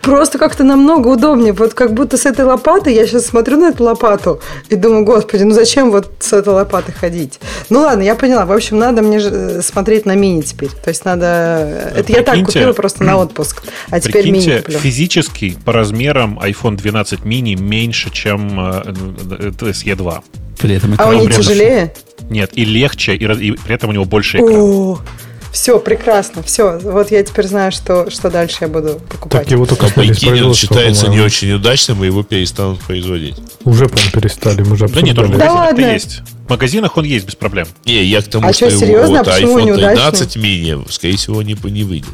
Просто 0.00 0.38
как-то 0.38 0.64
намного 0.64 1.08
удобнее. 1.08 1.52
Вот 1.52 1.74
как 1.74 1.92
будто 1.92 2.16
с 2.16 2.24
этой 2.24 2.44
лопатой, 2.44 2.94
я 2.94 3.06
сейчас 3.06 3.26
смотрю 3.26 3.58
на 3.58 3.66
эту 3.70 3.84
лопату 3.84 4.40
и 4.70 4.76
думаю, 4.76 5.04
господи, 5.04 5.42
ну 5.42 5.50
зачем 5.52 5.90
вот 5.90 6.10
с 6.20 6.32
этой 6.32 6.50
лопатой 6.50 6.94
ходить? 6.94 7.40
Ну 7.68 7.80
ладно, 7.80 8.02
я 8.02 8.14
поняла. 8.14 8.46
В 8.46 8.52
общем, 8.52 8.78
надо 8.78 9.02
мне 9.02 9.18
э, 9.20 9.60
смотреть 9.60 10.06
на 10.06 10.14
мини 10.14 10.40
теперь. 10.42 10.70
То 10.70 10.88
есть 10.88 11.04
надо... 11.04 11.92
Это 11.94 12.12
я 12.12 12.22
так 12.22 12.36
Прикиньте- 12.36 12.44
купила 12.46 12.72
просто 12.72 13.04
на 13.04 13.18
отпуск. 13.18 13.62
А 13.90 14.00
теперь 14.00 14.24
мини 14.26 14.36
Прикиньте, 14.44 14.62
куплю. 14.62 14.78
физически 14.78 15.58
по 15.64 15.72
размерам 15.72 16.38
iPhone 16.38 16.76
12 16.76 17.20
mini 17.20 17.56
меньше, 17.60 18.10
чем 18.10 18.58
э, 18.60 18.82
э, 19.40 19.50
SE 19.72 19.94
2. 19.94 20.22
При 20.58 20.74
этом 20.74 20.94
А 20.98 21.08
он 21.08 21.20
не 21.20 21.28
тяжелее? 21.28 21.92
Нет, 22.30 22.50
и 22.54 22.64
легче, 22.64 23.14
и, 23.14 23.24
и 23.24 23.52
при 23.52 23.74
этом 23.74 23.90
у 23.90 23.92
него 23.92 24.04
больше 24.04 24.38
экран. 24.38 24.56
О, 24.56 24.98
все, 25.52 25.78
прекрасно. 25.78 26.42
Все, 26.42 26.78
вот 26.78 27.10
я 27.10 27.22
теперь 27.22 27.46
знаю, 27.46 27.72
что, 27.72 28.10
что 28.10 28.30
дальше 28.30 28.58
я 28.62 28.68
буду 28.68 29.00
покупать. 29.08 29.42
Так 29.42 29.50
его 29.50 29.66
только 29.66 29.86
А 29.86 29.90
Байкинин 29.96 30.52
считается 30.54 31.02
не 31.02 31.08
по-моему. 31.08 31.26
очень 31.26 31.52
удачным, 31.52 32.02
и 32.04 32.06
его 32.06 32.22
перестанут 32.22 32.80
производить. 32.80 33.36
Уже, 33.64 33.88
по 33.88 33.98
перестали, 34.12 34.62
мы 34.62 34.76
же 34.76 34.88
Да 34.88 35.00
нет, 35.00 35.18
он 35.18 35.32
в 35.32 35.34
обсуждали. 35.34 35.76
Да 35.76 35.92
есть. 35.92 36.22
В 36.46 36.50
магазинах 36.50 36.96
он 36.96 37.04
есть 37.04 37.26
без 37.26 37.34
проблем. 37.34 37.66
Не, 37.84 38.04
я 38.04 38.22
к 38.22 38.26
тому, 38.26 38.48
А 38.48 38.52
что 38.52 38.70
что, 38.70 38.76
его 38.76 38.86
серьезно? 38.86 39.20
А 39.20 39.22
вот 39.24 39.32
почему 39.32 39.58
iPhone 39.58 39.64
неудачный? 39.66 39.96
13 39.96 40.36
мини, 40.36 40.84
скорее 40.90 41.16
всего, 41.16 41.42
не, 41.42 41.56
не 41.64 41.84
выйдет. 41.84 42.08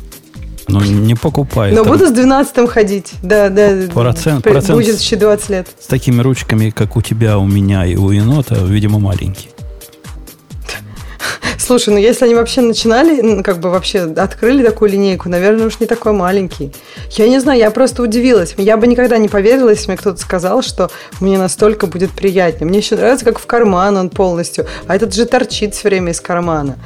Ну, 0.74 0.80
не 0.84 1.14
покупай. 1.14 1.72
Но 1.72 1.84
буду 1.84 2.06
с 2.06 2.10
12 2.10 2.68
ходить. 2.68 3.12
Да, 3.22 3.48
да. 3.48 3.70
Процент- 3.94 4.42
процент 4.42 4.78
Будет 4.78 5.00
еще 5.00 5.16
20 5.16 5.48
лет. 5.50 5.68
С 5.80 5.86
такими 5.86 6.20
ручками, 6.20 6.70
как 6.70 6.96
у 6.96 7.02
тебя, 7.02 7.38
у 7.38 7.46
меня 7.46 7.86
и 7.86 7.96
у 7.96 8.10
енота, 8.10 8.56
видимо, 8.56 8.98
маленький. 8.98 9.50
Слушай, 11.58 11.90
ну 11.90 11.98
если 11.98 12.24
они 12.24 12.34
вообще 12.34 12.60
начинали, 12.60 13.20
ну, 13.20 13.42
как 13.42 13.60
бы 13.60 13.70
вообще 13.70 14.00
открыли 14.00 14.64
такую 14.64 14.90
линейку, 14.90 15.28
наверное, 15.28 15.66
уж 15.66 15.80
не 15.80 15.86
такой 15.86 16.12
маленький. 16.12 16.72
Я 17.10 17.28
не 17.28 17.38
знаю, 17.38 17.58
я 17.58 17.70
просто 17.70 18.02
удивилась. 18.02 18.54
Я 18.58 18.76
бы 18.76 18.86
никогда 18.86 19.18
не 19.18 19.28
поверила, 19.28 19.70
если 19.70 19.88
мне 19.88 19.96
кто-то 19.96 20.20
сказал, 20.20 20.62
что 20.62 20.90
мне 21.20 21.38
настолько 21.38 21.86
будет 21.86 22.10
приятнее. 22.10 22.68
Мне 22.68 22.78
еще 22.78 22.96
нравится, 22.96 23.24
как 23.24 23.38
в 23.38 23.46
карман 23.46 23.96
он 23.96 24.10
полностью, 24.10 24.66
а 24.88 24.96
этот 24.96 25.14
же 25.14 25.24
торчит 25.24 25.74
все 25.74 25.88
время 25.88 26.12
из 26.12 26.20
кармана. 26.20 26.76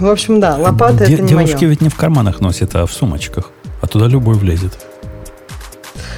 В 0.00 0.06
общем, 0.06 0.40
да, 0.40 0.56
лопата 0.56 1.06
Де- 1.06 1.14
это 1.14 1.22
не 1.22 1.28
девушки 1.28 1.56
мое. 1.56 1.66
ведь 1.68 1.80
не 1.80 1.88
в 1.88 1.94
карманах 1.94 2.40
носят, 2.40 2.74
а 2.74 2.86
в 2.86 2.92
сумочках. 2.92 3.50
А 3.80 3.86
туда 3.86 4.06
любой 4.06 4.34
влезет. 4.34 4.76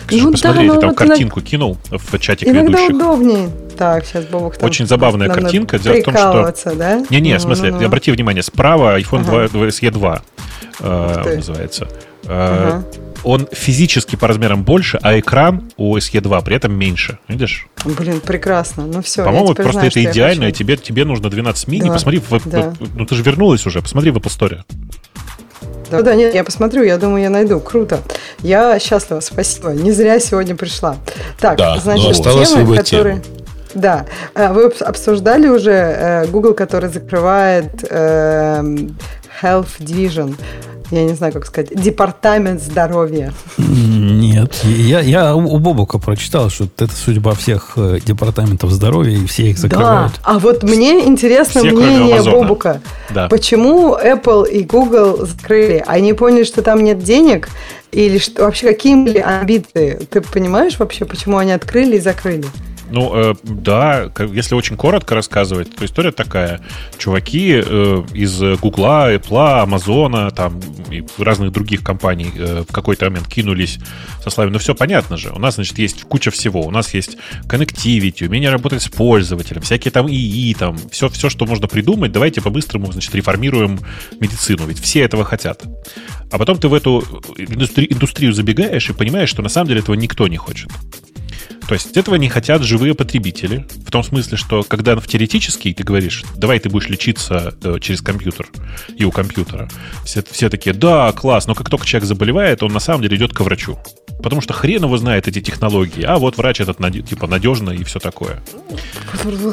Ксюша, 0.07 0.25
Ну 0.25 0.31
да, 0.31 0.33
посмотри, 0.33 0.67
но 0.67 0.75
я 0.75 0.81
там 0.81 0.89
вот 0.91 0.99
картинку 0.99 1.41
кинул 1.41 1.79
в 1.91 2.19
чатик 2.19 2.49
Иногда 2.49 2.81
ведущих. 2.81 2.97
удобнее. 2.97 3.51
Так, 3.79 4.05
сейчас 4.05 4.25
Бобок 4.27 4.57
там 4.57 4.67
Очень 4.69 4.87
забавная 4.87 5.29
картинка. 5.29 5.79
Дело 5.79 5.95
в 5.97 6.05
том, 6.05 6.15
что- 6.15 6.75
да? 6.75 7.05
Не-не, 7.11 7.31
в 7.33 7.35
Ну, 7.35 7.41
смысле, 7.41 7.71
ну, 7.73 7.81
ну. 7.81 7.87
обрати 7.87 8.11
внимание, 8.11 8.43
справа 8.43 8.99
iPhone 8.99 9.21
Ага. 9.29 9.49
2, 9.49 9.67
SE 9.69 9.91
2 9.91 10.23
э, 10.81 11.15
ты. 11.25 11.37
называется. 11.37 11.89
Э, 12.25 12.29
Ага. 12.29 12.85
Он 13.23 13.47
физически 13.53 14.17
по 14.17 14.27
размерам 14.29 14.63
больше, 14.63 14.99
а 15.03 15.19
экран 15.19 15.71
у 15.77 15.97
SE 15.97 16.21
2 16.21 16.41
при 16.41 16.57
этом 16.57 16.73
меньше. 16.73 17.19
Видишь? 17.29 17.67
Блин, 17.85 18.21
прекрасно. 18.21 18.87
Ну 18.87 19.03
все, 19.03 19.25
По-моему, 19.25 19.55
просто 19.55 19.87
это 19.87 20.03
идеально, 20.03 20.45
и 20.45 20.53
тебе, 20.53 20.77
тебе 20.77 21.05
нужно 21.05 21.29
12 21.31 21.69
мини. 21.69 21.89
Да, 21.89 21.93
Посмотри, 21.95 22.21
в- 22.21 22.49
да. 22.49 22.71
в- 22.79 22.97
ну 22.97 23.05
ты 23.07 23.15
же 23.15 23.23
вернулась 23.23 23.67
уже, 23.67 23.83
посмотри 23.83 24.11
в 24.11 24.17
Apple 24.17 24.29
Store. 24.31 24.61
Да, 25.91 26.03
да, 26.03 26.15
нет, 26.15 26.35
я 26.35 26.45
посмотрю, 26.45 26.85
я 26.85 26.97
думаю, 26.99 27.23
я 27.25 27.31
найду. 27.31 27.59
Круто. 27.61 28.01
Я 28.41 28.79
счастлива, 28.79 29.21
спасибо. 29.21 29.71
Не 29.71 29.91
зря 29.91 30.21
сегодня 30.21 30.55
пришла. 30.55 30.97
Так, 31.41 31.59
Да, 31.59 31.77
значит, 31.79 32.11
осталось 32.13 32.51
темы, 32.51 32.65
выбрать 32.65 32.91
которые... 32.91 33.21
тему. 33.21 33.25
Да, 33.75 34.07
А, 34.35 34.53
вы 34.53 34.67
обс- 34.67 34.83
обсуждали 34.83 35.47
уже 35.49 35.71
э, 35.73 36.27
Google, 36.27 36.55
который 36.55 36.91
закрывает 36.91 37.85
эм, 37.89 38.97
Health 39.43 39.79
Division. 39.79 40.37
Я 40.91 41.05
не 41.05 41.15
знаю, 41.15 41.33
как 41.33 41.47
сказать. 41.47 41.71
Департамент 41.73 42.61
здоровья. 42.61 43.33
Нет. 43.59 44.53
Я, 44.65 45.01
я 45.01 45.37
у 45.37 45.59
Бобука 45.59 45.99
прочитал, 45.99 46.51
что 46.51 46.65
это 46.65 46.89
судьба 46.89 47.35
всех 47.35 47.75
э, 47.77 47.99
департаментов 48.05 48.71
здоровья, 48.71 49.17
и 49.17 49.27
все 49.27 49.51
их 49.51 49.59
закрывают. 49.59 50.13
Да, 50.15 50.21
а 50.25 50.39
вот 50.41 50.65
мне 50.65 51.07
интересно 51.07 51.61
Все, 51.61 51.71
мнение. 51.71 52.23
Бобука. 52.23 52.81
Да. 53.11 53.29
Почему 53.29 53.95
Apple 53.95 54.51
и 54.51 54.65
Google 54.65 55.25
закрыли? 55.27 55.83
Они 55.87 56.13
поняли, 56.13 56.43
что 56.43 56.63
там 56.63 56.83
нет 56.83 56.99
денег? 56.99 57.49
Или 57.93 58.19
что, 58.19 58.45
вообще 58.45 58.69
какие 58.69 58.97
были 58.97 59.19
амбиции? 59.19 60.01
Ты 60.11 60.21
понимаешь 60.21 60.79
вообще, 60.79 61.05
почему 61.05 61.39
они 61.39 61.53
открыли 61.53 61.97
и 61.97 62.01
закрыли? 62.01 62.47
Ну, 62.91 63.13
э, 63.15 63.35
да, 63.43 64.11
если 64.33 64.55
очень 64.55 64.77
коротко 64.77 65.15
рассказывать, 65.15 65.75
то 65.75 65.85
история 65.85 66.13
такая. 66.13 66.61
Чуваки 66.99 67.63
э, 67.65 68.03
из 68.13 68.41
Гугла, 68.61 69.15
Apple, 69.15 69.63
Амазона, 69.63 70.31
там 70.31 70.61
и 70.91 71.05
разных 71.19 71.53
других 71.53 71.83
компаний 71.83 72.33
э, 72.37 72.65
в 72.69 72.73
какой-то 72.73 73.07
момент 73.07 73.29
кинулись 73.29 73.79
со 74.23 74.31
словами, 74.31 74.53
ну 74.53 74.59
все 74.59 74.75
понятно 74.75 75.17
же, 75.17 75.31
у 75.31 75.39
нас, 75.39 75.55
значит, 75.55 75.79
есть 75.79 76.03
куча 76.03 76.31
всего. 76.31 76.63
У 76.63 76.71
нас 76.71 76.93
есть 76.95 77.17
connectivity, 77.45 78.27
умение 78.27 78.51
работать 78.51 78.83
с 78.83 78.89
пользователем, 78.89 79.63
всякие 79.63 79.93
там 79.93 80.09
ИИ, 80.09 80.55
там, 80.55 80.77
все, 80.91 81.09
все, 81.09 81.29
что 81.29 81.47
можно 81.47 81.69
придумать, 81.69 82.13
давайте 82.13 82.41
по-быстрому, 82.41 82.91
значит, 82.93 83.15
реформируем 83.15 83.79
медицину, 84.21 84.67
ведь 84.67 84.81
все 84.81 85.01
этого 85.01 85.25
хотят. 85.25 85.63
А 86.31 86.39
потом 86.39 86.59
ты 86.59 86.69
в 86.69 86.75
эту 86.75 87.01
индустри- 87.37 87.87
индустрию 87.91 88.33
забегаешь 88.33 88.89
и 88.91 88.93
понимаешь, 88.93 89.29
что 89.29 89.43
на 89.43 89.49
самом 89.49 89.69
деле 89.69 89.81
этого 89.81 89.97
никто 89.97 90.29
не 90.29 90.37
хочет. 90.37 90.71
То 91.71 91.75
есть 91.75 91.97
этого 91.97 92.17
не 92.17 92.29
хотят 92.29 92.65
живые 92.65 92.97
потребители. 92.97 93.65
В 93.87 93.93
том 93.93 94.03
смысле, 94.03 94.37
что 94.37 94.65
когда 94.65 94.97
в 94.97 95.07
теоретически 95.07 95.73
ты 95.73 95.85
говоришь, 95.85 96.25
давай 96.35 96.59
ты 96.59 96.69
будешь 96.69 96.89
лечиться 96.89 97.55
э, 97.63 97.79
через 97.81 98.03
компьютер 98.03 98.49
и 98.97 99.05
у 99.05 99.13
компьютера, 99.13 99.69
все, 100.05 100.21
все 100.29 100.51
такие, 100.51 100.75
да, 100.75 101.13
класс, 101.13 101.47
но 101.47 101.55
как 101.55 101.71
только 101.71 101.87
человек 101.87 102.09
заболевает, 102.09 102.65
он 102.65 102.73
на 102.73 102.81
самом 102.81 103.03
деле 103.03 103.17
идет 103.17 103.33
к 103.33 103.39
врачу. 103.43 103.79
Потому 104.23 104.41
что 104.43 104.53
хрен 104.53 104.85
его 104.85 104.97
знает 104.97 105.29
эти 105.29 105.41
технологии, 105.41 106.03
а 106.05 106.19
вот 106.19 106.37
врач 106.37 106.61
этот 106.61 106.79
типа 107.09 107.27
надежно 107.27 107.71
и 107.71 107.85
все 107.85 107.99
такое. 107.99 108.41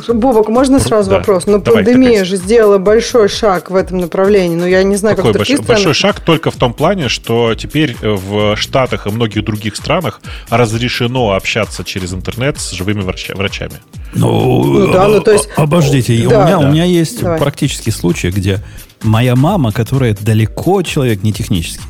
Бобок, 0.09 0.49
можно 0.49 0.79
сразу 0.79 1.09
Да. 1.09 1.17
вопрос? 1.17 1.45
Ну, 1.45 1.59
Давай, 1.59 1.83
пандемия 1.83 2.09
такая- 2.09 2.25
же 2.25 2.35
сделала 2.37 2.77
большой 2.77 3.29
шаг 3.29 3.69
в 3.69 3.75
этом 3.75 3.97
направлении. 3.99 4.55
Ну, 4.55 4.65
я 4.65 4.83
не 4.83 4.95
знаю, 4.95 5.15
Какой 5.15 5.31
как 5.33 5.39
большой, 5.39 5.55
других 5.57 5.67
большой 5.67 5.93
шаг 5.93 6.19
только 6.19 6.51
в 6.51 6.55
том 6.55 6.73
плане, 6.73 7.09
что 7.09 7.55
теперь 7.55 7.95
э, 8.01 8.09
в 8.11 8.55
Штатах 8.55 9.07
и 9.07 9.09
многих 9.09 9.43
других 9.45 9.75
странах 9.75 10.21
разрешено 10.49 11.31
общаться 11.31 11.83
через 11.83 12.13
интернет 12.13 12.59
с 12.59 12.71
живыми 12.71 13.01
врача- 13.01 13.35
врачами. 13.35 13.75
Ну, 14.13 14.63
Ну 14.63 14.91
да, 14.93 15.07
ну, 15.07 15.21
то 15.21 15.31
есть- 15.31 15.49
Обождите, 15.55 16.27
Да. 16.27 16.39
у, 16.39 16.45
меня, 16.45 16.59
Да. 16.59 16.67
у 16.67 16.71
меня 16.71 16.83
есть 16.85 17.21
Давай. 17.21 17.39
практический 17.39 17.91
случай, 17.91 18.29
где 18.29 18.63
моя 19.03 19.35
мама, 19.35 19.71
которая 19.71 20.15
далеко 20.19 20.81
человек 20.81 21.23
не 21.23 21.33
технический, 21.33 21.83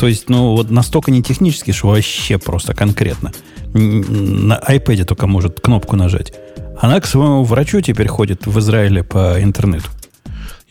то 0.00 0.08
есть, 0.08 0.30
ну, 0.30 0.56
вот 0.56 0.70
настолько 0.70 1.10
не 1.10 1.22
технический, 1.22 1.72
что 1.72 1.88
вообще 1.88 2.38
просто 2.38 2.72
конкретно. 2.72 3.32
На 3.74 4.58
iPad 4.58 5.04
только 5.04 5.26
может 5.26 5.60
кнопку 5.60 5.94
нажать. 5.94 6.32
Она 6.80 7.02
к 7.02 7.06
своему 7.06 7.44
врачу 7.44 7.82
теперь 7.82 8.08
ходит 8.08 8.46
в 8.46 8.58
Израиле 8.60 9.04
по 9.04 9.42
интернету. 9.42 9.90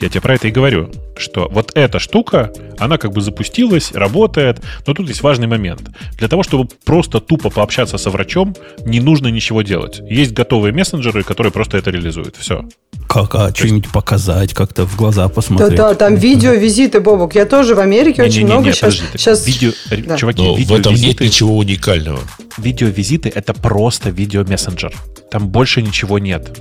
Я 0.01 0.07
тебе 0.07 0.21
про 0.21 0.35
это 0.35 0.47
и 0.47 0.51
говорю, 0.51 0.89
что 1.17 1.49
вот 1.51 1.71
эта 1.75 1.99
штука, 1.99 2.53
она 2.77 2.97
как 2.97 3.11
бы 3.11 3.19
запустилась, 3.19 3.91
работает, 3.91 4.61
но 4.87 4.93
тут 4.93 5.09
есть 5.09 5.21
важный 5.21 5.47
момент. 5.47 5.81
Для 6.17 6.29
того, 6.29 6.41
чтобы 6.43 6.69
просто 6.85 7.19
тупо 7.19 7.49
пообщаться 7.49 7.97
со 7.97 8.09
врачом, 8.09 8.55
не 8.85 9.01
нужно 9.01 9.27
ничего 9.27 9.61
делать. 9.61 9.99
Есть 10.09 10.31
готовые 10.31 10.71
мессенджеры, 10.73 11.23
которые 11.23 11.51
просто 11.51 11.77
это 11.77 11.91
реализуют. 11.91 12.37
Все. 12.37 12.63
Как, 13.09 13.35
а 13.35 13.53
что-нибудь 13.53 13.89
показать, 13.91 14.53
как-то 14.53 14.85
в 14.85 14.95
глаза 14.95 15.23
Да, 15.23 15.29
посмотреть. 15.29 15.75
да, 15.77 15.93
там 15.95 16.15
видео, 16.15 16.51
визиты, 16.53 17.01
Бобок. 17.01 17.35
Я 17.35 17.45
тоже 17.45 17.75
в 17.75 17.79
Америке 17.79 18.23
очень 18.23 18.45
много 18.45 18.71
сейчас. 18.71 18.79
подожди. 18.95 19.03
ты- 19.11 19.17
сейчас... 19.17 19.45
Видео, 19.47 19.71
Да. 20.07 20.17
Чуваки, 20.17 20.41
Но 20.41 20.53
в 20.53 20.57
этом 20.57 20.93
нет 20.93 21.01
видеовизиты, 21.01 21.25
ничего 21.25 21.57
уникального. 21.57 22.19
видеовизиты 22.57 23.29
это 23.33 23.53
просто 23.53 24.11
видеомессенджер. 24.11 24.93
Там 25.31 25.49
больше 25.49 25.81
ничего 25.81 26.19
нет. 26.19 26.57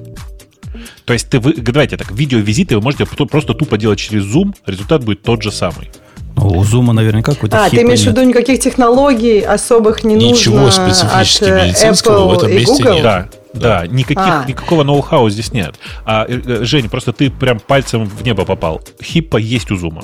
То 1.04 1.12
есть 1.12 1.28
ты, 1.28 1.40
вы, 1.40 1.54
давайте 1.54 1.96
так, 1.96 2.10
видеовизиты 2.10 2.76
вы 2.76 2.82
можете 2.82 3.06
просто 3.06 3.54
тупо 3.54 3.78
делать 3.78 3.98
через 3.98 4.24
Zoom, 4.24 4.54
результат 4.66 5.04
будет 5.04 5.22
тот 5.22 5.42
же 5.42 5.50
самый. 5.50 5.90
Ну, 6.36 6.58
у 6.58 6.64
Зума 6.64 6.92
наверняка 6.92 7.32
какой-то 7.34 7.64
А, 7.64 7.68
ты 7.68 7.82
имеешь 7.82 8.02
в 8.02 8.06
виду 8.06 8.22
никаких 8.22 8.60
технологий 8.60 9.40
особых 9.40 10.04
не 10.04 10.14
Ничего 10.14 10.60
нужно 10.60 10.92
специфически 10.92 11.44
от 11.44 11.50
э, 11.50 11.66
медицинского 11.66 12.28
в 12.28 12.32
Apple 12.32 12.36
этом 12.36 12.50
и 12.50 12.54
месте 12.54 12.82
Google? 12.82 12.94
нет. 12.94 13.02
Да, 13.02 13.28
да, 13.54 13.86
никаких, 13.86 14.22
А. 14.22 14.44
никакого 14.46 14.84
ноу-хау 14.84 15.30
здесь 15.30 15.52
нет. 15.52 15.74
А, 16.04 16.26
э, 16.28 16.40
э, 16.44 16.64
Жень, 16.64 16.88
просто 16.88 17.12
ты 17.12 17.30
прям 17.30 17.58
пальцем 17.58 18.04
в 18.04 18.22
небо 18.22 18.44
попал. 18.44 18.80
Хиппа 19.02 19.36
есть 19.36 19.70
у 19.72 19.76
Зума. 19.76 20.02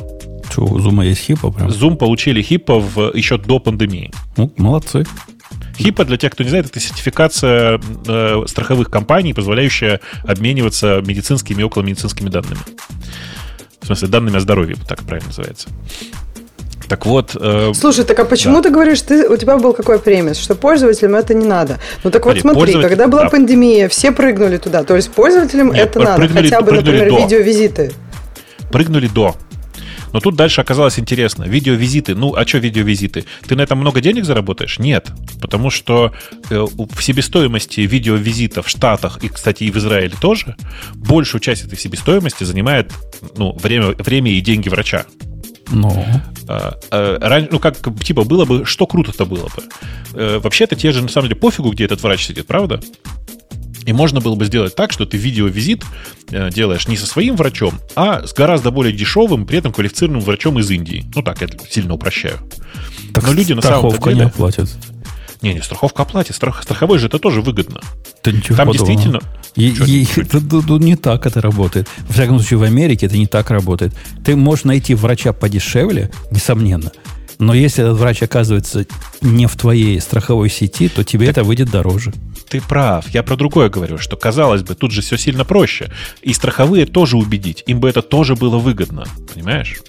Что, 0.50 0.64
у 0.64 0.80
Зума 0.80 1.04
есть 1.04 1.20
хипа 1.20 1.50
прям? 1.50 1.70
Зум 1.70 1.96
получили 1.96 2.42
хиппа 2.42 2.80
в, 2.80 3.12
еще 3.14 3.38
до 3.38 3.60
пандемии. 3.60 4.10
Ну, 4.36 4.52
молодцы. 4.56 5.04
Хипа, 5.76 6.04
для 6.04 6.16
тех, 6.16 6.32
кто 6.32 6.44
не 6.44 6.50
знает, 6.50 6.66
это 6.66 6.80
сертификация 6.80 7.80
э, 8.06 8.42
страховых 8.46 8.90
компаний, 8.90 9.34
позволяющая 9.34 10.00
обмениваться 10.22 11.02
медицинскими 11.04 11.60
и 11.60 11.64
околомедицинскими 11.64 12.28
данными. 12.28 12.60
В 13.80 13.86
смысле, 13.86 14.08
данными 14.08 14.36
о 14.36 14.40
здоровье, 14.40 14.76
так 14.88 15.02
правильно 15.02 15.28
называется. 15.28 15.68
Так 16.88 17.06
вот... 17.06 17.36
Э, 17.40 17.72
Слушай, 17.74 18.04
так 18.04 18.18
а 18.18 18.24
почему 18.24 18.56
да. 18.56 18.62
ты 18.64 18.70
говоришь, 18.70 19.00
ты, 19.02 19.28
у 19.28 19.36
тебя 19.36 19.56
был 19.56 19.72
какой 19.72 19.98
премис, 19.98 20.36
что 20.36 20.54
пользователям 20.54 21.14
это 21.14 21.34
не 21.34 21.46
надо? 21.46 21.78
Ну 22.02 22.10
так 22.10 22.24
вот 22.24 22.38
Смотри, 22.38 22.72
смотри, 22.72 22.88
когда 22.88 23.08
была 23.08 23.24
да. 23.24 23.30
пандемия, 23.30 23.88
все 23.88 24.12
прыгнули 24.12 24.58
туда. 24.58 24.84
То 24.84 24.94
есть 24.94 25.10
пользователям 25.10 25.72
Нет, 25.72 25.88
это 25.88 26.00
надо, 26.00 26.28
хотя 26.28 26.60
бы, 26.60 26.72
например, 26.72 27.10
до. 27.10 27.18
видеовизиты. 27.20 27.92
прыгнули 28.70 29.08
до. 29.08 29.34
Но 30.14 30.20
тут 30.20 30.36
дальше 30.36 30.60
оказалось 30.60 31.00
интересно. 31.00 31.42
Видеовизиты. 31.42 32.14
Ну, 32.14 32.36
а 32.36 32.46
что 32.46 32.58
видеовизиты? 32.58 33.24
Ты 33.48 33.56
на 33.56 33.62
этом 33.62 33.80
много 33.80 34.00
денег 34.00 34.24
заработаешь? 34.24 34.78
Нет. 34.78 35.10
Потому 35.40 35.70
что 35.70 36.12
э, 36.50 36.64
в 36.94 37.02
себестоимости 37.02 37.80
видеовизита 37.80 38.62
в 38.62 38.68
Штатах 38.68 39.18
и, 39.24 39.28
кстати, 39.28 39.64
и 39.64 39.72
в 39.72 39.76
Израиле 39.76 40.14
тоже 40.20 40.54
большую 40.94 41.40
часть 41.40 41.64
этой 41.64 41.76
себестоимости 41.76 42.44
занимает 42.44 42.92
ну, 43.36 43.58
время, 43.60 43.88
время 43.98 44.30
и 44.30 44.40
деньги 44.40 44.68
врача. 44.68 45.04
Ну, 45.72 46.06
А, 46.46 46.78
а, 46.92 47.18
ран- 47.20 47.48
ну, 47.50 47.58
как, 47.58 47.78
типа, 48.00 48.22
было 48.22 48.44
бы, 48.44 48.64
что 48.66 48.86
круто-то 48.86 49.24
было 49.26 49.46
бы. 49.46 49.64
Э, 50.12 50.38
Вообще-то 50.38 50.76
те 50.76 50.92
же, 50.92 51.02
на 51.02 51.08
самом 51.08 51.28
деле, 51.28 51.40
пофигу, 51.40 51.72
где 51.72 51.86
этот 51.86 52.00
врач 52.04 52.26
сидит, 52.26 52.46
правда? 52.46 52.80
И 53.86 53.92
можно 53.92 54.20
было 54.20 54.34
бы 54.34 54.44
сделать 54.46 54.74
так, 54.74 54.92
что 54.92 55.04
ты 55.06 55.16
видеовизит 55.16 55.84
э, 56.30 56.50
делаешь 56.50 56.88
не 56.88 56.96
со 56.96 57.06
своим 57.06 57.36
врачом, 57.36 57.78
а 57.96 58.26
с 58.26 58.32
гораздо 58.32 58.70
более 58.70 58.92
дешевым, 58.94 59.46
при 59.46 59.58
этом 59.58 59.72
квалифицированным 59.72 60.22
врачом 60.22 60.58
из 60.58 60.70
Индии. 60.70 61.04
Ну 61.14 61.22
так, 61.22 61.40
я 61.42 61.48
сильно 61.68 61.94
упрощаю. 61.94 62.38
так 63.12 63.26
Но 63.26 63.32
люди 63.32 63.52
на 63.52 63.62
самом 63.62 63.90
деле- 63.98 64.14
не 64.16 64.22
оплатят. 64.22 64.70
Не, 65.42 65.52
не, 65.52 65.60
страховка 65.60 66.04
оплатит. 66.04 66.34
Страх, 66.34 66.62
страховой 66.62 66.98
же 66.98 67.08
это 67.08 67.18
тоже 67.18 67.42
выгодно. 67.42 67.80
Да 68.22 68.32
ничего 68.32 68.56
Там 68.56 68.68
подобного. 68.68 68.90
действительно... 68.90 69.20
И- 69.56 69.68
и- 70.02 70.08
это- 70.20 70.38
это- 70.38 70.78
не 70.78 70.96
так 70.96 71.26
это 71.26 71.42
работает. 71.42 71.86
Во 72.08 72.14
всяком 72.14 72.38
случае, 72.38 72.58
в 72.60 72.62
Америке 72.62 73.04
это 73.06 73.18
не 73.18 73.26
так 73.26 73.50
работает. 73.50 73.92
Ты 74.24 74.36
можешь 74.36 74.64
найти 74.64 74.94
врача 74.94 75.34
подешевле, 75.34 76.10
несомненно. 76.30 76.90
Но 77.38 77.52
если 77.52 77.84
этот 77.84 77.98
врач 77.98 78.22
оказывается 78.22 78.86
не 79.20 79.46
в 79.46 79.56
твоей 79.56 80.00
страховой 80.00 80.48
сети, 80.48 80.88
то 80.88 81.04
тебе 81.04 81.26
это 81.26 81.44
выйдет 81.44 81.70
дороже. 81.70 82.14
Ты 82.54 82.60
прав. 82.60 83.08
Я 83.08 83.24
про 83.24 83.34
другое 83.34 83.68
говорю, 83.68 83.98
что, 83.98 84.16
казалось 84.16 84.62
бы, 84.62 84.76
тут 84.76 84.92
же 84.92 85.00
все 85.00 85.16
сильно 85.16 85.44
проще. 85.44 85.90
И 86.22 86.32
страховые 86.32 86.86
тоже 86.86 87.16
убедить. 87.16 87.64
Им 87.66 87.80
бы 87.80 87.88
это 87.88 88.00
тоже 88.00 88.36
было 88.36 88.58
выгодно. 88.58 89.06
Понимаешь? 89.34 89.82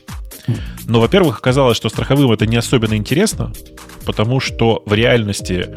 Но, 0.88 1.00
во-первых, 1.00 1.38
оказалось, 1.38 1.78
что 1.78 1.90
страховым 1.90 2.32
это 2.32 2.48
не 2.48 2.58
особенно 2.58 2.96
интересно, 2.96 3.54
потому 4.04 4.40
что 4.40 4.82
в 4.88 4.94
реальности, 4.94 5.68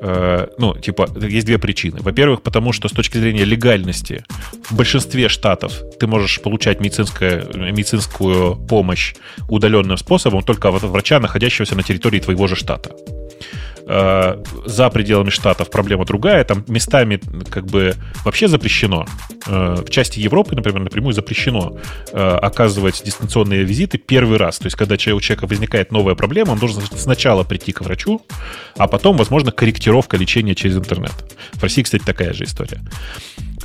э, 0.00 0.46
ну, 0.56 0.74
типа, 0.74 1.10
есть 1.20 1.44
две 1.44 1.58
причины. 1.58 2.00
Во-первых, 2.00 2.40
потому 2.40 2.72
что 2.72 2.88
с 2.88 2.92
точки 2.92 3.18
зрения 3.18 3.44
легальности 3.44 4.24
в 4.70 4.74
большинстве 4.74 5.28
штатов 5.28 5.82
ты 6.00 6.06
можешь 6.06 6.40
получать 6.40 6.80
медицинское, 6.80 7.44
медицинскую 7.54 8.56
помощь 8.56 9.16
удаленным 9.50 9.98
способом 9.98 10.42
только 10.42 10.70
от 10.70 10.82
врача, 10.82 11.20
находящегося 11.20 11.74
на 11.74 11.82
территории 11.82 12.20
твоего 12.20 12.46
же 12.46 12.56
штата. 12.56 12.92
Э, 13.90 14.36
за 14.66 14.90
пределами 14.90 15.30
штатов 15.30 15.70
проблема 15.70 16.04
другая. 16.04 16.44
Там 16.44 16.62
местами 16.68 17.18
как 17.48 17.64
бы 17.64 17.94
вообще 18.22 18.46
запрещено. 18.46 19.06
Э, 19.46 19.76
В 19.76 19.88
части 19.88 20.20
Европы, 20.20 20.54
например, 20.54 20.82
напрямую 20.82 21.14
запрещено 21.14 21.78
э, 22.12 22.18
оказывать 22.18 23.02
дистанционные 23.02 23.64
визиты 23.64 23.96
первый 23.96 24.36
раз. 24.36 24.58
То 24.58 24.66
есть, 24.66 24.76
когда 24.76 24.94
у 24.94 24.98
человека 24.98 25.46
возникает 25.46 25.90
новая 25.90 26.14
проблема, 26.14 26.52
он 26.52 26.58
должен 26.58 26.82
сначала 26.82 27.44
прийти 27.44 27.72
к 27.72 27.80
врачу, 27.80 28.20
а 28.76 28.88
потом, 28.88 29.16
возможно, 29.16 29.52
корректировка 29.52 30.18
лечения 30.18 30.54
через 30.54 30.76
интернет. 30.76 31.14
В 31.52 31.62
России, 31.62 31.82
кстати, 31.82 32.02
такая 32.04 32.34
же 32.34 32.44
история. 32.44 32.80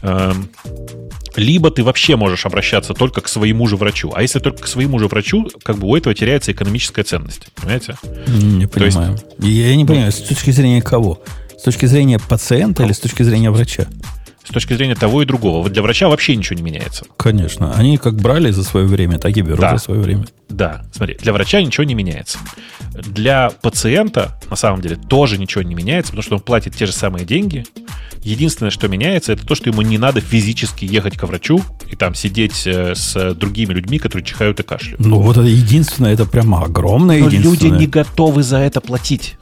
Эм, 0.03 0.49
Либо 1.35 1.71
ты 1.71 1.83
вообще 1.83 2.15
можешь 2.15 2.45
обращаться 2.45 2.93
только 2.93 3.19
к 3.21 3.27
своему 3.27 3.65
же 3.65 3.75
врачу. 3.75 4.11
А 4.15 4.21
если 4.21 4.37
только 4.37 4.61
к 4.63 4.67
своему 4.67 4.99
же 4.99 5.07
врачу, 5.07 5.49
как 5.63 5.77
бы 5.79 5.87
у 5.87 5.95
этого 5.95 6.13
теряется 6.13 6.51
экономическая 6.51 7.03
ценность. 7.03 7.47
Понимаете? 7.55 7.95
Не 8.27 8.67
То 8.67 8.85
есть- 8.85 8.95
понимаю. 8.97 9.19
Я 9.39 9.75
не 9.75 9.83
понимаю, 9.83 10.11
с 10.11 10.17
точки 10.21 10.51
зрения 10.51 10.83
кого? 10.83 11.23
С 11.57 11.63
точки 11.63 11.87
зрения 11.87 12.19
пациента 12.19 12.83
или 12.83 12.91
с 12.91 12.99
точки 12.99 13.23
зрения 13.23 13.49
врача? 13.49 13.87
С 14.43 14.49
точки 14.49 14.73
зрения 14.73 14.95
того 14.95 15.21
и 15.21 15.25
другого. 15.25 15.63
Вот 15.63 15.71
для 15.71 15.81
врача 15.81 16.09
вообще 16.09 16.35
ничего 16.35 16.57
не 16.57 16.63
меняется. 16.63 17.05
Конечно. 17.17 17.73
Они 17.75 17.97
как 17.97 18.15
брали 18.15 18.51
за 18.51 18.63
свое 18.63 18.85
время, 18.85 19.17
так 19.17 19.35
и 19.37 19.41
берут 19.41 19.61
Да. 19.61 19.77
за 19.77 19.83
свое 19.83 20.01
время. 20.01 20.25
Да, 20.49 20.83
смотри, 20.93 21.17
для 21.21 21.33
врача 21.33 21.61
ничего 21.61 21.83
не 21.85 21.95
меняется. 21.95 22.37
Для 22.93 23.49
пациента, 23.49 24.37
на 24.49 24.55
самом 24.55 24.81
деле, 24.81 24.97
тоже 24.97 25.37
ничего 25.39 25.63
не 25.63 25.73
меняется, 25.73 26.11
потому 26.11 26.23
что 26.23 26.35
он 26.35 26.41
платит 26.41 26.75
те 26.75 26.85
же 26.85 26.91
самые 26.91 27.25
деньги. 27.25 27.65
Единственное, 28.21 28.69
что 28.69 28.87
меняется, 28.87 29.33
это 29.33 29.45
то, 29.45 29.55
что 29.55 29.69
ему 29.69 29.81
не 29.81 29.97
надо 29.97 30.21
физически 30.21 30.85
ехать 30.85 31.17
к 31.17 31.23
врачу 31.23 31.61
и 31.89 31.95
там 31.95 32.13
сидеть 32.13 32.63
э, 32.65 32.93
с 32.95 33.33
другими 33.33 33.73
людьми, 33.73 33.97
которые 33.97 34.25
чихают 34.25 34.59
и 34.59 34.63
кашляют. 34.63 34.99
Ну, 34.99 35.19
вот 35.21 35.37
это 35.37 35.47
единственное, 35.47 36.13
это 36.13 36.25
прямо 36.25 36.63
огромное 36.63 37.19
Но 37.19 37.29
люди 37.29 37.67
не 37.67 37.87
готовы 37.87 38.43
за 38.43 38.57
это 38.57 38.79
платить. 38.81 39.35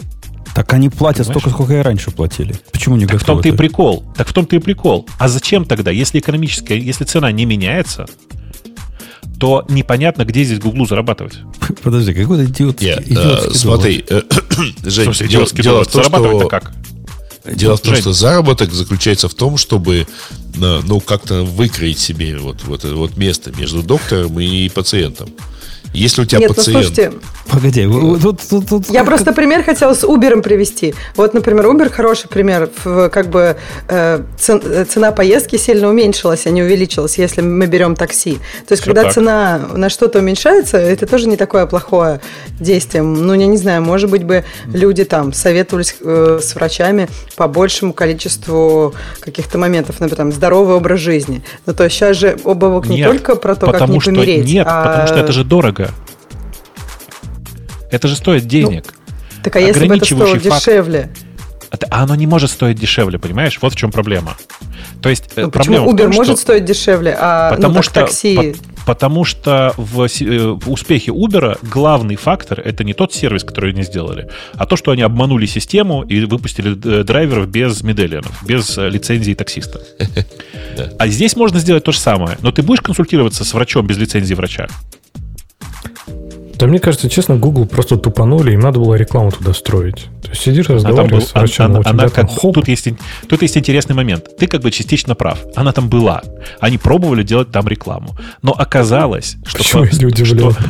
Так 0.53 0.73
они 0.73 0.89
платят 0.89 1.27
Понимаешь? 1.27 1.41
столько, 1.41 1.55
сколько 1.55 1.73
и 1.75 1.81
раньше 1.81 2.11
платили. 2.11 2.55
Почему 2.71 2.95
не 2.97 3.05
Так 3.05 3.17
в 3.17 3.19
готовы? 3.19 3.41
том-то 3.43 3.49
и 3.49 3.57
прикол. 3.57 4.03
Так 4.17 4.27
в 4.27 4.33
том-то 4.33 4.55
и 4.55 4.59
прикол. 4.59 5.07
А 5.17 5.27
зачем 5.29 5.65
тогда, 5.65 5.91
если 5.91 6.19
экономическая, 6.19 6.77
если 6.77 7.05
цена 7.05 7.31
не 7.31 7.45
меняется, 7.45 8.05
то 9.39 9.65
непонятно, 9.69 10.23
где 10.25 10.43
здесь 10.43 10.59
Гуглу 10.59 10.85
зарабатывать. 10.85 11.39
Подожди, 11.83 12.13
какой-то 12.13 12.45
идиот, 12.45 12.81
Нет, 12.81 12.99
э, 12.99 13.03
идиотский 13.05 13.55
смотри, 13.55 14.05
э, 14.07 14.21
В 14.81 14.89
Жень, 14.89 15.05
смысле, 15.05 15.27
дело, 15.27 15.41
идиотский 15.41 15.63
дело 15.63 15.75
доллар. 15.77 15.87
в 15.87 15.91
том, 15.91 16.03
Зарабатывать-то 16.03 16.39
что, 16.41 16.49
как? 16.49 16.73
дело 17.57 17.77
в 17.77 17.81
том, 17.81 17.93
Жень. 17.93 18.01
что 18.01 18.13
заработок 18.13 18.71
заключается 18.71 19.29
в 19.29 19.33
том, 19.33 19.57
чтобы 19.57 19.99
э, 19.99 20.05
ну, 20.83 20.99
как-то 20.99 21.43
выкроить 21.43 21.97
себе 21.97 22.37
вот, 22.37 22.63
вот, 22.65 22.83
это 22.85 22.93
вот 22.95 23.17
место 23.17 23.51
между 23.57 23.81
доктором 23.81 24.39
и 24.39 24.69
пациентом. 24.69 25.29
Если 25.93 26.21
у 26.21 26.25
тебя 26.25 26.39
Нет, 26.39 26.49
ну 26.49 26.55
пациент... 26.55 26.85
слушайте, 26.85 27.11
Погоди, 27.51 27.85
тут, 28.21 28.39
тут- 28.49 28.67
тут 28.69 28.89
Я 28.89 29.03
просто 29.03 29.33
пример 29.33 29.63
хотела 29.63 29.93
с 29.93 30.03
Uber 30.03 30.41
привести. 30.41 30.93
Вот, 31.17 31.33
например, 31.33 31.65
Uber 31.65 31.89
хороший 31.89 32.29
пример. 32.29 32.69
Как 33.11 33.29
бы 33.29 33.57
э, 33.89 34.23
э, 34.47 34.85
цена 34.85 35.11
поездки 35.11 35.57
сильно 35.57 35.89
уменьшилась, 35.89 36.47
а 36.47 36.49
не 36.51 36.63
увеличилась, 36.63 37.17
если 37.17 37.41
мы 37.41 37.65
берем 37.65 37.95
такси. 37.95 38.35
То 38.67 38.71
есть, 38.73 38.83
Всё 38.83 38.91
когда 38.91 39.03
так. 39.03 39.13
цена 39.13 39.59
на 39.73 39.89
что-то 39.89 40.19
уменьшается, 40.19 40.77
это 40.77 41.05
тоже 41.05 41.27
не 41.27 41.35
такое 41.35 41.65
плохое 41.65 42.21
действие. 42.59 43.03
Ну, 43.03 43.33
я 43.33 43.47
не 43.47 43.57
знаю, 43.57 43.81
может 43.81 44.09
быть 44.09 44.23
бы 44.23 44.45
люди 44.73 45.03
там 45.03 45.33
советовались 45.33 45.95
э, 45.99 46.39
с 46.41 46.55
врачами 46.55 47.09
по 47.35 47.47
большему 47.49 47.91
количеству 47.91 48.93
каких-то 49.19 49.57
моментов, 49.57 49.99
например, 49.99 50.15
там, 50.15 50.31
здоровый 50.31 50.75
образ 50.75 50.99
жизни. 51.01 51.43
Ну, 51.65 51.73
то 51.73 51.83
есть 51.83 51.95
сейчас 51.97 52.15
же 52.15 52.37
обовок 52.45 52.87
не 52.87 52.97
Нет, 52.97 53.07
только 53.07 53.35
про 53.35 53.55
то, 53.55 53.71
как 53.71 53.89
не 53.89 53.99
что, 53.99 54.11
помереть. 54.11 54.45
Нет, 54.45 54.65
а- 54.69 54.85
потому 54.85 55.07
что 55.07 55.17
это 55.17 55.31
же 55.33 55.43
дорого. 55.43 55.80
Это 57.91 58.07
же 58.07 58.15
стоит 58.15 58.45
денег. 58.47 58.93
Так 59.43 59.55
а 59.55 59.59
если 59.59 59.87
бы 59.87 59.95
это 59.95 60.05
стоило 60.05 60.23
ограничивающий 60.23 60.49
факт. 60.49 60.65
дешевле? 60.65 61.09
А 61.71 61.77
А 61.89 62.03
оно 62.03 62.15
не 62.15 62.27
может 62.27 62.51
стоить 62.51 62.79
дешевле, 62.79 63.17
понимаешь? 63.17 63.57
Вот 63.61 63.73
в 63.73 63.75
чем 63.75 63.91
проблема. 63.91 64.35
То 65.01 65.09
есть 65.09 65.29
э, 65.35 65.43
Ну, 65.43 65.51
почему 65.51 65.75
проблема 65.77 65.85
в 65.85 65.95
Uber 65.95 65.97
том, 66.03 66.15
может 66.15 66.33
что- 66.37 66.41
стоить 66.41 66.65
дешевле, 66.65 67.15
а 67.19 67.51
ну, 67.51 67.55
Потому 67.55 67.73
так 67.75 67.83
что, 67.83 67.93
такси... 67.93 68.35
по- 68.35 68.85
потому 68.85 69.23
что 69.23 69.73
в, 69.77 70.03
э, 70.03 70.47
в 70.51 70.69
успехе 70.69 71.11
Uber 71.11 71.57
главный 71.61 72.17
фактор 72.17 72.59
это 72.59 72.83
не 72.83 72.93
тот 72.93 73.13
сервис, 73.13 73.43
который 73.43 73.71
они 73.71 73.83
сделали, 73.83 74.29
а 74.53 74.65
то, 74.65 74.75
что 74.75 74.91
они 74.91 75.01
обманули 75.01 75.45
систему 75.45 76.03
и 76.03 76.25
выпустили 76.25 76.71
э, 76.71 77.03
драйверов 77.03 77.47
без 77.47 77.81
медальонов, 77.83 78.43
без 78.45 78.77
лицензии 78.77 79.33
таксиста. 79.33 79.81
А 80.97 81.07
здесь 81.07 81.35
можно 81.35 81.59
сделать 81.59 81.83
то 81.83 81.91
же 81.91 81.99
самое. 81.99 82.37
Но 82.41 82.51
ты 82.51 82.63
будешь 82.63 82.81
консультироваться 82.81 83.43
с 83.43 83.53
врачом 83.53 83.85
без 83.87 83.97
лицензии 83.97 84.33
врача? 84.33 84.67
Да 86.61 86.67
мне 86.67 86.77
кажется, 86.79 87.09
честно, 87.09 87.37
Google 87.37 87.65
просто 87.65 87.97
тупанули, 87.97 88.51
им 88.53 88.59
надо 88.59 88.79
было 88.79 88.93
рекламу 88.93 89.31
туда 89.31 89.51
строить. 89.51 90.05
То 90.21 90.29
есть 90.29 90.43
сидишь, 90.43 90.67
там 90.67 90.75
разговариваешь 90.75 91.23
был- 91.23 91.27
с 91.27 91.33
врачом, 91.33 91.65
она- 91.65 91.79
а 91.83 91.89
она 91.89 92.07
там 92.07 92.27
как- 92.27 92.39
хоп, 92.39 92.53
тут, 92.53 92.67
есть, 92.67 92.87
тут 93.27 93.41
есть 93.41 93.57
интересный 93.57 93.95
момент. 93.95 94.27
Ты 94.37 94.45
как 94.45 94.61
бы 94.61 94.69
частично 94.69 95.15
прав. 95.15 95.39
Она 95.55 95.71
там 95.71 95.89
была. 95.89 96.21
Они 96.59 96.77
пробовали 96.77 97.23
делать 97.23 97.51
там 97.51 97.67
рекламу. 97.67 98.15
Но 98.43 98.51
оказалось, 98.51 99.37
что... 99.43 99.57
Почему 99.57 99.83
я 99.85 99.91
не 99.97 100.05
удивлен? 100.05 100.51
что 100.51 100.61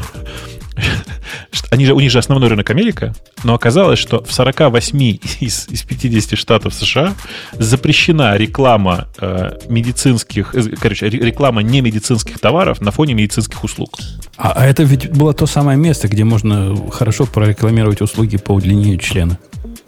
они 1.70 1.86
же, 1.86 1.94
у 1.94 2.00
них 2.00 2.12
же 2.12 2.20
основной 2.20 2.50
рынок 2.50 2.70
Америка, 2.70 3.14
но 3.44 3.54
оказалось, 3.54 4.00
что 4.00 4.24
в 4.24 4.34
48 4.34 5.00
из, 5.40 5.68
из 5.70 5.84
50 5.84 6.38
штатов 6.38 6.74
США 6.74 7.14
запрещена 7.54 8.36
реклама 8.38 9.08
э, 9.20 9.58
медицинских, 9.70 10.54
э, 10.56 10.64
короче, 10.80 11.08
ре- 11.08 11.20
реклама 11.20 11.62
не 11.62 11.82
медицинских 11.82 12.40
товаров 12.40 12.82
на 12.82 12.92
фоне 12.92 13.14
медицинских 13.14 13.64
услуг. 13.64 13.98
А, 14.38 14.54
а 14.56 14.66
это 14.66 14.84
ведь 14.84 15.12
было 15.12 15.34
то 15.34 15.46
самое 15.46 15.78
место, 15.78 16.08
где 16.08 16.24
можно 16.24 16.76
хорошо 16.92 17.26
прорекламировать 17.26 18.02
услуги 18.02 18.38
по 18.38 18.52
удлинению 18.54 18.98
члена. 18.98 19.38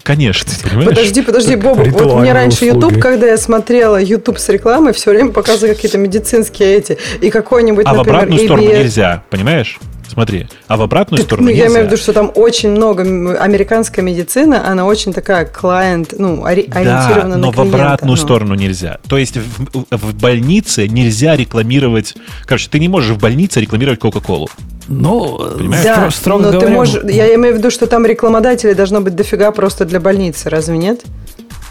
Конечно, 0.02 0.52
понимаешь? 0.62 0.88
Подожди, 0.90 1.22
подожди, 1.22 1.56
Бобу, 1.56 1.84
вот 1.84 2.20
мне 2.20 2.32
раньше 2.32 2.66
услуги. 2.66 2.84
YouTube, 2.84 3.02
когда 3.02 3.26
я 3.26 3.38
смотрела 3.38 4.00
YouTube 4.00 4.38
с 4.38 4.48
рекламой, 4.50 4.92
все 4.92 5.10
время 5.10 5.30
показывали 5.32 5.72
какие-то 5.74 5.96
медицинские 5.98 6.76
эти, 6.76 6.98
и 7.22 7.30
какой-нибудь, 7.30 7.86
А 7.86 7.94
в 7.94 7.96
например, 7.98 8.20
обратную 8.20 8.44
сторону 8.44 8.68
ABS. 8.68 8.78
нельзя, 8.80 9.24
понимаешь? 9.30 9.78
Смотри, 10.08 10.46
а 10.68 10.76
в 10.76 10.82
обратную 10.82 11.18
Так, 11.18 11.26
сторону 11.26 11.48
ну, 11.48 11.54
я 11.54 11.64
нельзя. 11.64 11.72
имею 11.74 11.88
в 11.88 11.90
виду, 11.90 12.00
что 12.00 12.12
там 12.12 12.30
очень 12.34 12.70
много 12.70 13.02
американская 13.38 14.04
медицина, 14.04 14.68
она 14.68 14.84
очень 14.86 15.12
такая 15.12 15.44
клиент, 15.46 16.14
ну, 16.18 16.44
ори- 16.44 16.70
ориентирована 16.72 17.22
да, 17.22 17.28
на 17.28 17.36
но 17.36 17.50
в 17.50 17.54
клиента. 17.54 17.76
обратную 17.76 18.16
ну. 18.16 18.22
сторону 18.22 18.54
нельзя. 18.54 18.98
То 19.08 19.16
есть 19.18 19.36
в, 19.36 19.84
в 19.90 20.14
больнице 20.14 20.86
нельзя 20.88 21.36
рекламировать... 21.36 22.14
Короче, 22.46 22.68
ты 22.70 22.78
не 22.78 22.88
можешь 22.88 23.16
в 23.16 23.18
больнице 23.20 23.60
рекламировать 23.60 23.98
Кока-Колу. 24.00 24.48
Ну, 24.88 25.38
Понимаешь? 25.56 25.84
Да, 25.84 26.06
стро- 26.06 26.10
строго 26.10 26.42
но 26.44 26.50
говоря, 26.52 26.66
ты 26.66 26.72
можешь, 26.72 27.02
я 27.04 27.34
имею 27.34 27.54
в 27.54 27.58
виду, 27.58 27.70
что 27.70 27.86
там 27.86 28.04
рекламодателей 28.04 28.74
должно 28.74 29.00
быть 29.00 29.16
дофига 29.16 29.50
просто 29.50 29.84
для 29.86 29.98
больницы, 30.00 30.50
разве 30.50 30.76
нет? 30.76 31.02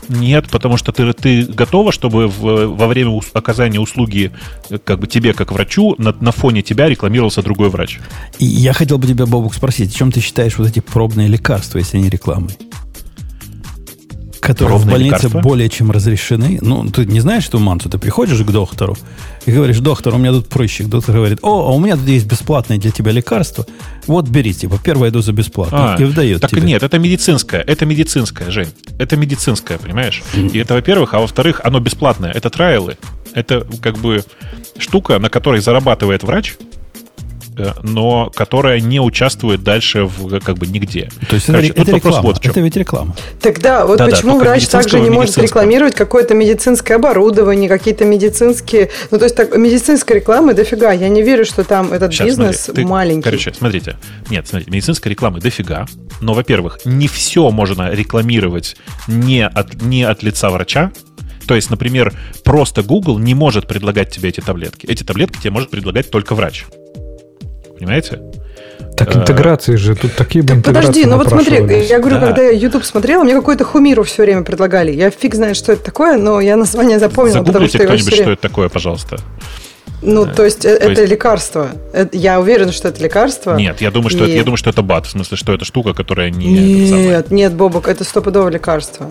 Нет, 0.09 0.49
потому 0.49 0.77
что 0.77 0.91
ты, 0.91 1.11
ты 1.13 1.43
готова, 1.45 1.91
чтобы 1.91 2.27
в- 2.27 2.67
во 2.67 2.87
время 2.87 3.09
ус- 3.11 3.29
оказания 3.33 3.79
услуги 3.79 4.31
э, 4.69 4.77
как 4.77 4.99
бы 4.99 5.07
тебе, 5.07 5.33
как 5.33 5.51
врачу, 5.51 5.95
на, 5.97 6.13
на 6.19 6.31
фоне 6.31 6.61
тебя 6.61 6.87
рекламировался 6.89 7.41
другой 7.41 7.69
врач. 7.69 7.99
И 8.39 8.45
я 8.45 8.73
хотел 8.73 8.97
бы 8.97 9.07
тебя, 9.07 9.25
Бобук, 9.25 9.53
спросить, 9.53 9.95
чем 9.95 10.11
ты 10.11 10.19
считаешь 10.19 10.57
вот 10.57 10.67
эти 10.67 10.79
пробные 10.79 11.27
лекарства, 11.27 11.77
если 11.77 11.97
они 11.97 12.09
рекламой? 12.09 12.51
Которые 14.43 14.77
в 14.77 14.85
больнице 14.85 15.15
лекарства? 15.15 15.39
более 15.39 15.69
чем 15.69 15.91
разрешены. 15.91 16.59
Ну, 16.61 16.89
ты 16.89 17.05
не 17.05 17.21
знаешь, 17.21 17.43
что 17.43 17.59
мансу, 17.59 17.89
ты 17.89 17.97
приходишь 17.97 18.39
к 18.39 18.51
доктору 18.51 18.97
и 19.45 19.51
говоришь, 19.51 19.79
доктор, 19.79 20.15
у 20.15 20.17
меня 20.17 20.31
тут 20.31 20.47
прыщик. 20.49 20.87
Доктор 20.87 21.15
говорит, 21.15 21.39
о, 21.41 21.69
а 21.69 21.71
у 21.71 21.79
меня 21.79 21.95
тут 21.95 22.07
есть 22.07 22.25
бесплатное 22.25 22.77
для 22.77 22.91
тебя 22.91 23.11
лекарство. 23.11 23.65
Вот 24.05 24.27
бери, 24.27 24.53
типа, 24.53 24.79
первая 24.83 25.11
доза 25.11 25.31
бесплатно. 25.31 25.95
А, 25.95 26.01
и 26.01 26.03
вдает 26.03 26.41
так 26.41 26.51
тебе. 26.51 26.61
нет, 26.61 26.83
это 26.83 26.99
медицинское, 26.99 27.61
это 27.61 27.85
медицинское, 27.85 28.51
Жень. 28.51 28.69
Это 28.99 29.15
медицинское, 29.15 29.77
понимаешь? 29.77 30.21
И 30.35 30.57
это, 30.57 30.73
во-первых, 30.73 31.13
а 31.13 31.19
во-вторых, 31.19 31.61
оно 31.63 31.79
бесплатное. 31.79 32.31
Это 32.31 32.49
трайлы. 32.49 32.97
Это 33.33 33.65
как 33.81 33.97
бы 33.97 34.23
штука, 34.77 35.19
на 35.19 35.29
которой 35.29 35.61
зарабатывает 35.61 36.23
врач, 36.23 36.55
но 37.81 38.31
которая 38.35 38.79
не 38.79 38.99
участвует 38.99 39.63
дальше 39.63 40.05
в 40.05 40.39
как 40.39 40.57
бы 40.57 40.67
нигде. 40.67 41.09
То 41.29 41.35
есть 41.35 41.47
Короче, 41.47 41.67
это, 41.69 41.81
это 41.81 41.91
реклама. 41.91 42.21
вот 42.21 42.45
это 42.45 42.59
ведь 42.59 42.75
реклама. 42.75 43.15
Тогда 43.41 43.85
вот 43.85 43.97
Да-да, 43.97 44.11
почему 44.11 44.31
только 44.33 44.45
врач 44.45 44.67
также 44.67 44.99
не 44.99 45.09
может 45.09 45.37
рекламировать 45.37 45.95
какое-то 45.95 46.33
медицинское 46.33 46.95
оборудование, 46.95 47.69
какие-то 47.69 48.05
медицинские... 48.05 48.89
Ну, 49.11 49.17
то 49.17 49.25
есть 49.25 49.35
так, 49.35 49.55
медицинской 49.55 50.17
рекламы 50.17 50.53
дофига. 50.53 50.91
Я 50.91 51.09
не 51.09 51.21
верю, 51.21 51.45
что 51.45 51.63
там 51.63 51.93
этот 51.93 52.13
Щас, 52.13 52.27
бизнес 52.27 52.61
смотри, 52.61 52.83
ты- 52.83 52.89
маленький. 52.89 53.23
Короче, 53.23 53.53
смотрите. 53.53 53.97
Нет, 54.29 54.47
смотрите, 54.47 54.71
медицинской 54.71 55.11
рекламы 55.11 55.39
дофига. 55.39 55.85
Но, 56.21 56.33
во-первых, 56.33 56.79
не 56.85 57.07
все 57.07 57.49
можно 57.51 57.91
рекламировать 57.91 58.75
не 59.07 59.45
от, 59.45 59.81
не 59.81 60.03
от 60.03 60.23
лица 60.23 60.49
врача. 60.49 60.91
То 61.47 61.55
есть, 61.55 61.69
например, 61.69 62.13
просто 62.43 62.83
Google 62.83 63.19
не 63.19 63.35
может 63.35 63.67
предлагать 63.67 64.11
тебе 64.11 64.29
эти 64.29 64.39
таблетки. 64.39 64.85
Эти 64.85 65.03
таблетки 65.03 65.39
тебе 65.39 65.51
может 65.51 65.69
предлагать 65.69 66.09
только 66.09 66.35
врач. 66.35 66.65
Понимаете? 67.83 68.21
Так 68.95 69.13
Э, 69.15 69.19
интеграции 69.19 69.75
же, 69.75 69.95
тут 69.95 70.13
такие 70.15 70.41
бы 70.43 70.53
Так 70.55 70.63
подожди, 70.63 71.05
ну 71.05 71.17
вот 71.17 71.27
смотри, 71.29 71.57
я 71.89 71.99
говорю, 71.99 72.19
Да. 72.19 72.27
когда 72.27 72.43
я 72.43 72.51
YouTube 72.51 72.85
смотрела, 72.85 73.23
мне 73.23 73.33
какую-то 73.33 73.65
хумиру 73.65 74.03
все 74.03 74.23
время 74.23 74.43
предлагали. 74.43 74.91
Я 74.91 75.09
фиг 75.09 75.35
знает, 75.35 75.57
что 75.57 75.73
это 75.73 75.83
такое, 75.83 76.17
но 76.17 76.39
я 76.39 76.55
название 76.55 76.99
запомнила, 76.99 77.39
потому 77.39 77.67
Загуглите 77.67 77.77
что 77.77 77.83
его 77.83 77.93
кто-нибудь, 77.93 78.13
что 78.13 78.31
это 78.31 78.41
такое, 78.41 78.69
пожалуйста. 78.69 79.17
Ну, 80.01 80.25
то 80.25 80.45
есть, 80.45 80.63
э, 80.65 80.77
то 80.77 80.85
это 80.91 81.01
есть- 81.01 81.11
лекарство. 81.11 81.69
Это- 81.93 82.15
Я 82.17 82.39
уверена, 82.39 82.71
что 82.71 82.87
это 82.89 83.01
лекарство. 83.03 83.55
Нет, 83.57 83.81
я 83.81 83.89
думаю, 83.91 84.09
что 84.09 84.25
И- 84.25 84.27
это, 84.29 84.37
я 84.37 84.43
думаю, 84.43 84.57
что 84.57 84.69
это 84.69 84.81
бат. 84.81 85.05
В 85.07 85.09
смысле, 85.09 85.35
что 85.37 85.53
это 85.53 85.65
штука, 85.65 85.93
которая 85.93 86.29
не... 86.29 86.47
Нет, 87.07 87.31
нет, 87.31 87.53
Бобок, 87.53 87.87
это 87.87 88.03
стопудово 88.03 88.49
лекарство. 88.49 89.09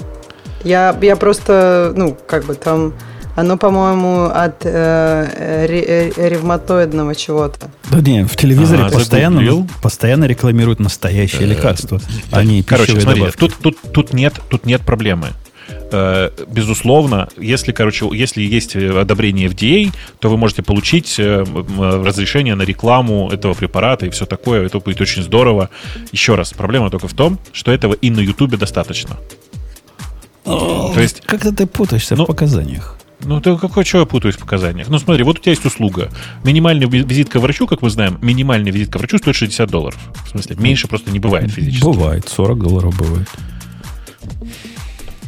Я, 0.64 0.96
я 1.02 1.16
просто, 1.16 1.92
ну, 1.96 2.16
как 2.26 2.44
бы 2.44 2.54
там... 2.54 2.94
Оно, 3.34 3.56
по-моему, 3.56 4.24
от 4.24 4.64
э, 4.64 5.66
ре- 5.66 6.10
э, 6.16 6.28
ревматоидного 6.28 7.14
чего-то. 7.14 7.70
Да 7.90 8.00
не, 8.00 8.24
в 8.24 8.36
телевизоре 8.36 8.82
А, 8.84 8.90
постоянно, 8.90 9.66
постоянно 9.82 10.24
рекламируют 10.26 10.80
настоящие 10.80 11.46
лекарства, 11.46 12.00
а 12.30 12.44
не 12.44 12.62
Короче, 12.62 12.94
добавки. 12.94 13.36
тут, 13.38 13.54
тут, 13.62 13.78
тут, 13.92 14.12
нет, 14.12 14.34
тут 14.50 14.66
нет 14.66 14.82
проблемы. 14.82 15.28
Э, 15.92 16.30
Безусловно, 16.48 17.28
если, 17.38 17.72
короче, 17.72 18.06
если 18.12 18.42
есть 18.42 18.76
э, 18.76 19.00
одобрение 19.00 19.48
FDA, 19.48 19.92
то 20.18 20.28
вы 20.28 20.36
можете 20.36 20.62
получить 20.62 21.14
э, 21.18 21.44
разрешение 22.04 22.54
на 22.54 22.62
рекламу 22.62 23.30
этого 23.30 23.54
препарата 23.54 24.04
и 24.06 24.10
все 24.10 24.26
такое. 24.26 24.66
Это 24.66 24.78
будет 24.78 25.00
очень 25.00 25.22
здорово. 25.22 25.70
Еще 26.12 26.34
раз, 26.34 26.52
проблема 26.52 26.90
только 26.90 27.08
в 27.08 27.14
том, 27.14 27.38
что 27.52 27.72
этого 27.72 27.94
и 27.94 28.10
на 28.10 28.20
Ютубе 28.20 28.56
достаточно. 28.58 29.16
То 30.44 30.92
есть, 30.96 31.20
Как-то 31.24 31.54
ты 31.54 31.66
путаешься 31.66 32.16
Ну, 32.16 32.24
в 32.24 32.26
показаниях. 32.26 32.98
Ну, 33.24 33.40
ты 33.40 33.56
какой, 33.56 33.84
что 33.84 33.98
я 34.00 34.04
путаюсь 34.04 34.36
в 34.36 34.38
показаниях? 34.40 34.88
Ну, 34.88 34.98
смотри, 34.98 35.22
вот 35.24 35.38
у 35.38 35.40
тебя 35.42 35.52
есть 35.52 35.64
услуга. 35.64 36.10
Минимальный 36.44 36.86
ви- 36.86 37.02
визит 37.02 37.28
к 37.28 37.36
врачу, 37.36 37.66
как 37.66 37.82
мы 37.82 37.90
знаем, 37.90 38.18
минимальный 38.22 38.70
визит 38.70 38.92
к 38.92 38.96
врачу 38.96 39.18
стоит 39.18 39.36
60 39.36 39.70
долларов. 39.70 39.98
В 40.26 40.30
смысле, 40.30 40.56
меньше 40.58 40.88
просто 40.88 41.10
не 41.10 41.18
бывает 41.18 41.50
физически. 41.50 41.84
Бывает, 41.84 42.28
40 42.28 42.58
долларов 42.62 42.96
бывает. 42.96 43.28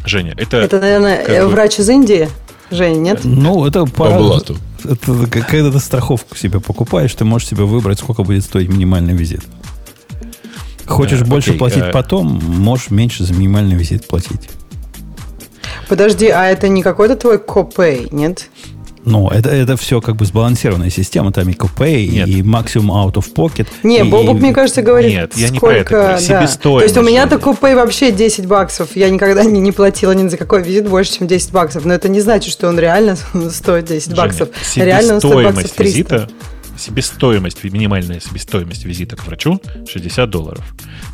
Женя, 0.06 0.34
это... 0.36 0.58
Это, 0.58 0.80
наверное, 0.80 1.24
как 1.24 1.48
врач 1.50 1.78
из 1.78 1.88
Индии? 1.88 2.28
Жень, 2.70 3.02
нет? 3.02 3.20
Ну, 3.24 3.64
это 3.66 3.84
По 3.86 4.04
пора- 4.04 4.18
блату. 4.18 4.56
Это 4.84 5.26
когда 5.48 5.70
ты 5.70 5.78
страховку 5.78 6.36
себе 6.36 6.60
покупаешь, 6.60 7.14
ты 7.14 7.24
можешь 7.24 7.48
себе 7.48 7.64
выбрать, 7.64 7.98
сколько 7.98 8.22
будет 8.22 8.44
стоить 8.44 8.68
минимальный 8.68 9.14
визит. 9.14 9.42
Хочешь 10.86 11.22
Э, 11.22 11.24
больше 11.24 11.50
окей, 11.50 11.58
платить 11.58 11.84
э. 11.84 11.90
потом, 11.90 12.26
можешь 12.44 12.90
меньше 12.90 13.24
за 13.24 13.32
минимальный 13.32 13.76
визит 13.76 14.06
платить. 14.06 14.50
Подожди, 15.88 16.28
а 16.28 16.46
это 16.46 16.68
не 16.68 16.82
какой-то 16.82 17.16
твой 17.16 17.38
копей, 17.38 18.08
нет? 18.10 18.48
Ну, 19.04 19.28
это, 19.28 19.50
это 19.50 19.76
все 19.76 20.00
как 20.00 20.16
бы 20.16 20.24
сбалансированная 20.24 20.88
система. 20.88 21.30
Там 21.30 21.48
и 21.50 21.52
копей, 21.52 22.08
Нет. 22.08 22.26
и 22.28 22.42
максимум 22.42 22.96
out 22.96 23.14
of 23.14 23.34
pocket. 23.34 23.66
Не, 23.82 24.00
и- 24.00 24.02
Бобук, 24.02 24.40
мне 24.40 24.54
кажется, 24.54 24.80
говорит, 24.80 25.12
Нет, 25.12 25.32
я 25.36 25.50
не 25.50 25.58
сколько... 25.58 25.84
про 25.84 26.18
это 26.18 26.28
да. 26.28 26.46
То 26.62 26.80
есть 26.80 26.96
у 26.96 27.02
меня-то 27.02 27.38
купей 27.38 27.74
вообще 27.74 28.12
10 28.12 28.46
баксов. 28.46 28.96
Я 28.96 29.10
никогда 29.10 29.44
не, 29.44 29.60
не 29.60 29.72
платила 29.72 30.12
ни 30.12 30.26
за 30.28 30.38
какой 30.38 30.62
визит 30.62 30.88
больше, 30.88 31.18
чем 31.18 31.26
10 31.26 31.52
баксов. 31.52 31.84
Но 31.84 31.92
это 31.92 32.08
не 32.08 32.20
значит, 32.20 32.50
что 32.50 32.68
он 32.68 32.78
реально 32.78 33.16
стоит 33.50 33.84
10 33.84 34.06
Женя, 34.06 34.16
баксов. 34.16 34.48
Реально 34.74 35.14
он 35.14 35.20
стоит 35.20 35.44
баксов 35.44 35.62
себестоимость 35.62 35.76
300. 35.76 35.84
визита, 35.84 36.28
себестоимость, 36.78 37.62
минимальная 37.64 38.20
себестоимость 38.20 38.84
визита 38.84 39.16
к 39.16 39.26
врачу 39.26 39.60
60 39.90 40.28
долларов. 40.30 40.64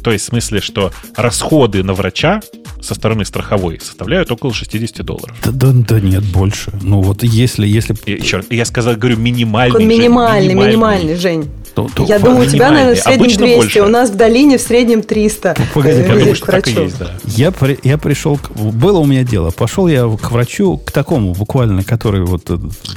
То 0.03 0.11
есть 0.13 0.25
в 0.25 0.29
смысле, 0.29 0.61
что 0.61 0.93
расходы 1.17 1.83
на 1.83 1.95
врача 1.95 2.41
со 2.81 2.95
стороны 2.95 3.25
страховой 3.27 3.79
составляют 3.81 4.31
около 4.31 4.55
60 4.55 5.05
долларов. 5.05 5.37
Да, 5.45 5.51
да, 5.53 5.73
да 5.73 6.01
нет, 6.01 6.23
больше. 6.25 6.73
Ну 6.83 7.03
вот 7.03 7.23
если, 7.23 7.67
если 7.67 7.95
И 8.07 8.13
еще 8.13 8.39
раз, 8.39 8.47
я 8.51 8.65
сказал, 8.65 8.95
говорю, 8.97 9.19
минимальный. 9.19 9.75
Он 9.77 9.81
Жень, 9.83 9.89
минимальный, 9.91 10.55
минимальный, 10.55 11.15
Жень. 11.17 11.51
то, 11.75 11.89
то- 11.95 12.05
Я 12.05 12.19
думаю, 12.19 12.47
у 12.47 12.51
тебя, 12.51 12.71
наверное, 12.71 12.95
в 12.95 12.99
среднем 12.99 13.21
Обычно 13.21 13.45
200, 13.45 13.57
больше. 13.59 13.81
у 13.83 13.89
нас 13.89 14.11
в 14.11 14.17
долине 14.17 14.57
в 14.57 14.63
среднем 14.63 15.03
300. 15.03 15.57
погоди, 15.75 15.97
э, 15.97 16.01
Я 16.01 16.09
думаю, 16.09 16.21
визит 16.25 16.37
что 16.39 16.47
так 16.47 16.69
и 16.69 16.73
есть, 16.73 16.99
да. 16.99 17.11
Я, 17.27 17.51
при- 17.53 17.79
я 17.83 17.99
пришел, 17.99 18.39
к- 18.39 18.51
было 18.53 18.99
у 18.99 19.05
меня 19.05 19.25
дело, 19.25 19.51
пошел 19.51 19.87
я 19.87 20.05
к 20.09 20.31
врачу, 20.31 20.79
к 20.79 20.91
такому 20.91 21.35
буквально, 21.35 21.85
который 21.85 22.25
вот 22.25 22.49
э, 22.49 22.55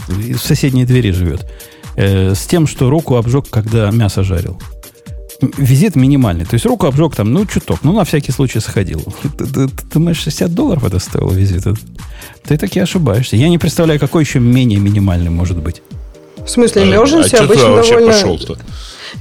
в 0.07 0.37
соседней 0.37 0.85
двери 0.85 1.11
живет, 1.11 1.45
э, 1.95 2.33
с 2.35 2.45
тем, 2.45 2.67
что 2.67 2.89
руку 2.89 3.15
обжег, 3.15 3.45
когда 3.49 3.89
мясо 3.91 4.23
жарил. 4.23 4.59
Визит 5.57 5.95
минимальный. 5.95 6.45
То 6.45 6.53
есть 6.53 6.65
руку 6.65 6.85
обжег 6.87 7.15
там, 7.15 7.33
ну, 7.33 7.45
чуток. 7.45 7.79
Ну, 7.83 7.91
на 7.93 8.03
всякий 8.05 8.31
случай 8.31 8.59
сходил. 8.61 9.01
Ты, 9.37 9.45
ты- 9.45 9.67
ты 9.67 9.83
думаешь, 9.93 10.17
60 10.17 10.53
долларов 10.53 10.85
это 10.85 10.99
стоило 10.99 11.33
визит? 11.33 11.63
Ты 12.43 12.57
таки 12.57 12.79
ошибаешься. 12.79 13.35
Я 13.35 13.49
не 13.49 13.57
представляю, 13.57 13.99
какой 13.99 14.23
еще 14.23 14.39
менее 14.39 14.79
минимальный 14.79 15.29
может 15.31 15.57
быть. 15.57 15.81
В 16.37 16.47
смысле, 16.49 16.83
А 16.83 16.85
emergency 16.85 17.27
что 17.27 17.43
обычно 17.43 17.75
довольно... 17.75 18.07
пошел-то? 18.07 18.57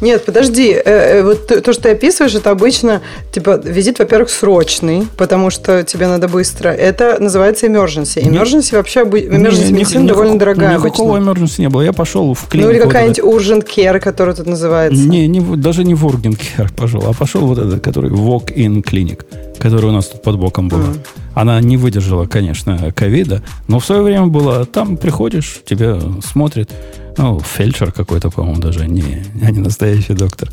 Нет, 0.00 0.24
подожди, 0.24 0.72
э, 0.72 0.80
э, 0.84 1.22
вот 1.22 1.46
то, 1.46 1.60
то, 1.60 1.72
что 1.72 1.82
ты 1.82 1.90
описываешь, 1.90 2.34
это 2.34 2.50
обычно, 2.50 3.02
типа, 3.32 3.60
визит, 3.62 3.98
во-первых, 3.98 4.30
срочный, 4.30 5.06
потому 5.16 5.50
что 5.50 5.82
тебе 5.82 6.06
надо 6.06 6.28
быстро. 6.28 6.68
Это 6.68 7.16
называется 7.20 7.66
emergency. 7.66 8.22
Emergency 8.22 8.74
вообще, 8.74 9.00
emergency 9.00 9.72
медицина 9.72 10.08
довольно 10.08 10.38
дорогая 10.38 10.78
Никакого 10.78 11.18
emergency 11.18 11.60
не 11.60 11.68
было. 11.68 11.82
Я 11.82 11.92
пошел 11.92 12.34
в 12.34 12.48
клинику. 12.48 12.70
Ну 12.70 12.74
или 12.74 12.82
какая-нибудь 12.82 13.20
urgent 13.20 13.66
care, 13.66 14.00
которая 14.00 14.34
тут 14.34 14.46
называется. 14.46 15.02
Не, 15.02 15.40
даже 15.56 15.84
не 15.84 15.94
в 15.94 16.06
Urgent 16.06 16.38
Care 16.38 16.70
пошел, 16.74 17.04
а 17.06 17.12
пошел 17.12 17.46
вот 17.46 17.58
этот, 17.58 17.80
который 17.80 18.10
Walk-in 18.10 18.82
Clinic, 18.82 19.24
который 19.62 19.90
у 19.90 19.92
нас 19.92 20.06
тут 20.06 20.22
под 20.22 20.38
боком 20.38 20.68
была. 20.68 20.88
Мгм. 20.88 21.00
Она 21.34 21.60
не 21.60 21.76
выдержала, 21.76 22.26
конечно, 22.26 22.90
ковида, 22.90 23.42
но 23.68 23.78
в 23.78 23.84
свое 23.84 24.02
время 24.02 24.26
было, 24.26 24.66
там 24.66 24.96
приходишь, 24.96 25.60
тебя 25.64 26.00
смотрит, 26.20 26.70
ну, 27.16 27.38
фельдшер 27.38 27.92
какой-то, 27.92 28.28
по-моему, 28.28 28.60
даже, 28.60 28.88
не, 28.88 29.22
а 29.40 29.50
не 29.52 29.60
настоящий 29.60 30.14
доктор. 30.14 30.50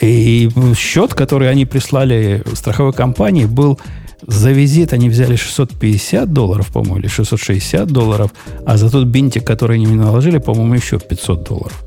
И 0.00 0.48
счет, 0.76 1.14
который 1.14 1.50
они 1.50 1.66
прислали 1.66 2.44
страховой 2.54 2.92
компании, 2.92 3.46
был 3.46 3.80
за 4.24 4.52
визит 4.52 4.92
они 4.92 5.08
взяли 5.08 5.34
650 5.34 6.32
долларов, 6.32 6.68
по-моему, 6.68 6.98
или 6.98 7.08
660 7.08 7.88
долларов, 7.88 8.30
а 8.64 8.76
за 8.76 8.90
тот 8.90 9.06
бинтик, 9.06 9.44
который 9.44 9.76
они 9.76 9.86
мне 9.86 9.96
наложили, 9.96 10.38
по-моему, 10.38 10.74
еще 10.74 11.00
500 11.00 11.42
долларов. 11.42 11.84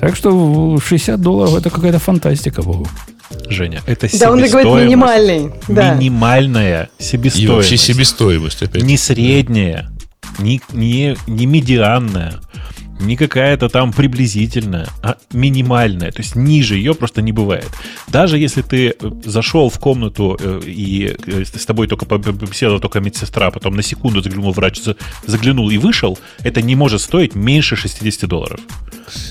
Так 0.00 0.16
что 0.16 0.78
60 0.78 1.20
долларов 1.20 1.54
это 1.54 1.68
какая-то 1.68 1.98
фантастика, 1.98 2.62
Богу. 2.62 2.88
Женя, 3.48 3.80
это 3.86 4.08
Да, 4.18 4.30
он 4.30 4.38
и 4.44 4.48
говорит 4.48 4.68
себестоимость. 4.70 4.86
минимальный. 4.86 5.50
Да. 5.68 5.94
Минимальная 5.94 6.90
И 6.98 7.02
себестоимость. 7.02 7.54
вообще 7.70 7.76
себестоимость 7.76 8.62
опять. 8.62 8.82
Не 8.82 8.96
средняя, 8.96 9.90
не, 10.38 10.60
не, 10.72 11.16
не 11.26 11.46
медианная, 11.46 12.34
не 13.02 13.16
какая-то 13.16 13.68
там 13.68 13.92
приблизительная, 13.92 14.88
а 15.02 15.16
минимальная. 15.32 16.10
То 16.12 16.22
есть 16.22 16.36
ниже 16.36 16.76
ее 16.76 16.94
просто 16.94 17.22
не 17.22 17.32
бывает. 17.32 17.68
Даже 18.08 18.38
если 18.38 18.62
ты 18.62 18.88
э, 18.88 19.10
зашел 19.24 19.68
в 19.70 19.78
комнату 19.78 20.38
э, 20.40 20.60
и 20.66 21.14
э, 21.26 21.44
с 21.44 21.66
тобой 21.66 21.88
только 21.88 22.06
побеседовала 22.06 22.80
только 22.80 23.00
медсестра, 23.00 23.50
потом 23.50 23.74
на 23.74 23.82
секунду 23.82 24.22
заглянул 24.22 24.52
врач, 24.52 24.80
заглянул 25.26 25.70
и 25.70 25.78
вышел, 25.78 26.18
это 26.40 26.62
не 26.62 26.76
может 26.76 27.00
стоить 27.00 27.34
меньше 27.34 27.76
60 27.76 28.28
долларов. 28.28 28.60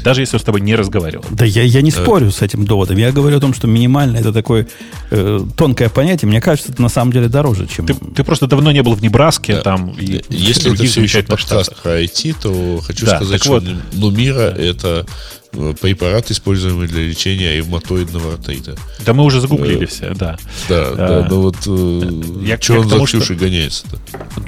Даже 0.03 0.22
если 0.22 0.36
он 0.36 0.39
с 0.39 0.43
тобой 0.43 0.61
не 0.61 0.76
разговаривал. 0.76 1.26
Да 1.32 1.45
я, 1.45 1.63
я 1.63 1.82
не 1.82 1.91
спорю 1.91 2.32
с 2.32 2.41
этим 2.41 2.65
доводом. 2.65 2.97
Я 2.97 3.11
говорю 3.11 3.38
о 3.38 3.39
том, 3.39 3.53
что 3.53 3.67
минимально 3.67 4.17
это 4.17 4.32
такое 4.32 4.67
э, 5.09 5.39
тонкое 5.55 5.89
понятие. 5.89 6.30
Мне 6.30 6.41
кажется, 6.41 6.72
это 6.72 6.82
на 6.82 6.89
самом 6.89 7.11
деле 7.11 7.28
дороже, 7.28 7.67
чем... 7.67 7.86
Ты, 7.86 7.93
ты 7.93 8.24
просто 8.24 8.47
давно 8.47 8.72
не 8.72 8.84
был 8.84 8.93
в 8.93 9.01
Небраске 9.01 9.55
да. 9.55 9.61
там. 9.61 9.91
И 9.91 10.22
если 10.30 10.74
это 10.74 10.84
все 10.84 11.01
еще 11.01 11.24
подкаст 11.24 11.76
про 11.82 12.01
IT, 12.01 12.36
то 12.41 12.82
хочу 12.86 13.05
да, 13.05 13.17
сказать, 13.17 13.41
что 13.41 13.51
вот, 13.53 13.61
Нумира 13.93 14.49
это 14.49 15.05
Э, 15.05 15.05
препарат, 15.52 16.32
используемый 16.32 16.88
для 16.88 17.02
лечения 17.02 17.56
ревматоидного 17.58 18.34
артрита. 18.34 18.76
Да 19.06 19.14
мы 19.14 19.24
уже 19.24 19.41
загуглили 19.41 19.84
э, 19.84 19.88
все, 19.88 20.14
да. 20.16 20.38
Да, 20.70 20.88
а, 20.91 20.95
да, 20.95 21.28
но 21.30 21.41
вот 21.41 21.58
э, 21.68 22.45
я, 22.45 22.58
что 22.60 22.80
он 22.80 22.89
за 22.89 22.97
Ксюшей 22.97 23.36
что... 23.36 23.45
гоняется-то? 23.45 23.97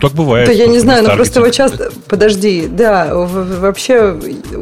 Так 0.01 0.13
бывает. 0.13 0.47
Да 0.47 0.53
я 0.53 0.67
не 0.67 0.79
знаю, 0.79 1.03
но 1.03 1.13
просто 1.13 1.39
его 1.39 1.49
часто... 1.49 1.91
Подожди, 2.07 2.67
да, 2.69 3.13
вообще 3.13 4.17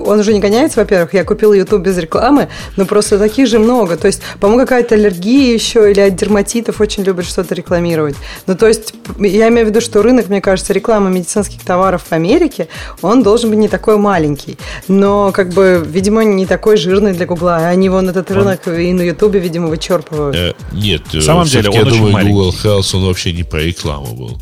он 0.05 0.19
уже 0.19 0.33
не 0.33 0.39
гоняется, 0.39 0.79
во-первых. 0.79 1.13
Я 1.13 1.23
купил 1.23 1.53
YouTube 1.53 1.81
без 1.81 1.97
рекламы, 1.97 2.49
но 2.75 2.85
просто 2.85 3.19
таких 3.19 3.47
же 3.47 3.59
много. 3.59 3.97
То 3.97 4.07
есть, 4.07 4.21
по-моему, 4.39 4.63
какая-то 4.63 4.95
аллергия 4.95 5.53
еще 5.53 5.91
или 5.91 5.99
от 5.99 6.15
дерматитов 6.15 6.81
очень 6.81 7.03
любят 7.03 7.25
что-то 7.25 7.53
рекламировать. 7.53 8.15
Ну, 8.47 8.55
то 8.55 8.67
есть, 8.67 8.93
я 9.19 9.49
имею 9.49 9.67
в 9.67 9.69
виду, 9.69 9.81
что 9.81 10.01
рынок, 10.01 10.29
мне 10.29 10.41
кажется, 10.41 10.73
рекламы 10.73 11.11
медицинских 11.11 11.61
товаров 11.61 12.03
в 12.09 12.11
Америке, 12.13 12.67
он 13.01 13.21
должен 13.21 13.49
быть 13.49 13.59
не 13.59 13.67
такой 13.67 13.97
маленький. 13.97 14.57
Но, 14.87 15.31
как 15.31 15.49
бы, 15.49 15.85
видимо, 15.85 16.30
не 16.35 16.45
такой 16.45 16.77
жирный 16.77 17.13
для 17.13 17.25
Гугла. 17.25 17.57
Они 17.57 17.89
вон 17.89 18.09
этот 18.09 18.31
рынок 18.31 18.61
он... 18.65 18.75
и 18.75 18.93
на 18.93 19.01
Ютубе, 19.01 19.39
видимо, 19.39 19.67
вычерпывают. 19.67 20.35
Э, 20.35 20.53
нет, 20.71 21.01
в 21.13 21.21
самом 21.21 21.45
деле 21.45 21.69
он 21.69 21.75
я 21.75 21.81
очень 21.81 21.91
думаю, 21.91 22.13
маленький. 22.13 22.33
Google 22.33 22.55
Health, 22.63 22.95
он 22.95 23.05
вообще 23.05 23.33
не 23.33 23.43
про 23.43 23.61
рекламу 23.61 24.15
был. 24.15 24.41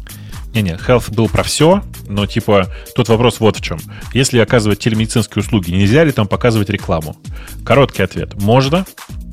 Не-не, 0.54 0.72
Health 0.72 1.14
был 1.14 1.30
про 1.30 1.44
все, 1.44 1.84
но 2.08 2.26
типа 2.26 2.68
тут 2.96 3.08
вопрос 3.10 3.40
вот 3.40 3.58
в 3.58 3.62
чем. 3.62 3.80
Если 4.14 4.40
оказывать 4.40 4.80
телемедицинские 4.80 5.44
услуги, 5.44 5.72
нельзя 5.72 6.04
ли 6.04 6.12
там 6.12 6.28
показывать 6.28 6.70
рекламу? 6.70 7.16
Короткий 7.64 8.02
ответ. 8.02 8.34
Можно, 8.42 8.86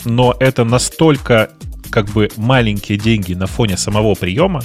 но 0.04 0.36
это 0.38 0.64
настолько 0.64 1.50
как 1.90 2.06
бы 2.10 2.30
маленькие 2.36 2.98
деньги 2.98 3.32
на 3.32 3.46
фоне 3.46 3.78
самого 3.78 4.14
приема, 4.14 4.62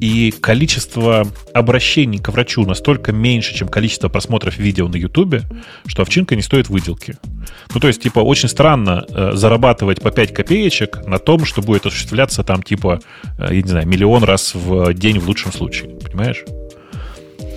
и 0.00 0.30
количество 0.30 1.26
обращений 1.52 2.18
к 2.18 2.28
врачу 2.28 2.64
настолько 2.64 3.12
меньше, 3.12 3.54
чем 3.54 3.68
количество 3.68 4.08
просмотров 4.08 4.58
видео 4.58 4.88
на 4.88 4.96
Ютубе, 4.96 5.42
что 5.86 6.02
овчинка 6.02 6.36
не 6.36 6.42
стоит 6.42 6.68
выделки. 6.68 7.16
Ну, 7.74 7.80
то 7.80 7.88
есть, 7.88 8.02
типа, 8.02 8.20
очень 8.20 8.48
странно 8.48 9.04
э, 9.08 9.32
зарабатывать 9.34 10.00
по 10.00 10.10
5 10.10 10.34
копеечек 10.34 11.06
на 11.06 11.18
том, 11.18 11.44
что 11.44 11.62
будет 11.62 11.86
осуществляться 11.86 12.44
там, 12.44 12.62
типа, 12.62 13.00
э, 13.38 13.48
я 13.54 13.62
не 13.62 13.68
знаю, 13.68 13.86
миллион 13.86 14.24
раз 14.24 14.54
в 14.54 14.94
день 14.94 15.18
в 15.18 15.26
лучшем 15.26 15.52
случае. 15.52 15.90
Понимаешь? 15.90 16.44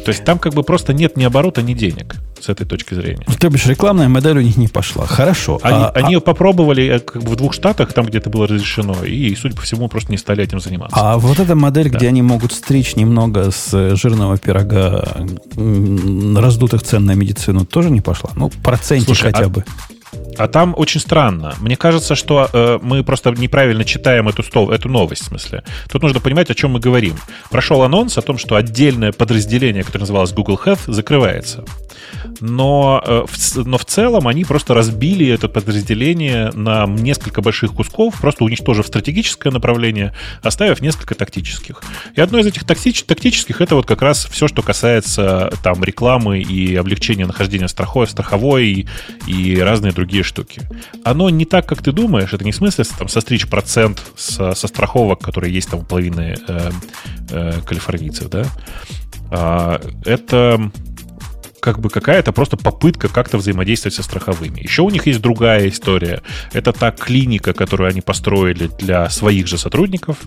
То 0.05 0.09
есть 0.09 0.23
там 0.25 0.39
как 0.39 0.53
бы 0.53 0.63
просто 0.63 0.93
нет 0.93 1.17
ни 1.17 1.23
оборота, 1.23 1.61
ни 1.61 1.73
денег 1.73 2.15
с 2.41 2.49
этой 2.49 2.65
точки 2.65 2.93
зрения. 2.93 3.25
То 3.39 3.49
бишь 3.49 3.65
рекламная 3.65 4.09
модель 4.09 4.37
у 4.37 4.41
них 4.41 4.57
не 4.57 4.67
пошла. 4.67 5.05
Хорошо. 5.05 5.59
Они, 5.63 5.83
а, 5.83 5.89
они 5.89 6.15
а... 6.15 6.19
попробовали 6.19 6.85
э, 6.85 6.99
как 6.99 7.23
бы 7.23 7.31
в 7.31 7.35
двух 7.35 7.53
штатах, 7.53 7.93
там 7.93 8.05
где-то 8.05 8.29
было 8.29 8.47
разрешено, 8.47 9.03
и, 9.03 9.35
судя 9.35 9.55
по 9.55 9.61
всему, 9.61 9.87
просто 9.87 10.11
не 10.11 10.17
стали 10.17 10.43
этим 10.43 10.59
заниматься. 10.59 10.97
А 10.99 11.17
вот 11.17 11.39
эта 11.39 11.55
модель, 11.55 11.89
да. 11.89 11.97
где 11.97 12.07
они 12.07 12.21
могут 12.21 12.53
стричь 12.53 12.95
немного 12.95 13.51
с 13.51 13.95
жирного 13.95 14.37
пирога 14.37 15.05
раздутых 15.55 16.83
цен 16.83 17.05
на 17.05 17.13
медицину, 17.13 17.65
тоже 17.65 17.89
не 17.89 18.01
пошла? 18.01 18.31
Ну, 18.35 18.51
процентик 18.63 19.07
Слушай, 19.07 19.31
хотя 19.31 19.45
а... 19.45 19.49
бы. 19.49 19.65
А 20.37 20.47
там 20.47 20.73
очень 20.77 20.99
странно. 20.99 21.55
Мне 21.59 21.75
кажется, 21.75 22.15
что 22.15 22.49
э, 22.51 22.79
мы 22.81 23.03
просто 23.03 23.31
неправильно 23.31 23.83
читаем 23.83 24.27
эту, 24.27 24.43
стол, 24.43 24.71
эту 24.71 24.89
новость, 24.89 25.23
в 25.23 25.25
смысле. 25.25 25.63
Тут 25.91 26.03
нужно 26.03 26.19
понимать, 26.19 26.49
о 26.49 26.55
чем 26.55 26.71
мы 26.71 26.79
говорим. 26.79 27.15
Прошел 27.49 27.83
анонс 27.83 28.17
о 28.17 28.21
том, 28.21 28.37
что 28.37 28.55
отдельное 28.55 29.11
подразделение, 29.11 29.83
которое 29.83 30.01
называлось 30.01 30.33
Google 30.33 30.59
Health, 30.63 30.91
закрывается 30.91 31.65
но, 32.39 33.01
э, 33.05 33.25
но 33.55 33.77
в 33.77 33.85
целом 33.85 34.27
они 34.27 34.43
просто 34.45 34.73
разбили 34.73 35.27
это 35.27 35.47
подразделение 35.47 36.51
на 36.53 36.85
несколько 36.85 37.41
больших 37.41 37.73
кусков, 37.73 38.19
просто 38.19 38.43
уничтожив 38.43 38.87
стратегическое 38.87 39.51
направление, 39.51 40.13
оставив 40.41 40.81
несколько 40.81 41.15
тактических. 41.15 41.81
И 42.15 42.21
одно 42.21 42.39
из 42.39 42.47
этих 42.47 42.65
тактич, 42.65 43.03
тактических 43.03 43.61
это 43.61 43.75
вот 43.75 43.85
как 43.85 44.01
раз 44.01 44.25
все, 44.25 44.47
что 44.47 44.61
касается 44.61 45.51
там 45.63 45.83
рекламы 45.83 46.39
и 46.39 46.75
облегчения 46.75 47.25
нахождения 47.25 47.67
страховой, 47.67 48.07
страховой 48.07 48.67
и, 48.67 48.87
и 49.27 49.59
разные 49.59 49.93
другие 49.93 50.20
штуки. 50.23 50.61
Оно 51.03 51.29
не 51.29 51.45
так, 51.45 51.65
как 51.65 51.81
ты 51.81 51.91
думаешь, 51.91 52.33
это 52.33 52.43
не 52.43 52.51
в 52.51 52.55
смысле 52.55 52.85
там 52.97 53.07
состричь 53.07 53.47
процент 53.47 54.01
со, 54.15 54.53
со 54.53 54.67
страховок, 54.67 55.19
которые 55.19 55.53
есть 55.53 55.69
там 55.69 55.81
у 55.81 55.83
половины 55.83 56.35
э, 56.47 56.71
э, 57.29 57.53
калифорнийцев, 57.65 58.29
да, 58.29 58.45
а, 59.31 59.81
это 60.05 60.71
как 61.61 61.79
бы 61.79 61.89
какая-то 61.89 62.33
просто 62.33 62.57
попытка 62.57 63.07
как-то 63.07 63.37
взаимодействовать 63.37 63.93
со 63.93 64.03
страховыми. 64.03 64.61
Еще 64.61 64.81
у 64.81 64.89
них 64.89 65.05
есть 65.05 65.21
другая 65.21 65.69
история. 65.69 66.21
Это 66.53 66.73
та 66.73 66.91
клиника, 66.91 67.53
которую 67.53 67.89
они 67.89 68.01
построили 68.01 68.67
для 68.79 69.09
своих 69.09 69.47
же 69.47 69.57
сотрудников, 69.57 70.17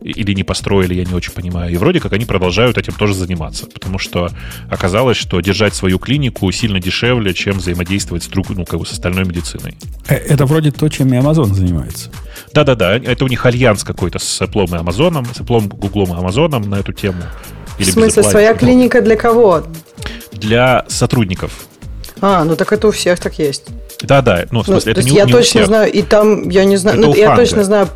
или 0.00 0.32
не 0.32 0.44
построили, 0.44 0.94
я 0.94 1.04
не 1.04 1.14
очень 1.14 1.32
понимаю. 1.32 1.72
И 1.72 1.76
вроде 1.76 2.00
как 2.00 2.12
они 2.12 2.24
продолжают 2.24 2.78
этим 2.78 2.94
тоже 2.94 3.14
заниматься, 3.14 3.66
потому 3.66 3.98
что 3.98 4.30
оказалось, 4.70 5.16
что 5.16 5.40
держать 5.40 5.74
свою 5.74 5.98
клинику 5.98 6.50
сильно 6.52 6.80
дешевле, 6.80 7.34
чем 7.34 7.58
взаимодействовать 7.58 8.22
с, 8.22 8.28
друг, 8.28 8.50
ну, 8.50 8.64
как 8.64 8.78
бы 8.78 8.86
с 8.86 8.92
остальной 8.92 9.24
медициной. 9.24 9.76
Э, 10.08 10.14
это 10.14 10.46
вроде 10.46 10.70
то, 10.70 10.88
чем 10.88 11.12
и 11.12 11.16
Amazon 11.16 11.52
занимается. 11.52 12.10
Да-да-да, 12.52 12.96
это 12.96 13.24
у 13.24 13.28
них 13.28 13.44
альянс 13.44 13.82
какой-то 13.84 14.18
с 14.18 14.40
Apple 14.40 14.66
и 14.66 14.80
Amazon, 14.80 15.26
с 15.34 15.40
Apple, 15.40 15.66
Google 15.68 16.04
и 16.04 16.10
Amazon 16.10 16.64
на 16.66 16.76
эту 16.76 16.92
тему. 16.92 17.22
Или 17.78 17.90
в 17.90 17.94
смысле, 17.94 18.22
своя 18.22 18.54
клиника 18.54 19.00
для 19.02 19.16
кого? 19.16 19.64
Для 20.32 20.84
сотрудников. 20.88 21.66
А, 22.20 22.44
ну 22.44 22.56
так 22.56 22.72
это 22.72 22.88
у 22.88 22.90
всех 22.90 23.20
так 23.20 23.38
есть. 23.38 23.64
Да, 24.02 24.22
да. 24.22 24.44
Ну, 24.50 24.62
в 24.62 24.68
ну, 24.68 24.74
смысле, 24.80 24.92
ну, 24.94 25.00
это 25.00 25.10
не, 25.10 25.16
я 25.16 25.24
не 25.24 25.32
точно 25.32 25.66
знаю, 25.66 25.92
и 25.92 26.02
там, 26.02 26.48
я 26.48 26.64
не 26.64 26.76
знаю, 26.76 26.98
это 26.98 27.08
ну, 27.08 27.14
я 27.14 27.36
точно 27.36 27.64
знаю 27.64 27.88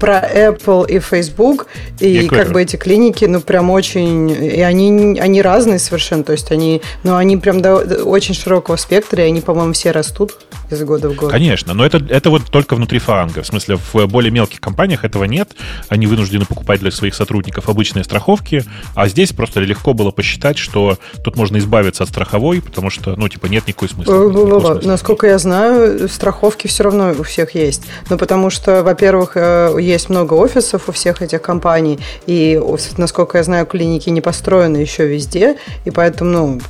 про 0.00 0.18
Apple 0.18 0.88
и 0.88 0.98
Facebook, 0.98 1.66
и 2.00 2.08
я 2.08 2.28
как 2.28 2.50
бы 2.52 2.62
эти 2.62 2.76
клиники, 2.76 3.26
ну, 3.26 3.40
прям 3.40 3.70
очень, 3.70 4.30
и 4.30 4.62
они, 4.62 5.20
они 5.20 5.42
разные 5.42 5.78
совершенно, 5.78 6.24
то 6.24 6.32
есть 6.32 6.50
они, 6.50 6.80
ну, 7.04 7.16
они 7.16 7.36
прям 7.36 7.60
до, 7.60 7.76
очень 8.04 8.34
широкого 8.34 8.76
спектра, 8.76 9.22
и 9.22 9.26
они, 9.26 9.42
по-моему, 9.42 9.74
все 9.74 9.90
растут 9.90 10.32
из 10.70 10.82
года 10.82 11.10
в 11.10 11.14
год. 11.14 11.30
Конечно, 11.30 11.74
но 11.74 11.84
это, 11.84 11.98
это 12.08 12.30
вот 12.30 12.46
только 12.46 12.74
внутри 12.74 12.98
фанга, 12.98 13.42
в 13.42 13.46
смысле, 13.46 13.76
в 13.92 14.06
более 14.06 14.30
мелких 14.30 14.60
компаниях 14.60 15.04
этого 15.04 15.24
нет, 15.24 15.50
они 15.88 16.06
вынуждены 16.06 16.46
покупать 16.46 16.80
для 16.80 16.90
своих 16.90 17.14
сотрудников 17.14 17.68
обычные 17.68 18.04
страховки, 18.04 18.64
а 18.94 19.06
здесь 19.08 19.32
просто 19.32 19.60
легко 19.60 19.92
было 19.92 20.10
посчитать, 20.10 20.56
что 20.56 20.98
тут 21.22 21.36
можно 21.36 21.58
избавиться 21.58 22.04
от 22.04 22.08
страховой, 22.08 22.62
потому 22.62 22.88
что, 22.88 23.16
ну, 23.16 23.28
типа, 23.28 23.46
нет 23.46 23.66
никакой 23.66 23.90
смысла. 23.90 24.12
Никакого 24.12 24.80
Насколько 24.82 25.26
я 25.26 25.38
знаю, 25.38 26.08
страховки 26.08 26.66
все 26.66 26.84
равно 26.84 27.14
у 27.18 27.22
всех 27.22 27.54
есть, 27.54 27.82
ну, 28.08 28.16
потому 28.16 28.48
что, 28.48 28.82
во-первых, 28.82 29.32
э, 29.34 29.76
есть 29.90 30.08
много 30.08 30.34
офисов 30.34 30.88
у 30.88 30.92
всех 30.92 31.22
этих 31.22 31.42
компаний, 31.42 31.98
и, 32.26 32.60
насколько 32.96 33.38
я 33.38 33.44
знаю, 33.44 33.66
клиники 33.66 34.10
не 34.10 34.20
построены 34.20 34.78
еще 34.78 35.06
везде, 35.06 35.56
и 35.84 35.90
поэтому, 35.90 36.30
ну, 36.30 36.60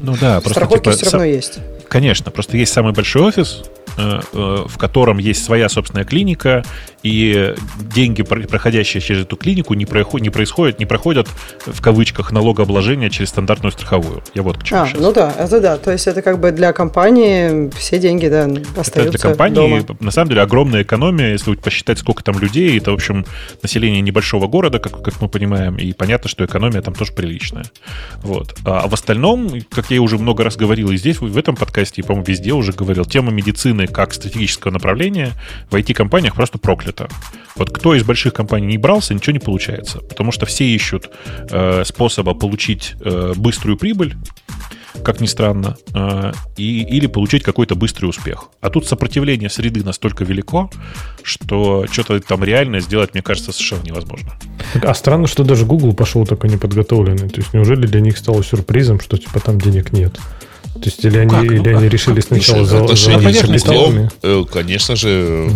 ну 0.00 0.16
да, 0.20 0.40
страховки 0.40 0.84
просто, 0.84 1.00
типа, 1.00 1.08
все 1.08 1.10
равно 1.16 1.24
есть. 1.24 1.58
Конечно, 1.88 2.30
просто 2.30 2.56
есть 2.56 2.72
самый 2.72 2.92
большой 2.92 3.22
офис, 3.22 3.62
Э, 3.98 4.20
э, 4.34 4.64
в 4.68 4.76
котором 4.76 5.16
есть 5.16 5.42
своя 5.42 5.70
собственная 5.70 6.04
клиника, 6.04 6.62
и 7.02 7.54
деньги, 7.94 8.22
проходящие 8.22 9.00
через 9.00 9.22
эту 9.22 9.36
клинику, 9.36 9.74
не, 9.74 9.86
происходят, 9.86 10.22
не 10.22 10.30
происходят, 10.30 10.78
не 10.78 10.86
проходят 10.86 11.28
в 11.64 11.80
кавычках 11.80 12.32
налогообложения 12.32 13.10
через 13.10 13.30
стандартную 13.30 13.72
страховую. 13.72 14.22
Я 14.34 14.42
вот 14.42 14.58
к 14.58 14.62
чему 14.64 14.82
а, 14.82 14.86
сейчас. 14.86 15.00
Ну 15.00 15.12
да, 15.12 15.32
это 15.38 15.60
да. 15.60 15.76
То 15.76 15.92
есть 15.92 16.06
это 16.06 16.22
как 16.22 16.40
бы 16.40 16.52
для 16.52 16.72
компании 16.72 17.70
все 17.76 17.98
деньги, 17.98 18.28
да, 18.28 18.44
остаются 18.76 19.00
это 19.00 19.10
для 19.10 19.18
компании, 19.18 19.80
дома. 19.80 19.98
на 20.00 20.10
самом 20.10 20.30
деле, 20.30 20.42
огромная 20.42 20.82
экономия, 20.82 21.32
если 21.32 21.54
посчитать, 21.54 21.98
сколько 21.98 22.24
там 22.24 22.38
людей, 22.38 22.76
это, 22.76 22.90
в 22.90 22.94
общем, 22.94 23.24
население 23.62 24.00
небольшого 24.00 24.46
города, 24.46 24.78
как, 24.78 25.02
как 25.02 25.20
мы 25.20 25.28
понимаем, 25.28 25.76
и 25.76 25.92
понятно, 25.92 26.28
что 26.28 26.44
экономия 26.44 26.82
там 26.82 26.94
тоже 26.94 27.12
приличная. 27.12 27.66
Вот. 28.22 28.56
А 28.64 28.88
в 28.88 28.94
остальном, 28.94 29.50
как 29.70 29.90
я 29.90 30.00
уже 30.00 30.18
много 30.18 30.44
раз 30.44 30.56
говорил 30.56 30.90
и 30.90 30.96
здесь, 30.96 31.20
в 31.20 31.38
этом 31.38 31.56
подкасте, 31.56 32.02
и, 32.02 32.04
по-моему, 32.04 32.26
везде 32.26 32.52
уже 32.52 32.72
говорил, 32.72 33.04
тема 33.04 33.30
медицины 33.30 33.86
как 33.86 34.14
стратегического 34.14 34.72
направления 34.72 35.32
в 35.70 35.74
IT-компаниях 35.74 36.34
просто 36.34 36.58
проклято. 36.96 37.08
Вот 37.54 37.70
кто 37.70 37.94
из 37.94 38.04
больших 38.04 38.34
компаний 38.34 38.66
не 38.66 38.78
брался, 38.78 39.14
ничего 39.14 39.32
не 39.32 39.38
получается. 39.38 40.00
Потому 40.00 40.32
что 40.32 40.46
все 40.46 40.64
ищут 40.64 41.10
э, 41.50 41.84
способа 41.84 42.34
получить 42.34 42.94
э, 43.00 43.32
быструю 43.36 43.76
прибыль, 43.76 44.16
как 45.02 45.20
ни 45.20 45.26
странно, 45.26 45.76
э, 45.94 46.32
и, 46.56 46.82
или 46.82 47.06
получить 47.06 47.42
какой-то 47.42 47.74
быстрый 47.74 48.06
успех. 48.06 48.50
А 48.60 48.70
тут 48.70 48.86
сопротивление 48.86 49.50
среды 49.50 49.84
настолько 49.84 50.24
велико, 50.24 50.70
что 51.22 51.86
что-то 51.90 52.20
там 52.20 52.44
реально 52.44 52.80
сделать, 52.80 53.14
мне 53.14 53.22
кажется, 53.22 53.52
совершенно 53.52 53.84
невозможно. 53.84 54.32
А 54.82 54.94
странно, 54.94 55.26
что 55.26 55.44
даже 55.44 55.64
Google 55.64 55.94
пошел 55.94 56.26
такой 56.26 56.50
неподготовленный. 56.50 57.28
То 57.28 57.40
есть 57.40 57.54
неужели 57.54 57.86
для 57.86 58.00
них 58.00 58.18
стало 58.18 58.42
сюрпризом, 58.42 59.00
что 59.00 59.16
типа 59.16 59.40
там 59.40 59.60
денег 59.60 59.92
нет? 59.92 60.18
То 60.74 60.82
есть 60.84 61.02
или 61.06 61.18
они, 61.18 61.30
как? 61.30 61.44
Ну 61.44 61.52
или 61.52 61.68
они 61.70 61.88
решили 61.88 62.20
сначала 62.20 62.66
Слушай, 62.66 63.14
за, 63.14 63.18
поверхности. 63.18 63.66
Гуглом, 63.66 64.10
э, 64.22 64.44
конечно 64.52 64.94
же, 64.94 65.50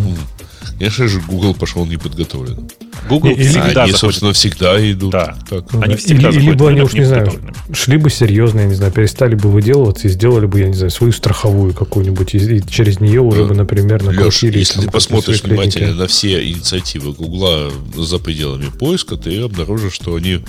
конечно 0.78 1.08
же, 1.08 1.20
Google 1.20 1.54
пошел 1.54 1.86
неподготовленным. 1.86 2.68
Google 3.08 3.30
Или- 3.30 3.44
всегда 3.44 3.60
они, 3.84 3.92
заходит 3.92 3.96
собственно, 3.96 4.32
всегда 4.32 4.90
идут. 4.92 5.12
Да. 5.12 5.36
Так. 5.48 5.72
Они 5.74 5.94
да. 5.94 5.96
всегда 5.96 6.28
Или- 6.28 6.34
заходят 6.34 6.44
либо 6.44 6.68
они 6.68 6.80
уж, 6.82 6.92
не 6.92 7.04
знаю, 7.04 7.32
шли 7.72 7.96
бы 7.96 8.10
серьезно, 8.10 8.60
я 8.60 8.66
не 8.66 8.74
знаю, 8.74 8.92
перестали 8.92 9.34
бы 9.34 9.50
выделываться 9.50 10.06
и 10.08 10.10
сделали 10.10 10.46
бы, 10.46 10.60
я 10.60 10.68
не 10.68 10.74
знаю, 10.74 10.90
свою 10.90 11.12
страховую 11.12 11.72
какую-нибудь, 11.74 12.34
и, 12.34 12.38
и 12.56 12.62
через 12.68 13.00
нее 13.00 13.20
уже 13.20 13.44
бы, 13.44 13.54
например, 13.54 14.02
Леш, 14.02 14.16
накрутили. 14.16 14.58
если 14.58 14.74
там 14.74 14.84
ты 14.84 14.90
посмотришь 14.90 15.42
внимательно 15.42 15.94
на 15.94 16.06
все 16.06 16.46
инициативы 16.46 17.12
Гугла 17.12 17.70
за 17.96 18.18
пределами 18.18 18.70
поиска, 18.70 19.16
ты 19.16 19.40
обнаружишь, 19.40 19.94
что 19.94 20.14
они 20.14 20.40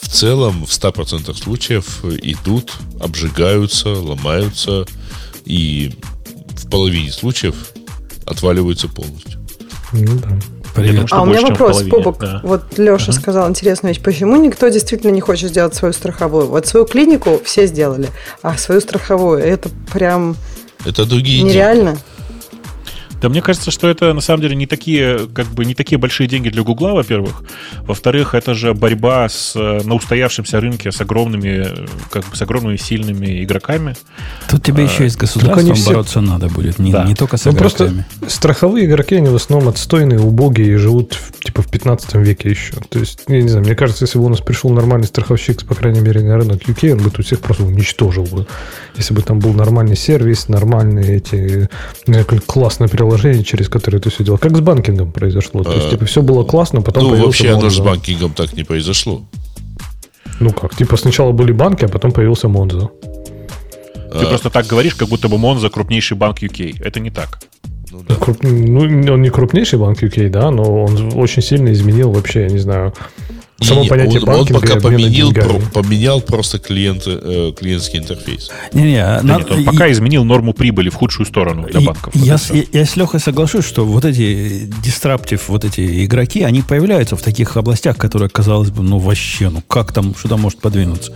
в 0.00 0.08
целом 0.08 0.64
в 0.66 0.70
100% 0.70 1.34
случаев 1.36 2.04
идут, 2.22 2.72
обжигаются, 3.00 3.88
ломаются 3.90 4.84
и 5.44 5.94
в 6.56 6.68
половине 6.68 7.10
случаев 7.12 7.54
отваливаются 8.26 8.88
полностью. 8.88 9.39
Ну 9.92 10.06
да. 10.22 10.28
Привет. 10.74 10.92
думаю, 10.92 11.06
что 11.08 11.16
А 11.16 11.22
у 11.22 11.26
меня 11.26 11.40
вопрос, 11.42 11.82
Бобок. 11.82 12.18
да. 12.20 12.40
Вот 12.44 12.78
Леша 12.78 13.12
сказал 13.12 13.48
интересную 13.48 13.92
вещь. 13.94 14.02
Почему 14.02 14.36
никто 14.36 14.68
действительно 14.68 15.10
не 15.10 15.20
хочет 15.20 15.50
сделать 15.50 15.74
свою 15.74 15.92
страховую? 15.92 16.46
Вот 16.46 16.66
свою 16.66 16.86
клинику 16.86 17.40
все 17.44 17.66
сделали, 17.66 18.08
а 18.42 18.56
свою 18.56 18.80
страховую 18.80 19.40
это 19.40 19.68
прям 19.92 20.36
Это 20.84 21.04
другие 21.04 21.42
деньги. 21.42 21.96
Да 23.20 23.28
мне 23.28 23.42
кажется, 23.42 23.70
что 23.70 23.88
это 23.88 24.12
на 24.14 24.20
самом 24.20 24.42
деле 24.42 24.56
не 24.56 24.66
такие, 24.66 25.26
как 25.34 25.46
бы 25.48 25.64
не 25.64 25.74
такие 25.74 25.98
большие 25.98 26.26
деньги 26.26 26.48
для 26.48 26.62
Гугла, 26.62 26.92
во-первых. 26.92 27.42
Во-вторых, 27.82 28.34
это 28.34 28.54
же 28.54 28.72
борьба 28.74 29.28
с, 29.28 29.52
э, 29.56 29.80
на 29.84 29.94
устоявшемся 29.94 30.60
рынке 30.60 30.90
с 30.92 31.00
огромными, 31.00 31.64
э, 31.66 31.86
как 32.10 32.24
бы 32.28 32.36
с 32.36 32.42
огромными 32.42 32.76
сильными 32.76 33.44
игроками. 33.44 33.94
Тут 34.48 34.62
тебе 34.62 34.84
еще 34.84 35.06
и 35.06 35.08
с 35.10 35.16
государством 35.16 35.74
все- 35.74 35.90
бороться 35.90 36.20
надо 36.20 36.48
будет, 36.48 36.78
не, 36.78 36.92
Да. 36.92 37.04
не 37.04 37.14
только 37.14 37.36
с 37.36 37.44
Ну, 37.44 37.52
просто 37.52 37.84
игроками. 37.86 38.04
страховые 38.28 38.86
игроки, 38.86 39.16
они 39.16 39.28
в 39.28 39.34
основном 39.34 39.68
отстойные, 39.68 40.18
убогие 40.20 40.72
и 40.74 40.76
живут 40.76 41.14
в- 41.14 41.44
типа 41.44 41.62
в 41.62 41.70
15 41.70 42.20
веке 42.22 42.50
еще. 42.50 42.74
То 42.88 42.98
есть, 42.98 43.20
я 43.28 43.42
не 43.42 43.48
знаю, 43.48 43.64
мне 43.64 43.74
кажется, 43.74 44.04
если 44.04 44.18
бы 44.18 44.24
у 44.24 44.28
нас 44.28 44.40
пришел 44.40 44.70
нормальный 44.70 45.06
страховщик, 45.06 45.64
по 45.66 45.74
крайней 45.74 46.00
мере, 46.00 46.20
на 46.22 46.36
рынок 46.36 46.62
UK, 46.68 46.92
он 46.92 46.98
бы 46.98 47.10
тут 47.10 47.26
всех 47.26 47.40
просто 47.40 47.64
уничтожил 47.64 48.24
бы. 48.24 48.46
Если 48.96 49.14
бы 49.14 49.22
там 49.22 49.38
был 49.40 49.52
нормальный 49.52 49.96
сервис, 49.96 50.48
нормальные 50.48 51.16
эти 51.16 51.68
знаю, 52.06 52.24
какое 52.24 52.40
классное 52.40 52.88
приложение, 53.10 53.44
через 53.44 53.68
которое 53.68 53.98
это 53.98 54.10
все 54.10 54.24
делал. 54.24 54.38
Как 54.38 54.56
с 54.56 54.60
банкингом 54.60 55.12
произошло. 55.12 55.62
То 55.64 55.72
есть, 55.72 55.86
А, 55.86 55.90
типа, 55.90 56.04
все 56.04 56.22
было 56.22 56.44
классно, 56.44 56.80
потом 56.82 57.04
Ну, 57.04 57.10
появился 57.10 57.26
вообще, 57.44 57.50
оно 57.52 57.70
с 57.70 57.78
банкингом 57.80 58.32
так 58.32 58.52
не 58.56 58.64
произошло. 58.64 59.22
Ну 60.40 60.50
как, 60.52 60.74
типа 60.74 60.96
сначала 60.96 61.32
были 61.32 61.52
банки, 61.52 61.84
а 61.84 61.88
потом 61.88 62.12
появился 62.12 62.48
Монзо. 62.48 62.90
Ты 64.12 64.26
просто 64.26 64.50
так 64.50 64.66
говоришь, 64.66 64.94
как 64.94 65.08
будто 65.08 65.28
бы 65.28 65.38
Монза 65.38 65.68
крупнейший 65.68 66.16
банк 66.16 66.42
UK. 66.42 66.76
Это 66.84 66.98
не 67.00 67.10
так. 67.10 67.38
Ну, 67.92 68.02
да. 68.08 68.14
Круп- 68.14 68.46
Ну, 68.46 68.80
он 69.14 69.22
не 69.22 69.30
крупнейший 69.30 69.78
банк 69.78 70.02
UK, 70.02 70.28
да, 70.30 70.50
но 70.50 70.84
он 70.84 71.12
очень 71.14 71.42
сильно 71.42 71.70
изменил 71.72 72.10
вообще, 72.12 72.42
я 72.42 72.48
не 72.48 72.58
знаю, 72.58 72.92
само 73.62 73.84
понятие 73.84 74.20
он, 74.20 74.26
банкинга 74.26 74.60
пока 74.60 74.80
поменял, 74.80 75.32
про- 75.32 75.60
поменял 75.82 76.20
просто 76.20 76.58
клиент, 76.58 77.02
э, 77.06 77.52
клиентский 77.58 77.98
интерфейс. 77.98 78.50
Не-не, 78.72 79.02
Да 79.02 79.20
на- 79.22 79.36
нет, 79.38 79.50
он 79.50 79.60
и- 79.60 79.64
пока 79.64 79.90
изменил 79.92 80.24
норму 80.24 80.52
прибыли 80.54 80.88
в 80.88 80.94
худшую 80.94 81.26
сторону 81.26 81.66
для 81.70 81.80
И- 81.80 81.84
банков. 81.84 82.14
Вот 82.14 82.24
Я, 82.26 82.36
всё. 82.36 82.54
я, 82.54 82.64
я 82.72 82.84
с 82.86 82.96
Лехой 82.96 83.20
соглашусь, 83.20 83.64
что 83.66 83.84
вот 83.84 84.04
эти 84.04 84.68
дистраптив, 84.82 85.48
вот 85.48 85.64
эти 85.64 86.04
игроки, 86.04 86.42
они 86.42 86.62
появляются 86.62 87.16
в 87.16 87.22
таких 87.22 87.56
областях, 87.56 87.96
которые, 87.96 88.28
казалось 88.28 88.70
бы, 88.70 88.82
ну 88.82 88.98
вообще, 88.98 89.50
ну 89.50 89.62
как 89.66 89.92
там, 89.92 90.14
что 90.18 90.28
там 90.28 90.40
может 90.40 90.60
подвинуться? 90.60 91.12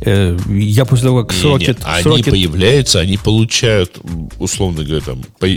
Э, 0.00 0.36
Я 0.48 0.84
после 0.84 1.06
того, 1.06 1.24
как 1.24 1.34
Не, 1.34 1.40
сроки... 1.42 1.64
нет, 1.66 1.78
они 1.84 2.02
сроки- 2.04 2.30
появляются, 2.30 3.00
они 3.00 3.16
получают, 3.16 3.98
условно 4.38 4.84
говоря, 4.84 5.02
там, 5.04 5.22
по- 5.40 5.48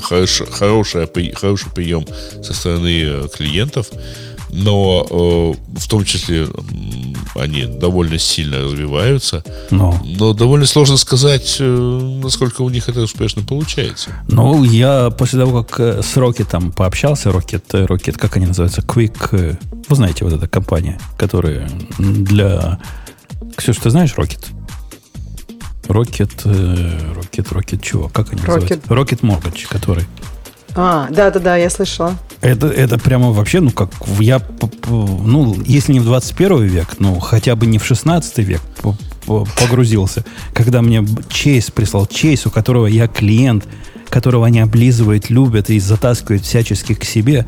хорош- 0.00 0.42
хороший, 0.52 1.08
хороший 1.34 1.70
прием 1.74 2.06
со 2.44 2.54
стороны 2.54 3.02
э, 3.04 3.28
клиентов, 3.36 3.88
но 4.52 5.06
э, 5.10 5.78
в 5.78 5.88
том 5.88 6.04
числе 6.04 6.46
они 7.34 7.64
довольно 7.64 8.18
сильно 8.18 8.58
развиваются, 8.60 9.42
Ну, 9.70 9.98
но 10.04 10.34
довольно 10.34 10.66
сложно 10.66 10.96
сказать, 10.98 11.56
э, 11.58 12.18
насколько 12.22 12.62
у 12.62 12.68
них 12.68 12.88
это 12.88 13.00
успешно 13.00 13.42
получается. 13.42 14.10
ну, 14.28 14.62
я 14.64 15.10
после 15.10 15.38
того, 15.40 15.62
как 15.64 15.80
э, 15.80 16.02
с 16.02 16.16
Rocket 16.16 16.46
там 16.50 16.70
пообщался, 16.72 17.30
Rocket, 17.30 17.64
э, 17.72 17.86
Rocket, 17.86 18.18
как 18.18 18.36
они 18.36 18.46
называются, 18.46 18.82
Quick, 18.82 19.56
вы 19.88 19.96
знаете, 19.96 20.24
вот 20.24 20.34
эта 20.34 20.46
компания, 20.48 20.98
которая 21.16 21.68
для... 21.98 22.78
Ксюш, 23.56 23.76
ты 23.78 23.90
знаешь 23.90 24.14
Rocket? 24.16 24.44
Rocket, 25.88 26.44
Rocket, 26.44 27.48
Rocket 27.52 27.80
чего? 27.82 28.08
Как 28.08 28.32
они 28.32 28.40
Rocket. 28.42 28.80
называются? 28.86 29.16
Rocket 29.16 29.20
Mortgage, 29.20 29.66
который... 29.68 30.04
А, 30.74 31.08
да-да-да, 31.10 31.56
я 31.56 31.70
слышала. 31.70 32.16
Это, 32.40 32.66
это 32.66 32.98
прямо 32.98 33.30
вообще, 33.30 33.60
ну, 33.60 33.70
как 33.70 33.90
я, 34.18 34.40
ну, 34.88 35.56
если 35.64 35.92
не 35.92 36.00
в 36.00 36.04
21 36.04 36.64
век, 36.64 36.96
ну, 36.98 37.20
хотя 37.20 37.54
бы 37.54 37.66
не 37.66 37.78
в 37.78 37.84
16 37.84 38.38
век 38.38 38.60
погрузился, 39.24 40.24
когда 40.52 40.82
мне 40.82 41.06
Чейз 41.28 41.70
прислал, 41.70 42.06
Чейз, 42.06 42.46
у 42.46 42.50
которого 42.50 42.86
я 42.86 43.06
клиент, 43.06 43.68
которого 44.08 44.46
они 44.46 44.60
облизывают, 44.60 45.30
любят 45.30 45.70
и 45.70 45.78
затаскивают 45.78 46.44
всячески 46.44 46.94
к 46.94 47.04
себе, 47.04 47.46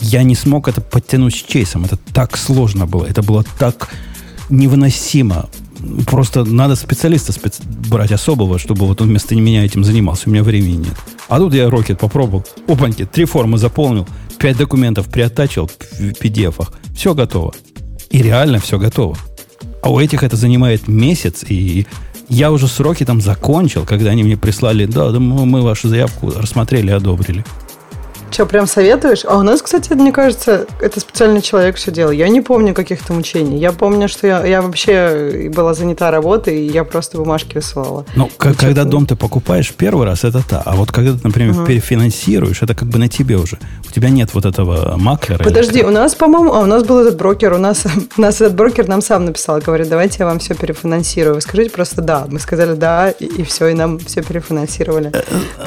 я 0.00 0.24
не 0.24 0.34
смог 0.34 0.68
это 0.68 0.80
подтянуть 0.80 1.34
с 1.34 1.42
Чейзом. 1.42 1.84
Это 1.84 1.96
так 2.12 2.36
сложно 2.36 2.86
было. 2.86 3.04
Это 3.04 3.22
было 3.22 3.44
так 3.58 3.88
невыносимо. 4.50 5.48
Просто 6.06 6.44
надо 6.44 6.76
специалиста 6.76 7.32
спец- 7.32 7.62
брать 7.88 8.12
особого, 8.12 8.58
чтобы 8.58 8.86
вот 8.86 9.00
он 9.00 9.08
вместо 9.08 9.34
меня 9.34 9.64
этим 9.64 9.84
занимался. 9.84 10.28
У 10.28 10.32
меня 10.32 10.42
времени 10.42 10.76
нет. 10.76 10.94
А 11.28 11.38
тут 11.38 11.54
я 11.54 11.68
Рокет 11.70 11.98
попробовал. 11.98 12.44
Опаньки, 12.68 13.04
три 13.04 13.24
формы 13.24 13.58
заполнил, 13.58 14.06
пять 14.38 14.56
документов 14.56 15.08
приоттачил 15.08 15.68
в 15.68 16.00
PDF-ах. 16.00 16.72
Все 16.94 17.14
готово. 17.14 17.52
И 18.10 18.22
реально 18.22 18.58
все 18.58 18.78
готово. 18.78 19.16
А 19.82 19.90
у 19.90 19.98
этих 19.98 20.22
это 20.22 20.36
занимает 20.36 20.86
месяц, 20.88 21.44
и 21.48 21.86
я 22.28 22.52
уже 22.52 22.68
сроки 22.68 23.04
там 23.04 23.20
закончил, 23.20 23.84
когда 23.84 24.10
они 24.10 24.22
мне 24.22 24.36
прислали, 24.36 24.86
да, 24.86 25.10
да 25.10 25.18
мы 25.18 25.62
вашу 25.62 25.88
заявку 25.88 26.30
рассмотрели, 26.30 26.90
одобрили. 26.90 27.44
Что, 28.32 28.46
прям 28.46 28.66
советуешь? 28.66 29.24
А 29.26 29.36
у 29.36 29.42
нас, 29.42 29.60
кстати, 29.60 29.92
мне 29.92 30.10
кажется, 30.10 30.66
это 30.80 31.00
специальный 31.00 31.42
человек 31.42 31.76
все 31.76 31.90
делал. 31.90 32.12
Я 32.12 32.28
не 32.28 32.40
помню 32.40 32.72
каких-то 32.72 33.12
мучений. 33.12 33.58
Я 33.58 33.72
помню, 33.72 34.08
что 34.08 34.26
я, 34.26 34.44
я 34.46 34.62
вообще 34.62 35.50
была 35.54 35.74
занята 35.74 36.10
работой, 36.10 36.60
и 36.60 36.70
я 36.70 36.84
просто 36.84 37.18
бумажки 37.18 37.56
высылала. 37.56 38.06
Ну, 38.16 38.28
к- 38.36 38.46
Ничего 38.46 38.60
когда 38.60 38.84
дом 38.84 39.06
ты 39.06 39.16
покупаешь 39.16 39.70
первый 39.72 40.06
раз, 40.06 40.24
это 40.24 40.42
та. 40.48 40.62
А 40.64 40.74
вот 40.74 40.90
когда 40.90 41.12
ты, 41.12 41.20
например, 41.22 41.66
перефинансируешь, 41.66 42.62
это 42.62 42.74
как 42.74 42.88
бы 42.88 42.98
на 42.98 43.08
тебе 43.08 43.36
уже. 43.36 43.58
У 43.86 43.92
тебя 43.92 44.08
нет 44.08 44.30
вот 44.32 44.46
этого 44.46 44.96
маклера. 44.96 45.44
Подожди, 45.44 45.80
как. 45.80 45.90
у 45.90 45.92
нас, 45.92 46.14
по-моему, 46.14 46.54
а 46.54 46.60
у 46.60 46.66
нас 46.66 46.84
был 46.84 47.00
этот 47.00 47.18
брокер, 47.18 47.52
у 47.52 47.58
нас, 47.58 47.84
у 48.16 48.20
нас 48.20 48.36
этот 48.40 48.54
брокер 48.54 48.88
нам 48.88 49.02
сам 49.02 49.26
написал, 49.26 49.58
говорит, 49.60 49.90
давайте 49.90 50.16
я 50.20 50.24
вам 50.26 50.38
все 50.38 50.54
перефинансирую. 50.54 51.34
Вы 51.34 51.40
скажите 51.42 51.70
просто 51.70 52.00
да. 52.00 52.24
Мы 52.30 52.38
сказали 52.38 52.74
да, 52.74 53.10
и, 53.10 53.42
все, 53.42 53.68
и 53.68 53.74
нам 53.74 53.98
все 53.98 54.22
перефинансировали. 54.22 55.12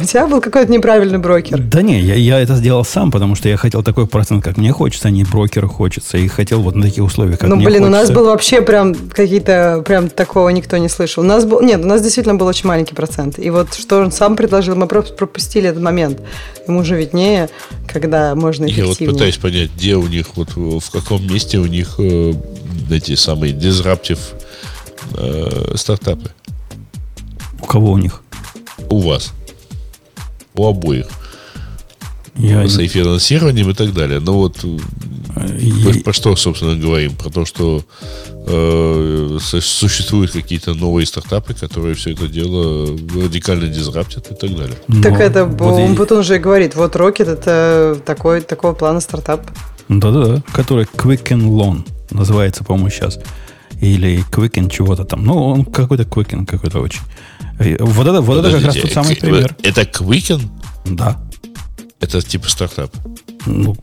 У 0.01 0.03
тебя 0.03 0.25
был 0.25 0.41
какой-то 0.41 0.71
неправильный 0.71 1.19
брокер. 1.19 1.59
Да 1.59 1.83
не, 1.83 1.99
я, 1.99 2.15
я 2.15 2.39
это 2.39 2.54
сделал 2.55 2.83
сам, 2.83 3.11
потому 3.11 3.35
что 3.35 3.49
я 3.49 3.57
хотел 3.57 3.83
такой 3.83 4.07
процент, 4.07 4.43
как 4.43 4.57
мне 4.57 4.71
хочется, 4.71 5.07
а 5.07 5.11
не 5.11 5.23
брокеру 5.23 5.67
хочется. 5.67 6.17
И 6.17 6.27
хотел 6.27 6.61
вот 6.61 6.75
на 6.75 6.83
таких 6.83 7.03
условиях, 7.03 7.39
как 7.39 7.49
ну, 7.49 7.55
мне 7.55 7.65
блин, 7.65 7.83
у 7.83 7.89
нас 7.89 8.07
хочется. 8.07 8.13
был 8.13 8.25
вообще 8.25 8.61
прям 8.61 8.93
какие-то, 8.93 9.83
прям 9.85 10.09
такого 10.09 10.49
никто 10.49 10.77
не 10.77 10.89
слышал. 10.89 11.23
У 11.23 11.27
нас 11.27 11.45
был, 11.45 11.61
нет, 11.61 11.83
у 11.83 11.87
нас 11.87 12.01
действительно 12.01 12.35
был 12.35 12.47
очень 12.47 12.67
маленький 12.67 12.95
процент. 12.95 13.39
И 13.39 13.49
вот 13.49 13.73
что 13.73 13.99
он 13.99 14.11
сам 14.11 14.35
предложил, 14.35 14.75
мы 14.75 14.87
просто 14.87 15.13
пропустили 15.13 15.69
этот 15.69 15.81
момент. 15.81 16.21
Ему 16.67 16.83
же 16.83 16.95
виднее, 16.95 17.49
когда 17.87 18.35
можно 18.35 18.65
Я 18.65 18.85
вот 18.85 18.91
эффективнее. 18.91 19.13
пытаюсь 19.13 19.37
понять, 19.37 19.71
где 19.75 19.95
у 19.95 20.07
них, 20.07 20.27
вот 20.35 20.55
в 20.55 20.91
каком 20.91 21.25
месте 21.27 21.57
у 21.59 21.65
них 21.65 21.95
э, 21.99 22.33
эти 22.89 23.15
самые 23.15 23.53
disruptive 23.53 24.19
э, 25.13 25.75
стартапы. 25.75 26.31
У 27.61 27.65
кого 27.65 27.91
у 27.91 27.97
них? 27.97 28.21
У 28.89 28.99
вас. 28.99 29.33
У 30.53 30.67
обоих. 30.67 31.07
Я, 32.37 32.67
С 32.67 32.77
финансированием 32.87 33.69
и 33.69 33.73
так 33.73 33.93
далее. 33.93 34.19
Но 34.19 34.33
вот 34.33 34.57
э, 34.63 34.77
я- 35.59 35.91
про, 35.93 35.99
про 36.01 36.13
что, 36.13 36.35
собственно, 36.35 36.75
говорим? 36.75 37.15
Про 37.15 37.29
то, 37.29 37.45
что 37.45 37.83
э, 38.47 39.37
существуют 39.41 40.31
какие-то 40.31 40.73
новые 40.73 41.05
стартапы, 41.05 41.53
которые 41.53 41.95
все 41.95 42.11
это 42.11 42.27
дело 42.27 42.87
радикально 43.23 43.67
дизраптят 43.67 44.31
и 44.31 44.35
так 44.35 44.55
далее. 44.55 44.75
Так 45.01 45.13
но 45.13 45.19
это 45.19 45.45
вот 45.45 45.79
и- 45.79 45.83
Умпутун 45.83 46.23
же 46.23 46.35
и 46.35 46.39
говорит, 46.39 46.75
вот 46.75 46.95
Rocket 46.95 47.29
это 47.29 47.99
такой, 48.05 48.41
такого 48.41 48.73
плана 48.73 48.99
стартап. 48.99 49.41
Да-да-да, 49.87 50.41
который 50.53 50.85
Quicken 50.85 51.47
Loan 51.49 51.83
называется, 52.11 52.63
по-моему, 52.63 52.89
сейчас. 52.89 53.19
Или 53.81 54.23
Quicken 54.31 54.69
чего-то 54.69 55.03
там. 55.05 55.23
Ну, 55.25 55.37
он 55.37 55.65
какой-то 55.65 56.03
Quicken 56.03 56.45
какой-то 56.45 56.79
очень. 56.79 57.01
И 57.59 57.77
Вот 57.79 58.07
это, 58.07 58.21
вот 58.21 58.39
это 58.45 58.51
как 58.57 58.65
раз 58.65 58.75
тот 58.75 58.91
самый 58.91 59.15
пример. 59.15 59.55
Это 59.63 59.81
Quicken? 59.81 60.41
Да. 60.85 61.21
Это 62.05 62.21
типа 62.21 62.47
стартап. 62.49 62.91
Ну, 63.47 63.75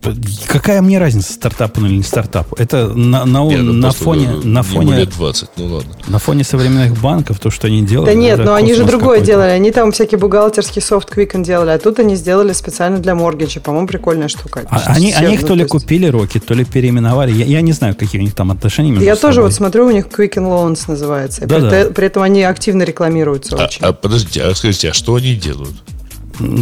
какая 0.49 0.81
мне 0.83 0.99
разница, 0.99 1.33
стартап 1.33 1.79
или 1.79 1.89
не 1.97 2.03
стартап? 2.03 2.53
Это 2.59 2.89
на, 2.89 3.25
на, 3.25 3.45
Не, 3.47 3.57
ну, 3.59 3.73
на 3.73 3.93
фоне, 3.93 4.29
на, 4.43 4.63
фоне, 4.63 4.97
лет 4.97 5.11
20, 5.11 5.51
ну 5.57 5.67
ладно. 5.67 5.93
на 6.09 6.19
фоне 6.19 6.43
современных 6.45 7.01
банков, 7.01 7.39
то, 7.39 7.51
что 7.51 7.69
они 7.69 7.83
делают... 7.83 8.11
Да 8.11 8.15
нет, 8.15 8.39
но 8.45 8.55
они 8.55 8.75
же 8.75 8.85
другое 8.85 9.19
какой-то. 9.21 9.27
делали. 9.27 9.51
Они 9.51 9.71
там 9.71 9.93
всякий 9.93 10.17
бухгалтерский 10.17 10.83
софт 10.83 11.17
Quicken 11.17 11.45
делали, 11.45 11.71
а 11.71 11.79
тут 11.79 11.99
они 12.01 12.17
сделали 12.17 12.53
специально 12.53 12.99
для 12.99 13.15
моргиджа. 13.15 13.61
По-моему, 13.61 13.87
прикольная 13.87 14.29
штука. 14.29 14.63
А 14.69 14.83
они, 14.95 15.13
Все, 15.13 15.25
они 15.25 15.35
их 15.35 15.43
ну, 15.43 15.49
то 15.49 15.55
ли 15.55 15.61
есть- 15.61 15.71
купили 15.71 16.09
Rocket, 16.09 16.41
то 16.41 16.55
ли 16.55 16.65
переименовали. 16.65 17.33
Я, 17.33 17.45
я 17.45 17.61
не 17.61 17.73
знаю, 17.73 17.95
какие 17.97 18.21
у 18.21 18.25
них 18.25 18.35
там 18.35 18.51
отношения 18.51 18.91
между 18.91 19.05
Я 19.05 19.15
тоже 19.17 19.35
собой. 19.37 19.51
вот 19.51 19.55
смотрю, 19.55 19.87
у 19.87 19.91
них 19.91 20.07
Quicken 20.07 20.43
Loans 20.49 20.85
называется. 20.89 21.47
Да-да. 21.47 21.71
при, 21.71 21.83
те- 21.85 21.91
при 21.91 22.07
этом 22.09 22.23
они 22.23 22.43
активно 22.43 22.83
рекламируются 22.83 23.57
А, 23.57 23.65
очень. 23.67 23.81
а 23.85 23.93
подождите, 23.93 24.43
а 24.43 24.55
скажите, 24.57 24.91
а 24.91 24.93
что 24.93 25.15
они 25.15 25.35
делают? 25.37 25.73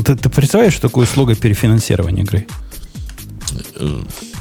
Ты, 0.05 0.17
ты 0.17 0.29
представляешь, 0.29 0.75
что 0.75 0.89
такое 0.89 1.05
услуга 1.07 1.35
перефинансирования 1.35 2.23
игры? 2.23 2.47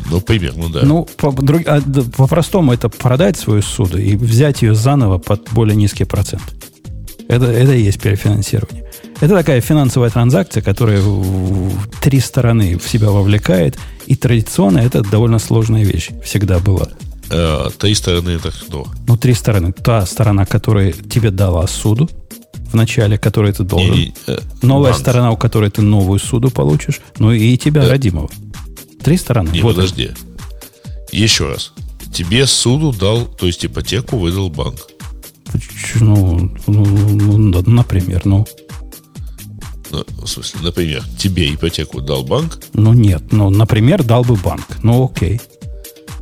Ну, 0.09 0.21
примерно, 0.21 0.69
да. 0.69 0.81
Ну, 0.83 1.07
по- 1.17 1.31
друг- 1.31 1.67
а, 1.67 1.81
по-простому 2.17 2.73
это 2.73 2.89
продать 2.89 3.37
свою 3.37 3.61
суду 3.61 3.97
и 3.97 4.15
взять 4.15 4.61
ее 4.61 4.75
заново 4.75 5.17
под 5.17 5.49
более 5.51 5.75
низкий 5.75 6.05
процент. 6.05 6.41
Это, 7.27 7.45
это 7.45 7.73
и 7.73 7.81
есть 7.83 8.01
перефинансирование. 8.01 8.85
Это 9.21 9.35
такая 9.35 9.61
финансовая 9.61 10.09
транзакция, 10.09 10.63
которая 10.63 11.01
в 11.01 11.71
три 12.01 12.19
стороны 12.19 12.77
в 12.77 12.87
себя 12.89 13.09
вовлекает. 13.09 13.77
И 14.07 14.15
традиционно 14.15 14.79
это 14.79 15.01
довольно 15.01 15.39
сложная 15.39 15.83
вещь. 15.83 16.09
Всегда 16.23 16.57
была. 16.59 16.87
Э, 17.29 17.67
три 17.77 17.93
стороны 17.93 18.29
это 18.31 18.49
кто? 18.51 18.87
Ну, 19.07 19.17
три 19.17 19.33
стороны. 19.33 19.73
Та 19.73 20.05
сторона, 20.05 20.45
которая 20.45 20.91
тебе 20.91 21.29
дала 21.29 21.67
суду 21.67 22.09
в 22.71 22.75
начале, 22.75 23.17
которую 23.17 23.53
ты 23.53 23.63
должен. 23.63 23.93
Не, 23.95 24.13
э, 24.27 24.39
Новая 24.61 24.91
банк. 24.91 25.01
сторона, 25.01 25.31
у 25.31 25.37
которой 25.37 25.69
ты 25.69 25.81
новую 25.81 26.19
суду 26.19 26.49
получишь. 26.51 27.01
Ну 27.19 27.31
и 27.31 27.57
тебя, 27.57 27.81
Да. 27.83 27.89
родимого. 27.89 28.29
Три 29.03 29.17
стороны. 29.17 29.49
Не, 29.49 29.61
Вот 29.61 29.75
подожди. 29.75 30.11
Еще 31.11 31.47
раз. 31.49 31.73
Тебе 32.13 32.45
суду 32.47 32.91
дал, 32.91 33.25
то 33.25 33.45
есть 33.47 33.65
ипотеку 33.65 34.17
выдал 34.17 34.49
банк. 34.49 34.79
Ну, 35.99 36.51
ну, 36.67 36.85
ну, 36.85 37.63
например, 37.65 38.21
ну, 38.25 38.45
Ну, 39.91 40.03
в 40.21 40.27
смысле, 40.27 40.59
например, 40.63 41.03
тебе 41.17 41.51
ипотеку 41.53 41.99
дал 42.01 42.23
банк, 42.23 42.59
ну 42.73 42.93
нет, 42.93 43.23
ну, 43.31 43.49
например, 43.49 44.03
дал 44.03 44.23
бы 44.23 44.35
банк. 44.35 44.65
Ну, 44.83 45.05
окей. 45.05 45.41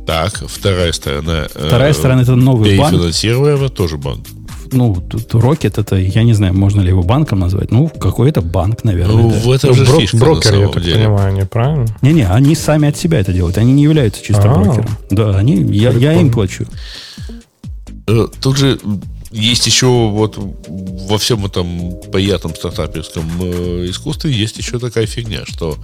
так, 0.06 0.42
вторая 0.48 0.92
сторона... 0.92 1.46
э, 1.54 1.66
Вторая 1.66 1.92
сторона 1.92 2.22
это 2.22 2.34
новый 2.34 2.78
банк. 2.78 2.92
Перефинансируемая 2.92 3.68
тоже 3.68 3.98
банк. 3.98 4.26
Ну, 4.72 4.94
тут 5.08 5.34
Rocket 5.34 5.80
это, 5.80 5.96
я 5.96 6.22
не 6.22 6.32
знаю, 6.34 6.54
можно 6.54 6.80
ли 6.80 6.88
его 6.88 7.02
банком 7.02 7.38
назвать. 7.40 7.70
Ну, 7.70 7.88
какой-то 7.88 8.40
банк, 8.42 8.84
наверное. 8.84 9.16
Ну, 9.22 9.30
да. 9.30 9.38
в 9.38 9.50
этом 9.50 9.70
Ну, 9.70 9.74
же 9.76 9.84
брок- 9.84 10.00
фишка 10.00 10.16
брокер, 10.16 10.52
на 10.52 10.56
я 10.60 10.68
так 10.68 10.82
деле. 10.82 10.96
понимаю, 10.96 11.34
неправильно? 11.34 11.86
Не-не, 12.02 12.26
они 12.28 12.54
сами 12.54 12.88
от 12.88 12.96
себя 12.96 13.20
это 13.20 13.32
делают. 13.32 13.58
Они 13.58 13.72
не 13.72 13.82
являются 13.82 14.22
чисто 14.22 14.50
А. 14.52 14.54
брокером. 14.58 14.88
Да, 15.10 15.36
они, 15.36 15.56
я, 15.76 15.90
я 15.92 16.12
им 16.14 16.30
плачу. 16.30 16.66
Э, 18.06 18.26
Тут 18.40 18.56
же 18.56 18.78
есть 19.30 19.66
еще 19.66 19.86
вот 19.86 20.38
во 20.38 21.18
всем 21.18 21.44
этом 21.44 22.00
приятном 22.10 22.54
стартаперском 22.54 23.24
э, 23.40 23.86
искусстве 23.90 24.32
есть 24.32 24.56
еще 24.58 24.78
такая 24.78 25.06
фигня, 25.06 25.40
что 25.46 25.76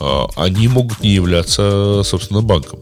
э, 0.00 0.04
они 0.36 0.68
могут 0.68 1.02
не 1.02 1.10
являться, 1.10 2.02
собственно, 2.04 2.40
банком. 2.42 2.78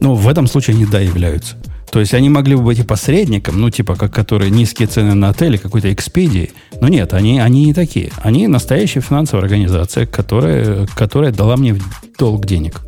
Ну, 0.00 0.14
в 0.14 0.28
этом 0.28 0.46
случае 0.46 0.76
они, 0.76 0.86
да, 0.86 1.00
являются. 1.00 1.56
То 1.94 2.00
есть 2.00 2.12
они 2.12 2.28
могли 2.28 2.56
бы 2.56 2.62
быть 2.62 2.80
и 2.80 2.82
посредником, 2.82 3.60
ну, 3.60 3.70
типа, 3.70 3.94
как 3.94 4.12
которые 4.12 4.50
низкие 4.50 4.88
цены 4.88 5.14
на 5.14 5.28
отели, 5.28 5.56
какой-то 5.56 5.92
экспедии. 5.92 6.50
Но 6.80 6.88
нет, 6.88 7.14
они, 7.14 7.38
они 7.38 7.66
не 7.66 7.72
такие. 7.72 8.10
Они 8.20 8.48
настоящая 8.48 9.00
финансовая 9.00 9.44
организация, 9.44 10.04
которая, 10.04 10.88
которая 10.96 11.30
дала 11.30 11.56
мне 11.56 11.76
долг 12.18 12.46
денег. 12.46 12.80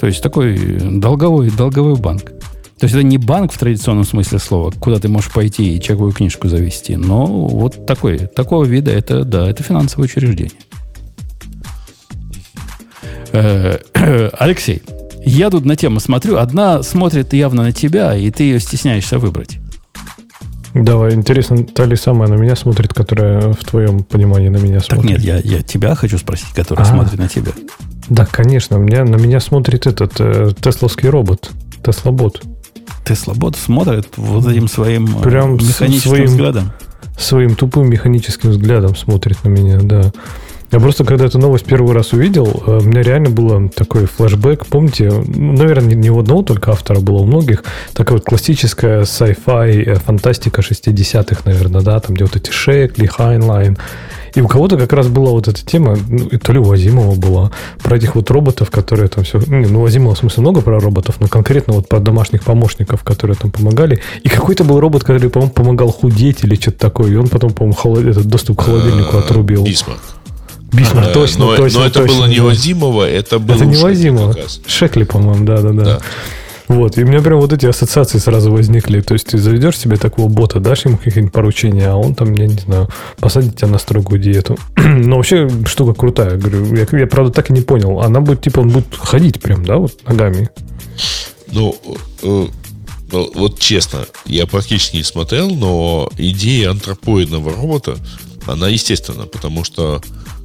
То 0.00 0.08
есть 0.08 0.20
такой 0.24 0.58
долговой, 0.80 1.52
долговой 1.52 1.94
банк. 1.94 2.24
То 2.24 2.86
есть 2.86 2.96
это 2.96 3.04
не 3.04 3.16
банк 3.16 3.52
в 3.52 3.58
традиционном 3.58 4.02
смысле 4.02 4.40
слова, 4.40 4.72
куда 4.72 4.98
ты 4.98 5.06
можешь 5.06 5.30
пойти 5.30 5.76
и 5.76 5.80
чековую 5.80 6.10
книжку 6.10 6.48
завести, 6.48 6.96
но 6.96 7.26
вот 7.26 7.86
такой, 7.86 8.26
такого 8.26 8.64
вида 8.64 8.90
это, 8.90 9.22
да, 9.22 9.48
это 9.48 9.62
финансовое 9.62 10.06
учреждение. 10.06 10.50
Э, 13.30 13.78
Алексей, 14.36 14.82
я 15.24 15.50
тут 15.50 15.64
на 15.64 15.76
тему 15.76 16.00
смотрю. 16.00 16.36
Одна 16.38 16.82
смотрит 16.82 17.32
явно 17.32 17.62
на 17.64 17.72
тебя, 17.72 18.16
и 18.16 18.30
ты 18.30 18.44
ее 18.44 18.60
стесняешься 18.60 19.18
выбрать. 19.18 19.58
Давай, 20.74 21.14
интересно, 21.14 21.64
та 21.64 21.84
ли 21.84 21.94
самая 21.94 22.28
на 22.28 22.34
меня 22.34 22.56
смотрит, 22.56 22.92
которая 22.92 23.52
в 23.52 23.58
твоем 23.64 24.02
понимании 24.02 24.48
на 24.48 24.56
меня 24.56 24.80
Так 24.80 24.94
смотрит? 24.98 25.10
нет, 25.10 25.20
я, 25.20 25.36
я 25.38 25.62
тебя 25.62 25.94
хочу 25.94 26.18
спросить, 26.18 26.48
которая 26.54 26.84
А. 26.84 26.88
смотрит 26.88 27.18
на 27.18 27.28
тебя. 27.28 27.52
Да, 28.08 28.26
конечно, 28.26 28.76
меня, 28.76 29.04
на 29.04 29.14
меня 29.16 29.38
смотрит 29.38 29.86
этот 29.86 30.14
э, 30.18 30.50
тесловский 30.60 31.08
робот, 31.08 31.50
Теслобот. 31.84 32.42
Тесла 33.04 33.34
Бот 33.34 33.54
смотрит 33.56 34.08
вот 34.16 34.46
этим 34.48 34.66
своим 34.66 35.18
э, 35.18 35.22
Прям 35.22 35.54
механическим 35.56 36.08
своим- 36.10 36.26
взглядом. 36.26 36.72
Своим 37.18 37.54
тупым 37.54 37.88
механическим 37.88 38.50
взглядом 38.50 38.96
смотрит 38.96 39.44
на 39.44 39.48
меня, 39.50 39.78
да. 39.80 40.10
Я 40.74 40.80
просто, 40.80 41.04
когда 41.04 41.26
эту 41.26 41.38
новость 41.38 41.66
первый 41.66 41.94
раз 41.94 42.12
увидел, 42.14 42.64
э, 42.66 42.78
у 42.78 42.84
меня 42.84 43.02
реально 43.02 43.30
было 43.30 43.68
такой 43.68 44.06
флешбэк. 44.06 44.66
Помните, 44.66 45.08
ну, 45.08 45.52
наверное, 45.52 45.94
не, 45.94 46.10
у 46.10 46.18
одного 46.18 46.42
только 46.42 46.72
автора 46.72 46.98
было, 46.98 47.18
у 47.18 47.26
многих. 47.26 47.62
Такая 47.92 48.18
вот 48.18 48.26
классическая 48.26 49.02
sci-fi 49.02 49.84
э, 49.84 49.94
фантастика 49.94 50.62
60-х, 50.62 51.42
наверное, 51.44 51.80
да, 51.80 52.00
там, 52.00 52.16
где 52.16 52.24
вот 52.24 52.34
эти 52.34 52.50
Шекли, 52.50 53.06
Хайнлайн. 53.06 53.78
И 54.34 54.40
у 54.40 54.48
кого-то 54.48 54.76
как 54.76 54.92
раз 54.92 55.06
была 55.06 55.30
вот 55.30 55.46
эта 55.46 55.64
тема, 55.64 55.96
ну, 56.08 56.26
и 56.26 56.38
то 56.38 56.52
ли 56.52 56.58
у 56.58 56.68
Азимова 56.68 57.14
была, 57.14 57.52
про 57.80 57.96
этих 57.96 58.16
вот 58.16 58.28
роботов, 58.32 58.72
которые 58.72 59.06
там 59.06 59.22
все... 59.22 59.38
Не, 59.46 59.66
ну, 59.66 59.82
у 59.82 59.84
Азимова 59.84 60.16
в 60.16 60.18
смысле 60.18 60.40
много 60.40 60.60
про 60.60 60.80
роботов, 60.80 61.18
но 61.20 61.28
конкретно 61.28 61.74
вот 61.74 61.88
про 61.88 62.00
домашних 62.00 62.42
помощников, 62.42 63.04
которые 63.04 63.36
там 63.36 63.52
помогали. 63.52 64.00
И 64.24 64.28
какой-то 64.28 64.64
был 64.64 64.80
робот, 64.80 65.04
который, 65.04 65.30
по-моему, 65.30 65.52
помогал 65.52 65.92
худеть 65.92 66.42
или 66.42 66.56
что-то 66.56 66.80
такое, 66.80 67.12
и 67.12 67.14
он 67.14 67.28
потом, 67.28 67.52
по-моему, 67.52 67.76
холод- 67.76 68.08
этот 68.08 68.26
доступ 68.26 68.58
к 68.58 68.64
холодильнику 68.64 69.18
Э, 69.18 69.20
отрубил. 69.20 69.62
Бисмарк. 69.62 70.00
Бисмарк, 70.74 71.12
точно, 71.12 71.46
но, 71.46 71.56
точно, 71.56 71.80
но 71.80 71.86
это 71.86 72.00
точно, 72.00 72.16
было 72.16 72.26
не 72.26 72.36
да. 72.36 72.42
Вазимова, 72.44 73.08
это 73.08 73.38
было 73.38 73.56
Это 73.56 73.64
не 73.66 74.10
у 74.10 74.34
Шекли 74.66 75.04
по-моему, 75.04 75.44
да-да-да. 75.44 75.84
Да. 75.84 75.98
Вот, 76.66 76.96
и 76.96 77.04
у 77.04 77.06
меня 77.06 77.20
прям 77.20 77.40
вот 77.40 77.52
эти 77.52 77.66
ассоциации 77.66 78.18
сразу 78.18 78.50
возникли. 78.50 79.00
То 79.00 79.14
есть 79.14 79.26
ты 79.26 79.38
заведешь 79.38 79.78
себе 79.78 79.96
такого 79.96 80.28
бота, 80.28 80.60
дашь 80.60 80.86
ему 80.86 80.96
какие-нибудь 80.96 81.32
поручения, 81.32 81.88
а 81.88 81.96
он 81.96 82.14
там, 82.14 82.32
я 82.32 82.46
не 82.46 82.54
знаю, 82.54 82.88
посадит 83.20 83.56
тебя 83.56 83.68
на 83.68 83.78
строгую 83.78 84.18
диету. 84.18 84.56
Но 84.76 85.16
вообще 85.16 85.48
штука 85.66 85.92
крутая. 85.92 86.36
Говорю, 86.36 86.74
я, 86.74 86.86
я, 86.98 87.06
правда 87.06 87.32
так 87.32 87.50
и 87.50 87.52
не 87.52 87.60
понял. 87.60 88.00
Она 88.00 88.20
будет, 88.20 88.42
типа, 88.42 88.60
он 88.60 88.70
будет 88.70 88.94
ходить 88.96 89.40
прям, 89.40 89.64
да, 89.64 89.76
вот 89.76 89.92
ногами. 90.08 90.48
Ну, 91.52 91.76
э, 92.22 92.46
ну, 93.12 93.30
вот 93.34 93.58
честно, 93.58 94.06
я 94.24 94.46
практически 94.46 94.96
не 94.96 95.02
смотрел, 95.02 95.50
но 95.50 96.08
идея 96.16 96.70
антропоидного 96.70 97.52
робота, 97.52 97.96
она 98.46 98.68
естественна, 98.68 99.26
потому 99.26 99.64
что 99.64 100.00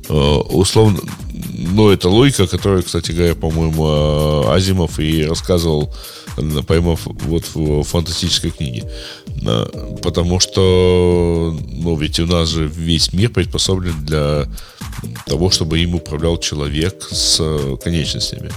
условно, 0.10 1.00
ну, 1.60 1.90
это 1.90 2.10
логика, 2.10 2.48
которую, 2.48 2.84
кстати 2.84 3.12
говоря, 3.12 3.36
по-моему, 3.36 3.88
э, 3.88 4.54
Азимов 4.54 5.00
и 5.00 5.26
рассказывал, 5.26 5.94
э, 6.38 6.62
поймав 6.66 7.02
вот 7.06 7.44
в 7.54 7.84
фантастической 7.84 8.52
книге. 8.52 8.90
Э, 9.46 9.66
Потому 10.02 10.40
что, 10.40 11.58
ну, 11.68 11.96
ведь 11.98 12.20
у 12.20 12.26
нас 12.26 12.50
же 12.50 12.68
весь 12.68 13.14
мир 13.14 13.30
приспособлен 13.30 14.06
для 14.06 14.48
того, 15.26 15.50
чтобы 15.50 15.80
им 15.80 15.96
управлял 15.96 16.38
человек 16.38 17.08
с 17.12 17.38
э, 17.40 17.78
конечностями. 17.84 18.52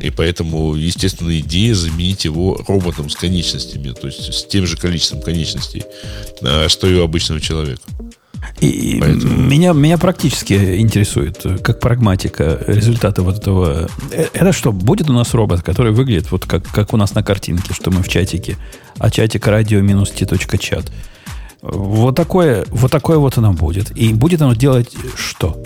И 0.00 0.10
поэтому, 0.10 0.74
естественно, 0.74 1.38
идея 1.40 1.74
заменить 1.74 2.24
его 2.24 2.62
роботом 2.66 3.10
с 3.10 3.16
конечностями, 3.16 3.92
то 3.92 4.06
есть 4.06 4.32
с 4.32 4.46
тем 4.46 4.66
же 4.66 4.78
количеством 4.78 5.20
конечностей, 5.20 5.84
что 6.68 6.86
и 6.86 6.94
у 6.94 7.02
обычного 7.04 7.38
человека. 7.38 7.82
И 8.60 8.98
Поэтому- 9.00 9.36
меня, 9.42 9.72
меня 9.72 9.96
практически 9.98 10.78
интересует, 10.78 11.44
как 11.62 11.80
прагматика, 11.80 12.58
результаты 12.66 13.22
вот 13.22 13.38
этого. 13.38 13.88
Э, 14.12 14.26
Это 14.32 14.52
что, 14.52 14.72
будет 14.72 15.08
у 15.10 15.12
нас 15.12 15.34
робот, 15.34 15.62
который 15.62 15.92
выглядит 15.92 16.30
вот 16.30 16.46
как, 16.46 16.64
как 16.68 16.92
у 16.92 16.96
нас 16.96 17.14
на 17.14 17.22
картинке, 17.22 17.72
что 17.74 17.90
мы 17.90 18.02
в 18.02 18.08
чатике, 18.08 18.56
а 18.98 19.10
чатик 19.10 19.46
радио 19.46 19.80
минус 19.80 20.10
t.чат. 20.10 20.90
Вот 21.62 22.16
такое, 22.16 22.64
вот 22.70 22.90
такое 22.90 23.18
вот 23.18 23.36
оно 23.38 23.52
будет. 23.52 23.90
И 23.96 24.12
будет 24.14 24.40
оно 24.42 24.54
делать 24.54 24.94
что? 25.16 25.62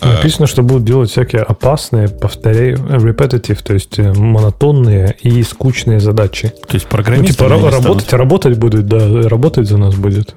А. 0.00 0.14
Написано, 0.16 0.46
что 0.46 0.62
будут 0.62 0.84
делать 0.84 1.10
всякие 1.10 1.40
опасные, 1.42 2.08
повторяю, 2.08 2.76
repetitive, 2.76 3.62
то 3.62 3.72
есть 3.72 3.98
э, 3.98 4.12
монотонные 4.12 5.16
и 5.22 5.42
скучные 5.42 6.00
задачи. 6.00 6.48
То 6.68 6.74
есть 6.74 6.84
Ну, 6.84 6.90
программисты 6.90 7.32
типа, 7.34 7.46
они 7.46 7.54
ра- 7.54 7.68
станут- 7.68 7.84
работать, 7.86 8.12
работать 8.12 8.58
будет, 8.58 8.86
да, 8.88 9.28
работать 9.28 9.66
за 9.68 9.78
нас 9.78 9.94
будет. 9.94 10.34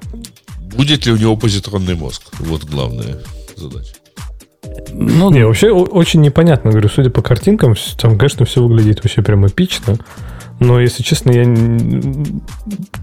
Будет 0.80 1.04
ли 1.04 1.12
у 1.12 1.18
него 1.18 1.36
позитронный 1.36 1.94
мозг? 1.94 2.22
Вот 2.38 2.64
главная 2.64 3.18
задача. 3.54 3.92
Ну, 4.94 5.30
Не, 5.30 5.44
вообще 5.44 5.68
очень 5.70 6.22
непонятно, 6.22 6.70
говорю, 6.70 6.88
судя 6.88 7.10
по 7.10 7.20
картинкам, 7.20 7.74
там, 7.98 8.16
конечно, 8.16 8.46
все 8.46 8.62
выглядит 8.62 9.04
вообще 9.04 9.20
прям 9.20 9.46
эпично, 9.46 9.98
Но, 10.58 10.80
если 10.80 11.02
честно, 11.02 11.32
я 11.32 11.44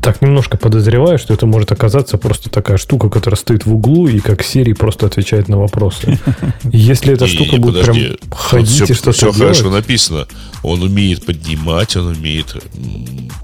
так 0.02 0.24
немножко 0.24 0.58
подозреваю, 0.58 1.20
что 1.20 1.36
это 1.36 1.46
может 1.46 1.72
оказаться 1.72 2.18
просто 2.18 2.50
такая 2.50 2.78
штука, 2.78 3.10
которая 3.10 3.38
стоит 3.38 3.68
в 3.68 3.76
углу 3.76 4.08
и 4.08 4.22
как 4.22 4.42
Siri 4.42 4.74
просто 4.74 5.06
отвечает 5.06 5.48
на 5.48 5.60
вопросы. 5.60 6.20
Если 6.64 7.14
эта 7.14 7.28
штука 7.28 7.58
будет 7.58 7.86
прям 7.86 8.18
ходить 8.32 8.82
и 8.82 8.86
все, 8.86 8.94
что-то 8.96 9.12
все 9.12 9.32
делать, 9.34 9.56
хорошо 9.56 9.70
написано. 9.70 10.26
Он 10.64 10.82
умеет 10.82 11.28
поднимать, 11.28 11.96
он 11.96 12.08
умеет 12.08 12.56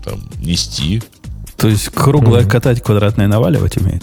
там, 0.03 0.21
нести. 0.41 1.03
То 1.55 1.67
есть 1.67 1.89
круглое 1.89 2.45
катать, 2.45 2.81
квадратное 2.81 3.27
наваливать 3.27 3.77
умеет. 3.77 4.01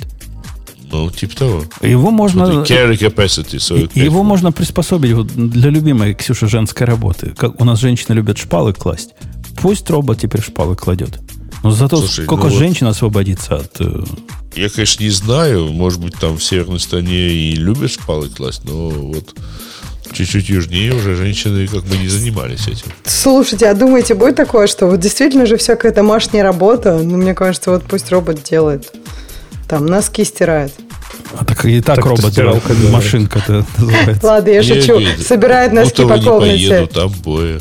Ну, 0.93 1.11
типа 1.11 1.37
того. 1.37 1.65
Его 1.83 2.11
можно... 2.11 2.65
Carry 2.69 2.99
capacity. 2.99 3.57
so 3.59 3.79
И- 3.79 3.85
it 3.85 3.91
Его 4.05 4.21
can- 4.21 4.25
можно 4.25 4.53
приспособить 4.53 5.13
вот 5.13 5.29
для 5.29 5.71
любимой 5.71 6.15
Ксюши 6.15 6.49
женской 6.49 6.87
работы. 6.87 7.33
Как 7.37 7.61
у 7.61 7.65
нас 7.65 7.79
женщины 7.81 8.15
любят 8.15 8.39
шпалы 8.39 8.73
класть. 8.73 9.11
Пусть 9.61 9.89
робот 9.91 10.21
теперь 10.21 10.43
шпалы 10.43 10.75
кладет. 10.77 11.19
Но 11.63 11.71
зато 11.71 11.99
Слушай, 11.99 12.25
сколько 12.25 12.45
ну 12.45 12.51
вот- 12.51 12.59
женщин 12.59 12.87
освободится 12.87 13.57
от... 13.57 13.81
Я, 14.57 14.69
конечно, 14.69 15.05
не 15.05 15.11
знаю. 15.11 15.69
Может 15.73 16.01
быть, 16.01 16.15
там 16.17 16.39
в 16.39 16.43
северной 16.43 16.81
стране 16.81 17.29
и 17.29 17.53
любят 17.55 17.93
шпалы 17.93 18.29
класть, 18.29 18.63
но 18.65 18.89
вот 18.89 19.33
чуть-чуть 20.13 20.49
южнее 20.49 20.93
уже 20.93 21.15
женщины 21.15 21.69
как 21.69 21.85
бы 21.85 21.97
не 21.97 22.09
занимались 22.09 22.67
этим. 22.67 22.91
Слушайте, 23.05 23.69
а 23.69 23.75
думаете, 23.75 24.15
будет 24.15 24.35
такое, 24.35 24.67
что 24.67 24.87
вот 24.87 24.99
действительно 24.99 25.47
же 25.47 25.57
всякая 25.57 25.93
домашняя 25.93 26.43
работа, 26.43 26.99
ну, 26.99 27.17
мне 27.17 27.33
кажется, 27.35 27.71
вот 27.71 27.85
пусть 27.85 28.11
робот 28.11 28.43
делает. 28.43 28.93
Там 29.71 29.87
носки 29.87 30.25
стирает. 30.25 30.73
А 31.39 31.45
так 31.45 31.65
и 31.65 31.81
так, 31.81 31.95
Так 31.95 32.05
робот 32.07 32.33
стиралка. 32.33 32.73
Машинка-то 32.91 33.65
называется. 33.79 34.27
Ладно, 34.27 34.51
я 34.51 34.63
шучу. 34.65 35.01
Собирает 35.25 35.73
носки 35.73 36.03
по 36.03 36.19
комнате. 36.21 36.69
поеду, 36.69 36.87
там 36.89 37.11
боя. 37.23 37.57
Э, 37.57 37.61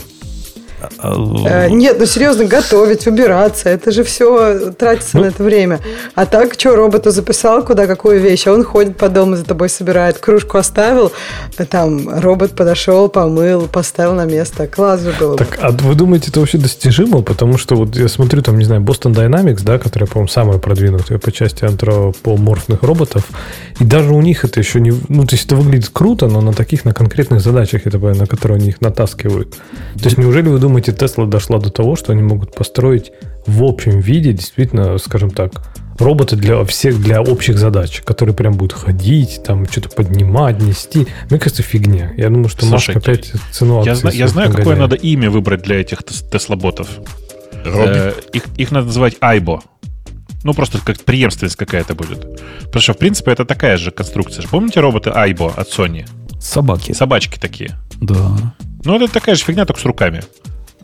Нет, 1.69 1.97
ну 1.99 2.05
серьезно, 2.05 2.45
готовить, 2.45 3.07
убираться, 3.07 3.69
это 3.69 3.91
же 3.91 4.03
все 4.03 4.71
тратится 4.71 5.17
Ну. 5.17 5.23
на 5.23 5.27
это 5.27 5.43
время. 5.43 5.79
А 6.15 6.25
так, 6.25 6.53
что, 6.53 6.75
роботу 6.75 7.11
записал, 7.11 7.63
куда 7.63 7.87
какую 7.87 8.19
вещь, 8.19 8.47
а 8.47 8.53
он 8.53 8.63
ходит 8.63 8.97
по 8.97 9.09
дому 9.09 9.35
за 9.35 9.43
тобой 9.43 9.69
собирает, 9.69 10.17
кружку 10.17 10.57
оставил, 10.57 11.11
там 11.69 12.09
робот 12.19 12.51
подошел, 12.51 13.09
помыл, 13.09 13.67
поставил 13.67 14.13
на 14.13 14.25
место. 14.25 14.67
Класс 14.67 15.01
же 15.01 15.13
было. 15.19 15.31
бы. 15.31 15.37
Так, 15.37 15.59
а 15.61 15.71
вы 15.71 15.95
думаете, 15.95 16.29
это 16.29 16.39
вообще 16.39 16.57
достижимо? 16.57 17.21
Потому 17.21 17.57
что 17.57 17.75
вот 17.75 17.95
я 17.95 18.07
смотрю, 18.07 18.41
там, 18.41 18.57
не 18.57 18.65
знаю, 18.65 18.81
Boston 18.81 19.13
Dynamics, 19.13 19.61
да, 19.63 19.77
которая, 19.77 20.07
по-моему, 20.07 20.27
самая 20.27 20.57
продвинутая 20.57 21.17
по 21.17 21.31
части 21.31 21.65
антропоморфных 21.65 22.83
роботов, 22.83 23.23
и 23.79 23.83
даже 23.85 24.13
у 24.13 24.21
них 24.21 24.45
это 24.45 24.59
еще 24.59 24.79
не... 24.79 24.93
Ну, 25.09 25.25
то 25.25 25.35
есть 25.35 25.45
это 25.45 25.55
выглядит 25.55 25.89
круто, 25.91 26.27
но 26.27 26.41
на 26.41 26.53
таких, 26.53 26.85
на 26.85 26.93
конкретных 26.93 27.41
задачах, 27.41 27.85
это, 27.85 27.97
на 27.97 28.25
которые 28.25 28.57
они 28.57 28.69
их 28.69 28.81
натаскивают. 28.81 29.51
То 29.51 30.05
есть 30.05 30.17
неужели 30.17 30.47
вы 30.47 30.59
думаете, 30.59 30.68
Тесла 30.77 31.25
дошла 31.25 31.59
до 31.59 31.69
того, 31.69 31.95
что 31.95 32.11
они 32.11 32.21
могут 32.21 32.55
построить 32.55 33.11
в 33.45 33.63
общем 33.63 33.99
виде, 33.99 34.31
действительно, 34.33 34.97
скажем 34.97 35.31
так, 35.31 35.63
роботы 35.97 36.35
для 36.35 36.63
всех, 36.65 37.01
для 37.01 37.21
общих 37.21 37.57
задач, 37.57 38.01
которые 38.01 38.35
прям 38.35 38.53
будут 38.53 38.73
ходить, 38.73 39.41
там, 39.43 39.65
что-то 39.65 39.89
поднимать, 39.89 40.61
нести. 40.61 41.07
Мне 41.29 41.39
кажется, 41.39 41.63
фигня. 41.63 42.11
Я 42.15 42.29
думаю, 42.29 42.49
что 42.49 42.65
Слушай, 42.65 42.95
Маск 42.95 43.07
опять 43.07 43.31
цену 43.51 43.83
Я, 43.83 43.95
зна- 43.95 44.11
я 44.11 44.27
знаю, 44.27 44.53
какое 44.53 44.75
надо 44.75 44.95
имя 44.95 45.29
выбрать 45.29 45.61
для 45.63 45.81
этих 45.81 46.03
тес- 46.03 46.23
Тесла-ботов. 46.29 46.87
Робби. 47.65 47.91
Э, 47.93 48.13
их, 48.33 48.43
их 48.55 48.71
надо 48.71 48.87
называть 48.87 49.15
Айбо. 49.19 49.61
Ну, 50.43 50.53
просто 50.53 50.79
как 50.83 50.99
преемственность 51.01 51.57
какая-то 51.57 51.95
будет. 51.95 52.39
Потому 52.65 52.81
что, 52.81 52.93
в 52.93 52.97
принципе, 52.97 53.31
это 53.31 53.43
такая 53.43 53.77
же 53.77 53.91
конструкция. 53.91 54.45
Помните 54.47 54.79
роботы 54.79 55.09
Айбо 55.09 55.51
от 55.55 55.67
Sony? 55.67 56.07
Собаки. 56.39 56.93
Собачки 56.93 57.37
такие. 57.37 57.77
Да. 57.99 58.53
Ну, 58.85 58.95
это 58.95 59.11
такая 59.11 59.35
же 59.35 59.43
фигня, 59.43 59.65
только 59.65 59.81
с 59.81 59.85
руками. 59.85 60.23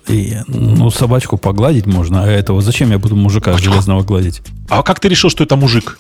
И, 0.08 0.38
ну, 0.48 0.92
собачку 0.92 1.38
погладить 1.38 1.86
можно, 1.88 2.24
а 2.24 2.28
этого 2.28 2.62
зачем 2.62 2.92
я 2.92 3.00
буду 3.00 3.16
мужика 3.16 3.58
железного 3.58 4.04
гладить? 4.04 4.42
А 4.70 4.84
как 4.84 5.00
ты 5.00 5.08
решил, 5.10 5.30
что 5.30 5.44
это 5.44 5.56
мужик? 5.56 5.98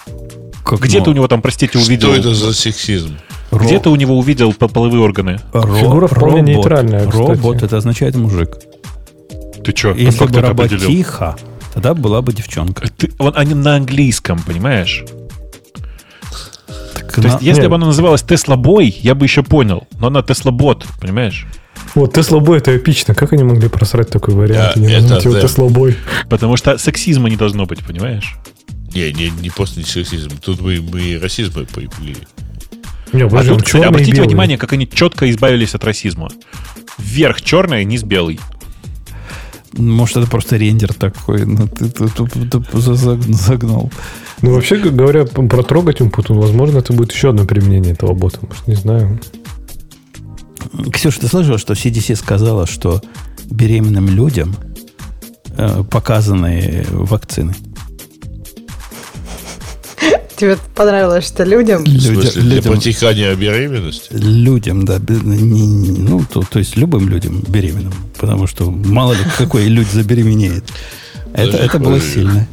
Как, 0.63 0.79
Где 0.79 0.99
ну, 0.99 1.05
ты 1.05 1.09
у 1.11 1.13
него 1.13 1.27
там, 1.27 1.41
простите, 1.41 1.77
увидел? 1.79 2.09
Что 2.09 2.17
это 2.19 2.35
за 2.35 2.53
сексизм? 2.53 3.17
ро- 3.51 3.63
Где 3.63 3.79
ты 3.79 3.89
у 3.89 3.95
него 3.95 4.17
увидел 4.17 4.53
по- 4.53 4.67
половые 4.67 5.01
органы? 5.01 5.39
ро- 5.53 5.79
Фигура 5.79 6.07
вполне 6.07 6.37
робот. 6.41 6.47
нейтральная, 6.47 7.07
кстати. 7.07 7.17
Робот, 7.17 7.63
это 7.63 7.77
означает 7.77 8.15
мужик. 8.15 8.57
Ты 9.63 9.75
что? 9.75 9.91
Если 9.93 10.19
как 10.19 10.27
бы 10.29 10.33
ты 10.33 10.39
это 10.39 10.51
определил? 10.51 10.83
роботиха, 10.83 11.35
тогда 11.73 11.93
была 11.93 12.21
бы 12.21 12.33
девчонка. 12.33 12.87
Ты- 12.97 13.11
он, 13.17 13.33
они 13.35 13.53
на 13.55 13.75
английском, 13.75 14.39
понимаешь? 14.39 15.03
То 17.21 17.27
есть, 17.27 17.41
на- 17.41 17.45
если 17.45 17.61
нет. 17.61 17.69
бы 17.69 17.75
она 17.75 17.87
называлась 17.87 18.21
Tesla 18.23 18.55
Boy, 18.55 18.95
я 19.01 19.15
бы 19.15 19.25
еще 19.25 19.43
понял. 19.43 19.87
Но 19.99 20.07
она 20.07 20.21
Tesla 20.21 20.51
Bot, 20.51 20.85
понимаешь? 21.01 21.45
Вот 21.93 22.13
Tesla 22.13 22.39
Boy 22.39 22.57
это 22.59 22.75
эпично. 22.75 23.13
Как 23.15 23.33
они 23.33 23.43
могли 23.43 23.69
просрать 23.69 24.09
такой 24.09 24.33
вариант? 24.33 24.73
Да, 24.75 24.81
не 24.81 24.87
это 24.93 25.01
назвать 25.01 25.25
его 25.25 25.33
да. 25.35 25.41
Tesla 25.41 25.69
Boy. 25.69 25.97
Потому 26.29 26.57
что 26.57 26.77
сексизма 26.77 27.29
не 27.29 27.35
должно 27.35 27.65
быть, 27.65 27.83
понимаешь? 27.85 28.35
Не, 28.93 29.11
не, 29.11 29.29
не 29.29 29.49
просто 29.49 29.79
не 29.79 29.85
сексизм. 29.85 30.31
Тут 30.43 30.61
мы, 30.61 30.79
мы 30.81 31.19
расизм 31.21 31.65
появили. 31.65 32.17
Не, 33.13 33.23
А 33.23 33.27
подожди, 33.29 33.51
он 33.51 33.57
тут, 33.57 33.65
кстати, 33.65 33.83
черный 33.83 33.87
обратите 33.87 34.21
внимание, 34.23 34.57
как 34.57 34.73
они 34.73 34.89
четко 34.89 35.29
избавились 35.29 35.75
от 35.75 35.83
расизма. 35.83 36.29
Вверх 36.97 37.41
черное, 37.41 37.83
низ 37.83 38.03
белый. 38.03 38.39
Может, 39.73 40.17
это 40.17 40.27
просто 40.27 40.55
рендер 40.55 40.93
такой. 40.93 41.45
Ну, 41.45 41.67
ты, 41.67 41.89
ты- 41.89 42.07
ты- 42.07 42.25
ты- 42.27 42.49
ты 42.49 42.77
заг- 42.77 43.21
загнал. 43.33 43.91
Ну, 44.41 44.53
вообще 44.53 44.77
говоря, 44.77 45.25
про 45.25 45.63
трогать 45.63 46.01
Умпутун, 46.01 46.37
возможно, 46.39 46.79
это 46.79 46.93
будет 46.93 47.11
еще 47.13 47.29
одно 47.29 47.45
применение 47.45 47.93
этого 47.93 48.13
бота. 48.13 48.39
Может, 48.41 48.67
не 48.67 48.75
знаю. 48.75 49.19
Ксюша, 50.91 51.21
ты 51.21 51.27
слышала, 51.27 51.57
что 51.57 51.73
CDC 51.73 52.15
сказала, 52.15 52.67
что 52.67 53.01
беременным 53.49 54.09
людям 54.09 54.55
э, 55.57 55.83
показаны 55.89 56.85
вакцины? 56.91 57.55
Тебе 60.35 60.57
понравилось, 60.75 61.25
что 61.25 61.45
людям? 61.45 61.83
В 61.83 61.87
Людя- 61.87 62.11
смысле, 62.13 62.41
для 62.41 62.55
людям, 62.57 62.73
протекания 62.73 63.35
беременности? 63.35 64.09
людям, 64.11 64.83
да, 64.83 64.99
не- 64.99 65.41
не- 65.65 65.97
ну, 65.97 66.25
то, 66.29 66.41
то 66.41 66.59
есть 66.59 66.75
любым 66.75 67.07
людям 67.07 67.41
беременным, 67.47 67.93
потому 68.19 68.45
что 68.45 68.69
мало 68.69 69.13
ли 69.13 69.19
какой 69.37 69.65
люди 69.69 69.87
забеременеет. 69.93 70.65
Это, 71.33 71.55
это 71.57 71.79
было 71.79 72.01
сильно. 72.01 72.47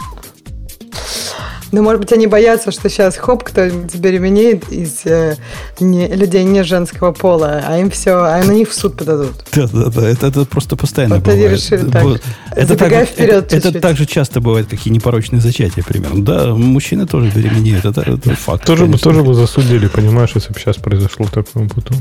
Ну, 1.73 1.83
может 1.83 2.03
быть, 2.03 2.13
они 2.13 2.27
боятся, 2.27 2.71
что 2.71 2.91
сейчас 2.91 3.17
хоп, 3.17 3.45
кто-нибудь 3.45 3.91
забеременеет 3.91 4.71
из 4.71 5.07
э, 5.07 5.37
не- 5.81 6.07
людей 6.07 6.45
не 6.45 6.63
женского 6.65 7.13
пола, 7.13 7.63
а 7.67 7.79
им 7.79 7.91
все, 7.91 8.13
а 8.13 8.45
на 8.45 8.53
них 8.53 8.69
в 8.69 8.75
суд 8.75 8.99
подадут. 8.99 9.33
Да, 9.55 9.67
да, 9.73 9.87
да, 9.87 10.07
это, 10.09 10.27
это 10.27 10.45
просто 10.45 10.77
постоянно 10.77 11.15
Вот 11.17 11.25
бывает. 11.25 11.51
решили 11.53 11.91
так, 11.91 12.05
это, 12.51 12.67
забегая 12.67 13.07
так, 13.07 13.09
вперед 13.09 13.53
это, 13.55 13.69
это 13.69 13.81
так 13.81 13.97
же 13.97 14.05
часто 14.05 14.43
бывает, 14.43 14.69
как 14.69 14.87
и 14.87 14.91
непорочные 14.91 15.41
зачатия, 15.41 15.83
примерно. 15.83 16.23
Да, 16.23 16.55
мужчины 16.55 17.07
тоже 17.07 17.31
беременеют, 17.35 17.87
это, 17.87 18.03
это 18.03 18.35
факт. 18.35 18.67
Тоже 18.67 18.85
бы, 18.85 18.99
тоже 18.99 19.23
бы 19.23 19.33
засудили, 19.33 19.87
понимаешь, 19.87 20.33
если 20.35 20.53
бы 20.53 20.61
сейчас 20.61 20.77
произошло 20.77 21.25
такое 21.25 21.63
Умпутун. 21.63 21.97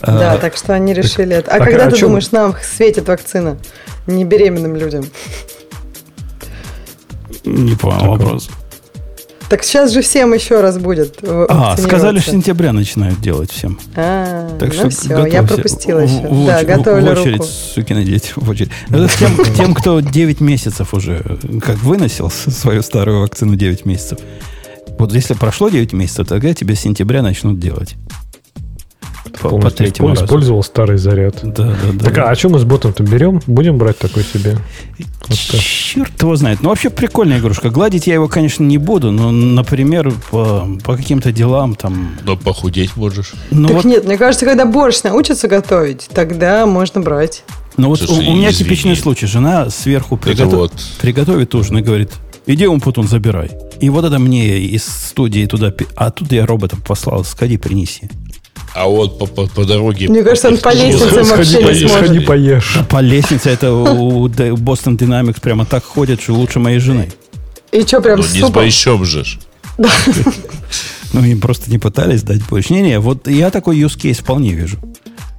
А, 0.00 0.18
да, 0.18 0.36
так 0.38 0.56
что 0.56 0.74
они 0.74 0.92
решили 0.92 1.36
это. 1.36 1.52
А 1.52 1.58
так, 1.58 1.68
когда 1.68 1.86
а 1.86 1.90
ты 1.90 1.96
чё- 1.98 2.06
думаешь, 2.08 2.32
нам 2.32 2.56
светит 2.60 3.06
вакцина? 3.06 3.58
Не 4.08 4.24
беременным 4.24 4.74
людям. 4.74 5.04
Не 7.44 7.76
понял 7.76 8.00
Так, 8.00 8.08
вопрос. 8.08 8.50
Так 9.52 9.64
сейчас 9.64 9.90
же 9.92 10.00
всем 10.00 10.32
еще 10.32 10.62
раз 10.62 10.78
будет. 10.78 11.18
э, 11.20 11.46
А, 11.50 11.76
сказали, 11.76 12.20
что 12.20 12.30
сентября 12.30 12.72
начинают 12.72 13.20
делать 13.20 13.50
всем. 13.50 13.78
А, 13.94 14.48
Так 14.58 14.70
ну 14.70 14.74
что 14.74 14.88
все, 14.88 15.08
готовься. 15.10 15.28
я 15.36 15.42
пропустила 15.42 15.98
В- 16.00 16.04
еще. 16.04 16.26
в 16.26 16.46
да, 16.46 16.64
готовлю 16.64 17.06
в 17.14 17.18
очередь, 17.20 17.36
руку. 17.36 17.44
сукины 17.74 18.02
дети, 18.02 18.32
в 18.34 18.48
очередь. 18.48 18.70
Это 18.88 19.10
тем, 19.18 19.54
тем, 19.54 19.74
кто 19.74 20.00
9 20.00 20.40
месяцев 20.40 20.94
уже, 20.94 21.22
как 21.62 21.76
выносил 21.82 22.30
свою 22.30 22.80
старую 22.80 23.20
вакцину 23.20 23.54
9 23.54 23.84
месяцев. 23.84 24.20
Вот 24.98 25.12
если 25.12 25.34
прошло 25.34 25.68
9 25.68 25.92
месяцев, 25.92 26.26
тогда 26.26 26.54
тебе 26.54 26.74
с 26.74 26.80
сентября 26.80 27.20
начнут 27.20 27.60
делать. 27.60 27.96
По, 29.40 29.70
третьему 29.70 30.10
разу. 30.10 30.24
использовал 30.24 30.62
старый 30.62 30.98
заряд. 30.98 31.38
Да, 31.42 31.64
да, 31.64 31.74
да. 31.92 32.04
Так, 32.04 32.18
а 32.18 32.30
о 32.30 32.36
чем 32.36 32.52
мы 32.52 32.58
с 32.58 32.64
ботом-то 32.64 33.02
берем? 33.02 33.40
Будем 33.46 33.78
брать 33.78 33.98
такой 33.98 34.24
себе? 34.24 34.58
Вот. 35.26 35.38
Черт 35.38 36.20
его 36.20 36.36
знает. 36.36 36.60
Ну, 36.62 36.68
вообще 36.68 36.90
прикольная 36.90 37.38
игрушка. 37.38 37.70
Гладить 37.70 38.06
я 38.06 38.14
его, 38.14 38.28
конечно, 38.28 38.62
не 38.64 38.78
буду, 38.78 39.10
но, 39.10 39.30
например, 39.30 40.12
по, 40.30 40.68
по 40.84 40.96
каким-то 40.96 41.32
делам 41.32 41.74
там... 41.74 42.14
Но 42.24 42.36
похудеть 42.36 42.96
можешь. 42.96 43.32
Ну, 43.50 43.68
так 43.68 43.76
вот, 43.76 43.84
нет, 43.84 44.04
мне 44.04 44.18
кажется, 44.18 44.44
когда 44.44 44.66
борщ 44.66 45.02
научатся 45.02 45.48
готовить, 45.48 46.08
тогда 46.12 46.66
можно 46.66 47.00
брать. 47.00 47.44
ну, 47.76 47.88
вот 47.88 48.02
у, 48.02 48.06
Слушай, 48.06 48.28
у 48.28 48.32
меня 48.34 48.50
извини. 48.50 48.64
типичный 48.64 48.96
случай. 48.96 49.26
Жена 49.26 49.70
сверху 49.70 50.16
Это 50.16 50.30
приготов- 50.30 50.54
вот 50.56 50.72
приготовит 51.00 51.54
ужин 51.54 51.78
и 51.78 51.82
говорит, 51.82 52.10
иди 52.46 52.66
Умпутун, 52.66 53.08
забирай. 53.08 53.50
И 53.80 53.88
вот 53.90 54.04
это 54.04 54.18
мне 54.18 54.58
из 54.58 54.84
студии 54.84 55.46
туда... 55.46 55.72
А 55.96 56.10
тут 56.10 56.30
я 56.32 56.46
робота 56.46 56.76
послал, 56.76 57.24
сходи, 57.24 57.56
принеси. 57.58 58.10
А 58.74 58.86
вот 58.86 59.18
по, 59.18 59.26
по, 59.26 59.46
по 59.46 59.64
дороге... 59.64 60.08
Мне 60.08 60.22
кажется, 60.22 60.48
он 60.48 60.58
по 60.58 60.72
лестнице 60.74 61.22
вообще 61.22 61.58
не 61.62 61.78
сможет. 61.80 61.90
сходи 61.90 62.20
поешь. 62.20 62.78
По 62.88 63.00
лестнице 63.00 63.50
это 63.50 63.72
у 63.72 64.28
Boston 64.28 64.96
Dynamics 64.96 65.40
прямо 65.40 65.66
так 65.66 65.84
ходят, 65.84 66.20
что 66.22 66.32
лучше 66.32 66.58
моей 66.58 66.78
жены. 66.78 67.10
И 67.70 67.82
что, 67.82 68.00
прям 68.00 68.20
Ну, 68.20 68.26
не 68.32 68.40
с 68.40 68.50
бойщом 68.50 69.04
же. 69.04 69.24
ж. 69.24 69.38
Ну, 71.12 71.22
им 71.24 71.40
просто 71.40 71.70
не 71.70 71.78
пытались 71.78 72.22
дать 72.22 72.42
больше. 72.48 72.72
Не-не, 72.72 72.98
вот 72.98 73.28
я 73.28 73.50
такой 73.50 73.78
use 73.78 73.98
case 73.98 74.20
вполне 74.22 74.52
вижу. 74.52 74.78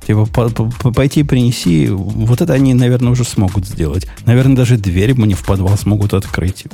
Типа 0.05 0.25
по- 0.25 0.49
по- 0.49 0.91
пойти 0.91 1.23
принеси, 1.23 1.87
вот 1.87 2.41
это 2.41 2.53
они, 2.53 2.73
наверное, 2.73 3.11
уже 3.11 3.23
смогут 3.23 3.65
сделать. 3.65 4.05
Наверное, 4.25 4.55
даже 4.55 4.77
дверь 4.77 5.13
мне 5.13 5.35
в 5.35 5.45
подвал 5.45 5.77
смогут 5.77 6.13
открыть. 6.13 6.65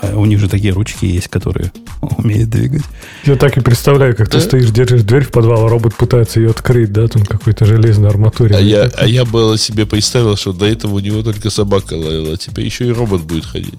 А 0.00 0.16
у 0.16 0.24
них 0.24 0.38
же 0.38 0.48
такие 0.48 0.72
ручки 0.72 1.04
есть, 1.04 1.28
которые 1.28 1.70
умеют 2.00 2.50
двигать. 2.50 2.82
Я 3.24 3.36
так 3.36 3.56
и 3.56 3.60
представляю, 3.60 4.16
как 4.16 4.30
ты 4.30 4.40
стоишь, 4.40 4.70
держишь 4.70 5.02
дверь 5.02 5.24
в 5.24 5.30
подвал, 5.30 5.66
а 5.66 5.68
робот 5.68 5.94
пытается 5.94 6.40
ее 6.40 6.50
открыть, 6.50 6.92
да, 6.92 7.08
там 7.08 7.24
какой-то 7.24 7.64
железной 7.66 8.08
арматуре. 8.08 8.56
А 8.56 8.60
я, 8.60 8.90
а 8.96 9.06
я 9.06 9.24
было 9.24 9.58
себе 9.58 9.84
представил, 9.86 10.36
что 10.36 10.52
до 10.52 10.64
этого 10.66 10.94
у 10.94 11.00
него 11.00 11.22
только 11.22 11.50
собака 11.50 11.94
лаяла, 11.94 12.34
а 12.34 12.36
теперь 12.36 12.64
еще 12.64 12.86
и 12.86 12.92
робот 12.92 13.22
будет 13.22 13.44
ходить. 13.44 13.74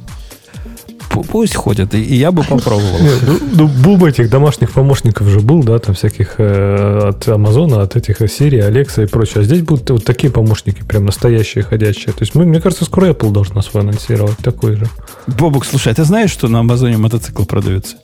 Пу- 1.09 1.25
Пусть 1.27 1.55
ходят, 1.55 1.93
и 1.95 2.15
я 2.15 2.31
бы 2.31 2.43
попробовал. 2.43 2.99
Ну, 3.25 3.39
ну, 3.53 3.67
бум 3.67 4.05
этих 4.05 4.29
домашних 4.29 4.71
помощников 4.71 5.27
же 5.27 5.39
был, 5.39 5.63
да, 5.63 5.79
там 5.79 5.95
всяких 5.95 6.35
э, 6.37 7.09
от 7.09 7.27
Амазона, 7.27 7.81
от 7.81 7.95
этих 7.95 8.21
Siri, 8.21 8.59
Alexa 8.69 9.03
и 9.03 9.07
прочее. 9.07 9.41
А 9.41 9.43
здесь 9.43 9.61
будут 9.61 9.89
вот 9.89 10.05
такие 10.05 10.31
помощники, 10.31 10.83
прям 10.83 11.05
настоящие, 11.05 11.63
ходящие. 11.63 12.13
То 12.13 12.21
есть, 12.21 12.35
мы, 12.35 12.45
мне 12.45 12.61
кажется, 12.61 12.85
скоро 12.85 13.07
Apple 13.11 13.31
должна 13.31 13.61
свой 13.61 13.83
анонсировать 13.83 14.37
такой 14.37 14.75
же. 14.75 14.87
Бобук, 15.27 15.65
слушай, 15.65 15.91
а 15.91 15.95
ты 15.95 16.03
знаешь, 16.03 16.31
что 16.31 16.47
на 16.47 16.59
Амазоне 16.59 16.97
мотоцикл 16.97 17.43
продается? 17.45 17.95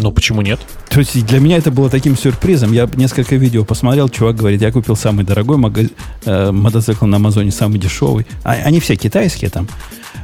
Ну, 0.00 0.12
почему 0.12 0.42
нет? 0.42 0.60
То 0.90 1.00
есть 1.00 1.26
для 1.26 1.40
меня 1.40 1.56
это 1.56 1.72
было 1.72 1.90
таким 1.90 2.16
сюрпризом. 2.16 2.72
Я 2.72 2.88
несколько 2.94 3.34
видео 3.34 3.64
посмотрел, 3.64 4.08
чувак 4.08 4.36
говорит, 4.36 4.62
я 4.62 4.70
купил 4.70 4.94
самый 4.94 5.24
дорогой 5.24 5.56
мага- 5.58 5.90
э, 6.24 6.52
мотоцикл 6.52 7.04
на 7.06 7.16
Амазоне, 7.16 7.50
самый 7.50 7.80
дешевый. 7.80 8.24
А, 8.44 8.52
они 8.52 8.78
все 8.78 8.94
китайские 8.94 9.50
там. 9.50 9.66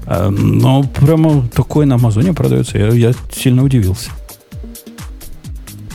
А, 0.06 0.31
но 0.31 0.82
прямо 0.82 1.47
такой 1.48 1.86
на 1.86 1.97
Амазоне 1.97 2.32
продается. 2.32 2.78
Я, 2.78 2.89
я 2.89 3.12
сильно 3.32 3.64
удивился. 3.64 4.10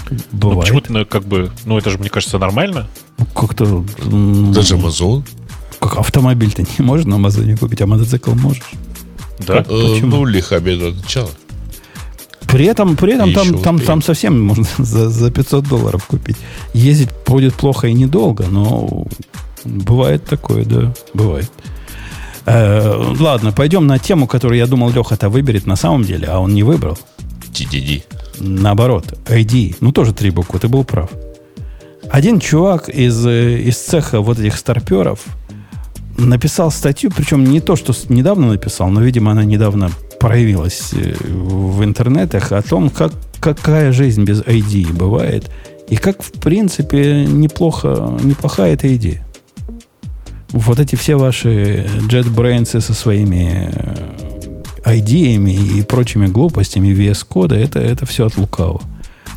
Ну, 0.09 0.17
Бывает. 0.31 0.61
почему-то, 0.61 0.93
ну, 0.93 1.05
как 1.05 1.23
бы, 1.25 1.51
ну, 1.65 1.77
это 1.77 1.89
же, 1.91 1.97
мне 1.99 2.09
кажется, 2.09 2.39
нормально. 2.39 2.87
Ну, 3.17 3.25
как-то... 3.25 3.85
Даже 4.53 4.75
Amazon. 4.75 5.23
Как 5.79 5.97
автомобиль-то 5.97 6.63
не 6.63 6.85
можешь 6.85 7.05
на 7.05 7.15
Амазоне 7.15 7.55
купить, 7.55 7.81
а 7.81 7.87
мотоцикл 7.87 8.31
можешь. 8.31 8.63
Да? 9.39 9.57
Э, 9.59 9.63
Почему? 9.63 10.17
ну, 10.17 10.25
лихами 10.25 10.75
до 10.75 10.91
начала. 10.91 11.29
При 12.47 12.65
этом, 12.65 12.97
при 12.97 13.13
этом 13.13 13.29
И 13.29 13.33
там, 13.33 13.61
там, 13.61 13.79
там 13.79 14.01
совсем 14.01 14.41
можно 14.41 14.65
за, 14.79 15.09
за 15.09 15.31
500 15.31 15.67
долларов 15.67 16.05
купить. 16.05 16.37
Ездить 16.73 17.09
будет 17.25 17.53
плохо 17.53 17.87
и 17.87 17.93
недолго, 17.93 18.45
но 18.47 19.05
бывает 19.63 20.25
такое, 20.25 20.65
да, 20.65 20.93
бывает. 21.13 21.51
Э, 22.51 23.13
ладно, 23.19 23.51
пойдем 23.51 23.85
на 23.85 23.99
тему, 23.99 24.25
которую 24.25 24.57
я 24.57 24.65
думал, 24.65 24.89
Леха-то 24.89 25.29
выберет 25.29 25.67
на 25.67 25.75
самом 25.75 26.03
деле, 26.03 26.27
а 26.27 26.39
он 26.39 26.53
не 26.55 26.63
выбрал. 26.63 26.97
TDD. 27.53 28.03
Наоборот, 28.39 29.19
ID. 29.25 29.75
Ну, 29.81 29.91
тоже 29.91 30.13
три 30.13 30.31
буквы, 30.31 30.59
ты 30.59 30.67
был 30.67 30.83
прав. 30.83 31.11
Один 32.09 32.39
чувак 32.39 32.89
из, 32.89 33.23
э, 33.27 33.59
из 33.59 33.77
цеха 33.77 34.21
вот 34.21 34.39
этих 34.39 34.57
старперов 34.57 35.19
написал 36.17 36.71
статью, 36.71 37.11
причем 37.15 37.43
не 37.43 37.61
то, 37.61 37.75
что 37.75 37.93
недавно 38.09 38.47
написал, 38.47 38.89
но, 38.89 39.01
видимо, 39.01 39.31
она 39.31 39.43
недавно 39.43 39.91
проявилась 40.19 40.91
э, 40.93 41.13
в 41.23 41.83
интернетах, 41.83 42.51
о 42.51 42.63
том, 42.63 42.89
как, 42.89 43.11
какая 43.39 43.91
жизнь 43.91 44.23
без 44.23 44.41
ID 44.41 44.91
бывает, 44.93 45.51
и 45.87 45.97
как, 45.97 46.23
в 46.23 46.31
принципе, 46.31 47.25
неплохо, 47.25 48.17
неплохая 48.23 48.73
эта 48.73 48.95
идея. 48.95 49.23
Вот 50.51 50.79
эти 50.79 50.95
все 50.95 51.15
ваши 51.15 51.85
JetBrains 52.09 52.79
со 52.81 52.93
своими 52.93 53.69
э, 53.71 54.95
ID-ями 54.97 55.51
и 55.51 55.81
прочими 55.83 56.27
глупостями 56.27 56.89
VS 56.89 57.25
кода, 57.27 57.55
это, 57.55 57.79
это 57.79 58.05
все 58.05 58.25
от 58.25 58.37
лукавого. 58.37 58.81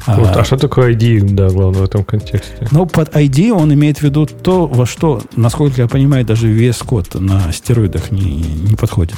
А- 0.06 0.18
Вот, 0.18 0.36
а 0.36 0.42
что 0.44 0.56
такое 0.56 0.94
ID, 0.94 1.32
да, 1.34 1.48
главное 1.48 1.82
в 1.82 1.84
этом 1.84 2.02
контексте? 2.04 2.66
но 2.70 2.86
под 2.86 3.14
ID 3.14 3.50
он 3.52 3.72
имеет 3.74 3.98
в 3.98 4.02
виду 4.02 4.26
то, 4.26 4.66
во 4.66 4.86
что, 4.86 5.22
насколько 5.36 5.82
я 5.82 5.86
понимаю, 5.88 6.24
даже 6.24 6.48
VS 6.48 6.84
код 6.84 7.14
на 7.14 7.52
стероидах 7.52 8.10
не, 8.10 8.42
не 8.70 8.74
подходит. 8.74 9.16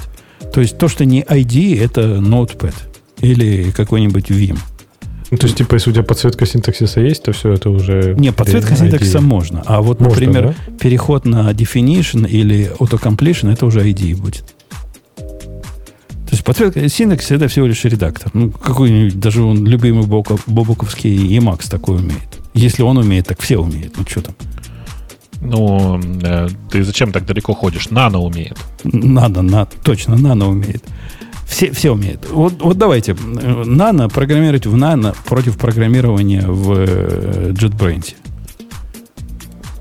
То 0.52 0.60
есть 0.60 0.76
то, 0.76 0.88
что 0.88 1.04
не 1.04 1.22
ID, 1.22 1.80
это 1.82 2.16
Notepad 2.18 2.74
или 3.20 3.70
какой-нибудь 3.70 4.30
Vim. 4.30 4.58
Ну, 5.34 5.38
то 5.38 5.46
есть, 5.46 5.58
типа, 5.58 5.74
если 5.74 5.90
у 5.90 5.92
тебя 5.92 6.04
подсветка 6.04 6.46
синтаксиса 6.46 7.00
есть, 7.00 7.24
то 7.24 7.32
все 7.32 7.54
это 7.54 7.68
уже... 7.68 8.14
Не, 8.16 8.32
подсветка 8.32 8.74
ID. 8.74 8.78
синтаксиса 8.78 9.20
можно. 9.20 9.64
А 9.66 9.82
вот, 9.82 9.98
Можно, 9.98 10.26
например, 10.26 10.54
переход 10.78 11.24
на 11.24 11.50
definition 11.50 12.28
или 12.28 12.70
autocompletion, 12.78 13.52
это 13.52 13.66
уже 13.66 13.80
ID 13.80 14.16
будет. 14.16 14.44
То 15.16 16.30
есть 16.30 16.44
подсветка 16.44 16.88
синтаксиса 16.88 17.34
это 17.34 17.48
всего 17.48 17.66
лишь 17.66 17.84
редактор. 17.84 18.30
Ну, 18.32 18.52
какой-нибудь, 18.52 19.18
даже 19.18 19.42
он 19.42 19.66
любимый 19.66 20.06
Бобуков- 20.06 20.44
Бобуковский 20.46 21.36
Emacs 21.36 21.68
такой 21.68 21.96
умеет. 21.96 22.40
Если 22.54 22.82
он 22.84 22.98
умеет, 22.98 23.26
так 23.26 23.40
все 23.40 23.58
умеют. 23.58 23.94
Ну, 23.96 24.04
что 24.08 24.22
там? 24.22 24.36
Ну, 25.40 26.00
э, 26.22 26.48
ты 26.70 26.84
зачем 26.84 27.10
так 27.10 27.26
далеко 27.26 27.54
ходишь? 27.54 27.90
Нано 27.90 28.20
умеет. 28.20 28.56
Надо, 28.84 29.42
на, 29.42 29.66
точно, 29.66 30.16
нано 30.16 30.48
умеет. 30.48 30.84
Все, 31.46 31.70
все 31.72 31.92
умеют. 31.92 32.26
Вот, 32.30 32.60
вот 32.60 32.78
давайте. 32.78 33.14
Нано, 33.14 34.08
программировать 34.08 34.66
в 34.66 34.76
нано 34.76 35.14
против 35.26 35.56
программирования 35.56 36.44
в 36.46 36.72
э, 36.72 37.50
JetBrains. 37.52 38.14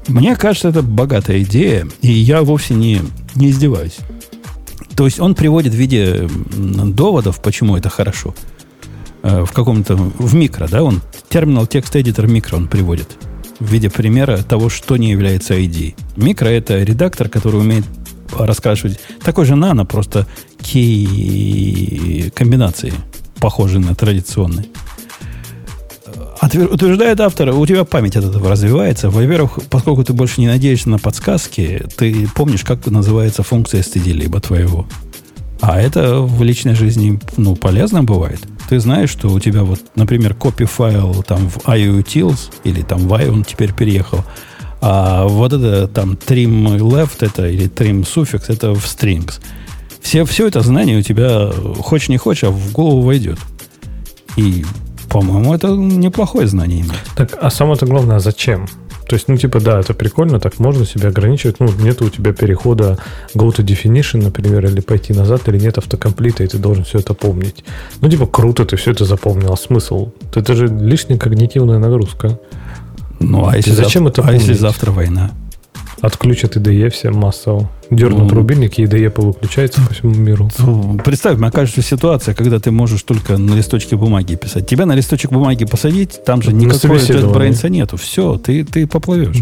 Мне 0.08 0.36
кажется, 0.36 0.70
это 0.70 0.82
богатая 0.82 1.42
идея, 1.44 1.88
и 2.02 2.12
я 2.12 2.44
вовсе 2.44 2.74
не, 2.74 3.00
не 3.36 3.50
издеваюсь. 3.50 3.98
То 4.96 5.06
есть 5.06 5.20
он 5.20 5.34
приводит 5.34 5.74
в 5.74 5.78
виде 5.78 6.30
доводов, 6.56 7.42
почему 7.42 7.78
это 7.78 7.90
хорошо. 7.90 8.36
Э, 9.24 9.46
В 9.46 9.52
каком-то, 9.52 9.96
в 9.96 10.36
микро, 10.36 10.68
да, 10.68 10.84
он 10.84 11.02
терминал 11.30 11.66
текст 11.66 11.96
эдитор 11.96 12.28
микро 12.28 12.58
он 12.58 12.68
приводит 12.68 13.18
в 13.60 13.72
виде 13.72 13.90
примера 13.90 14.38
того, 14.38 14.70
что 14.70 14.98
не 14.98 15.12
является 15.12 15.54
ID. 15.56 15.96
Микро 16.18 16.50
это 16.50 16.84
редактор, 16.84 17.30
который 17.30 17.62
умеет 17.62 17.86
раскрашивать 18.38 19.00
такой 19.24 19.46
же 19.46 19.56
нано, 19.56 19.86
просто 19.86 20.28
кей 20.62 22.32
комбинации, 22.36 22.94
похожие 23.40 23.80
на 23.80 23.96
традиционные. 23.96 24.66
Утверждает 26.42 27.22
автор, 27.22 27.50
у 27.50 27.66
тебя 27.66 27.86
память 27.86 28.18
от 28.18 28.26
этого 28.26 28.50
развивается. 28.50 29.10
Во-первых, 29.10 29.60
поскольку 29.70 30.04
ты 30.04 30.12
больше 30.12 30.42
не 30.42 30.48
надеешься 30.48 30.90
на 30.90 31.00
подсказки, 31.00 31.86
ты 31.98 32.28
помнишь, 32.36 32.64
как 32.64 32.86
называется 32.88 33.44
функция 33.44 33.82
std 33.82 34.12
либо 34.12 34.42
твоего. 34.42 34.86
А 35.62 35.80
это 35.80 36.20
в 36.20 36.44
личной 36.44 36.76
жизни 36.76 37.18
ну, 37.38 37.56
полезно 37.56 38.04
бывает. 38.04 38.42
Ты 38.68 38.82
знаешь, 38.82 39.10
что 39.10 39.30
у 39.30 39.40
тебя 39.40 39.64
вот, 39.64 39.80
например, 39.96 40.34
копи 40.34 40.66
файл 40.66 41.24
там 41.24 41.50
в 41.50 41.60
IOUtils 41.60 42.52
или 42.66 42.82
там 42.82 43.08
в 43.08 43.14
I 43.14 43.30
он 43.30 43.46
теперь 43.46 43.74
переехал, 43.74 44.26
а 44.86 45.26
вот 45.30 45.54
это 45.54 45.88
там 45.88 46.18
trim 46.28 46.78
left 46.78 47.26
это 47.26 47.48
или 47.48 47.70
trim 47.70 48.04
suffix 48.04 48.44
это 48.50 48.74
в 48.74 48.84
strings. 48.84 49.40
Все, 50.02 50.26
все 50.26 50.48
это 50.48 50.60
знание 50.60 51.00
у 51.00 51.02
тебя, 51.02 51.50
хочешь 51.80 52.10
не 52.10 52.18
хочешь, 52.18 52.44
а 52.44 52.50
в 52.50 52.74
голову 52.74 53.02
войдет. 53.02 53.40
И, 54.36 54.66
по-моему, 55.08 55.54
это 55.54 55.70
неплохое 55.70 56.48
знание 56.48 56.82
иметь. 56.82 56.92
Так, 57.16 57.38
а 57.40 57.50
самое-то 57.50 57.86
главное, 57.86 58.18
а 58.18 58.20
зачем? 58.20 58.68
То 59.08 59.16
есть, 59.16 59.30
ну, 59.30 59.38
типа, 59.38 59.62
да, 59.62 59.80
это 59.80 59.94
прикольно, 59.94 60.42
так 60.42 60.60
можно 60.60 60.86
себя 60.86 61.10
ограничивать. 61.10 61.62
Ну, 61.62 61.70
нет 61.80 62.02
у 62.02 62.10
тебя 62.10 62.34
перехода 62.34 62.98
go 63.34 63.56
to 63.56 63.64
definition, 63.64 64.22
например, 64.22 64.66
или 64.66 64.82
пойти 64.82 65.14
назад, 65.14 65.48
или 65.48 65.60
нет 65.60 65.78
автокомплита, 65.78 66.44
и 66.44 66.48
ты 66.48 66.58
должен 66.58 66.84
все 66.84 67.00
это 67.00 67.14
помнить. 67.14 67.64
Ну, 68.02 68.10
типа, 68.10 68.26
круто, 68.26 68.66
ты 68.66 68.76
все 68.76 68.92
это 68.92 69.06
запомнил. 69.06 69.54
А 69.54 69.56
смысл? 69.56 70.12
Это 70.36 70.56
же 70.56 70.68
лишняя 70.68 71.18
когнитивная 71.18 71.80
нагрузка. 71.80 72.38
Ну, 73.20 73.48
а 73.48 73.56
если, 73.56 73.72
зачем 73.72 74.04
завтра, 74.06 74.22
это 74.24 74.32
а 74.32 74.34
если 74.34 74.54
завтра 74.54 74.92
война? 74.92 75.32
Отключат 76.02 76.58
IDE 76.58 76.90
все 76.90 77.12
массово. 77.12 77.70
Дернут 77.90 78.30
Ну. 78.32 78.36
рубильник, 78.36 78.78
и 78.78 78.84
IDE 78.84 79.10
повыключается 79.10 79.82
по 79.82 79.94
всему 79.94 80.14
миру. 80.14 80.50
Ну, 80.60 81.00
Представь, 81.04 81.38
мне 81.38 81.50
кажется, 81.50 81.82
ситуация, 81.82 82.36
когда 82.36 82.60
ты 82.60 82.72
можешь 82.72 83.04
только 83.04 83.38
на 83.38 83.54
листочке 83.54 83.96
бумаги 83.96 84.36
писать. 84.36 84.68
Тебя 84.68 84.86
на 84.86 84.96
листочек 84.96 85.32
бумаги 85.32 85.64
посадить, 85.64 86.20
там 86.26 86.42
же 86.42 86.52
На 86.52 86.56
никакого. 86.58 86.96
JetBrains 86.98 87.70
нету. 87.70 87.96
Все, 87.98 88.38
ты, 88.38 88.66
ты 88.66 88.86
поплывешь. 88.86 89.38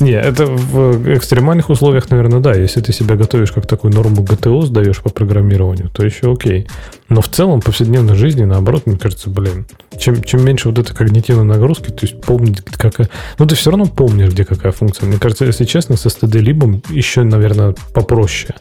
Не, 0.00 0.12
это 0.12 0.46
в 0.46 1.14
экстремальных 1.14 1.70
условиях, 1.70 2.10
наверное, 2.10 2.40
да. 2.40 2.54
Если 2.54 2.80
ты 2.80 2.92
себя 2.92 3.16
готовишь 3.16 3.52
как 3.52 3.66
такую 3.66 3.94
норму 3.94 4.22
ГТО 4.22 4.62
сдаешь 4.62 5.00
по 5.00 5.10
программированию, 5.10 5.88
то 5.88 6.04
еще 6.04 6.32
окей. 6.32 6.66
Но 7.08 7.20
в 7.20 7.28
целом, 7.28 7.60
в 7.60 7.64
повседневной 7.64 8.14
жизни, 8.14 8.44
наоборот, 8.44 8.86
мне 8.86 8.98
кажется, 8.98 9.30
блин, 9.30 9.66
чем, 9.98 10.22
чем 10.22 10.44
меньше 10.44 10.68
вот 10.68 10.78
этой 10.78 10.94
когнитивной 10.94 11.44
нагрузки, 11.44 11.90
то 11.90 12.06
есть 12.06 12.20
помнить, 12.20 12.60
какая... 12.62 13.08
Ну, 13.38 13.46
ты 13.46 13.54
все 13.54 13.70
равно 13.70 13.86
помнишь, 13.86 14.30
где 14.30 14.44
какая 14.44 14.72
функция. 14.72 15.06
Мне 15.06 15.18
кажется, 15.18 15.44
если 15.44 15.64
честно, 15.64 15.96
со 15.96 16.08
std-либом 16.08 16.82
еще, 16.90 17.22
наверное, 17.22 17.74
попроще. 17.92 18.54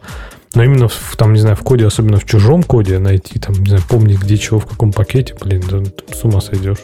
Но 0.55 0.63
именно 0.63 0.87
в, 0.87 1.15
там, 1.17 1.33
не 1.33 1.39
знаю, 1.39 1.55
в 1.55 1.61
коде, 1.61 1.85
особенно 1.85 2.19
в 2.19 2.25
чужом 2.25 2.63
коде, 2.63 2.99
найти, 2.99 3.39
там, 3.39 3.55
не 3.55 3.69
знаю, 3.69 3.83
помнить, 3.89 4.19
где 4.19 4.37
чего, 4.37 4.59
в 4.59 4.65
каком 4.65 4.93
пакете, 4.93 5.35
блин, 5.41 5.63
да, 5.69 5.81
с 6.13 6.23
ума 6.23 6.41
сойдешь. 6.41 6.77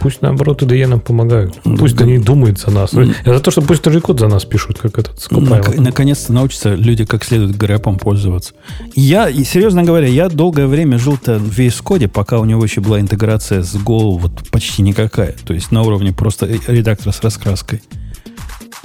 Пусть, 0.00 0.22
наоборот, 0.22 0.62
IDE 0.62 0.86
нам 0.86 1.00
помогают. 1.00 1.54
Пусть 1.62 2.00
они 2.00 2.18
думают 2.18 2.58
за 2.60 2.70
нас. 2.70 2.92
Я 2.92 3.34
за 3.34 3.40
то, 3.40 3.50
что 3.50 3.62
пусть 3.62 3.82
тоже 3.82 4.00
код 4.00 4.20
за 4.20 4.28
нас 4.28 4.44
пишут, 4.44 4.78
как 4.78 4.98
этот 4.98 5.20
с 5.20 5.30
Нак- 5.30 5.68
Copilot. 5.68 5.80
наконец-то 5.80 6.32
научатся 6.32 6.74
люди 6.74 7.04
как 7.04 7.24
следует 7.24 7.56
грэпом 7.56 7.98
пользоваться. 7.98 8.54
Я, 8.94 9.28
и 9.28 9.44
серьезно 9.44 9.82
говоря, 9.82 10.06
я 10.06 10.28
долгое 10.28 10.66
время 10.66 10.98
жил-то 10.98 11.38
в 11.38 11.58
VS 11.58 11.82
Code, 11.82 12.08
пока 12.08 12.38
у 12.38 12.44
него 12.44 12.62
еще 12.62 12.80
была 12.80 13.00
интеграция 13.00 13.62
с 13.62 13.74
Go 13.74 14.18
вот 14.18 14.32
почти 14.50 14.82
никакая. 14.82 15.34
То 15.44 15.54
есть 15.54 15.72
на 15.72 15.82
уровне 15.82 16.12
просто 16.12 16.46
редактора 16.46 17.12
с 17.12 17.22
раскраской. 17.22 17.82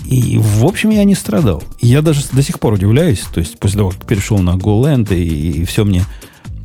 И, 0.06 0.38
в 0.38 0.66
общем, 0.66 0.90
я 0.90 1.04
не 1.04 1.16
страдал. 1.16 1.64
Я 1.80 2.02
даже 2.02 2.22
до 2.32 2.42
сих 2.42 2.60
пор 2.60 2.74
удивляюсь, 2.74 3.22
то 3.34 3.40
есть 3.40 3.58
после 3.60 3.78
того, 3.78 3.92
как 3.92 4.06
перешел 4.06 4.38
на 4.40 4.52
GoLand, 4.52 5.16
и, 5.16 5.62
и 5.62 5.66
все 5.66 5.86
мне 5.86 6.04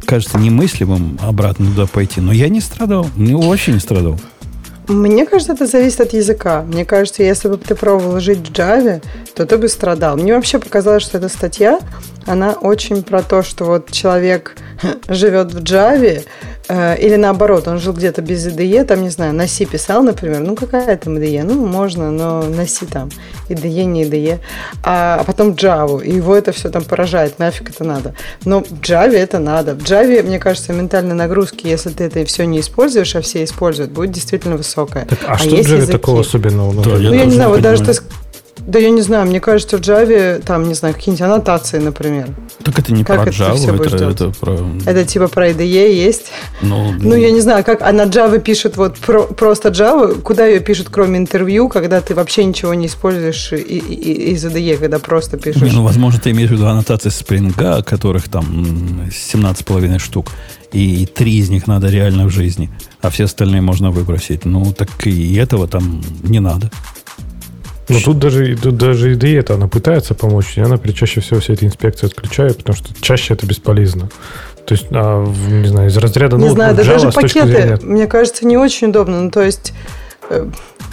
кажется 0.08 0.38
немыслимым 0.38 1.18
обратно 1.22 1.66
туда 1.66 1.86
пойти, 1.86 2.22
но 2.22 2.32
я 2.32 2.48
не 2.48 2.60
страдал, 2.60 3.06
не, 3.14 3.34
вообще 3.34 3.72
не 3.72 3.78
страдал. 3.78 4.18
Мне 4.88 5.26
кажется, 5.26 5.52
это 5.52 5.66
зависит 5.66 6.00
от 6.00 6.14
языка. 6.14 6.62
Мне 6.62 6.86
кажется, 6.86 7.22
если 7.22 7.48
бы 7.48 7.58
ты 7.58 7.74
пробовал 7.74 8.18
жить 8.20 8.38
в 8.38 8.50
Java, 8.50 9.02
то 9.34 9.44
ты 9.44 9.58
бы 9.58 9.68
страдал. 9.68 10.16
Мне 10.16 10.34
вообще 10.34 10.58
показалось, 10.58 11.02
что 11.02 11.18
эта 11.18 11.28
статья, 11.28 11.78
она 12.24 12.52
очень 12.52 13.02
про 13.02 13.22
то, 13.22 13.42
что 13.42 13.66
вот 13.66 13.90
человек 13.90 14.56
живет 15.10 15.52
в 15.52 15.62
Java, 15.62 16.24
или 16.70 17.16
наоборот, 17.16 17.66
он 17.66 17.78
жил 17.78 17.94
где-то 17.94 18.20
без 18.20 18.46
IDE, 18.46 18.84
там, 18.84 19.02
не 19.02 19.08
знаю, 19.08 19.32
на 19.32 19.46
C 19.46 19.64
писал, 19.64 20.02
например, 20.02 20.40
ну 20.40 20.54
какая 20.54 20.96
там 20.96 21.16
IDE? 21.16 21.42
Ну, 21.42 21.66
можно, 21.66 22.10
но 22.10 22.42
на 22.42 22.66
C 22.66 22.86
там, 22.86 23.10
IDE, 23.48 23.84
не 23.84 24.04
IDE. 24.04 24.38
А, 24.82 25.18
а 25.20 25.24
потом 25.24 25.52
Java, 25.52 26.04
и 26.04 26.14
его 26.14 26.36
это 26.36 26.52
все 26.52 26.68
там 26.68 26.84
поражает, 26.84 27.38
нафиг 27.38 27.70
это 27.70 27.84
надо. 27.84 28.14
Но 28.44 28.60
в 28.60 28.80
Java 28.80 29.16
это 29.16 29.38
надо. 29.38 29.74
В 29.74 29.82
Java, 29.82 30.22
мне 30.22 30.38
кажется, 30.38 30.72
ментальной 30.72 31.14
нагрузки, 31.14 31.66
если 31.66 31.90
ты 31.90 32.04
это 32.04 32.24
все 32.26 32.44
не 32.44 32.60
используешь, 32.60 33.16
а 33.16 33.22
все 33.22 33.44
используют, 33.44 33.90
будет 33.90 34.12
действительно 34.12 34.56
высокая. 34.56 35.06
Так, 35.06 35.18
а, 35.26 35.32
а 35.32 35.38
что 35.38 35.48
в 35.48 35.52
Java 35.52 35.76
языки? 35.76 35.92
такого 35.92 36.20
особенного? 36.20 36.74
Да, 36.82 36.90
ну, 36.90 36.98
я, 36.98 37.14
я 37.14 37.24
не 37.24 37.32
знаю, 37.32 37.50
вот 37.50 37.62
даже 37.62 37.82
ты 37.82 37.94
да 38.68 38.78
я 38.78 38.90
не 38.90 39.00
знаю, 39.00 39.26
мне 39.26 39.40
кажется, 39.40 39.78
в 39.78 39.80
Java 39.80 40.42
там, 40.42 40.68
не 40.68 40.74
знаю, 40.74 40.94
какие-нибудь 40.94 41.22
аннотации, 41.22 41.78
например. 41.78 42.28
Так 42.62 42.78
это 42.78 42.92
не 42.92 43.02
как 43.02 43.22
про 43.22 43.30
это 43.30 43.30
Java, 43.30 43.86
это, 43.86 44.04
это 44.04 44.30
про... 44.38 44.58
Это 44.84 45.04
типа 45.06 45.28
про 45.28 45.48
IDE 45.48 45.90
есть? 45.90 46.26
Ну, 46.60 46.92
ну, 47.00 47.14
я 47.14 47.30
не 47.30 47.40
знаю, 47.40 47.64
как 47.64 47.80
она 47.80 48.04
Java 48.04 48.38
пишет 48.38 48.76
вот 48.76 48.98
про, 48.98 49.22
просто 49.22 49.70
Java, 49.70 50.20
куда 50.20 50.44
ее 50.44 50.60
пишут, 50.60 50.88
кроме 50.90 51.16
интервью, 51.16 51.70
когда 51.70 52.02
ты 52.02 52.14
вообще 52.14 52.44
ничего 52.44 52.74
не 52.74 52.88
используешь 52.88 53.54
и, 53.54 53.56
и, 53.56 54.32
из 54.34 54.44
IDE, 54.44 54.76
когда 54.76 54.98
просто 54.98 55.38
пишешь. 55.38 55.62
Не, 55.62 55.70
ну, 55.70 55.82
возможно, 55.82 56.20
ты 56.20 56.32
имеешь 56.32 56.50
в 56.50 56.52
виду 56.52 56.66
аннотации 56.66 57.08
Spring, 57.08 57.82
которых 57.84 58.28
там 58.28 58.44
17,5 59.08 59.98
штук, 59.98 60.26
и 60.72 61.06
три 61.06 61.38
из 61.38 61.48
них 61.48 61.66
надо 61.66 61.88
реально 61.88 62.26
в 62.26 62.30
жизни, 62.30 62.68
а 63.00 63.08
все 63.08 63.24
остальные 63.24 63.62
можно 63.62 63.90
выбросить. 63.90 64.44
Ну, 64.44 64.74
так 64.74 65.06
и 65.06 65.36
этого 65.36 65.66
там 65.66 66.02
не 66.22 66.40
надо. 66.40 66.70
Ну, 67.88 68.00
тут 68.00 68.18
даже, 68.18 68.56
тут 68.56 68.76
даже 68.76 69.14
и 69.14 69.32
это 69.32 69.54
она 69.54 69.68
пытается 69.68 70.14
помочь, 70.14 70.56
и 70.56 70.60
она 70.60 70.78
чаще 70.78 71.20
всего 71.20 71.40
все 71.40 71.54
эти 71.54 71.64
инспекции 71.64 72.06
отключает, 72.06 72.58
потому 72.58 72.76
что 72.76 72.88
чаще 73.00 73.34
это 73.34 73.46
бесполезно. 73.46 74.10
То 74.66 74.74
есть, 74.74 74.86
а, 74.90 75.24
не 75.24 75.66
знаю, 75.66 75.88
из 75.88 75.96
разряда... 75.96 76.36
Не 76.36 76.48
ну, 76.48 76.50
знаю, 76.50 76.74
да 76.74 76.84
даже 76.84 77.10
пакеты, 77.10 77.46
зрения... 77.46 77.78
мне 77.82 78.06
кажется, 78.06 78.46
не 78.46 78.58
очень 78.58 78.88
удобно. 78.88 79.22
Ну, 79.22 79.30
то 79.30 79.40
есть, 79.40 79.72
э, 80.28 80.46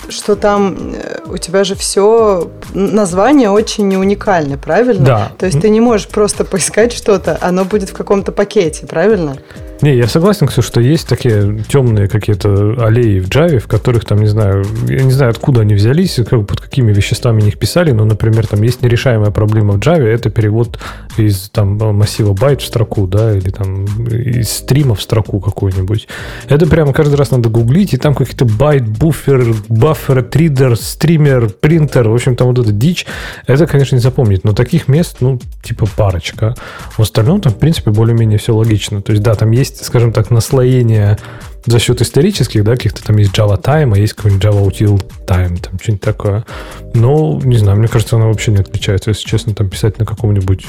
что 0.08 0.38
там 0.38 0.94
э, 0.96 1.20
у 1.26 1.38
тебя 1.38 1.66
же 1.66 1.76
все 1.76 2.50
название 2.74 3.50
очень 3.50 3.94
уникальное, 3.98 4.58
правильно? 4.58 5.06
Да. 5.06 5.32
То 5.38 5.46
есть 5.46 5.60
ты 5.60 5.68
не 5.68 5.82
можешь 5.82 6.08
просто 6.08 6.46
поискать 6.46 6.94
что-то, 6.94 7.38
оно 7.42 7.66
будет 7.66 7.90
в 7.90 7.94
каком-то 7.94 8.32
пакете, 8.32 8.88
правильно? 8.88 9.36
Не, 9.82 9.96
я 9.98 10.08
согласен, 10.08 10.48
Ксюша, 10.48 10.68
что 10.68 10.82
есть 10.82 11.08
такие 11.08 11.64
темные 11.68 12.08
какие-то 12.08 12.76
аллеи 12.80 13.20
в 13.20 13.28
Java, 13.28 13.60
в 13.60 13.68
которых 13.68 14.06
там, 14.06 14.20
не 14.20 14.28
знаю, 14.28 14.66
я 14.88 15.04
не 15.04 15.12
знаю, 15.12 15.32
откуда 15.32 15.62
они 15.62 15.76
взялись, 15.76 16.16
как, 16.28 16.48
под 16.48 16.62
какими 16.62 16.94
веществами 16.94 17.44
их 17.44 17.60
писали, 17.60 17.92
но, 17.92 18.06
например, 18.06 18.48
там 18.48 18.62
есть 18.64 18.82
нерешаемая 18.82 19.32
проблема 19.32 19.74
в 19.74 19.80
Java, 19.80 20.06
это 20.06 20.30
перевод 20.30 20.80
из 21.18 21.50
там 21.50 21.78
массива 21.78 22.34
байт 22.34 22.62
в 22.62 22.66
строку, 22.66 23.06
да, 23.06 23.36
или 23.36 23.50
там 23.50 23.86
из 24.08 24.50
стрима 24.50 24.96
в 24.96 25.02
строку 25.02 25.40
какой-нибудь. 25.40 26.08
Это 26.48 26.66
прямо 26.68 26.94
каждый 26.94 27.16
раз 27.16 27.32
надо 27.32 27.50
гуглить, 27.50 27.94
и 27.94 27.98
там 27.98 28.16
какие-то 28.16 28.46
byte, 28.46 28.88
buffer, 28.88 29.54
buffered 29.68 30.24
reader, 30.24 30.78
streamer, 30.78 31.50
printer, 31.50 32.08
в 32.08 32.14
общем, 32.14 32.36
там 32.36 32.48
вот 32.48 32.60
эта 32.60 32.72
дичь. 32.72 33.06
Это, 33.46 33.68
конечно, 33.68 33.96
не 33.96 34.02
запомнить, 34.02 34.46
но 34.46 34.54
таких 34.54 34.88
мест, 34.88 35.18
ну, 35.20 35.40
типа 35.64 35.86
парочка. 35.96 36.56
В 36.92 37.02
остальном 37.02 37.42
там, 37.42 37.54
в 37.54 37.58
принципе, 37.58 37.92
более-менее 37.92 38.40
все 38.40 38.56
логично. 38.56 39.02
То 39.02 39.12
есть, 39.12 39.22
да, 39.24 39.36
там 39.36 39.52
есть 39.52 39.65
есть, 39.66 39.84
скажем 39.84 40.14
так, 40.14 40.32
наслоение 40.32 41.18
за 41.66 41.80
счет 41.80 42.02
исторических, 42.02 42.64
да, 42.64 42.72
каких-то 42.76 43.04
там 43.04 43.18
есть 43.18 43.34
Java 43.36 43.62
Time, 43.62 43.94
а 43.94 43.98
есть 43.98 44.14
какой-нибудь 44.14 44.46
Java 44.46 44.68
Util 44.68 45.04
Time, 45.26 45.60
там 45.60 45.80
что-нибудь 45.80 46.02
такое. 46.02 46.46
Но, 46.94 47.42
не 47.44 47.58
знаю, 47.58 47.78
мне 47.78 47.88
кажется, 47.88 48.16
она 48.16 48.28
вообще 48.28 48.52
не 48.52 48.60
отличается. 48.60 49.10
Если 49.10 49.28
честно, 49.28 49.56
там 49.56 49.70
писать 49.70 49.98
на 49.98 50.06
каком-нибудь, 50.06 50.68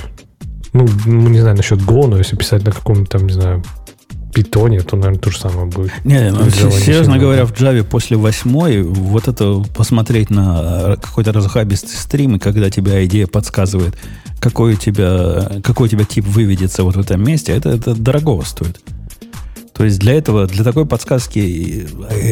ну, 0.72 0.86
ну 1.04 1.28
не 1.28 1.40
знаю, 1.40 1.56
насчет 1.56 1.80
Go, 1.80 2.06
но 2.06 2.16
если 2.16 2.36
писать 2.36 2.64
на 2.64 2.72
каком-нибудь 2.72 3.10
там, 3.10 3.26
не 3.26 3.34
знаю, 3.34 3.62
питоне, 4.32 4.80
то, 4.80 4.96
наверное, 4.96 5.18
то 5.18 5.30
же 5.30 5.38
самое 5.38 5.66
будет. 5.66 5.92
Не, 6.04 6.30
ну, 6.30 6.50
серьезно 6.50 7.18
говоря, 7.18 7.46
в 7.46 7.52
Java 7.52 7.82
после 7.84 8.16
восьмой 8.16 8.82
вот 8.82 9.28
это 9.28 9.62
посмотреть 9.74 10.30
на 10.30 10.96
какой-то 11.00 11.32
разухабистый 11.32 11.96
стрим, 11.96 12.36
и 12.36 12.38
когда 12.38 12.70
тебя 12.70 13.04
идея 13.06 13.26
подсказывает, 13.26 13.96
какой 14.40 14.74
у 14.74 14.76
тебя, 14.76 15.60
какой 15.62 15.86
у 15.86 15.90
тебя 15.90 16.04
тип 16.04 16.26
выведется 16.26 16.84
вот 16.84 16.96
в 16.96 17.00
этом 17.00 17.22
месте, 17.24 17.52
это, 17.52 17.70
это 17.70 17.94
дорогого 17.94 18.42
стоит. 18.42 18.80
То 19.76 19.84
есть 19.84 19.98
для 19.98 20.14
этого, 20.14 20.46
для 20.46 20.64
такой 20.64 20.86
подсказки 20.86 21.86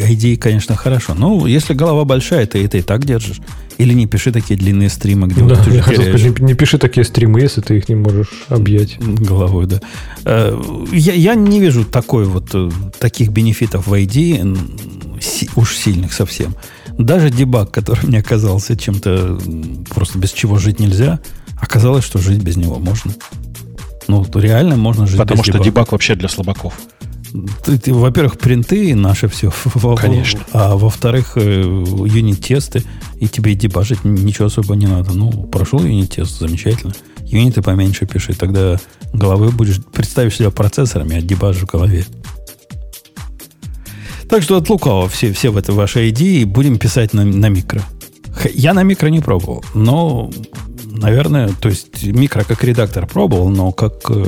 идеи, 0.09 0.37
конечно, 0.37 0.77
хорошо. 0.77 1.15
Ну, 1.15 1.45
если 1.45 1.75
голова 1.75 2.05
большая, 2.05 2.47
ты 2.47 2.65
это 2.65 2.79
и 2.79 2.83
так 2.83 3.05
держишь. 3.05 3.41
Или 3.77 3.93
не 3.93 4.07
пиши 4.07 4.33
такие 4.33 4.59
длинные 4.59 4.89
стримы, 4.89 5.27
где 5.27 5.43
да, 5.43 5.57
вот 5.57 5.67
я 5.67 5.83
хотел 5.83 6.03
сказать, 6.05 6.39
не, 6.39 6.47
не 6.47 6.55
пиши 6.55 6.79
такие 6.79 7.05
стримы, 7.05 7.41
если 7.41 7.61
ты 7.61 7.77
их 7.77 7.89
не 7.89 7.97
можешь 7.97 8.45
объять. 8.49 8.99
Головой, 8.99 9.67
да. 9.67 9.81
Э, 10.25 10.59
я, 10.93 11.13
я 11.13 11.35
не 11.35 11.61
вижу 11.61 11.85
такой 11.85 12.25
вот, 12.25 12.51
э, 12.55 12.71
таких 12.99 13.29
бенефитов 13.31 13.89
в 13.89 13.93
ID, 13.93 14.59
уж 15.57 15.77
сильных 15.77 16.15
совсем. 16.15 16.55
Даже 16.97 17.29
дебаг, 17.31 17.73
который 17.73 18.07
мне 18.07 18.21
оказался 18.21 18.77
чем-то 18.77 19.39
просто 19.91 20.19
без 20.19 20.33
чего 20.33 20.57
жить 20.57 20.81
нельзя, 20.81 21.19
оказалось, 21.61 22.05
что 22.05 22.19
жить 22.19 22.43
без 22.43 22.57
него 22.57 22.79
можно. 22.79 23.13
Ну, 24.07 24.25
реально 24.35 24.77
можно 24.77 25.07
жить 25.07 25.19
Потому 25.19 25.43
без 25.43 25.45
что 25.45 25.53
дебаг. 25.55 25.67
дебаг 25.67 25.93
вообще 25.93 26.15
для 26.15 26.29
слабаков. 26.29 26.75
Во-первых, 27.35 28.39
принты 28.39 28.95
наши 28.95 29.27
все. 29.27 29.53
Конечно. 30.01 30.41
А 30.53 30.77
во-вторых, 30.77 31.33
э, 31.37 31.63
юнит-тесты, 31.63 32.85
и 33.17 33.27
тебе 33.27 33.55
дебажить 33.55 34.05
ничего 34.05 34.47
особо 34.47 34.77
не 34.77 34.87
надо. 34.87 35.13
Ну, 35.13 35.31
прошел 35.31 35.81
юнит-тест, 35.81 36.39
замечательно. 36.39 36.95
Юниты 37.23 37.61
поменьше 37.61 38.07
пиши, 38.07 38.35
тогда 38.35 38.79
головы 39.13 39.51
будешь, 39.51 39.83
представишь 39.93 40.37
себя 40.37 40.51
процессорами, 40.51 41.17
а 41.17 41.23
дебаж 41.23 41.57
в 41.57 41.67
голове. 41.67 42.07
Так 44.29 44.43
что 44.43 44.57
от 44.57 44.69
лукавого 44.69 45.09
все, 45.09 45.33
все 45.33 45.51
в 45.51 45.57
этой 45.57 45.75
вашей 45.75 46.11
идее 46.11 46.47
будем 46.47 46.79
писать 46.79 47.15
на, 47.15 47.25
на 47.25 47.49
микро. 47.49 47.83
Я 48.55 48.75
на 48.75 48.85
микро 48.85 49.09
не 49.09 49.21
пробовал, 49.21 49.65
но 49.75 50.31
наверное, 50.95 51.51
то 51.61 51.69
есть 51.69 52.05
микро 52.05 52.45
как 52.45 52.63
редактор 52.65 53.07
пробовал, 53.07 53.49
но 53.51 53.73
как, 53.73 53.95
э, 54.09 54.25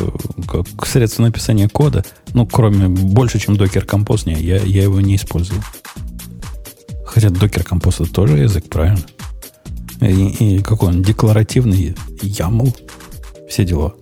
как 0.46 0.86
средство 0.86 1.22
написания 1.22 1.68
кода, 1.68 2.04
ну, 2.34 2.46
кроме 2.46 2.88
больше, 2.88 3.38
чем 3.38 3.54
Docker 3.54 3.86
Compose, 3.86 4.22
не, 4.26 4.34
я, 4.34 4.58
я 4.58 4.82
его 4.82 5.00
не 5.00 5.16
использую. 5.16 5.62
Хотя 7.06 7.28
Docker 7.28 7.66
Compose 7.66 8.04
это 8.04 8.12
тоже 8.12 8.38
язык, 8.38 8.68
правильно? 8.68 9.00
И, 10.00 10.56
и 10.56 10.62
какой 10.62 10.90
он 10.90 11.02
декларативный 11.02 11.94
YAML, 12.22 12.76
все 13.48 13.64
дела. 13.64 13.94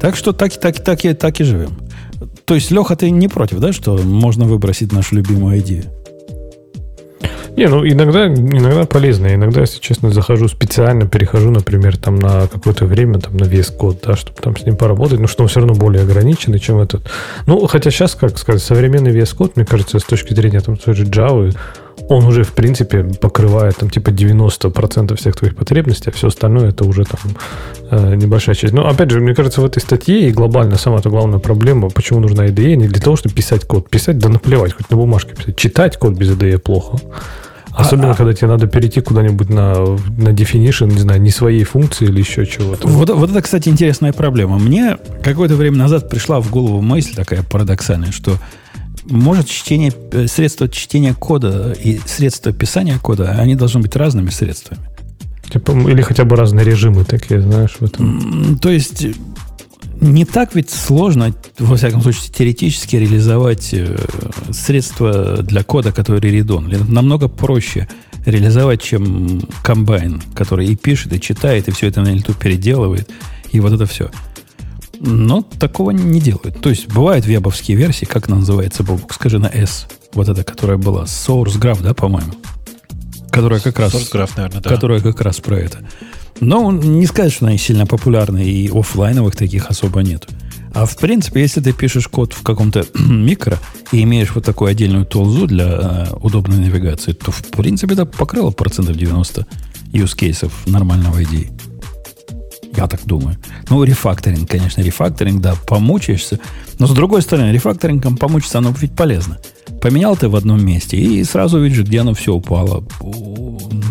Так 0.00 0.16
что 0.16 0.32
так, 0.32 0.56
так, 0.56 0.82
так, 0.82 1.04
и, 1.04 1.12
так 1.12 1.40
и 1.40 1.44
живем. 1.44 1.76
То 2.44 2.54
есть, 2.54 2.70
Леха, 2.70 2.96
ты 2.96 3.10
не 3.10 3.28
против, 3.28 3.58
да, 3.58 3.72
что 3.72 3.98
можно 3.98 4.46
выбросить 4.46 4.92
нашу 4.92 5.16
любимую 5.16 5.60
идею? 5.60 5.84
Не, 7.58 7.66
ну 7.66 7.84
иногда, 7.84 8.28
иногда 8.28 8.84
полезно. 8.84 9.34
Иногда, 9.34 9.62
если 9.62 9.80
честно, 9.80 10.12
захожу 10.12 10.46
специально, 10.46 11.08
перехожу, 11.08 11.50
например, 11.50 11.96
там 11.96 12.14
на 12.14 12.46
какое-то 12.46 12.86
время, 12.86 13.18
там 13.18 13.36
на 13.36 13.46
весь 13.46 13.66
код, 13.66 13.98
да, 14.06 14.14
чтобы 14.14 14.40
там 14.40 14.56
с 14.56 14.64
ним 14.64 14.76
поработать, 14.76 15.18
но 15.18 15.26
что 15.26 15.42
он 15.42 15.48
все 15.48 15.58
равно 15.58 15.74
более 15.74 16.04
ограниченный, 16.04 16.60
чем 16.60 16.78
этот. 16.78 17.10
Ну, 17.46 17.66
хотя 17.66 17.90
сейчас, 17.90 18.14
как 18.14 18.38
сказать, 18.38 18.62
современный 18.62 19.10
вес 19.10 19.32
код, 19.32 19.56
мне 19.56 19.66
кажется, 19.66 19.98
с 19.98 20.04
точки 20.04 20.34
зрения 20.34 20.60
там 20.60 20.76
той 20.76 20.94
же 20.94 21.04
Java, 21.04 21.52
он 22.08 22.26
уже, 22.26 22.44
в 22.44 22.52
принципе, 22.52 23.02
покрывает 23.02 23.76
там 23.76 23.90
типа 23.90 24.10
90% 24.10 25.16
всех 25.16 25.34
твоих 25.34 25.56
потребностей, 25.56 26.10
а 26.10 26.12
все 26.12 26.28
остальное 26.28 26.68
это 26.68 26.84
уже 26.84 27.06
там 27.06 27.36
э, 27.90 28.14
небольшая 28.14 28.54
часть. 28.54 28.72
Но, 28.72 28.88
опять 28.88 29.10
же, 29.10 29.20
мне 29.20 29.34
кажется, 29.34 29.62
в 29.62 29.64
этой 29.64 29.80
статье 29.80 30.28
и 30.28 30.30
глобально 30.30 30.78
самая-то 30.78 31.10
главная 31.10 31.40
проблема, 31.40 31.90
почему 31.90 32.20
нужна 32.20 32.46
IDE, 32.46 32.76
не 32.76 32.86
для 32.86 33.02
того, 33.02 33.16
чтобы 33.16 33.34
писать 33.34 33.64
код. 33.64 33.90
Писать, 33.90 34.18
да 34.18 34.28
наплевать, 34.28 34.74
хоть 34.74 34.88
на 34.90 34.96
бумажке 34.96 35.34
писать. 35.34 35.56
Читать 35.56 35.96
код 35.96 36.14
без 36.14 36.30
IDE 36.30 36.58
плохо. 36.58 36.98
Особенно, 37.78 38.10
а, 38.10 38.14
когда 38.14 38.32
тебе 38.32 38.48
надо 38.48 38.66
перейти 38.66 39.00
куда-нибудь 39.00 39.48
на, 39.50 39.74
на 39.74 40.30
definition, 40.30 40.92
не 40.92 41.00
знаю, 41.00 41.20
не 41.20 41.30
своей 41.30 41.62
функции 41.62 42.06
или 42.06 42.18
еще 42.18 42.44
чего-то. 42.44 42.88
Вот, 42.88 43.08
вот 43.10 43.30
это, 43.30 43.40
кстати, 43.40 43.68
интересная 43.68 44.12
проблема. 44.12 44.58
Мне 44.58 44.96
какое-то 45.22 45.54
время 45.54 45.76
назад 45.76 46.10
пришла 46.10 46.40
в 46.40 46.50
голову 46.50 46.82
мысль 46.82 47.14
такая 47.14 47.42
парадоксальная, 47.42 48.10
что 48.10 48.36
может 49.04 49.46
чтение, 49.46 49.92
э, 50.12 50.26
средства 50.26 50.68
чтения 50.68 51.14
кода 51.14 51.72
и 51.72 52.00
средства 52.04 52.52
писания 52.52 52.98
кода, 52.98 53.30
они 53.38 53.54
должны 53.54 53.80
быть 53.80 53.94
разными 53.96 54.30
средствами. 54.30 54.82
Типа, 55.48 55.72
или 55.72 56.02
хотя 56.02 56.24
бы 56.24 56.36
разные 56.36 56.64
режимы 56.64 57.04
такие, 57.04 57.40
знаешь, 57.40 57.76
в 57.78 57.84
этом. 57.84 58.58
То 58.60 58.68
есть 58.70 59.06
не 60.00 60.24
так 60.24 60.54
ведь 60.54 60.70
сложно, 60.70 61.34
во 61.58 61.76
всяком 61.76 62.02
случае, 62.02 62.32
теоретически 62.32 62.96
реализовать 62.96 63.70
э, 63.72 63.98
средства 64.52 65.38
для 65.38 65.62
кода, 65.62 65.92
который 65.92 66.30
редон. 66.30 66.72
Намного 66.88 67.28
проще 67.28 67.88
реализовать, 68.24 68.82
чем 68.82 69.42
комбайн, 69.62 70.22
который 70.34 70.66
и 70.66 70.76
пишет, 70.76 71.12
и 71.12 71.20
читает, 71.20 71.68
и 71.68 71.72
все 71.72 71.88
это 71.88 72.00
на 72.02 72.08
лету 72.08 72.34
переделывает, 72.34 73.10
и 73.50 73.60
вот 73.60 73.72
это 73.72 73.86
все. 73.86 74.10
Но 75.00 75.42
такого 75.42 75.90
не 75.92 76.20
делают. 76.20 76.60
То 76.60 76.70
есть 76.70 76.88
бывают 76.88 77.24
вебовские 77.24 77.76
версии, 77.76 78.04
как 78.04 78.28
она 78.28 78.38
называется, 78.38 78.82
Бобук, 78.82 79.14
скажи 79.14 79.38
на 79.38 79.46
S. 79.46 79.86
Вот 80.12 80.28
эта, 80.28 80.42
которая 80.42 80.76
была. 80.76 81.04
Source 81.04 81.58
Graph, 81.58 81.82
да, 81.82 81.94
по-моему? 81.94 82.32
Которая 83.30 83.60
как 83.60 83.78
раз... 83.78 83.94
Source 83.94 84.12
Graph, 84.12 84.30
наверное, 84.36 84.60
да. 84.60 84.70
Которая 84.70 85.00
как 85.00 85.20
раз 85.20 85.38
про 85.40 85.58
это. 85.58 85.78
Но 86.40 86.70
не 86.72 87.06
сказать, 87.06 87.32
что 87.32 87.46
она 87.46 87.56
сильно 87.58 87.86
популярна, 87.86 88.38
и 88.38 88.68
офлайновых 88.68 89.36
таких 89.36 89.70
особо 89.70 90.02
нет. 90.02 90.28
А 90.74 90.86
в 90.86 90.96
принципе, 90.96 91.40
если 91.40 91.60
ты 91.60 91.72
пишешь 91.72 92.08
код 92.08 92.32
в 92.32 92.42
каком-то 92.42 92.86
микро 92.94 93.58
и 93.90 94.02
имеешь 94.02 94.34
вот 94.34 94.44
такую 94.44 94.70
отдельную 94.70 95.06
толзу 95.06 95.46
для 95.46 95.66
э, 95.66 96.06
удобной 96.20 96.58
навигации, 96.58 97.12
то 97.12 97.30
в 97.32 97.42
принципе 97.42 97.94
это 97.94 98.06
покрыло 98.06 98.50
процентов 98.50 98.96
90 98.96 99.46
use 99.92 100.16
кейсов 100.16 100.52
нормального 100.66 101.22
идеи. 101.24 101.50
Я 102.76 102.86
так 102.86 103.00
думаю. 103.06 103.36
Ну, 103.70 103.82
рефакторинг, 103.82 104.48
конечно, 104.48 104.82
рефакторинг, 104.82 105.40
да, 105.40 105.56
помучаешься. 105.66 106.38
Но 106.78 106.86
с 106.86 106.92
другой 106.92 107.22
стороны, 107.22 107.50
рефакторингом 107.50 108.16
помучиться, 108.16 108.58
оно 108.58 108.72
ведь 108.78 108.94
полезно. 108.94 109.38
Поменял 109.80 110.16
ты 110.16 110.28
в 110.28 110.36
одном 110.36 110.64
месте, 110.64 110.96
и 110.96 111.24
сразу 111.24 111.58
видишь, 111.58 111.84
где 111.84 112.00
оно 112.00 112.14
все 112.14 112.34
упало. 112.34 112.84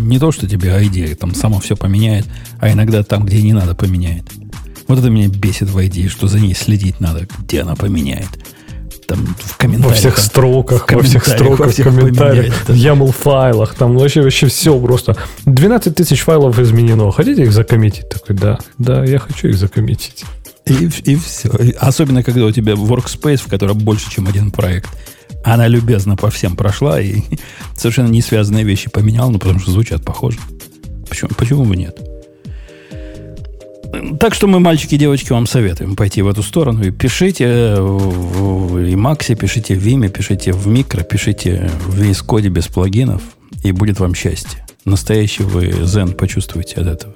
Не 0.07 0.19
то, 0.19 0.31
что 0.31 0.47
тебе 0.47 0.69
идея 0.87 1.13
там 1.15 1.35
само 1.35 1.59
все 1.59 1.75
поменяет, 1.75 2.25
а 2.59 2.71
иногда 2.71 3.03
там, 3.03 3.25
где 3.25 3.41
не 3.41 3.51
надо, 3.51 3.75
поменяет. 3.75 4.23
Вот 4.87 4.99
это 4.99 5.09
меня 5.09 5.27
бесит 5.27 5.69
в 5.69 5.85
идее, 5.85 6.07
что 6.07 6.27
за 6.27 6.39
ней 6.39 6.55
следить 6.55 7.01
надо, 7.01 7.27
где 7.39 7.61
она 7.61 7.75
поменяет. 7.75 8.29
Там 9.05 9.35
в 9.37 9.57
комментариях. 9.57 9.93
Во 9.93 9.99
всех 9.99 10.17
строках, 10.17 10.89
во 10.89 11.01
всех 11.01 11.27
строках, 11.27 11.73
в 11.73 11.83
комментариях, 11.83 12.53
в 12.53 12.69
YAML 12.69 13.11
файлах, 13.11 13.75
там 13.75 13.97
вообще, 13.97 14.21
вообще 14.21 14.47
все 14.47 14.79
просто. 14.79 15.17
12 15.45 15.93
тысяч 15.93 16.21
файлов 16.21 16.57
изменено. 16.57 17.11
Хотите 17.11 17.43
их 17.43 17.51
закоммитить? 17.51 18.07
Такой, 18.07 18.35
да, 18.37 18.59
да, 18.77 19.03
я 19.03 19.19
хочу 19.19 19.49
их 19.49 19.57
закоммитить. 19.57 20.23
И, 20.65 20.89
и 21.03 21.15
все. 21.17 21.49
Особенно, 21.79 22.23
когда 22.23 22.45
у 22.45 22.51
тебя 22.51 22.73
workspace, 22.73 23.37
в 23.37 23.47
котором 23.47 23.77
больше, 23.77 24.09
чем 24.09 24.27
один 24.27 24.51
проект. 24.51 24.89
Она 25.43 25.67
любезно 25.67 26.15
по 26.15 26.29
всем 26.29 26.55
прошла 26.55 26.99
и 26.99 27.21
совершенно 27.75 28.09
не 28.09 28.21
связанные 28.21 28.63
вещи 28.63 28.89
поменяла, 28.89 29.29
ну, 29.29 29.39
потому 29.39 29.59
что 29.59 29.71
звучат 29.71 30.03
похоже. 30.03 30.39
Почему, 31.07 31.29
почему 31.37 31.65
бы 31.65 31.75
нет? 31.75 31.97
Так 34.19 34.35
что 34.35 34.47
мы, 34.47 34.59
мальчики 34.59 34.95
и 34.95 34.97
девочки, 34.97 35.31
вам 35.31 35.47
советуем 35.47 35.95
пойти 35.95 36.21
в 36.21 36.27
эту 36.27 36.43
сторону. 36.43 36.83
И 36.83 36.91
пишите 36.91 37.75
в 37.79 38.77
Emacs, 38.77 39.35
пишите 39.35 39.75
в 39.75 39.85
Vime, 39.85 40.09
пишите 40.09 40.51
в 40.51 40.67
Micro, 40.67 41.03
пишите 41.03 41.69
в 41.85 41.99
VS 41.99 42.25
Code 42.25 42.49
без 42.49 42.67
плагинов, 42.67 43.21
и 43.63 43.71
будет 43.71 43.99
вам 43.99 44.13
счастье. 44.13 44.65
Настоящий 44.85 45.43
вы 45.43 45.67
Zen 45.67 46.13
почувствуете 46.13 46.75
от 46.75 46.87
этого. 46.87 47.15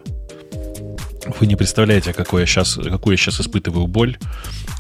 Вы 1.40 1.48
не 1.48 1.56
представляете, 1.56 2.14
какой 2.14 2.41
я 2.41 2.48
сейчас, 2.48 2.76
какую 2.76 3.14
я 3.14 3.18
сейчас 3.18 3.41
испытываю 3.41 3.88
боль. 3.88 4.18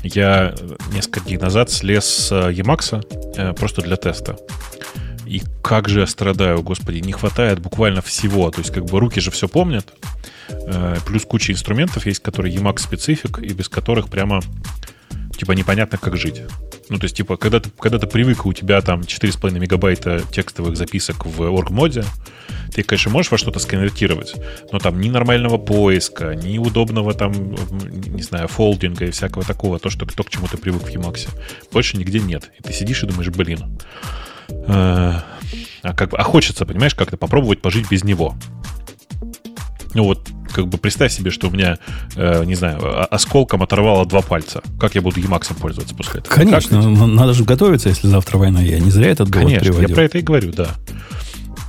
Я 0.03 0.53
несколько 0.93 1.21
дней 1.21 1.37
назад 1.37 1.69
слез 1.69 2.05
с 2.05 2.31
Emacs 2.31 3.05
э, 3.37 3.53
просто 3.53 3.81
для 3.81 3.95
теста. 3.95 4.37
И 5.25 5.41
как 5.61 5.87
же 5.87 6.01
я 6.01 6.07
страдаю, 6.07 6.61
господи, 6.61 6.99
не 6.99 7.13
хватает 7.13 7.59
буквально 7.59 8.01
всего. 8.01 8.51
То 8.51 8.59
есть, 8.59 8.73
как 8.73 8.85
бы 8.85 8.99
руки 8.99 9.19
же 9.21 9.31
все 9.31 9.47
помнят. 9.47 9.93
Э, 10.49 10.97
плюс 11.05 11.25
куча 11.25 11.53
инструментов 11.53 12.05
есть, 12.05 12.21
которые 12.21 12.55
Emacs 12.55 12.79
специфик, 12.79 13.39
и 13.39 13.53
без 13.53 13.69
которых 13.69 14.09
прямо 14.09 14.41
типа 15.41 15.53
непонятно, 15.53 15.97
как 15.97 16.17
жить. 16.17 16.43
Ну, 16.89 16.99
то 16.99 17.05
есть, 17.05 17.15
типа, 17.15 17.35
когда 17.35 17.59
ты, 17.59 17.71
когда 17.71 17.97
ты 17.97 18.05
привык, 18.05 18.45
у 18.45 18.53
тебя 18.53 18.79
там 18.81 19.01
4,5 19.01 19.57
мегабайта 19.57 20.21
текстовых 20.31 20.77
записок 20.77 21.25
в 21.25 21.41
орг-моде, 21.41 22.03
ты, 22.75 22.83
конечно, 22.83 23.09
можешь 23.09 23.31
во 23.31 23.39
что-то 23.39 23.57
сконвертировать, 23.57 24.35
но 24.71 24.77
там 24.77 25.01
ни 25.01 25.09
нормального 25.09 25.57
поиска, 25.57 26.35
ни 26.35 26.59
удобного 26.59 27.15
там, 27.15 27.31
не 27.89 28.21
знаю, 28.21 28.47
фолдинга 28.49 29.05
и 29.05 29.09
всякого 29.09 29.43
такого, 29.43 29.79
то, 29.79 29.89
что, 29.89 30.05
то 30.05 30.23
к 30.23 30.29
чему 30.29 30.45
ты 30.45 30.57
привык 30.57 30.83
в 30.83 30.89
Emacs, 30.89 31.27
больше 31.71 31.97
нигде 31.97 32.19
нет. 32.19 32.51
И 32.59 32.61
ты 32.61 32.71
сидишь 32.71 33.01
и 33.01 33.07
думаешь, 33.07 33.29
блин, 33.29 33.79
э, 34.47 34.53
а, 34.67 35.23
как 35.81 36.13
а 36.13 36.21
хочется, 36.21 36.67
понимаешь, 36.67 36.93
как-то 36.93 37.17
попробовать 37.17 37.63
пожить 37.63 37.89
без 37.89 38.03
него. 38.03 38.35
Ну 39.95 40.03
вот, 40.03 40.29
как 40.51 40.67
бы 40.67 40.77
представь 40.77 41.11
себе, 41.11 41.31
что 41.31 41.47
у 41.47 41.51
меня, 41.51 41.77
э, 42.15 42.43
не 42.45 42.55
знаю, 42.55 43.13
осколком 43.13 43.63
оторвало 43.63 44.05
два 44.05 44.21
пальца. 44.21 44.61
Как 44.79 44.95
я 44.95 45.01
буду 45.01 45.19
Emacs 45.19 45.53
пользоваться 45.59 45.95
после 45.95 46.21
этого? 46.21 46.33
Конечно, 46.33 46.81
как? 46.81 47.07
надо 47.07 47.33
же 47.33 47.43
готовиться, 47.43 47.89
если 47.89 48.07
завтра 48.07 48.37
война. 48.37 48.61
Я 48.61 48.79
не 48.79 48.91
зря 48.91 49.09
этот 49.09 49.29
довод 49.29 49.47
Конечно, 49.47 49.65
приводил. 49.65 49.89
я 49.89 49.95
про 49.95 50.03
это 50.03 50.17
и 50.17 50.21
говорю, 50.21 50.51
да. 50.51 50.69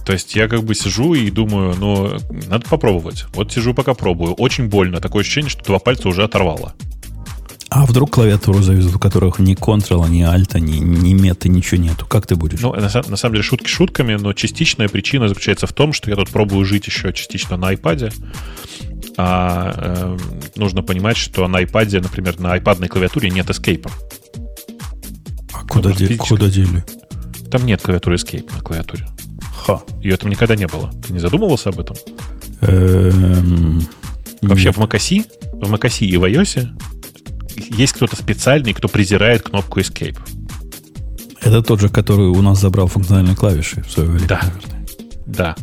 То 0.05 0.13
есть 0.13 0.35
я 0.35 0.49
как 0.49 0.65
бы 0.65 0.75
сижу 0.75 1.15
и 1.15 1.31
думаю, 1.31 1.75
ну, 1.79 2.19
надо 2.49 2.69
попробовать. 2.69 3.27
Вот 3.35 3.53
сижу 3.53 3.73
пока 3.73 3.95
пробую. 3.95 4.35
Очень 4.35 4.69
больно. 4.69 5.01
Такое 5.01 5.23
ощущение, 5.23 5.51
что 5.51 5.65
два 5.65 5.79
пальца 5.79 6.09
уже 6.09 6.25
оторвало. 6.25 6.75
А 7.75 7.87
вдруг 7.87 8.11
клавиатуру 8.11 8.61
завезут, 8.61 8.97
у 8.97 8.99
которых 8.99 9.39
ни 9.39 9.57
Ctrl, 9.57 10.07
ни 10.11 10.23
Alt, 10.23 10.61
ни, 10.61 10.77
ни 10.77 11.15
мета, 11.15 11.49
ничего 11.49 11.81
нету? 11.81 12.05
Как 12.05 12.27
ты 12.27 12.37
будешь? 12.37 12.61
Ну, 12.61 12.75
на, 12.75 12.83
на 12.83 13.17
самом 13.17 13.35
деле, 13.35 13.43
шутки 13.43 13.67
шутками, 13.67 14.15
но 14.15 14.35
частичная 14.35 14.89
причина 14.89 15.27
заключается 15.27 15.67
в 15.67 15.73
том, 15.73 15.95
что 15.95 16.11
я 16.11 16.17
тут 16.17 16.29
пробую 16.29 16.67
жить 16.67 16.87
еще 16.87 17.15
частично 17.15 17.57
на 17.57 17.73
iPad. 17.73 18.13
А 19.17 19.73
э, 19.75 20.19
нужно 20.55 20.83
понимать, 20.83 21.17
что 21.17 21.49
на 21.49 21.63
iPad, 21.63 22.03
например, 22.03 22.39
на 22.41 22.55
iPad 22.59 22.87
клавиатуре 22.89 23.31
нет 23.31 23.49
эскейпа. 23.49 23.91
А 25.55 25.67
куда, 25.67 25.93
де, 25.93 26.15
куда 26.19 26.51
дели? 26.51 26.85
Там 27.51 27.65
нет 27.65 27.81
клавиатуры 27.81 28.17
Escape 28.17 28.55
на 28.55 28.61
клавиатуре. 28.61 29.09
Ха. 29.65 29.81
Ее 30.03 30.19
там 30.19 30.29
никогда 30.29 30.57
не 30.57 30.67
было. 30.67 30.91
Ты 31.07 31.15
не 31.15 31.21
задумывался 31.21 31.71
об 31.71 31.81
этом? 31.81 31.97
Эм... 32.61 33.83
Вообще 34.43 34.67
Нет. 34.67 34.77
в 34.77 34.81
macOS, 34.81 35.25
в 35.53 35.73
macOS 35.73 36.05
и 36.05 36.17
в 36.17 36.25
iOS 36.25 36.69
есть 37.71 37.93
кто-то 37.93 38.17
специальный, 38.17 38.73
кто 38.73 38.89
презирает 38.89 39.43
кнопку 39.43 39.81
Escape. 39.81 40.19
Это 41.41 41.63
тот 41.63 41.81
же, 41.81 41.89
который 41.89 42.29
у 42.29 42.41
нас 42.43 42.61
забрал 42.61 42.87
функциональные 42.87 43.35
клавиши 43.35 43.83
в 43.83 43.91
свое 43.91 44.09
время. 44.11 44.29
Да. 44.29 44.41
Наверное. 44.43 44.87
Да. 45.27 45.57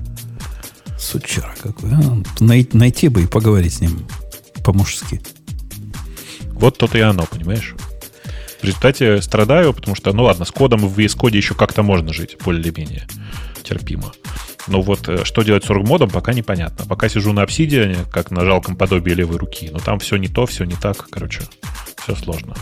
Сучара 0.98 1.56
какой. 1.62 1.92
А? 1.92 2.22
Най- 2.40 2.68
найти 2.74 3.08
бы 3.08 3.24
и 3.24 3.28
поговорить 3.28 3.76
с 3.76 3.82
ним 3.82 4.06
по-мужски. 4.66 5.22
Вот 6.52 6.78
то-то 6.78 6.98
и 6.98 7.02
оно, 7.02 7.26
понимаешь? 7.26 7.76
В 8.62 8.64
результате 8.66 9.22
страдаю, 9.22 9.74
потому 9.74 9.96
что, 9.96 10.12
ну 10.12 10.24
ладно, 10.24 10.44
с 10.44 10.52
кодом 10.52 10.82
в 10.82 11.00
VS 11.00 11.18
Code 11.18 11.38
еще 11.38 11.56
как-то 11.56 11.82
можно 11.82 12.12
жить, 12.12 12.36
более-менее 12.44 13.08
терпимо. 13.64 14.12
Но 14.68 14.82
вот 14.82 15.08
э, 15.08 15.24
что 15.24 15.44
делать 15.44 15.64
с 15.64 15.70
оргмодом, 15.70 16.10
пока 16.10 16.34
непонятно. 16.34 16.86
Пока 16.86 17.08
сижу 17.08 17.32
на 17.34 17.44
обсидиане, 17.44 17.98
как 18.12 18.32
на 18.32 18.44
жалком 18.44 18.76
подобии 18.76 19.12
левой 19.12 19.38
руки. 19.38 19.70
Но 19.72 19.80
там 19.80 20.00
все 20.00 20.18
не 20.18 20.28
то, 20.28 20.46
все 20.46 20.66
не 20.66 20.76
так. 20.76 21.08
Короче, 21.10 21.42
все 22.04 22.16
сложно. 22.16 22.56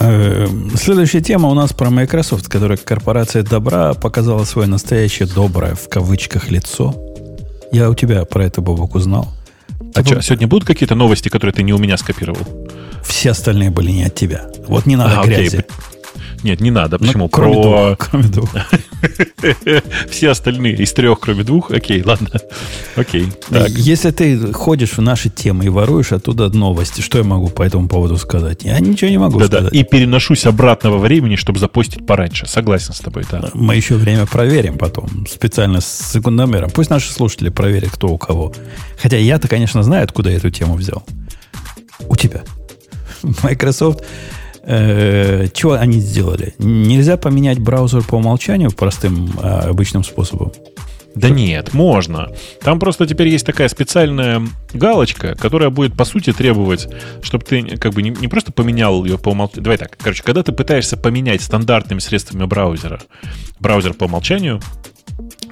Э, 0.00 0.46
следующая 0.76 1.20
тема 1.20 1.48
у 1.48 1.54
нас 1.54 1.72
про 1.72 1.90
Microsoft, 1.90 2.48
которая 2.48 2.78
корпорация 2.78 3.42
добра 3.42 3.94
показала 3.94 4.44
свое 4.44 4.68
настоящее 4.68 5.26
доброе, 5.28 5.74
в 5.74 5.88
кавычках, 5.88 6.50
лицо. 6.50 6.94
Я 7.72 7.90
у 7.90 7.94
тебя 7.94 8.24
про 8.24 8.44
это, 8.44 8.60
Бобок, 8.60 8.94
узнал. 8.94 9.28
А 9.94 10.04
что, 10.04 10.20
сегодня 10.22 10.46
будут 10.46 10.66
какие-то 10.66 10.94
новости, 10.94 11.28
которые 11.28 11.52
ты 11.52 11.62
не 11.62 11.72
у 11.72 11.78
меня 11.78 11.96
скопировал? 11.96 12.46
Все 13.04 13.30
остальные 13.30 13.70
были 13.70 13.90
не 13.90 14.04
от 14.04 14.14
тебя. 14.14 14.46
Вот 14.66 14.86
не 14.86 14.96
надо 14.96 15.20
а, 15.20 15.24
грязи. 15.24 15.58
Окей. 15.58 15.70
Нет, 16.42 16.60
не 16.60 16.70
надо. 16.70 16.98
Ну, 17.00 17.06
Почему? 17.06 17.24
Ну, 17.24 17.28
кроме 17.28 17.54
Про... 17.54 17.62
двух. 17.62 17.98
Кроме 18.10 18.28
двух. 18.28 18.50
Все 20.10 20.30
остальные 20.30 20.76
из 20.76 20.92
трех, 20.92 21.20
кроме 21.20 21.44
двух. 21.44 21.70
Окей, 21.70 22.02
ладно. 22.02 22.30
Окей. 22.96 23.28
Так. 23.48 23.68
Если 23.70 24.10
ты 24.10 24.52
ходишь 24.52 24.92
в 24.96 25.00
наши 25.00 25.30
темы 25.30 25.66
и 25.66 25.68
воруешь 25.68 26.12
оттуда 26.12 26.48
новости, 26.48 27.00
что 27.00 27.18
я 27.18 27.24
могу 27.24 27.48
по 27.48 27.62
этому 27.62 27.88
поводу 27.88 28.16
сказать? 28.16 28.64
Я 28.64 28.78
ничего 28.80 29.10
не 29.10 29.18
могу 29.18 29.38
да, 29.38 29.46
сказать. 29.46 29.72
Да, 29.72 29.78
и 29.78 29.84
переношусь 29.84 30.46
обратно 30.46 30.90
во 30.90 30.98
времени, 30.98 31.36
чтобы 31.36 31.58
запустить 31.58 32.06
пораньше. 32.06 32.46
Согласен 32.46 32.94
с 32.94 33.00
тобой, 33.00 33.24
да. 33.30 33.50
Мы 33.54 33.76
еще 33.76 33.94
время 33.94 34.26
проверим 34.26 34.78
потом. 34.78 35.26
Специально 35.28 35.80
с 35.80 36.12
секундомером. 36.12 36.70
Пусть 36.70 36.90
наши 36.90 37.12
слушатели 37.12 37.50
проверят, 37.50 37.90
кто 37.90 38.08
у 38.08 38.18
кого. 38.18 38.52
Хотя 39.00 39.16
я-то, 39.16 39.48
конечно, 39.48 39.82
знаю, 39.82 40.04
откуда 40.04 40.30
я 40.30 40.36
эту 40.36 40.50
тему 40.50 40.74
взял. 40.74 41.04
У 42.08 42.16
тебя. 42.16 42.42
Microsoft 43.42 44.04
Э, 44.70 45.46
чего 45.54 45.72
они 45.72 45.98
сделали? 45.98 46.54
Нельзя 46.58 47.16
поменять 47.16 47.58
браузер 47.58 48.02
по 48.02 48.16
умолчанию 48.16 48.70
простым 48.70 49.32
э, 49.42 49.70
обычным 49.70 50.04
способом? 50.04 50.52
Да 51.14 51.30
нет, 51.30 51.72
можно. 51.72 52.28
Там 52.60 52.78
просто 52.78 53.06
теперь 53.06 53.28
есть 53.28 53.46
такая 53.46 53.68
специальная 53.68 54.46
галочка, 54.74 55.34
которая 55.36 55.70
будет, 55.70 55.96
по 55.96 56.04
сути, 56.04 56.34
требовать, 56.34 56.86
чтобы 57.22 57.46
ты 57.46 57.78
как 57.78 57.94
бы 57.94 58.02
не, 58.02 58.10
не 58.10 58.28
просто 58.28 58.52
поменял 58.52 59.02
ее 59.06 59.16
по 59.16 59.30
умолчанию. 59.30 59.64
Давай 59.64 59.78
так, 59.78 59.96
короче, 59.96 60.22
когда 60.22 60.42
ты 60.42 60.52
пытаешься 60.52 60.98
поменять 60.98 61.40
стандартными 61.40 62.00
средствами 62.00 62.44
браузера 62.44 63.00
браузер 63.60 63.94
по 63.94 64.04
умолчанию, 64.04 64.60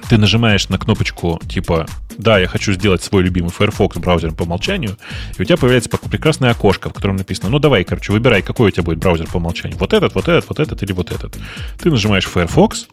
ты 0.09 0.17
нажимаешь 0.17 0.69
на 0.69 0.77
кнопочку 0.77 1.39
типа 1.47 1.87
«Да, 2.17 2.39
я 2.39 2.47
хочу 2.47 2.73
сделать 2.73 3.03
свой 3.03 3.23
любимый 3.23 3.49
Firefox 3.49 3.97
браузером 3.97 4.35
по 4.35 4.43
умолчанию», 4.43 4.97
и 5.37 5.41
у 5.41 5.45
тебя 5.45 5.57
появляется 5.57 5.89
прекрасное 5.89 6.51
окошко, 6.51 6.89
в 6.89 6.93
котором 6.93 7.17
написано 7.17 7.49
«Ну, 7.49 7.59
давай, 7.59 7.83
короче, 7.83 8.11
выбирай, 8.11 8.41
какой 8.41 8.69
у 8.69 8.71
тебя 8.71 8.83
будет 8.83 8.99
браузер 8.99 9.27
по 9.27 9.37
умолчанию. 9.37 9.77
Вот 9.77 9.93
этот, 9.93 10.15
вот 10.15 10.27
этот, 10.27 10.47
вот 10.49 10.59
этот 10.59 10.81
или 10.83 10.91
вот 10.93 11.11
этот». 11.11 11.37
Ты 11.81 11.91
нажимаешь 11.91 12.25
Firefox, 12.25 12.87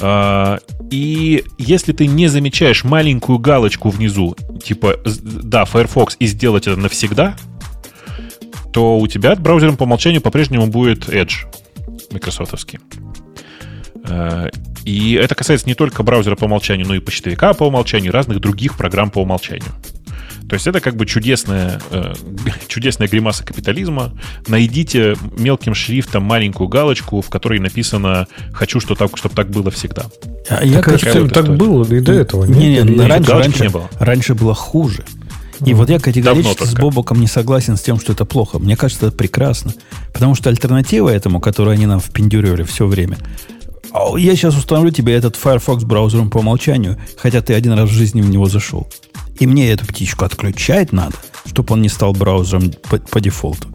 А, 0.00 0.58
И 0.90 1.44
если 1.58 1.92
ты 1.92 2.06
не 2.06 2.26
замечаешь 2.28 2.84
маленькую 2.84 3.38
галочку 3.38 3.88
внизу, 3.88 4.36
типа, 4.62 4.98
да, 5.04 5.64
Firefox, 5.64 6.16
и 6.18 6.26
сделать 6.26 6.66
это 6.66 6.78
навсегда, 6.78 7.36
то 8.72 8.98
у 8.98 9.06
тебя 9.06 9.36
браузером 9.36 9.76
по 9.76 9.84
умолчанию 9.84 10.20
по-прежнему 10.20 10.66
будет 10.66 11.08
Edge 11.08 11.46
микрософтовский. 12.10 12.80
Э, 14.08 14.48
И 14.84 15.12
это 15.14 15.34
касается 15.36 15.68
не 15.68 15.74
только 15.74 16.02
браузера 16.02 16.34
по 16.36 16.44
умолчанию, 16.46 16.86
но 16.88 16.94
и 16.94 16.98
почтовика 17.00 17.52
по 17.54 17.64
умолчанию, 17.64 18.10
и 18.10 18.12
разных 18.14 18.40
других 18.40 18.76
программ 18.76 19.10
по 19.10 19.20
умолчанию. 19.20 19.70
То 20.48 20.54
есть 20.54 20.66
это 20.66 20.80
как 20.80 20.96
бы 20.96 21.06
чудесная, 21.06 21.80
э, 21.90 22.12
чудесная 22.68 23.06
гримаса 23.08 23.44
капитализма. 23.44 24.12
Найдите 24.48 25.14
мелким 25.38 25.74
шрифтом 25.74 26.24
маленькую 26.24 26.68
галочку, 26.68 27.20
в 27.22 27.30
которой 27.30 27.60
написано 27.60 28.26
«хочу, 28.52 28.80
что 28.80 28.94
так, 28.96 29.16
чтобы 29.16 29.34
так 29.34 29.50
было 29.50 29.70
всегда». 29.70 30.06
А 30.50 30.64
я, 30.64 30.76
Так, 30.76 30.84
кажется, 30.86 31.22
вот 31.22 31.32
так 31.32 31.44
история. 31.44 31.58
было 31.58 31.84
и 31.94 32.00
до 32.00 32.12
этого. 32.12 32.44
Не, 32.44 32.54
не, 32.68 32.74
Или- 32.78 32.98
раньше, 33.08 33.30
раньше, 33.32 33.62
не 33.62 33.68
было. 33.68 33.88
раньше 34.00 34.34
было 34.34 34.54
хуже. 34.54 35.04
И 35.64 35.74
вот 35.74 35.90
я 35.90 36.00
категорически 36.00 36.64
с. 36.64 36.74
Бобоком 36.74 37.20
не 37.20 37.28
согласен 37.28 37.76
с 37.76 37.82
тем, 37.82 38.00
что 38.00 38.12
это 38.12 38.24
плохо. 38.24 38.58
Мне 38.58 38.76
кажется, 38.76 39.06
это 39.06 39.16
прекрасно. 39.16 39.72
Потому 40.12 40.34
что 40.34 40.50
альтернатива 40.50 41.08
этому, 41.08 41.40
которую 41.40 41.74
они 41.74 41.86
нам 41.86 42.00
впендюривали 42.00 42.64
все 42.64 42.84
время, 42.88 43.16
«А 43.92 44.18
я 44.18 44.34
сейчас 44.34 44.56
установлю 44.56 44.90
тебе 44.90 45.14
этот 45.14 45.36
Firefox 45.36 45.84
браузером 45.84 46.30
по 46.30 46.38
умолчанию, 46.38 46.98
хотя 47.16 47.42
ты 47.42 47.54
один 47.54 47.72
раз 47.72 47.90
в 47.90 47.92
жизни 47.92 48.22
в 48.22 48.30
него 48.30 48.46
зашел. 48.46 48.88
И 49.38 49.46
мне 49.46 49.70
эту 49.70 49.86
птичку 49.86 50.24
отключать 50.24 50.92
надо, 50.92 51.16
чтобы 51.46 51.74
он 51.74 51.82
не 51.82 51.88
стал 51.88 52.12
браузером 52.12 52.72
по, 52.88 52.98
по 52.98 53.20
дефолту. 53.20 53.68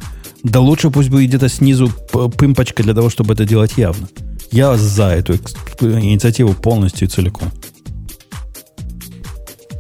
Да 0.44 0.60
лучше 0.60 0.90
пусть 0.90 1.10
будет 1.10 1.28
где-то 1.28 1.50
снизу 1.50 1.92
пымпочка 2.12 2.84
для 2.84 2.94
того, 2.94 3.10
чтобы 3.10 3.34
это 3.34 3.46
делать 3.46 3.74
явно. 3.78 4.08
Я 4.52 4.78
за 4.78 5.10
эту 5.10 5.34
инициативу 5.82 6.54
полностью 6.54 7.08
и 7.08 7.12
целиком. 7.12 7.52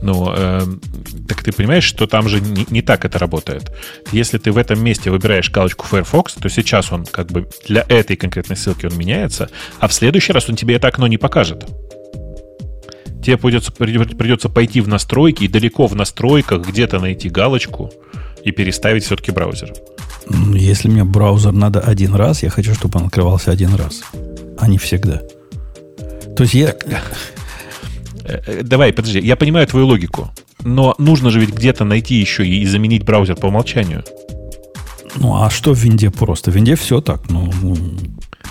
Ну, 0.02 0.32
эм, 0.32 0.82
так 1.28 1.44
ты 1.44 1.52
понимаешь, 1.52 1.84
что 1.84 2.06
там 2.06 2.30
же 2.30 2.40
не, 2.40 2.66
не 2.70 2.82
так 2.82 3.06
это 3.06 3.18
работает. 3.18 3.72
Если 4.12 4.38
ты 4.38 4.52
в 4.52 4.58
этом 4.58 4.84
месте 4.84 5.10
выбираешь 5.10 5.50
галочку 5.50 5.86
Firefox, 5.86 6.34
то 6.34 6.50
сейчас 6.50 6.92
он 6.92 7.06
как 7.06 7.28
бы 7.28 7.48
для 7.68 7.84
этой 7.88 8.16
конкретной 8.16 8.58
ссылки 8.58 8.86
он 8.86 8.98
меняется, 8.98 9.50
а 9.80 9.88
в 9.88 9.94
следующий 9.94 10.34
раз 10.34 10.50
он 10.50 10.56
тебе 10.56 10.76
это 10.76 10.88
окно 10.88 11.08
не 11.08 11.18
покажет. 11.18 11.66
Тебе 13.24 13.38
придется, 13.38 13.72
придется 13.72 14.50
пойти 14.50 14.82
в 14.82 14.88
настройки 14.88 15.44
и 15.44 15.48
далеко 15.48 15.88
в 15.88 15.96
настройках 15.96 16.68
где-то 16.68 17.00
найти 17.00 17.30
галочку 17.30 17.92
и 18.44 18.52
переставить 18.52 19.04
все-таки 19.04 19.32
браузер. 19.32 19.74
Если 20.54 20.90
мне 20.90 21.04
браузер 21.04 21.54
надо 21.54 21.80
один 21.80 22.14
раз, 22.14 22.44
я 22.44 22.50
хочу, 22.50 22.74
чтобы 22.74 23.00
он 23.00 23.08
открывался 23.08 23.52
один 23.52 23.74
раз, 23.76 24.02
а 24.58 24.68
не 24.68 24.78
всегда. 24.78 25.22
То 26.36 26.44
есть 26.44 26.54
я... 26.54 26.70
Э, 26.70 26.76
э, 26.86 26.98
Давай, 28.64 28.94
подожди, 28.94 29.20
я 29.20 29.36
понимаю 29.36 29.68
твою 29.68 29.88
логику, 29.88 30.30
но 30.64 30.96
нужно 30.98 31.30
же 31.30 31.40
ведь 31.40 31.50
где-то 31.54 31.84
найти 31.86 32.16
еще 32.16 32.46
и 32.48 32.66
заменить 32.66 33.04
браузер 33.04 33.36
по 33.36 33.48
умолчанию. 33.48 34.04
Ну, 35.16 35.36
а 35.42 35.50
что 35.50 35.74
в 35.74 35.78
винде 35.78 36.12
просто? 36.12 36.52
В 36.52 36.56
винде 36.56 36.76
все 36.76 37.02
так. 37.02 37.22
Ну, 37.30 37.52
ну, 37.62 37.76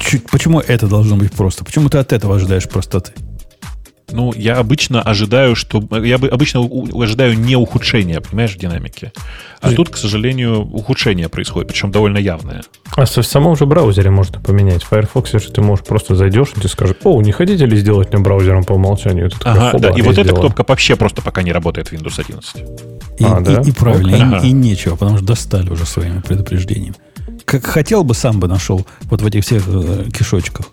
чуть- 0.00 0.28
почему 0.30 0.60
это 0.60 0.88
должно 0.88 1.16
быть 1.16 1.32
просто? 1.32 1.64
Почему 1.64 1.88
ты 1.88 1.98
от 1.98 2.12
этого 2.12 2.36
ожидаешь 2.36 2.68
простоты? 2.68 3.12
Ну, 4.12 4.32
я 4.34 4.58
обычно 4.58 5.02
ожидаю, 5.02 5.56
что... 5.56 5.82
Я 6.02 6.18
бы 6.18 6.28
обычно 6.28 6.60
ожидаю 6.94 7.36
не 7.38 7.56
ухудшения, 7.56 8.20
понимаешь, 8.20 8.54
в 8.54 8.58
динамике. 8.58 9.12
А 9.60 9.72
тут, 9.72 9.88
к 9.90 9.96
сожалению, 9.96 10.60
ухудшение 10.60 11.28
происходит, 11.28 11.68
причем 11.68 11.90
довольно 11.90 12.18
явное. 12.18 12.62
А 12.96 13.04
в 13.04 13.08
самом 13.22 13.56
же 13.56 13.66
браузере 13.66 14.10
можно 14.10 14.40
поменять. 14.40 14.84
В 14.84 14.88
Firefox 14.88 15.32
же 15.32 15.50
ты 15.50 15.60
можешь 15.60 15.84
просто 15.84 16.14
зайдешь, 16.14 16.48
и 16.54 16.60
тебе 16.60 16.68
скажет, 16.68 16.98
о, 17.02 17.20
не 17.20 17.32
хотите 17.32 17.66
ли 17.66 17.76
сделать 17.76 18.12
мне 18.12 18.22
браузером 18.22 18.62
по 18.62 18.74
умолчанию? 18.74 19.28
Ты 19.30 19.36
Ага, 19.42 19.70
«Хоба, 19.72 19.82
да. 19.90 19.98
И 19.98 20.02
вот 20.02 20.12
эта 20.12 20.22
сделал». 20.22 20.40
кнопка 20.40 20.64
вообще 20.68 20.94
просто 20.94 21.20
пока 21.20 21.42
не 21.42 21.50
работает 21.52 21.88
в 21.88 21.92
Windows 21.92 22.20
11. 22.20 22.56
И, 23.18 23.24
А, 23.24 23.40
и- 23.40 23.44
да? 23.44 23.60
и 23.62 23.72
правильно, 23.72 24.14
и- 24.14 24.20
Ага. 24.20 24.38
и, 24.46 24.52
нечего, 24.52 24.94
потому 24.94 25.16
что 25.18 25.26
достали 25.26 25.68
уже 25.70 25.84
своими 25.84 26.20
предупреждениями. 26.20 26.94
Как 27.44 27.64
хотел 27.66 28.04
бы, 28.04 28.14
сам 28.14 28.38
бы 28.38 28.46
нашел 28.46 28.86
вот 29.02 29.20
в 29.22 29.26
этих 29.26 29.44
всех 29.44 29.64
э, 29.66 30.04
кишочках. 30.16 30.66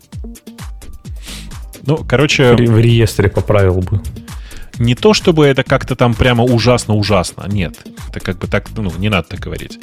Ну, 1.86 1.98
короче, 2.08 2.54
В 2.54 2.56
ре- 2.60 2.68
в 2.68 2.80
реестре 2.80 3.30
поправил 3.30 3.80
бы. 3.82 4.02
не 4.80 4.96
то 4.96 5.14
чтобы 5.14 5.46
это 5.46 5.64
как-то 5.64 5.96
там 5.96 6.14
прямо 6.16 6.44
ужасно-ужасно. 6.44 7.46
Нет. 7.48 7.76
Это 8.10 8.20
как 8.20 8.38
бы 8.40 8.48
так, 8.48 8.70
ну, 8.76 8.92
не 8.98 9.10
надо 9.10 9.28
так 9.30 9.40
говорить. 9.40 9.80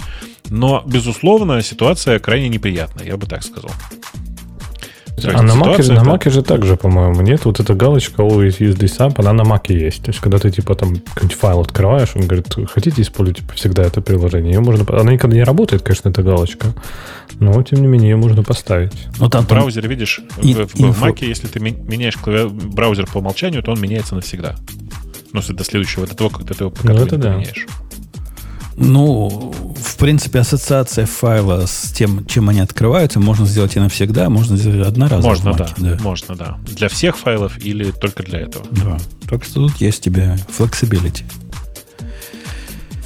Но, 0.48 0.82
безусловно, 0.86 1.62
ситуация 1.62 2.18
крайне 2.18 2.48
неприятная, 2.48 3.06
я 3.06 3.16
бы 3.16 3.26
так 3.26 3.42
сказал. 3.44 3.70
А 5.22 5.42
на 5.42 5.48
же, 5.52 5.58
ситуация 5.58 5.94
на 5.96 6.04
Маке 6.04 6.30
же 6.30 6.42
так 6.42 6.64
же, 6.64 6.76
по-моему, 6.76 7.20
нет. 7.22 7.44
Вот 7.44 7.60
эта 7.60 7.74
галочка 7.74 8.22
always 8.22 8.58
use 8.58 8.76
this 8.78 8.98
app, 8.98 9.14
она 9.18 9.32
на 9.32 9.44
Маке 9.44 9.78
есть. 9.78 10.02
То 10.02 10.10
есть, 10.10 10.20
когда 10.20 10.38
ты, 10.38 10.50
типа, 10.50 10.74
там 10.74 10.96
какой-нибудь 10.96 11.36
файл 11.38 11.60
открываешь, 11.60 12.10
он 12.14 12.22
говорит, 12.22 12.46
хотите 12.72 13.02
использовать 13.02 13.38
типа, 13.40 13.52
всегда 13.54 13.82
это 13.82 14.00
приложение? 14.00 14.54
Ее 14.54 14.60
можно... 14.60 14.84
Она 14.98 15.12
никогда 15.12 15.36
не 15.36 15.42
работает, 15.44 15.82
конечно, 15.82 16.08
эта 16.08 16.22
галочка. 16.22 16.68
Но, 17.38 17.62
тем 17.62 17.80
не 17.80 17.86
менее, 17.86 18.10
ее 18.10 18.16
можно 18.16 18.42
поставить. 18.42 18.92
Ну, 19.18 19.28
там, 19.28 19.44
В 19.44 19.48
браузере, 19.48 19.88
видишь, 19.88 20.20
И- 20.42 20.54
в, 20.54 20.66
в 20.66 20.74
инфо- 20.76 21.10
Mac, 21.12 21.24
если 21.24 21.46
ты 21.46 21.60
меняешь 21.60 22.16
клавиа- 22.16 22.48
браузер 22.48 23.06
по 23.06 23.18
умолчанию, 23.18 23.62
то 23.62 23.72
он 23.72 23.80
меняется 23.80 24.14
навсегда. 24.14 24.56
Ну, 25.32 25.40
если 25.40 25.52
до 25.52 25.64
следующего, 25.64 26.06
до 26.06 26.16
того, 26.16 26.30
как 26.30 26.44
до 26.44 26.54
того, 26.54 26.70
пока 26.70 26.88
Ну, 26.92 26.98
ты 26.98 27.04
это 27.04 27.16
не 27.16 27.22
да. 27.22 27.36
Ну, 28.82 29.52
в 29.76 29.96
принципе, 29.98 30.38
ассоциация 30.38 31.04
файла 31.04 31.66
с 31.66 31.92
тем, 31.92 32.24
чем 32.26 32.48
они 32.48 32.60
открываются, 32.60 33.20
можно 33.20 33.44
сделать 33.44 33.76
и 33.76 33.80
навсегда, 33.80 34.30
можно 34.30 34.56
сделать 34.56 34.88
одноразово. 34.88 35.28
Можно, 35.28 35.52
да, 35.52 35.68
Маке, 35.76 36.02
Можно, 36.02 36.34
да. 36.34 36.58
Для 36.64 36.88
всех 36.88 37.18
файлов 37.18 37.58
или 37.62 37.90
только 37.90 38.22
для 38.22 38.40
этого. 38.40 38.64
Да. 38.70 38.96
Так 39.28 39.44
что 39.44 39.68
тут 39.68 39.76
есть 39.82 40.02
тебе 40.02 40.38
flexibility. 40.58 41.24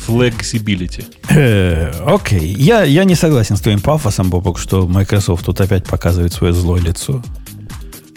Flexibility. 0.07 1.05
Э, 1.31 1.91
Окей. 2.07 2.55
Я, 2.57 2.85
я 2.85 3.03
не 3.05 3.17
согласен 3.17 3.57
с 3.57 3.61
твоим 3.61 3.81
пафосом, 3.81 4.31
Бобок, 4.31 4.59
что 4.61 4.87
Microsoft 4.87 5.45
тут 5.47 5.61
опять 5.61 5.85
показывает 5.87 6.33
свое 6.33 6.53
злое 6.53 6.81
лицо. 6.83 7.21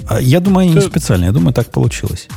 А 0.07 0.21
Я 0.21 0.41
думаю, 0.41 0.65
они 0.65 0.75
не 0.75 0.81
Да. 0.81 0.87
специально. 0.87 1.25
Я 1.25 1.31
думаю, 1.31 1.53
так 1.53 1.71
получилось. 1.71 2.27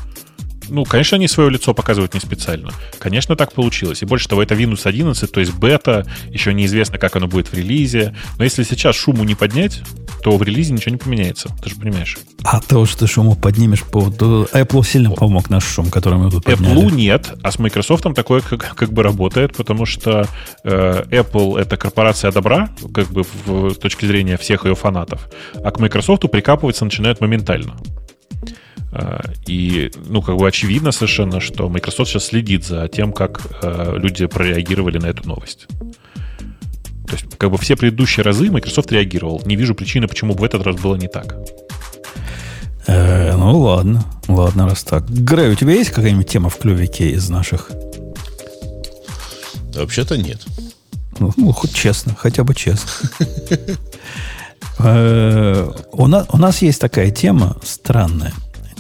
Ну, 0.71 0.85
конечно, 0.85 1.17
они 1.17 1.29
свое 1.29 1.51
лицо 1.51 1.75
показывают 1.75 2.15
не 2.15 2.21
специально. 2.21 2.73
Конечно, 2.99 3.37
так 3.37 3.53
получилось. 3.53 4.03
И 4.03 4.07
больше 4.07 4.29
того, 4.29 4.43
это 4.43 4.55
Windows 4.55 4.87
11, 4.87 5.31
то 5.31 5.41
есть 5.41 5.55
бета, 5.55 6.07
еще 6.31 6.55
неизвестно, 6.55 6.99
как 6.99 7.17
оно 7.17 7.27
будет 7.27 7.49
в 7.49 7.55
релизе. 7.55 8.15
Но 8.39 8.45
если 8.45 8.63
сейчас 8.63 8.97
шуму 8.97 9.25
не 9.25 9.35
поднять, 9.35 9.83
то 10.23 10.37
в 10.37 10.43
релизе 10.43 10.73
ничего 10.73 10.93
не 10.93 10.99
поменяется. 10.99 11.51
Ты 11.63 11.71
же 11.71 11.77
понимаешь. 11.77 12.19
А 12.45 12.61
то, 12.61 12.87
что 12.87 13.01
ты 13.01 13.07
шуму 13.07 13.37
поднимешь 13.37 13.83
по 13.83 14.01
поводу... 14.01 14.49
Apple 14.53 14.85
сильно 14.85 15.11
помог 15.11 15.51
наш 15.51 15.65
шум, 15.65 15.91
который 15.91 16.19
мы 16.19 16.31
тут 16.31 16.45
подняли. 16.45 16.75
Apple 16.75 16.93
нет, 16.93 17.33
а 17.43 17.51
с 17.51 17.59
Microsoft 17.59 18.05
такое 18.15 18.41
как, 18.41 18.75
как 18.75 18.93
бы 18.93 19.03
работает, 19.03 19.57
потому 19.57 19.87
что 19.87 20.27
э, 20.65 21.05
Apple 21.11 21.59
это 21.59 21.77
корпорация 21.77 22.33
добра, 22.33 22.71
как 22.95 23.09
бы 23.09 23.25
в, 23.45 23.71
с 23.71 23.77
точки 23.79 24.07
зрения 24.07 24.37
всех 24.37 24.65
ее 24.65 24.75
фанатов, 24.75 25.29
а 25.63 25.71
к 25.71 25.81
Microsoft 25.81 26.31
прикапываться 26.31 26.85
начинают 26.85 27.21
моментально. 27.21 27.77
Э, 28.93 29.21
И, 29.47 29.91
ну, 30.09 30.23
как 30.23 30.37
бы 30.37 30.47
очевидно 30.47 30.93
совершенно, 30.93 31.41
что 31.41 31.69
Microsoft 31.69 32.11
сейчас 32.11 32.27
следит 32.27 32.65
за 32.65 32.89
тем, 32.89 33.13
как 33.13 33.41
э, 33.63 33.95
люди 33.97 34.27
прореагировали 34.27 34.99
на 34.99 35.07
эту 35.07 35.29
новость. 35.29 35.67
То 37.07 37.17
есть, 37.17 37.27
как 37.39 37.51
бы 37.51 37.59
все 37.59 37.77
предыдущие 37.77 38.25
разы 38.25 38.51
Microsoft 38.51 38.93
реагировал. 38.93 39.43
Не 39.45 39.57
вижу 39.57 39.75
причины, 39.75 40.07
почему 40.07 40.35
бы 40.35 40.41
в 40.41 40.45
этот 40.45 40.65
раз 40.65 40.77
было 40.77 40.97
не 40.97 41.09
так. 41.09 41.37
Э, 42.87 43.37
ну, 43.37 43.59
ладно. 43.59 44.05
Ладно, 44.29 44.69
раз 44.69 44.85
так. 44.85 45.09
Грей, 45.09 45.51
у 45.51 45.55
тебя 45.55 45.73
есть 45.73 45.91
какая-нибудь 45.91 46.29
тема 46.29 46.51
в 46.51 46.59
клювике 46.59 47.11
из 47.11 47.29
наших? 47.29 47.71
Вообще-то 49.75 50.17
нет. 50.17 50.41
Ну, 51.19 51.33
ну, 51.37 51.53
хоть 51.53 51.75
честно, 51.75 52.15
хотя 52.17 52.45
бы 52.45 52.55
честно. 52.55 52.89
У 55.93 56.07
нас 56.07 56.63
есть 56.63 56.81
такая 56.81 57.11
тема 57.11 57.57
странная. 57.63 58.33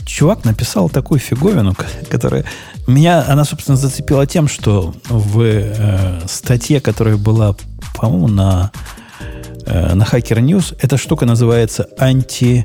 Чувак 0.05 0.44
написал 0.44 0.90
такую 0.90 1.20
фиговину, 1.20 1.74
ко- 1.74 1.86
которая... 2.09 2.44
Меня 2.86 3.24
она, 3.28 3.44
собственно, 3.44 3.77
зацепила 3.77 4.27
тем, 4.27 4.48
что 4.48 4.94
в 5.09 5.40
э, 5.43 6.20
статье, 6.27 6.81
которая 6.81 7.16
была, 7.16 7.55
по-моему, 7.94 8.28
на, 8.28 8.72
э, 9.66 9.94
на 9.94 10.02
Hacker 10.02 10.40
News, 10.40 10.77
эта 10.81 10.97
штука 10.97 11.27
называется 11.27 11.89
анти, 11.98 12.64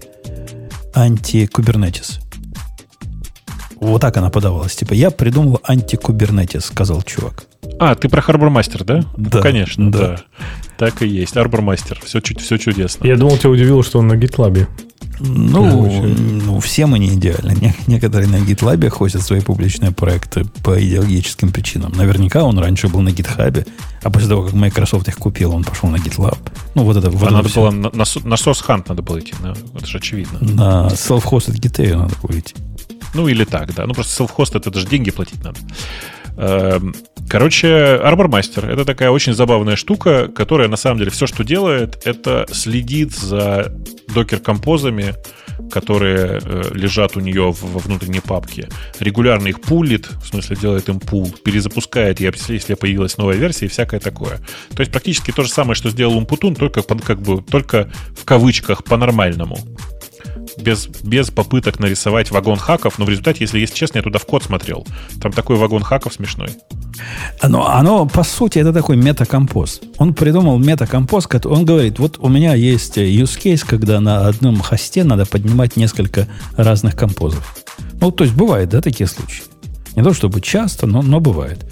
анти-кубернетис. 0.93 2.19
Вот 3.79 4.01
так 4.01 4.17
она 4.17 4.29
подавалась. 4.29 4.75
Типа, 4.75 4.93
я 4.93 5.11
придумал 5.11 5.59
антикубернетис, 5.63 6.65
сказал 6.65 7.03
чувак. 7.03 7.45
А, 7.79 7.95
ты 7.95 8.07
про 8.09 8.21
Master, 8.49 8.83
да? 8.83 9.03
Да, 9.17 9.37
Ну, 9.37 9.41
конечно, 9.41 9.91
да. 9.91 9.99
да. 9.99 10.17
Так 10.77 11.01
и 11.01 11.07
есть. 11.07 11.35
Master. 11.61 11.97
Все, 12.05 12.19
чуть, 12.21 12.41
все 12.41 12.57
чудесно. 12.57 13.05
Я 13.07 13.15
думал, 13.17 13.37
тебя 13.37 13.49
удивило, 13.49 13.83
что 13.83 13.99
он 13.99 14.07
на 14.07 14.13
GitLab. 14.13 14.67
Ну, 15.19 16.03
ну, 16.43 16.59
все 16.59 16.85
мы 16.87 16.99
не 16.99 17.07
идеальны. 17.13 17.53
Не- 17.61 17.73
Некоторые 17.87 18.27
на 18.29 18.35
GitLab 18.35 18.89
хостят 18.89 19.21
свои 19.21 19.39
публичные 19.39 19.91
проекты 19.91 20.43
по 20.63 20.77
идеологическим 20.81 21.51
причинам. 21.51 21.93
Наверняка 21.95 22.43
он 22.43 22.59
раньше 22.59 22.89
был 22.89 22.99
на 23.01 23.09
GitHub, 23.09 23.65
а 24.03 24.09
после 24.09 24.27
того, 24.27 24.43
как 24.43 24.53
Microsoft 24.53 25.07
их 25.07 25.15
купил, 25.15 25.53
он 25.55 25.63
пошел 25.63 25.89
на 25.89 25.95
GitLab. 25.97 26.37
Ну, 26.75 26.83
вот 26.83 26.97
это, 26.97 27.09
вот 27.09 27.21
А 27.23 27.25
это 27.27 27.33
надо 27.35 27.49
всё. 27.49 27.61
было 27.61 27.71
на, 27.71 27.89
на, 27.91 27.91
на 27.93 28.33
Source 28.35 28.65
Hunt 28.67 28.85
надо 28.89 29.01
было 29.01 29.19
идти, 29.19 29.33
на- 29.41 29.55
это 29.77 29.85
же 29.85 29.97
очевидно. 29.99 30.39
На 30.41 30.87
self-hosted 30.87 31.55
GitHub 31.61 31.95
надо 31.95 32.15
будет. 32.21 32.53
Ну 33.13 33.29
или 33.29 33.45
так, 33.45 33.73
да. 33.73 33.85
Ну 33.85 33.93
просто 33.93 34.23
self-host 34.23 34.57
это 34.57 34.77
же 34.77 34.85
деньги 34.87 35.11
платить 35.11 35.41
надо. 35.43 35.57
Эм, 36.37 36.93
Короче, 37.27 37.67
Master 38.29 38.71
это 38.71 38.85
такая 38.85 39.09
очень 39.09 39.33
забавная 39.33 39.75
штука, 39.75 40.27
которая 40.27 40.67
на 40.67 40.77
самом 40.77 40.99
деле 40.99 41.09
все, 41.09 41.25
что 41.25 41.43
делает, 41.43 42.05
это 42.05 42.45
следит 42.51 43.13
за 43.13 43.73
докер-композами, 44.13 45.15
которые 45.71 46.39
э, 46.43 46.63
лежат 46.73 47.17
у 47.17 47.19
нее 47.19 47.51
в- 47.51 47.63
во 47.63 47.79
внутренней 47.79 48.19
папке, 48.19 48.69
регулярно 48.99 49.47
их 49.47 49.59
пулит, 49.61 50.07
в 50.21 50.27
смысле 50.27 50.55
делает 50.55 50.87
им 50.87 50.99
пул, 50.99 51.33
перезапускает, 51.43 52.19
если 52.19 52.75
появилась 52.75 53.17
новая 53.17 53.35
версия 53.37 53.65
и 53.65 53.69
всякое 53.69 53.99
такое. 53.99 54.37
То 54.75 54.81
есть 54.81 54.91
практически 54.91 55.31
то 55.31 55.41
же 55.41 55.49
самое, 55.49 55.73
что 55.75 55.89
сделал 55.89 56.15
Умпутун, 56.17 56.53
только 56.55 56.83
как 56.83 57.21
бы 57.21 57.41
только 57.41 57.89
в 58.15 58.23
кавычках 58.25 58.83
по-нормальному 58.83 59.57
без, 60.57 60.87
без 60.87 61.31
попыток 61.31 61.79
нарисовать 61.79 62.31
вагон 62.31 62.57
хаков, 62.57 62.97
но 62.99 63.05
в 63.05 63.09
результате, 63.09 63.39
если 63.41 63.59
есть 63.59 63.73
честно, 63.73 63.99
я 63.99 64.03
туда 64.03 64.19
в 64.19 64.25
код 64.25 64.43
смотрел. 64.43 64.85
Там 65.21 65.31
такой 65.31 65.57
вагон 65.57 65.83
хаков 65.83 66.13
смешной. 66.13 66.49
Оно, 67.41 67.67
оно, 67.67 68.05
по 68.05 68.23
сути, 68.23 68.59
это 68.59 68.71
такой 68.73 68.95
метакомпоз. 68.95 69.81
Он 69.97 70.13
придумал 70.13 70.57
метакомпоз, 70.57 71.27
он 71.45 71.65
говорит, 71.65 71.99
вот 71.99 72.17
у 72.19 72.29
меня 72.29 72.53
есть 72.53 72.97
э, 72.97 73.05
use 73.05 73.39
case, 73.41 73.65
когда 73.65 73.99
на 73.99 74.27
одном 74.27 74.61
хосте 74.61 75.03
надо 75.03 75.25
поднимать 75.25 75.75
несколько 75.75 76.27
разных 76.55 76.95
композов. 76.95 77.55
Ну, 77.99 78.11
то 78.11 78.23
есть 78.23 78.35
бывает, 78.35 78.69
да, 78.69 78.81
такие 78.81 79.07
случаи. 79.07 79.43
Не 79.95 80.03
то 80.03 80.13
чтобы 80.13 80.41
часто, 80.41 80.87
но, 80.87 81.01
но 81.01 81.19
бывает. 81.19 81.65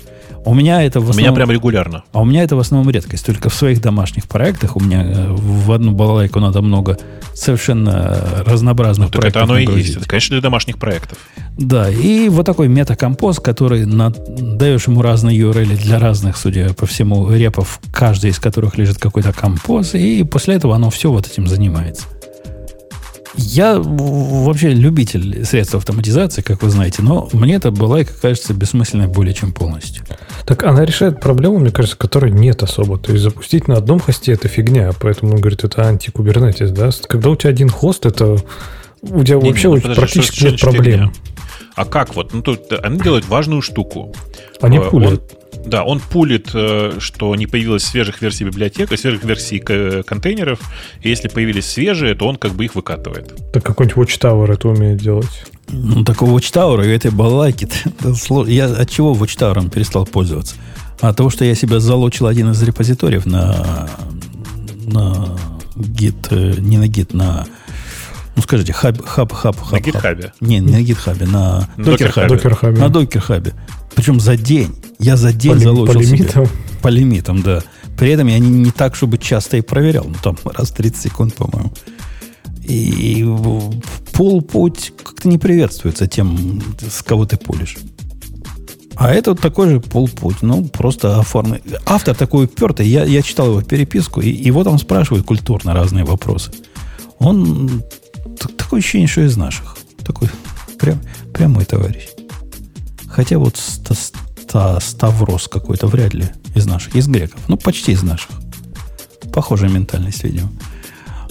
У 0.46 0.54
меня 0.54 0.84
это 0.84 1.00
в 1.00 1.08
У 1.08 1.10
основном... 1.12 1.24
меня 1.24 1.36
прям 1.36 1.52
регулярно. 1.52 2.04
А 2.12 2.22
у 2.22 2.26
меня 2.26 2.44
это 2.44 2.56
в 2.56 2.60
основном 2.60 2.90
редкость. 2.94 3.26
Только 3.26 3.50
в 3.50 3.54
своих 3.54 3.82
домашних 3.82 4.28
проектах 4.28 4.76
у 4.76 4.80
меня 4.82 5.04
э, 5.04 5.28
в 5.32 5.72
одну 5.72 5.92
балалайку 5.92 6.40
надо 6.40 6.62
много 6.62 6.98
совершенно 7.34 8.44
разнообразных 8.46 9.10
Так 9.12 9.22
проектов 9.22 9.44
это 9.44 9.52
оно 9.52 9.60
и 9.60 9.66
нагрузить. 9.66 9.86
есть. 9.88 9.98
Это, 10.00 10.08
конечно, 10.10 10.34
для 10.36 10.42
домашних 10.42 10.78
проектов. 10.78 11.18
Да, 11.58 11.90
и 11.90 12.30
вот 12.30 12.46
такой 12.46 12.68
метакомпоз, 12.68 13.40
который 13.40 13.86
на- 13.86 14.10
даешь 14.10 14.88
ему 14.88 15.02
разные 15.02 15.38
URL 15.40 15.78
для 15.78 16.00
разных, 16.00 16.36
судя 16.38 16.74
по 16.74 16.86
всему, 16.86 17.32
репов, 17.32 17.80
каждый 17.94 18.32
из 18.32 18.40
которых 18.40 18.78
лежит 18.78 18.98
какой-то 18.98 19.32
композ, 19.34 19.94
и 19.96 20.24
после 20.24 20.56
этого 20.56 20.76
оно 20.76 20.90
все 20.90 21.12
вот 21.12 21.28
этим 21.28 21.48
занимается. 21.48 22.06
Я 23.36 23.80
вообще 23.80 24.70
любитель 24.74 25.44
средств 25.46 25.74
автоматизации, 25.76 26.42
как 26.42 26.62
вы 26.62 26.70
знаете, 26.70 27.02
но 27.02 27.30
мне 27.34 27.56
эта 27.56 27.72
балайка 27.72 28.14
кажется 28.22 28.54
бессмысленной 28.54 29.08
более 29.08 29.34
чем 29.34 29.52
полностью. 29.54 30.06
Так 30.46 30.64
она 30.64 30.86
решает 30.86 31.20
проблему, 31.20 31.58
мне 31.58 31.72
кажется, 31.72 31.98
которой 31.98 32.32
нет 32.32 32.62
особо. 32.62 32.98
То 33.00 33.12
есть 33.12 33.24
запустить 33.24 33.68
на 33.68 33.76
одном 33.78 34.00
хосте 34.00 34.34
это 34.34 34.48
фигня, 34.48 34.92
поэтому 35.00 35.34
он 35.34 35.40
говорит, 35.42 35.64
это 35.64 35.82
антикубернетис, 35.88 36.72
да? 36.72 36.92
Когда 37.08 37.30
у 37.32 37.36
тебя 37.36 37.50
один 37.50 37.70
хост, 37.70 38.06
это 38.06 38.38
у 39.02 39.24
тебя 39.24 39.38
Не, 39.38 39.50
вообще 39.50 39.68
не, 39.70 39.76
ну, 39.76 39.82
подожди, 39.82 40.00
практически 40.00 40.36
что- 40.38 40.50
нет 40.50 40.58
что 40.60 40.70
проблем. 40.72 40.92
фигня? 40.94 41.12
А 41.76 41.86
как 41.86 42.16
вот? 42.16 42.34
Ну, 42.34 42.42
тут 42.44 42.72
они 42.84 43.00
делают 43.00 43.28
важную 43.28 43.64
штуку. 43.64 44.14
Они 44.62 44.78
Э, 44.78 44.90
пулят. 44.90 45.12
он- 45.14 45.22
да, 45.66 45.84
он 45.84 46.00
пулит, 46.00 46.50
э, 46.54 46.94
что 47.00 47.36
не 47.36 47.48
появилось 47.48 47.84
свежих 47.84 48.22
версий 48.22 48.44
библиотек, 48.44 48.90
свежих 48.98 49.24
версий 49.24 49.60
контейнеров. 49.60 50.60
И 51.02 51.10
если 51.10 51.28
появились 51.28 51.66
свежие, 51.66 52.16
то 52.16 52.28
он 52.28 52.36
как 52.36 52.52
бы 52.54 52.66
их 52.66 52.76
выкатывает. 52.76 53.34
Так 53.52 53.64
какой-нибудь 53.64 54.10
Watchtower 54.10 54.52
это 54.52 54.68
умеет 54.68 55.00
делать. 55.00 55.46
Ну, 55.70 56.04
такого 56.04 56.38
Watchtower 56.38 56.86
и 56.86 56.90
этой 56.90 57.12
балалайки, 57.12 57.68
я 58.48 58.66
от 58.66 58.90
чего 58.90 59.14
Watchtower 59.14 59.70
перестал 59.70 60.06
пользоваться? 60.06 60.56
От 61.00 61.18
того, 61.18 61.30
что 61.30 61.46
я 61.46 61.56
себя 61.56 61.80
залочил 61.80 62.28
один 62.28 62.52
из 62.52 62.62
репозиториев 62.62 63.26
на, 63.26 63.90
на 64.86 65.38
Git, 65.76 66.28
э, 66.32 66.56
не 66.60 66.78
на 66.78 66.88
гит, 66.88 67.14
на, 67.14 67.48
ну 68.36 68.42
скажите, 68.42 68.74
хаб, 68.74 69.04
хаб, 69.06 69.32
хаб, 69.32 69.60
хаб. 69.60 69.72
На 69.72 69.92
хаб. 69.92 70.18
GitHub. 70.18 70.32
Не, 70.42 70.60
не 70.60 70.74
на 70.74 70.82
GitHub 70.82 71.15
е, 71.15 71.26
на 71.26 71.70
На 71.78 71.84
докер-хабе. 71.84 72.28
Докер-хабе. 72.28 72.80
На 72.80 72.90
докер-хабе. 72.90 73.54
Причем 73.96 74.20
за 74.20 74.36
день. 74.38 74.76
Я 75.00 75.18
за 75.18 75.34
день 75.34 75.54
По 75.54 75.60
залочил 75.60 75.94
по 76.00 76.04
себе. 76.04 76.18
лимитам? 76.18 76.48
По 76.82 76.88
лимитам, 76.88 77.42
да. 77.42 77.62
При 77.98 78.10
этом 78.12 78.28
я 78.28 78.40
не, 78.40 78.50
не 78.50 78.72
так, 78.72 78.96
чтобы 78.96 79.18
часто 79.18 79.58
и 79.58 79.62
проверял. 79.62 80.06
Ну, 80.06 80.16
там 80.24 80.38
раз 80.46 80.72
в 80.72 80.76
30 80.76 81.02
секунд, 81.02 81.36
по-моему. 81.36 81.72
И 82.64 83.24
в- 83.24 83.82
полпуть 84.14 84.94
как-то 85.04 85.28
не 85.28 85.38
приветствуется 85.38 86.08
тем, 86.08 86.62
с 86.80 87.04
кого 87.04 87.26
ты 87.26 87.38
пулишь. 87.38 87.78
А 88.96 89.12
это 89.12 89.32
вот 89.32 89.42
такой 89.42 89.70
же 89.70 89.80
полпуть. 89.80 90.42
Ну, 90.42 90.66
просто 90.66 91.20
оформлен. 91.20 91.62
Автор 91.86 92.16
такой 92.16 92.46
упертый. 92.46 92.88
Я, 92.88 93.04
я 93.06 93.22
читал 93.22 93.48
его 93.48 93.62
переписку, 93.62 94.22
и 94.22 94.30
его 94.30 94.64
там 94.64 94.78
спрашивают 94.80 95.26
культурно 95.26 95.74
разные 95.74 96.04
вопросы. 96.06 96.52
Он 97.20 97.84
такое 98.58 98.80
ощущение, 98.80 99.08
что 99.08 99.22
из 99.22 99.36
наших. 99.38 99.78
Такой 100.06 100.30
прям, 100.80 101.00
прямой 101.34 101.66
товарищ. 101.66 102.08
Хотя 103.14 103.38
вот 103.38 103.58
ста- 103.58 103.94
ста- 103.96 104.80
Ставрос 104.80 105.48
какой-то 105.48 105.88
вряд 105.88 106.14
ли 106.14 106.26
из 106.56 106.66
наших. 106.66 106.96
Из 106.96 107.08
греков. 107.08 107.40
Ну, 107.48 107.58
почти 107.58 107.92
из 107.92 108.04
наших. 108.04 108.30
Похожая 109.32 109.70
ментальность, 109.70 110.24
видимо. 110.24 110.50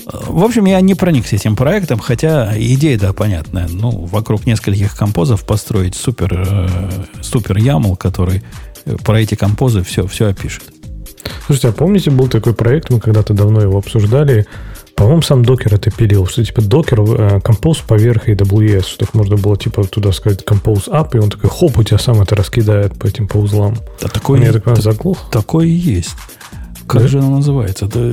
Э, 0.06 0.18
В 0.28 0.42
общем, 0.44 0.64
я 0.66 0.80
не 0.80 0.94
проникся 0.94 1.36
этим 1.36 1.56
проектом, 1.56 1.98
хотя 1.98 2.52
идея, 2.56 2.98
да, 2.98 3.12
понятная. 3.12 3.68
Ну, 3.68 3.90
вокруг 4.06 4.46
нескольких 4.46 4.96
композов 4.96 5.44
построить 5.44 5.94
супер, 5.94 6.32
э, 6.46 6.68
супер 7.20 7.56
YAML, 7.58 7.96
который 7.96 8.42
э, 8.84 8.96
про 9.04 9.20
эти 9.20 9.34
композы 9.34 9.82
все, 9.82 10.06
все 10.06 10.28
опишет. 10.28 10.62
Слушайте, 11.46 11.68
а 11.68 11.72
помните, 11.72 12.10
был 12.10 12.28
такой 12.28 12.54
проект, 12.54 12.90
мы 12.90 13.00
когда-то 13.00 13.34
давно 13.34 13.60
его 13.60 13.78
обсуждали, 13.78 14.46
по-моему, 15.02 15.22
сам 15.22 15.44
докер 15.44 15.74
это 15.74 15.90
пилил, 15.90 16.26
что 16.26 16.44
типа 16.44 16.62
докер 16.62 17.00
э, 17.00 17.40
композ 17.40 17.78
поверх 17.78 18.28
AWS, 18.28 18.86
чтобы 18.86 19.10
можно 19.14 19.36
было 19.36 19.56
типа 19.56 19.84
туда 19.84 20.12
сказать 20.12 20.42
compose 20.44 20.88
up, 20.88 21.14
и 21.14 21.18
он 21.18 21.30
такой, 21.30 21.50
хоп, 21.50 21.78
у 21.78 21.82
тебя 21.82 21.98
сам 21.98 22.20
это 22.20 22.34
раскидает 22.36 22.94
по 22.98 23.06
этим 23.06 23.26
по 23.28 23.36
узлам. 23.38 23.76
Да, 24.00 24.08
такой, 24.08 24.38
Он, 24.40 24.44
я 24.46 24.52
так 24.52 24.64
понимаю, 24.64 24.82
заглох. 24.82 25.30
такой 25.30 25.68
и 25.68 25.72
есть. 25.72 26.14
Как 26.86 27.02
Да? 27.02 27.08
же 27.08 27.18
оно 27.18 27.36
называется? 27.36 27.86
Да, 27.86 28.12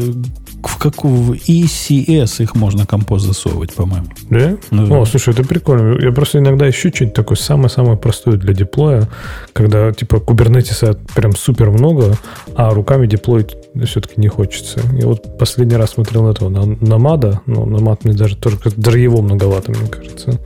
в 0.68 0.78
какую 0.78 1.36
ECS 1.36 2.44
их 2.44 2.56
можно 2.56 2.86
композ 2.86 3.24
засовывать, 3.24 3.74
по-моему. 3.74 4.08
Да? 4.30 4.58
Ну 4.72 4.88
да. 4.88 5.00
О, 5.00 5.06
слушай, 5.06 5.34
это 5.34 5.44
прикольно. 5.44 6.00
Я 6.00 6.12
просто 6.12 6.40
иногда 6.40 6.70
ищу 6.70 6.90
что-нибудь 6.94 7.16
такое 7.16 7.38
самое-самое 7.38 7.98
простое 7.98 8.38
для 8.38 8.54
деплоя, 8.54 9.10
когда 9.54 9.92
типа 9.92 10.20
кубернетиса 10.20 10.98
прям 11.16 11.36
супер 11.36 11.72
много, 11.72 12.18
а 12.56 12.72
руками 12.74 13.08
деплоить 13.08 13.56
все-таки 13.86 14.20
не 14.20 14.28
хочется. 14.28 14.82
Я 14.94 15.08
вот 15.08 15.38
последний 15.38 15.76
раз 15.76 15.92
смотрел 15.92 16.24
на 16.24 16.32
этого, 16.32 16.50
на 16.50 16.66
Намада, 16.66 17.42
но 17.46 17.66
Намад 17.66 18.04
мне 18.04 18.14
даже 18.14 18.36
тоже, 18.36 18.58
даже 18.76 19.00
его 19.00 19.22
многовато, 19.22 19.72
мне 19.72 19.88
кажется. 19.88 20.40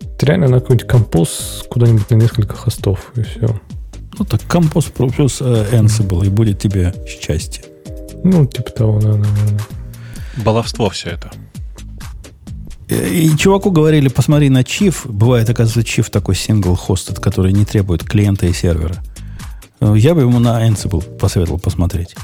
Это 0.00 0.26
реально 0.26 0.48
на 0.48 0.60
какой-нибудь 0.60 0.88
композ 0.88 1.64
куда-нибудь 1.68 2.08
на 2.10 2.14
несколько 2.14 2.56
хостов, 2.56 3.12
и 3.16 3.22
все. 3.22 3.60
Ну 4.18 4.24
так 4.24 4.40
композ 4.46 4.86
плюс 4.86 5.38
э, 5.40 5.66
Ansible, 5.72 6.24
и 6.26 6.30
будет 6.30 6.58
тебе 6.58 6.94
счастье. 7.06 7.64
Ну, 8.24 8.46
типа 8.46 8.70
того, 8.70 9.00
да, 9.00 9.08
наверное. 9.08 9.60
Баловство 10.36 10.90
все 10.90 11.10
это. 11.10 11.30
Э, 12.88 13.08
И 13.08 13.36
чуваку 13.36 13.70
говорили, 13.70 14.08
посмотри 14.08 14.48
на 14.50 14.62
Chief. 14.62 14.94
Бывает, 15.04 15.48
оказывается, 15.50 15.80
Chief 15.80 16.10
такой 16.10 16.34
сингл 16.34 16.74
хостед, 16.76 17.18
который 17.20 17.52
не 17.52 17.64
требует 17.64 18.04
клиента 18.04 18.46
и 18.46 18.52
сервера. 18.52 18.96
Э, 19.80 19.94
Я 19.96 20.14
бы 20.14 20.22
ему 20.22 20.38
на 20.38 20.66
Ansible 20.66 21.02
посоветовал 21.18 21.58
посмотреть. 21.60 22.14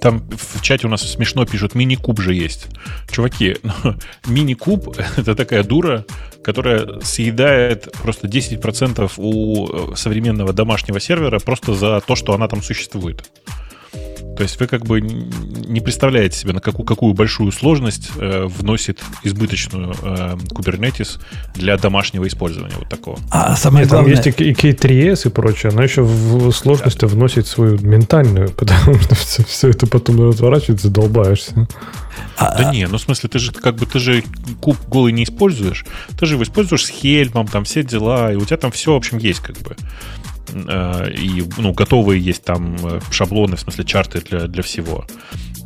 Там 0.00 0.22
в 0.30 0.62
чате 0.62 0.86
у 0.86 0.90
нас 0.90 1.02
смешно 1.02 1.44
пишут, 1.44 1.74
мини-куб 1.74 2.20
же 2.20 2.34
есть. 2.34 2.68
Чуваки, 3.10 3.56
ну, 3.62 3.94
мини-куб— 4.26 4.96
это 5.16 5.34
такая 5.34 5.62
дура, 5.62 6.06
которая 6.42 7.00
съедает 7.02 7.92
просто 8.02 8.26
10% 8.26 9.12
у 9.18 9.92
э, 9.92 9.96
современного 9.96 10.54
домашнего 10.54 10.98
сервера 11.00 11.38
просто 11.38 11.74
за 11.74 12.00
то, 12.00 12.16
что 12.16 12.32
она 12.32 12.48
там 12.48 12.62
существует. 12.62 13.30
То 14.40 14.44
есть 14.44 14.58
вы 14.58 14.68
как 14.68 14.86
бы 14.86 15.02
не 15.02 15.80
представляете 15.80 16.38
себе, 16.38 16.54
на 16.54 16.60
какую, 16.60 16.86
какую 16.86 17.12
большую 17.12 17.52
сложность 17.52 18.10
э, 18.16 18.46
вносит 18.46 18.98
избыточную 19.22 19.94
э, 20.02 20.36
Kubernetes 20.54 21.20
для 21.54 21.76
домашнего 21.76 22.26
использования 22.26 22.74
вот 22.78 22.88
такого. 22.88 23.18
А 23.30 23.54
самое 23.54 23.82
Нет, 23.82 23.90
там 23.90 24.04
главное... 24.04 24.16
есть 24.24 24.40
и 24.40 24.44
и 24.44 24.54
K3S 24.54 25.26
и 25.26 25.28
прочее, 25.28 25.72
но 25.74 25.82
еще 25.82 26.00
в 26.00 26.50
сложность 26.52 27.02
вносит 27.02 27.48
свою 27.48 27.78
ментальную, 27.80 28.48
потому 28.56 28.98
что 28.98 29.14
все, 29.14 29.44
все 29.44 29.68
это 29.68 29.86
потом 29.86 30.28
разворачивается, 30.28 30.88
долбаешься. 30.88 31.68
а- 32.38 32.56
Да 32.56 32.72
не, 32.72 32.86
ну 32.86 32.96
в 32.96 33.00
смысле, 33.02 33.28
ты 33.28 33.38
же 33.38 33.52
как 33.52 33.76
бы 33.76 33.84
ты 33.84 33.98
же 33.98 34.24
куб 34.62 34.78
голый 34.88 35.12
не 35.12 35.24
используешь, 35.24 35.84
ты 36.18 36.24
же 36.24 36.36
его 36.36 36.44
используешь 36.44 36.86
с 36.86 36.88
Хельмом, 36.88 37.46
там 37.46 37.64
все 37.64 37.82
дела, 37.82 38.32
и 38.32 38.36
у 38.36 38.44
тебя 38.46 38.56
там 38.56 38.70
все, 38.72 38.94
в 38.94 38.96
общем, 38.96 39.18
есть 39.18 39.40
как 39.40 39.58
бы. 39.58 39.76
Э, 40.52 41.10
И, 41.12 41.44
ну, 41.58 41.72
готовые 41.72 42.20
есть 42.20 42.44
там 42.44 42.76
э, 42.82 43.00
шаблоны, 43.10 43.56
в 43.56 43.60
смысле, 43.60 43.84
чарты 43.84 44.20
для, 44.20 44.46
для 44.46 44.62
всего. 44.62 45.04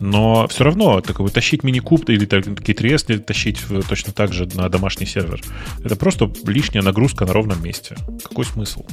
Но 0.01 0.47
все 0.49 0.65
равно 0.65 1.01
такой, 1.01 1.31
тащить 1.31 1.63
мини-куб 1.63 2.09
или 2.11 2.27
KTRS 2.27 3.19
тащить 3.21 3.61
точно 3.89 4.13
так 4.13 4.33
же 4.33 4.49
на 4.55 4.69
домашний 4.69 5.07
сервер, 5.07 5.41
это 5.85 5.97
просто 5.97 6.31
лишняя 6.47 6.83
нагрузка 6.83 7.25
на 7.27 7.33
ровном 7.33 7.63
месте. 7.63 7.97
Какой 8.23 8.45
смысл? 8.45 8.85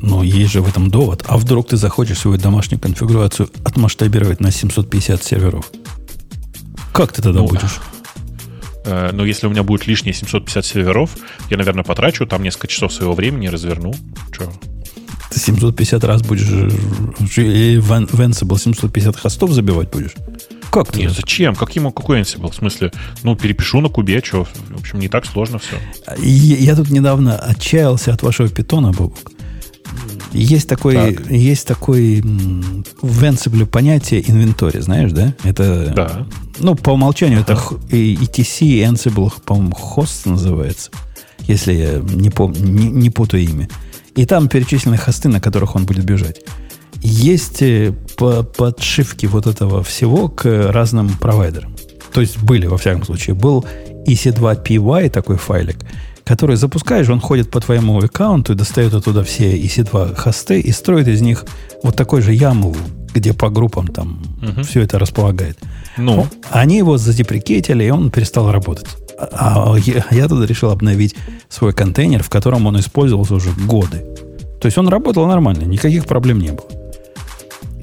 Но 0.00 0.22
есть 0.22 0.52
же 0.52 0.60
в 0.60 0.68
этом 0.68 0.90
довод. 0.90 1.24
А 1.26 1.36
вдруг 1.36 1.68
ты 1.68 1.76
захочешь 1.76 2.18
свою 2.18 2.38
домашнюю 2.38 2.80
конфигурацию 2.80 3.50
отмасштабировать 3.64 4.40
на 4.40 4.52
750 4.52 5.24
серверов? 5.24 5.70
Как 6.92 7.12
ты 7.12 7.20
тогда 7.22 7.40
Ну, 7.40 7.48
будешь? 7.48 7.78
Э, 8.88 9.10
Но 9.12 9.24
если 9.24 9.46
у 9.46 9.50
меня 9.50 9.62
будет 9.62 9.86
лишние 9.86 10.14
750 10.14 10.64
серверов, 10.64 11.16
я, 11.50 11.56
наверное, 11.56 11.84
потрачу 11.84 12.26
там 12.26 12.42
несколько 12.42 12.68
часов 12.68 12.92
своего 12.92 13.12
времени, 13.12 13.48
разверну. 13.48 13.92
Че? 14.36 14.50
Ты 15.30 15.38
750 15.38 16.04
раз 16.04 16.22
будешь... 16.22 16.48
Или 16.48 17.76
в 17.78 17.92
Ansible 17.92 18.58
750 18.58 19.16
хостов 19.16 19.50
забивать 19.50 19.90
будешь? 19.90 20.14
Как 20.70 20.90
ты? 20.92 21.00
Нет, 21.00 21.12
зачем? 21.12 21.54
Каким, 21.54 21.90
какой 21.92 22.20
Ansible? 22.20 22.50
В 22.50 22.54
смысле, 22.54 22.92
ну, 23.22 23.36
перепишу 23.36 23.80
на 23.80 23.88
кубе, 23.88 24.22
что? 24.24 24.44
В 24.44 24.80
общем, 24.80 25.00
не 25.00 25.08
так 25.08 25.26
сложно 25.26 25.58
все. 25.58 25.76
Я, 26.18 26.56
я 26.56 26.76
тут 26.76 26.90
недавно 26.90 27.38
отчаялся 27.38 28.12
от 28.14 28.22
вашего 28.22 28.48
питона, 28.48 28.92
Бобук. 28.92 29.32
Есть 30.32 30.68
такой, 30.68 30.94
Так. 30.94 31.30
есть 31.30 31.66
такой 31.66 32.20
в 32.20 33.24
Ansible 33.24 33.66
понятие 33.66 34.28
инвентарь, 34.30 34.80
знаешь, 34.80 35.12
да? 35.12 35.34
Это, 35.42 35.92
Да. 35.96 36.26
ну, 36.60 36.74
по 36.74 36.90
умолчанию 36.90 37.40
это 37.40 37.54
ETC, 37.90 38.82
Ansible, 38.90 39.32
по-моему, 39.44 39.74
хост 39.74 40.26
называется, 40.26 40.90
если 41.46 41.72
я 41.72 41.98
не, 42.02 42.30
помню, 42.30 42.60
не, 42.62 42.86
не 42.88 43.10
путаю 43.10 43.42
имя. 43.44 43.68
И 44.16 44.26
там 44.26 44.48
перечислены 44.48 44.96
хосты, 44.98 45.28
на 45.28 45.40
которых 45.40 45.76
он 45.76 45.86
будет 45.86 46.04
бежать. 46.04 46.40
Есть 47.00 47.62
э, 47.62 47.92
по- 48.16 48.42
подшивки 48.42 49.26
вот 49.26 49.46
этого 49.46 49.82
всего 49.82 50.28
к 50.28 50.44
разным 50.72 51.08
провайдерам. 51.18 51.74
То 52.12 52.20
есть 52.20 52.38
были, 52.42 52.66
во 52.66 52.76
всяком 52.78 53.04
случае. 53.04 53.34
Был 53.34 53.64
EC2PY, 54.06 55.10
такой 55.10 55.36
файлик, 55.36 55.76
который 56.28 56.56
запускаешь, 56.56 57.08
он 57.08 57.20
ходит 57.20 57.50
по 57.50 57.58
твоему 57.58 57.98
аккаунту 57.98 58.52
и 58.52 58.56
достает 58.56 58.92
оттуда 58.92 59.22
все 59.22 59.58
EC2 59.58 60.14
хосты 60.14 60.60
и 60.60 60.72
строит 60.72 61.08
из 61.08 61.22
них 61.22 61.46
вот 61.82 61.96
такой 61.96 62.20
же 62.20 62.34
YAML, 62.34 62.76
где 63.14 63.32
по 63.32 63.48
группам 63.48 63.88
там 63.88 64.22
все 64.62 64.82
это 64.82 64.98
располагает. 64.98 65.58
Ну, 65.96 66.26
Они 66.50 66.76
его 66.76 66.98
задеприкетили, 66.98 67.84
и 67.84 67.90
он 67.90 68.10
перестал 68.10 68.52
работать. 68.52 68.86
А 69.18 69.72
а 69.72 69.78
я, 69.78 70.04
я 70.10 70.28
тогда 70.28 70.44
решил 70.44 70.70
обновить 70.70 71.16
свой 71.48 71.72
контейнер, 71.72 72.22
в 72.22 72.28
котором 72.28 72.66
он 72.66 72.78
использовался 72.78 73.34
уже 73.34 73.50
годы. 73.66 74.04
То 74.60 74.66
есть 74.66 74.76
он 74.76 74.88
работал 74.88 75.26
нормально, 75.26 75.64
никаких 75.64 76.04
проблем 76.04 76.40
не 76.40 76.50
было. 76.50 76.77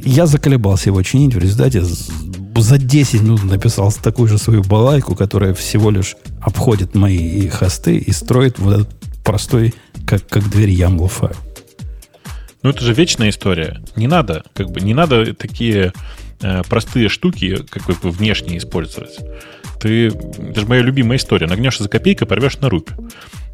Я 0.05 0.27
заколебался 0.27 0.89
его 0.89 1.01
чинить, 1.01 1.33
в 1.33 1.39
результате 1.39 1.81
за 1.81 2.77
10 2.77 3.21
минут 3.23 3.43
написал 3.43 3.91
такую 3.91 4.29
же 4.29 4.37
свою 4.37 4.61
балайку, 4.61 5.15
которая 5.15 5.55
всего 5.55 5.89
лишь 5.89 6.15
обходит 6.41 6.93
мои 6.93 7.47
хосты 7.47 7.97
и 7.97 8.11
строит 8.11 8.59
вот 8.59 8.73
этот 8.73 8.89
простой, 9.23 9.73
как, 10.05 10.25
как 10.27 10.47
дверь 10.49 10.69
YAML 10.69 11.07
файл. 11.07 11.35
ну 12.61 12.69
это 12.69 12.83
же 12.83 12.93
вечная 12.93 13.29
история. 13.29 13.81
Не 13.95 14.07
надо, 14.07 14.43
как 14.53 14.69
бы, 14.69 14.79
не 14.79 14.93
надо 14.93 15.33
такие 15.33 15.91
э, 16.41 16.61
простые 16.69 17.09
штуки, 17.09 17.57
как 17.69 17.85
бы 17.85 18.11
внешне 18.11 18.59
использовать. 18.59 19.17
Ты, 19.79 20.07
это 20.07 20.61
же 20.61 20.67
моя 20.67 20.83
любимая 20.83 21.17
история. 21.17 21.47
Нагнешься 21.47 21.83
за 21.83 21.89
копейкой, 21.89 22.27
порвешь 22.27 22.59
на 22.59 22.69
рубь. 22.69 22.89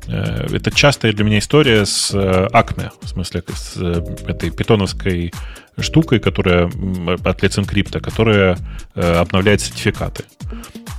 Э, 0.08 0.48
Это 0.52 0.72
частая 0.72 1.14
для 1.14 1.24
меня 1.24 1.40
история 1.40 1.86
с 1.86 2.12
э, 2.14 2.48
Acme, 2.54 2.92
в 3.02 3.08
смысле 3.08 3.44
с 3.54 3.74
э, 3.78 4.04
этой 4.28 4.52
питоновской 4.52 5.34
штукой, 5.80 6.20
которая 6.20 6.66
от 6.66 7.44
Let's 7.44 7.58
Encrypt, 7.58 8.00
которая 8.02 8.58
обновляет 8.94 9.62
сертификаты. 9.62 10.26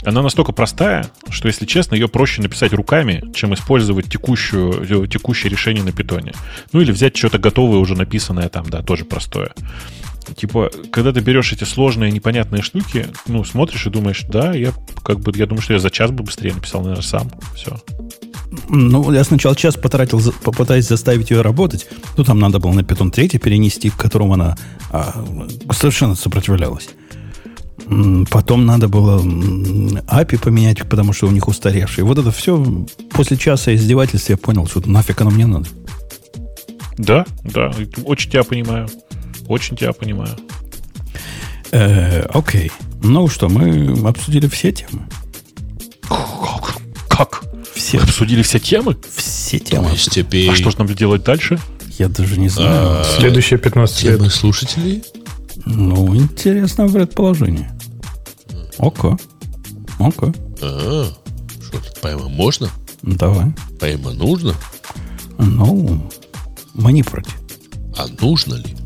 Она 0.04 0.22
настолько 0.22 0.52
простая, 0.52 1.06
что, 1.28 1.46
если 1.46 1.66
честно, 1.66 1.94
ее 1.94 2.08
проще 2.08 2.40
написать 2.42 2.72
руками, 2.72 3.22
чем 3.34 3.52
использовать 3.54 4.08
текущую, 4.08 5.06
текущее 5.06 5.50
решение 5.50 5.84
на 5.84 5.92
питоне. 5.92 6.32
Ну 6.72 6.80
или 6.80 6.90
взять 6.90 7.16
что-то 7.16 7.38
готовое, 7.38 7.78
уже 7.78 7.94
написанное 7.94 8.48
там, 8.48 8.64
да, 8.70 8.82
тоже 8.82 9.04
простое. 9.04 9.52
Типа, 10.36 10.70
когда 10.90 11.12
ты 11.12 11.20
берешь 11.20 11.52
эти 11.52 11.64
сложные, 11.64 12.10
непонятные 12.10 12.62
штуки, 12.62 13.06
ну, 13.26 13.44
смотришь 13.44 13.86
и 13.86 13.90
думаешь, 13.90 14.22
да, 14.28 14.52
я 14.54 14.72
как 15.04 15.20
бы, 15.20 15.32
я 15.36 15.46
думаю, 15.46 15.62
что 15.62 15.74
я 15.74 15.78
за 15.78 15.90
час 15.90 16.10
бы 16.10 16.24
быстрее 16.24 16.54
написал, 16.54 16.80
наверное, 16.80 17.02
сам. 17.02 17.30
Все. 17.54 17.78
Ну, 18.68 19.12
я 19.12 19.24
сначала 19.24 19.56
час 19.56 19.76
потратил, 19.76 20.20
попытаясь 20.42 20.86
заставить 20.86 21.30
ее 21.30 21.40
работать. 21.40 21.86
Ну, 22.16 22.24
там 22.24 22.38
надо 22.38 22.58
было 22.58 22.72
на 22.72 22.80
Python 22.80 23.10
3 23.10 23.38
перенести, 23.38 23.90
к 23.90 23.96
которому 23.96 24.34
она 24.34 24.56
а, 24.90 25.24
совершенно 25.72 26.14
сопротивлялась. 26.14 26.90
Потом 28.30 28.64
надо 28.66 28.88
было 28.88 29.20
API 29.20 30.38
поменять, 30.38 30.88
потому 30.88 31.12
что 31.12 31.26
у 31.26 31.30
них 31.30 31.48
устаревшие. 31.48 32.04
Вот 32.04 32.18
это 32.18 32.30
все 32.30 32.64
после 33.10 33.36
часа 33.36 33.74
издевательств 33.74 34.30
я 34.30 34.36
понял, 34.36 34.66
что 34.66 34.88
нафиг 34.88 35.20
оно 35.20 35.30
мне 35.30 35.46
надо. 35.46 35.68
Да, 36.98 37.24
да, 37.42 37.72
очень 38.04 38.30
тебя 38.30 38.44
понимаю. 38.44 38.88
Очень 39.48 39.76
тебя 39.76 39.92
понимаю. 39.92 40.36
Э, 41.72 42.22
окей. 42.32 42.70
Ну 43.02 43.26
что, 43.28 43.48
мы 43.48 44.08
обсудили 44.08 44.46
все 44.46 44.72
темы. 44.72 45.02
Как? 47.08 47.42
Все, 47.82 47.98
Мы 47.98 48.04
обсудили 48.04 48.42
все 48.42 48.60
темы? 48.60 48.96
все 49.16 49.58
То 49.58 49.64
темы. 49.72 49.90
есть 49.90 50.08
теперь 50.12 50.48
А 50.50 50.54
что 50.54 50.70
же 50.70 50.78
нам 50.78 50.86
делать 50.86 51.24
дальше? 51.24 51.58
Я 51.98 52.08
даже 52.08 52.38
не 52.38 52.48
знаю. 52.48 53.04
Следующие 53.18 53.58
15 53.58 54.02
лет. 54.04 54.16
темы 54.18 54.30
слушателей? 54.30 55.02
Ну, 55.66 56.14
интересное 56.14 56.88
предположение. 56.88 57.76
Око. 58.78 59.18
Око. 59.98 60.32
А, 60.60 61.12
что 61.60 61.78
тут 61.80 62.00
пойма 62.00 62.28
можно? 62.28 62.70
Давай. 63.02 63.52
Пойма 63.80 64.12
нужно? 64.12 64.54
Ну, 65.38 66.08
мы 66.74 66.92
не 66.92 67.02
против. 67.02 67.34
А 67.96 68.06
нужно 68.20 68.54
ли? 68.54 68.76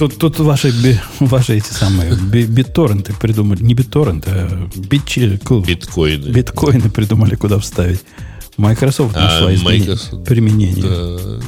Тут, 0.00 0.16
тут 0.16 0.38
ваши, 0.40 0.72
ваши 1.20 1.58
эти 1.58 1.72
самые 1.74 2.14
би- 2.16 2.46
битторренты 2.46 3.12
придумали. 3.20 3.62
Не 3.62 3.74
битторренты, 3.74 4.30
а 4.30 4.68
битчи, 4.74 5.38
Биткоины. 5.66 6.30
биткоины 6.30 6.88
придумали, 6.88 7.34
куда 7.34 7.58
вставить. 7.58 8.00
Microsoft 8.56 9.12
А, 9.14 9.20
нашла 9.24 9.52
измени- 9.52 9.80
Microsoft, 9.80 10.24
применение. 10.24 10.82
Да. 10.82 11.40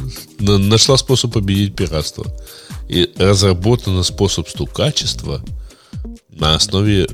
На- 0.52 0.58
Нашла 0.58 0.98
способ 0.98 1.32
победить 1.32 1.74
пиратство. 1.74 2.26
И 2.90 3.08
разработан 3.16 4.04
способ 4.04 4.46
стукачества 4.48 5.42
на 6.30 6.54
основе 6.54 7.08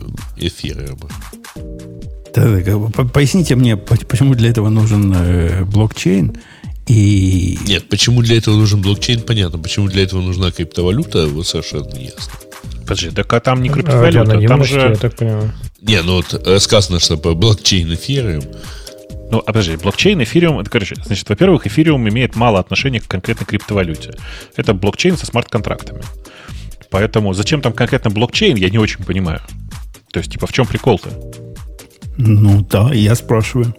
как 2.63 2.81
бы 2.81 2.91
по- 2.91 3.05
Поясните 3.05 3.55
мне, 3.55 3.77
по- 3.77 3.97
почему 3.97 4.35
для 4.35 4.51
этого 4.51 4.71
нужен 4.71 5.13
э, 5.15 5.65
блокчейн 5.65 6.37
и... 6.89 7.59
Нет, 7.67 7.89
почему 7.89 8.23
для 8.23 8.39
этого 8.39 8.57
нужен 8.57 8.81
блокчейн, 8.81 9.21
понятно. 9.21 9.59
Почему 9.59 9.89
для 9.89 10.03
этого 10.03 10.23
нужна 10.23 10.51
криптовалюта, 10.51 11.27
вот 11.27 11.47
совершенно 11.47 11.89
не 11.93 12.07
ясно. 12.07 12.33
Подожди, 12.83 13.11
так 13.11 13.33
а 13.33 13.41
там 13.41 13.63
не 13.63 13.69
А, 13.69 13.73
криптовалюта, 13.73 14.25
там 14.25 14.31
анонимности, 14.31 14.75
я 14.75 14.89
же... 14.89 14.97
так 14.97 15.15
понимаю. 15.15 15.53
Не, 15.83 16.03
ну 16.03 16.17
вот 16.17 16.47
рассказано, 16.47 16.99
что 16.99 17.19
по 17.19 17.35
блокчейн 17.35 17.93
эфириум. 17.95 18.45
Ну, 19.31 19.39
а 19.39 19.43
подожди, 19.43 19.77
блокчейн, 19.77 20.23
эфириум, 20.23 20.59
это, 20.59 20.71
короче, 20.71 20.95
значит, 21.05 21.29
во-первых, 21.29 21.67
эфириум 21.67 22.09
имеет 22.09 22.35
мало 22.35 22.59
отношения 22.59 23.01
к 23.01 23.07
конкретной 23.07 23.47
криптовалюте. 23.47 24.15
Это 24.57 24.73
блокчейн 24.73 25.19
со 25.19 25.27
смарт-контрактами. 25.27 26.03
Поэтому 26.91 27.35
зачем 27.35 27.61
там 27.61 27.75
конкретно 27.75 28.11
блокчейн, 28.11 28.57
я 28.57 28.71
не 28.71 28.79
очень 28.79 29.05
понимаю. 29.05 29.43
То 30.11 30.21
есть, 30.21 30.33
типа, 30.33 30.47
в 30.47 30.53
чем 30.53 30.67
прикол-то? 30.67 31.11
Ну 32.17 32.67
да, 32.69 32.95
я 32.95 33.15
спрашиваю. 33.15 33.75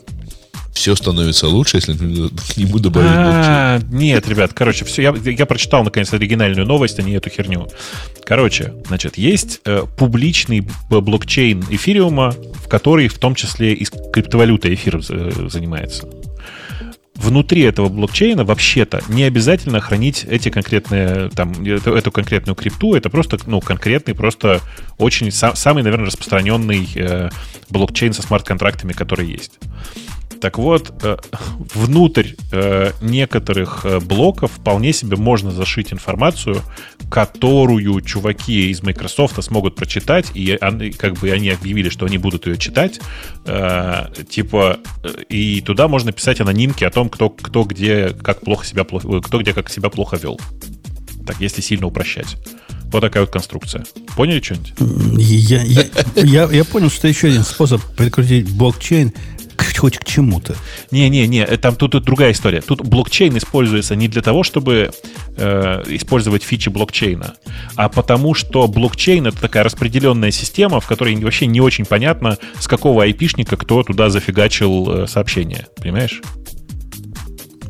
Все 0.73 0.95
становится 0.95 1.47
лучше, 1.47 1.77
если 1.77 1.93
к 1.93 1.99
нему 2.57 2.79
добавить 2.79 3.09
блокчейн. 3.09 3.33
А, 3.45 3.79
Нет, 3.91 4.27
ребят, 4.29 4.53
короче, 4.53 4.85
все, 4.85 5.01
я, 5.01 5.13
я 5.31 5.45
прочитал 5.45 5.83
наконец 5.83 6.13
оригинальную 6.13 6.65
новость, 6.65 6.99
а 6.99 7.01
не 7.01 7.13
эту 7.13 7.29
херню. 7.29 7.67
Короче, 8.23 8.73
значит, 8.87 9.17
есть 9.17 9.59
э, 9.65 9.83
публичный 9.97 10.61
б- 10.61 11.01
блокчейн 11.01 11.65
эфириума, 11.69 12.33
в 12.63 12.67
который 12.69 13.07
в 13.07 13.17
том 13.17 13.35
числе 13.35 13.73
и 13.73 13.83
с 13.83 13.89
криптовалютой 14.13 14.73
эфир 14.75 15.01
э, 15.09 15.47
занимается. 15.49 16.07
Внутри 17.15 17.63
этого 17.63 17.89
блокчейна 17.89 18.45
вообще-то 18.45 19.01
не 19.09 19.23
обязательно 19.23 19.81
хранить 19.81 20.23
эти 20.23 20.47
конкретные, 20.49 21.29
там, 21.35 21.51
эту, 21.65 21.93
эту 21.93 22.11
конкретную 22.13 22.55
крипту. 22.55 22.93
Это 22.95 23.09
просто, 23.09 23.37
ну, 23.45 23.59
конкретный, 23.59 24.15
просто 24.15 24.61
очень 24.97 25.27
са- 25.27 25.53
самый, 25.55 25.83
наверное, 25.83 26.05
распространенный 26.07 26.87
э, 26.95 27.29
блокчейн 27.69 28.13
со 28.13 28.21
смарт-контрактами, 28.21 28.93
который 28.93 29.27
есть. 29.27 29.59
Так 30.41 30.57
вот, 30.57 30.93
э, 31.03 31.17
внутрь 31.73 32.29
э, 32.51 32.91
некоторых 33.01 33.81
э, 33.83 33.99
блоков 33.99 34.51
вполне 34.53 34.93
себе 34.93 35.17
можно 35.17 35.51
зашить 35.51 35.91
информацию, 35.91 36.61
которую 37.09 37.99
чуваки 38.01 38.69
из 38.69 38.81
Microsoft 38.81 39.43
смогут 39.43 39.75
прочитать, 39.75 40.31
и 40.33 40.57
как 40.97 41.15
бы 41.15 41.31
они 41.31 41.49
объявили, 41.49 41.89
что 41.89 42.05
они 42.05 42.17
будут 42.17 42.45
ее 42.45 42.57
читать, 42.57 42.99
типа, 44.29 44.77
и 45.27 45.61
туда 45.61 45.87
можно 45.87 46.11
писать 46.11 46.39
анонимки 46.39 46.83
о 46.83 46.91
том, 46.91 47.09
кто, 47.09 47.29
кто 47.29 47.63
где 47.63 48.09
как 48.09 48.41
плохо 48.41 48.65
себя 48.65 48.83
кто 48.83 49.39
где 49.39 49.53
как 49.53 49.69
себя 49.69 49.89
плохо 49.89 50.17
вел. 50.17 50.39
Так, 51.25 51.41
если 51.41 51.61
сильно 51.61 51.87
упрощать. 51.87 52.37
Вот 52.91 53.01
такая 53.01 53.23
вот 53.23 53.31
конструкция. 53.31 53.85
Поняли 54.15 54.41
что-нибудь? 54.41 54.73
Я, 55.19 55.61
я, 55.63 55.85
я, 56.15 56.49
я 56.51 56.63
понял, 56.63 56.89
что 56.89 57.07
еще 57.07 57.27
один 57.27 57.43
способ 57.43 57.81
прикрутить 57.95 58.49
блокчейн 58.51 59.13
к- 59.59 59.77
хоть 59.77 59.97
к 59.97 60.05
чему-то. 60.05 60.55
Не-не-не, 60.91 61.43
э, 61.43 61.57
там 61.57 61.75
тут, 61.75 61.91
тут 61.91 62.03
другая 62.05 62.31
история. 62.31 62.61
Тут 62.61 62.81
блокчейн 62.81 63.37
используется 63.37 63.95
не 63.95 64.07
для 64.07 64.21
того, 64.21 64.43
чтобы 64.43 64.91
э, 65.37 65.83
использовать 65.87 66.43
фичи 66.43 66.69
блокчейна, 66.69 67.35
а 67.75 67.89
потому 67.89 68.33
что 68.33 68.67
блокчейн 68.67 69.27
это 69.27 69.39
такая 69.39 69.63
распределенная 69.63 70.31
система, 70.31 70.79
в 70.79 70.87
которой 70.87 71.15
вообще 71.17 71.45
не 71.47 71.61
очень 71.61 71.85
понятно, 71.85 72.37
с 72.59 72.67
какого 72.67 73.03
айпишника 73.03 73.57
кто 73.57 73.83
туда 73.83 74.09
зафигачил 74.09 74.89
э, 75.03 75.07
сообщение. 75.07 75.67
Понимаешь? 75.77 76.21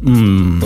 М, 0.02 0.60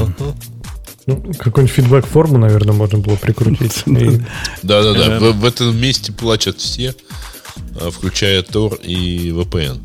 Ну, 1.06 1.18
какую-нибудь 1.38 1.76
фидбэк-форму, 1.76 2.38
наверное, 2.38 2.74
можно 2.74 3.00
было 3.00 3.16
прикрутить. 3.18 3.84
Да-да-да, 4.64 5.18
Э, 5.18 5.32
в, 5.32 5.44
этом 5.46 5.76
месте 5.78 6.14
плачут 6.14 6.60
все, 6.60 6.96
включая 7.92 8.42
Tor 8.42 8.80
и 8.82 9.32
VPN. 9.32 9.80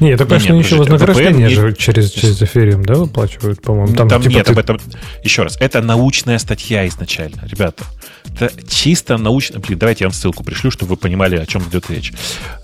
Не, 0.00 0.10
я 0.10 0.16
так 0.16 0.28
понимаю, 0.28 0.40
Не, 0.40 0.44
что 0.44 0.48
они 0.52 0.58
не, 0.58 0.64
еще 0.64 0.76
вознаграждение 0.76 1.48
VPN 1.48 1.54
же 1.54 1.74
через, 1.74 2.10
через 2.10 2.40
Ethereum, 2.42 2.82
да, 2.84 2.94
выплачивают, 2.94 3.60
по-моему? 3.62 3.94
Там, 3.96 4.08
типа, 4.08 4.32
нет 4.32 4.46
ты- 4.46 4.52
об 4.52 4.58
этом. 4.58 4.80
Еще 5.22 5.42
раз, 5.42 5.56
это 5.60 5.80
научная 5.82 6.38
статья 6.38 6.86
изначально, 6.88 7.42
ребята. 7.46 7.84
Это 8.24 8.50
чисто 8.68 9.16
научно. 9.18 9.60
Блин, 9.60 9.78
давайте 9.78 10.04
я 10.04 10.08
вам 10.08 10.14
ссылку 10.14 10.42
пришлю, 10.44 10.70
чтобы 10.70 10.90
вы 10.90 10.96
понимали, 10.96 11.36
о 11.36 11.46
чем 11.46 11.62
идет 11.62 11.90
речь. 11.90 12.12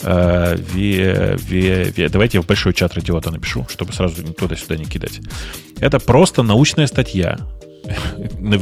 Э, 0.02 0.56
ве- 0.56 1.36
ве- 1.36 1.92
ве- 1.94 2.08
давайте 2.08 2.38
я 2.38 2.42
в 2.42 2.46
большой 2.46 2.72
чат 2.72 2.94
радиота 2.94 3.30
напишу, 3.30 3.66
чтобы 3.70 3.92
сразу 3.92 4.22
туда-сюда 4.32 4.76
не 4.76 4.84
кидать. 4.86 5.20
Это 5.78 5.98
просто 6.00 6.42
научная 6.42 6.86
статья, 6.86 7.38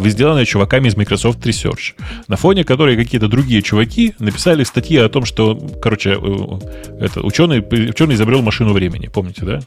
сделанная 0.06 0.44
чуваками 0.44 0.88
из 0.88 0.96
Microsoft 0.96 1.44
Research, 1.46 1.94
на 2.28 2.36
фоне 2.36 2.64
которой 2.64 2.96
какие-то 2.96 3.28
другие 3.28 3.62
чуваки 3.62 4.14
написали 4.18 4.64
статьи 4.64 4.96
о 4.96 5.08
том, 5.08 5.24
что, 5.24 5.56
короче, 5.80 6.18
э, 6.20 7.04
это, 7.04 7.22
ученый, 7.22 7.60
ученый 7.60 8.14
изобрел 8.14 8.42
машину 8.42 8.72
времени, 8.72 9.08
помните, 9.08 9.44
да? 9.44 9.60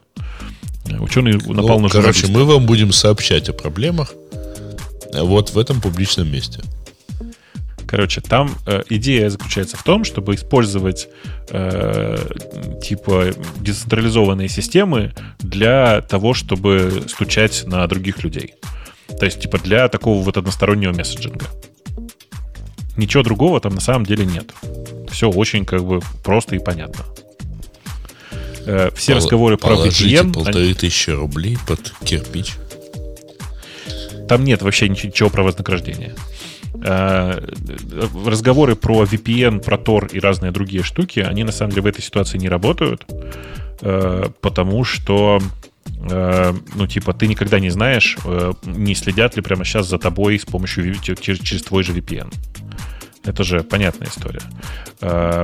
Ученый 0.99 1.33
напал 1.33 1.79
Ну, 1.79 1.87
на 1.87 1.89
короче, 1.89 2.27
мы 2.27 2.43
вам 2.45 2.65
будем 2.65 2.91
сообщать 2.91 3.49
о 3.49 3.53
проблемах 3.53 4.13
а, 5.13 5.23
вот 5.23 5.51
в 5.51 5.57
этом 5.57 5.79
публичном 5.79 6.31
месте. 6.31 6.61
Короче, 7.87 8.21
там 8.21 8.51
э, 8.65 8.83
идея 8.89 9.29
заключается 9.29 9.75
в 9.75 9.83
том, 9.83 10.05
чтобы 10.05 10.35
использовать 10.35 11.09
э, 11.49 12.17
типа 12.81 13.31
децентрализованные 13.59 14.47
системы 14.47 15.13
для 15.39 15.99
того, 15.99 16.33
чтобы 16.33 17.03
стучать 17.09 17.65
на 17.65 17.85
других 17.87 18.23
людей. 18.23 18.53
То 19.19 19.25
есть, 19.25 19.39
типа, 19.41 19.59
для 19.59 19.87
такого 19.87 20.21
вот 20.23 20.37
одностороннего 20.37 20.93
месседжинга. 20.93 21.45
Ничего 22.97 23.23
другого 23.23 23.59
там 23.61 23.75
на 23.75 23.81
самом 23.81 24.05
деле 24.05 24.25
нет. 24.25 24.51
Все 25.09 25.29
очень 25.29 25.65
как 25.65 25.83
бы 25.83 26.01
просто 26.23 26.55
и 26.55 26.59
понятно. 26.59 27.05
Э, 28.65 28.89
все 28.95 29.13
Пол- 29.13 29.17
разговоры 29.21 29.57
про 29.57 29.75
VPN, 29.75 30.19
они- 30.21 30.31
полторы 30.33 30.73
тысячи 30.73 31.09
рублей 31.09 31.57
под 31.67 31.93
кирпич. 32.03 32.53
Там 34.27 34.43
нет 34.43 34.61
вообще 34.61 34.87
ничего 34.87 35.29
про 35.29 35.43
вознаграждение. 35.43 36.15
Э, 36.83 37.39
Разговоры 38.25 38.75
про 38.75 39.03
VPN, 39.03 39.61
про 39.61 39.77
Tor 39.77 40.09
и 40.11 40.19
разные 40.19 40.51
другие 40.51 40.83
штуки, 40.83 41.19
они 41.19 41.43
на 41.43 41.51
самом 41.51 41.71
деле 41.71 41.83
в 41.83 41.85
этой 41.87 42.01
ситуации 42.01 42.37
не 42.37 42.49
работают, 42.49 43.05
э, 43.81 44.25
потому 44.41 44.83
что 44.83 45.41
ну, 46.03 46.87
типа, 46.87 47.13
ты 47.13 47.27
никогда 47.27 47.59
не 47.59 47.69
знаешь, 47.69 48.17
э, 48.25 48.53
не 48.65 48.95
следят 48.95 49.35
ли 49.35 49.41
прямо 49.41 49.63
сейчас 49.65 49.87
за 49.87 49.97
тобой 49.97 50.39
с 50.39 50.45
помощью 50.45 50.95
через, 50.99 51.39
через 51.39 51.63
твой 51.63 51.83
же 51.83 51.93
VPN. 51.93 52.33
Это 53.23 53.43
же 53.43 53.61
понятная 53.61 54.07
история. 54.07 54.41
Э, 55.01 55.43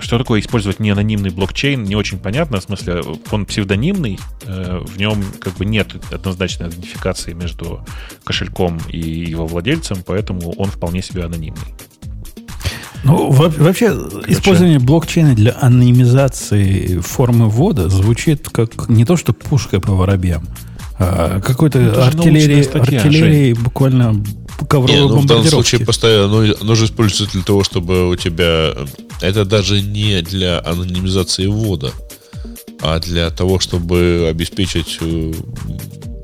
Что 0.00 0.18
такое 0.18 0.40
использовать 0.40 0.80
неанонимный 0.80 1.30
блокчейн, 1.30 1.82
не 1.84 1.94
очень 1.94 2.18
понятно. 2.18 2.58
В 2.58 2.62
смысле, 2.64 3.02
он 3.30 3.46
псевдонимный, 3.46 4.18
э, 4.44 4.78
в 4.78 4.96
нем 4.96 5.22
как 5.40 5.54
бы 5.54 5.64
нет 5.64 5.94
однозначной 6.12 6.68
идентификации 6.68 7.32
между 7.32 7.84
кошельком 8.24 8.80
и 8.88 8.98
его 8.98 9.46
владельцем, 9.46 10.02
поэтому 10.04 10.52
он 10.52 10.70
вполне 10.70 11.02
себе 11.02 11.24
анонимный. 11.24 11.74
Ну, 13.04 13.30
во- 13.30 13.48
вообще, 13.48 13.86
использование 14.28 14.78
блокчейна 14.78 15.34
для 15.34 15.56
анонимизации 15.60 17.00
формы 17.00 17.48
ввода 17.48 17.88
звучит 17.88 18.48
как 18.48 18.88
не 18.88 19.04
то, 19.04 19.16
что 19.16 19.32
пушка 19.32 19.80
по 19.80 19.92
воробьям, 19.92 20.46
а 20.98 21.40
какой-то 21.40 21.80
Ну, 21.80 22.00
артиллерии, 22.00 22.62
статья, 22.62 23.00
артиллерии 23.00 23.54
буквально 23.54 24.12
Не, 24.12 24.66
ковровой 24.68 25.08
ну, 25.08 25.20
в 25.20 25.26
данном 25.26 25.44
случае 25.44 25.84
постоянно 25.84 26.24
оно, 26.26 26.54
оно 26.60 26.74
же 26.74 26.84
используется 26.84 27.32
для 27.32 27.42
того, 27.42 27.64
чтобы 27.64 28.08
у 28.08 28.16
тебя... 28.16 28.72
Это 29.20 29.44
даже 29.44 29.82
не 29.82 30.20
для 30.22 30.60
анонимизации 30.64 31.46
ввода, 31.46 31.92
а 32.80 33.00
для 33.00 33.30
того, 33.30 33.58
чтобы 33.58 34.26
обеспечить 34.28 34.98
э, 35.00 35.32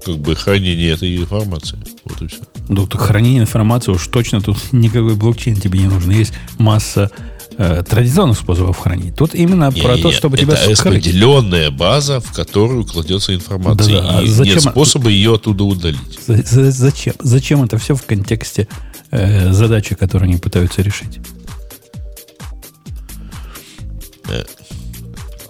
как 0.04 0.18
бы 0.18 0.34
хранение 0.34 0.92
этой 0.92 1.16
информации. 1.16 1.78
Вот 2.04 2.22
и 2.22 2.26
все. 2.26 2.42
Ну, 2.68 2.86
так 2.86 3.00
хранение 3.00 3.40
информации 3.42 3.92
уж 3.92 4.06
точно 4.08 4.40
тут 4.40 4.58
никакой 4.72 5.14
блокчейн 5.14 5.56
тебе 5.56 5.78
не 5.80 5.86
нужен. 5.86 6.10
Есть 6.10 6.34
масса 6.58 7.10
э, 7.56 7.82
традиционных 7.88 8.38
способов 8.38 8.78
хранить. 8.78 9.16
Тут 9.16 9.34
именно 9.34 9.72
про 9.72 9.96
то, 9.96 10.12
чтобы 10.12 10.36
тебя 10.36 10.54
это 10.54 10.76
скрыть. 10.76 10.96
распределенная 11.06 11.70
база, 11.70 12.20
в 12.20 12.32
которую 12.32 12.84
кладется 12.84 13.34
информация. 13.34 14.00
Да-да, 14.02 14.18
а 14.18 14.22
и 14.22 14.26
зачем- 14.28 14.54
нет 14.54 14.62
способа 14.62 15.08
ее 15.08 15.34
оттуда 15.36 15.64
удалить. 15.64 16.18
За- 16.26 16.42
за- 16.42 16.70
Зачем? 16.70 17.14
Зачем 17.20 17.62
это 17.62 17.78
все 17.78 17.94
в 17.94 18.02
контексте 18.04 18.68
э, 19.10 19.52
задачи, 19.52 19.94
которую 19.94 20.28
они 20.28 20.38
пытаются 20.38 20.82
решить? 20.82 21.18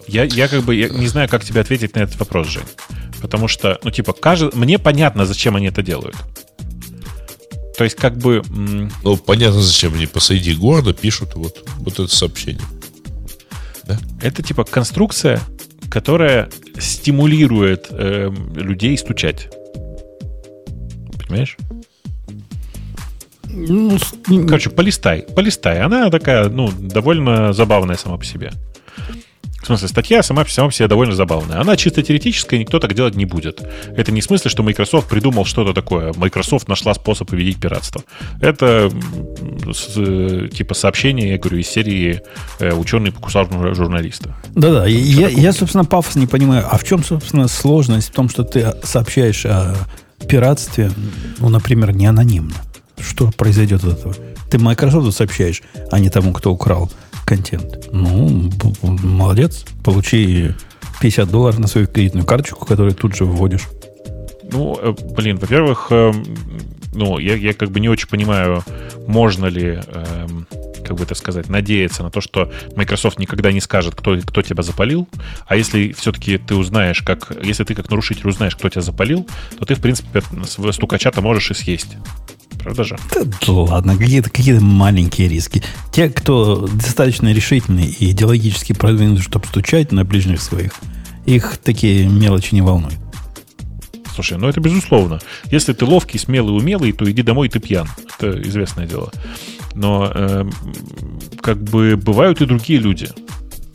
Я, 0.07 0.25
я 0.25 0.49
как 0.49 0.63
бы 0.63 0.75
я 0.75 0.89
не 0.89 1.07
знаю, 1.09 1.29
как 1.29 1.45
тебе 1.45 1.61
ответить 1.61 1.95
на 1.95 2.01
этот 2.01 2.19
вопрос, 2.19 2.49
Жень. 2.49 2.63
Потому 3.21 3.49
что, 3.49 3.79
ну, 3.83 3.91
типа, 3.91 4.13
кажется, 4.13 4.57
мне 4.57 4.79
понятно, 4.79 5.27
зачем 5.27 5.57
они 5.57 5.67
это 5.67 5.83
делают. 5.83 6.17
То 7.79 7.85
есть, 7.85 7.97
как 7.97 8.19
бы, 8.19 8.43
Ну, 9.05 9.17
понятно, 9.17 9.61
зачем 9.63 9.95
они 9.95 10.07
посреди 10.07 10.53
города 10.53 10.93
пишут 10.93 11.37
вот, 11.37 11.65
вот 11.79 11.93
это 11.95 12.09
сообщение. 12.09 12.65
это 14.21 14.43
типа 14.43 14.65
конструкция, 14.65 15.41
которая 15.89 16.51
стимулирует 16.77 17.87
эм, 17.91 18.53
людей 18.57 18.99
стучать. 18.99 19.49
Понимаешь? 21.21 21.57
Ну, 23.45 23.97
Короче, 24.27 24.71
полистай, 24.71 25.23
полистай. 25.23 25.81
Она 25.81 26.11
такая, 26.11 26.49
ну, 26.49 26.73
довольно 26.77 27.53
забавная 27.53 27.97
сама 27.97 28.17
по 28.17 28.25
себе. 28.25 28.51
В 29.69 29.71
смысле, 29.71 29.89
статья 29.89 30.23
сама, 30.23 30.47
сама 30.47 30.69
по 30.69 30.73
себе 30.75 30.89
довольно 30.89 31.15
забавная. 31.15 31.61
Она 31.61 31.77
чисто 31.77 32.03
теоретическая, 32.03 32.59
никто 32.59 32.79
так 32.79 32.95
делать 32.95 33.17
не 33.17 33.27
будет. 33.27 33.61
Это 33.95 34.11
не 34.13 34.23
в 34.23 34.25
смысле, 34.25 34.51
что 34.51 34.63
Microsoft 34.63 35.09
придумал 35.11 35.45
что-то 35.45 35.75
такое. 35.75 36.15
Microsoft 36.17 36.69
нашла 36.69 36.95
способ 36.95 37.29
победить 37.29 37.61
пиратство. 37.61 38.03
Это 38.41 38.91
с- 39.71 39.93
э, 39.99 40.49
типа 40.51 40.73
сообщение, 40.73 41.33
я 41.33 41.39
говорю, 41.39 41.59
из 41.59 41.67
серии 41.69 42.23
э, 42.61 42.73
«Ученый 42.73 43.13
покусал 43.13 43.45
жур- 43.45 43.75
журналиста». 43.75 44.35
Да-да, 44.55 44.87
я, 44.87 45.29
я, 45.29 45.53
собственно, 45.53 45.85
пафос 45.85 46.15
не 46.17 46.27
понимаю. 46.27 46.67
А 46.71 46.79
в 46.79 46.85
чем, 46.85 47.05
собственно, 47.05 47.47
сложность 47.47 48.09
в 48.09 48.13
том, 48.13 48.31
что 48.31 48.45
ты 48.45 48.73
сообщаешь 48.85 49.45
о 49.45 49.75
пиратстве, 50.27 50.91
ну, 51.41 51.51
например, 51.51 51.93
не 51.95 52.07
анонимно? 52.07 52.55
Что 52.99 53.31
произойдет 53.37 53.85
от 53.85 53.99
этого? 53.99 54.15
Ты 54.51 54.59
Microsoft 54.59 55.15
сообщаешь, 55.15 55.61
а 55.91 55.99
не 55.99 56.09
тому, 56.09 56.33
кто 56.33 56.51
украл 56.53 56.91
контент. 57.29 57.89
Ну, 57.93 58.51
молодец, 58.83 59.67
получи 59.85 60.53
50 61.01 61.31
долларов 61.31 61.59
на 61.59 61.67
свою 61.67 61.87
кредитную 61.87 62.25
карточку, 62.25 62.65
которую 62.65 62.95
тут 62.95 63.15
же 63.15 63.27
вводишь. 63.27 63.69
Ну, 64.51 64.79
э, 64.81 64.95
блин, 65.15 65.37
во-первых, 65.37 65.89
эм, 65.91 66.25
ну, 66.95 67.19
я, 67.19 67.35
я 67.35 67.53
как 67.53 67.71
бы 67.71 67.81
не 67.81 67.91
очень 67.91 68.09
понимаю, 68.09 68.65
можно 69.07 69.45
ли, 69.45 69.79
эм, 69.87 70.47
как 70.83 70.97
бы 70.97 71.05
это 71.05 71.15
сказать, 71.15 71.51
надеяться 71.51 72.03
на 72.03 72.11
то, 72.11 72.23
что 72.23 72.51
Microsoft 72.77 73.19
никогда 73.19 73.53
не 73.53 73.61
скажет, 73.61 73.95
кто, 73.95 74.17
кто 74.17 74.41
тебя 74.41 74.63
запалил. 74.63 75.07
А 75.47 75.55
если 75.55 75.93
все-таки 75.93 76.39
ты 76.39 76.55
узнаешь, 76.55 77.03
как, 77.03 77.31
если 77.45 77.65
ты 77.65 77.75
как 77.75 77.91
нарушитель 77.91 78.27
узнаешь, 78.27 78.57
кто 78.57 78.71
тебя 78.71 78.81
запалил, 78.81 79.29
то 79.59 79.67
ты, 79.67 79.75
в 79.75 79.83
принципе, 79.83 80.23
стукача-то 80.73 81.21
можешь 81.21 81.51
и 81.51 81.55
съесть. 81.55 81.99
Правда 82.59 82.85
же? 82.85 82.97
Да, 83.15 83.53
ладно, 83.53 83.97
какие-то 83.97 84.31
какие 84.31 84.59
маленькие 84.59 85.29
риски. 85.29 85.63
Те, 85.93 86.09
кто 86.09 86.67
достаточно 86.67 87.33
решительный 87.33 87.87
и 87.87 88.11
идеологически 88.11 88.73
продвинутый, 88.73 89.23
чтобы 89.23 89.47
стучать 89.47 89.93
на 89.93 90.05
ближних 90.05 90.41
своих, 90.41 90.73
их 91.25 91.59
такие 91.59 92.07
мелочи 92.07 92.55
не 92.55 92.63
волнуют. 92.63 92.99
Слушай, 94.15 94.39
ну 94.39 94.49
это 94.49 94.61
безусловно. 94.61 95.21
Если 95.45 95.73
ты 95.73 95.85
ловкий, 95.85 96.19
смелый, 96.19 96.57
умелый, 96.57 96.93
то 96.93 97.09
иди 97.09 97.23
домой, 97.23 97.49
ты 97.49 97.61
пьян. 97.61 97.89
Это 98.19 98.43
известное 98.43 98.87
дело. 98.87 99.13
Но 99.75 100.11
эм, 100.13 100.53
как 101.41 101.63
бы 101.63 101.97
бывают 101.97 102.41
и 102.41 102.47
другие 102.47 102.81
люди. 102.81 103.09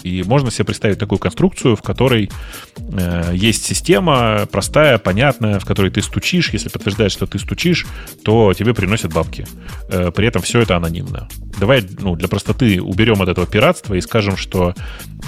И 0.04 0.22
можно 0.24 0.52
себе 0.52 0.66
представить 0.66 1.00
такую 1.00 1.20
конструкцию, 1.20 1.76
в 1.76 1.82
которой 1.82 2.30
э, 2.78 3.32
есть 3.34 3.66
система 3.66 4.46
простая, 4.52 4.98
понятная, 4.98 5.60
в 5.60 5.66
которой 5.66 5.92
ты 5.92 6.02
стучишь. 6.02 6.52
Если 6.52 6.70
подтверждаешь, 6.70 7.14
что 7.14 7.26
ты 7.26 7.40
стучишь, 7.40 7.88
то 8.24 8.54
тебе 8.54 8.74
приносят 8.74 9.14
бабки. 9.14 9.48
Э, 9.90 10.12
при 10.12 10.28
этом 10.28 10.42
все 10.42 10.60
это 10.60 10.76
анонимно. 10.76 11.30
давай 11.58 11.84
ну, 12.00 12.16
для 12.16 12.28
простоты 12.28 12.82
уберем 12.82 13.22
от 13.22 13.30
этого 13.30 13.48
пиратства 13.48 13.94
и 13.94 14.02
скажем, 14.02 14.36
что 14.36 14.76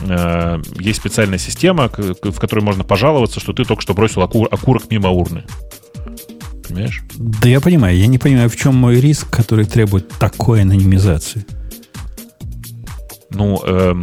э, 0.02 0.61
есть 0.77 0.99
специальная 0.99 1.39
система, 1.39 1.89
в 1.89 2.39
которой 2.39 2.61
можно 2.61 2.84
пожаловаться, 2.84 3.39
что 3.39 3.53
ты 3.53 3.64
только 3.64 3.81
что 3.81 3.93
бросил 3.93 4.22
окур, 4.22 4.49
окурок 4.52 4.91
мимо 4.91 5.10
урны. 5.10 5.45
Понимаешь? 6.68 7.03
Да 7.15 7.47
я 7.47 7.61
понимаю. 7.61 7.97
Я 7.97 8.07
не 8.07 8.18
понимаю, 8.18 8.49
в 8.49 8.56
чем 8.57 8.76
мой 8.76 8.99
риск, 8.99 9.30
который 9.30 9.65
требует 9.65 10.10
такой 10.10 10.64
анонимизации. 10.64 11.45
Ну, 13.30 13.61
э, 13.65 13.95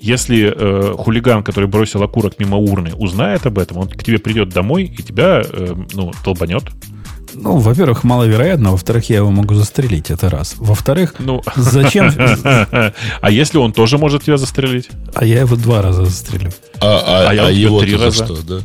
если 0.00 0.52
э, 0.54 0.94
хулиган, 0.96 1.42
который 1.42 1.68
бросил 1.68 2.02
окурок 2.02 2.38
мимо 2.38 2.56
урны, 2.56 2.94
узнает 2.94 3.46
об 3.46 3.58
этом, 3.58 3.78
он 3.78 3.88
к 3.88 4.02
тебе 4.02 4.18
придет 4.18 4.48
домой 4.48 4.84
и 4.84 5.02
тебя, 5.02 5.42
э, 5.44 5.74
ну, 5.92 6.12
толбанет. 6.24 6.64
Ну, 7.34 7.58
во-первых, 7.58 8.02
маловероятно. 8.02 8.72
Во-вторых, 8.72 9.08
я 9.10 9.18
его 9.18 9.30
могу 9.30 9.54
застрелить. 9.54 10.10
Это 10.10 10.30
раз. 10.30 10.54
Во-вторых, 10.58 11.14
Ну, 11.18 11.42
зачем... 11.54 12.12
а 13.20 13.30
если 13.30 13.58
он 13.58 13.72
тоже 13.72 13.98
может 13.98 14.24
тебя 14.24 14.36
застрелить? 14.36 14.88
А 15.14 15.24
я 15.24 15.40
его 15.40 15.56
два 15.56 15.82
раза 15.82 16.04
застрелю. 16.04 16.50
А, 16.80 17.02
а, 17.06 17.28
А 17.28 17.34
я 17.34 17.46
а 17.46 17.50
его 17.50 17.80
три 17.80 17.96
за 17.96 18.06
раза. 18.06 18.24
что, 18.24 18.42
да? 18.42 18.60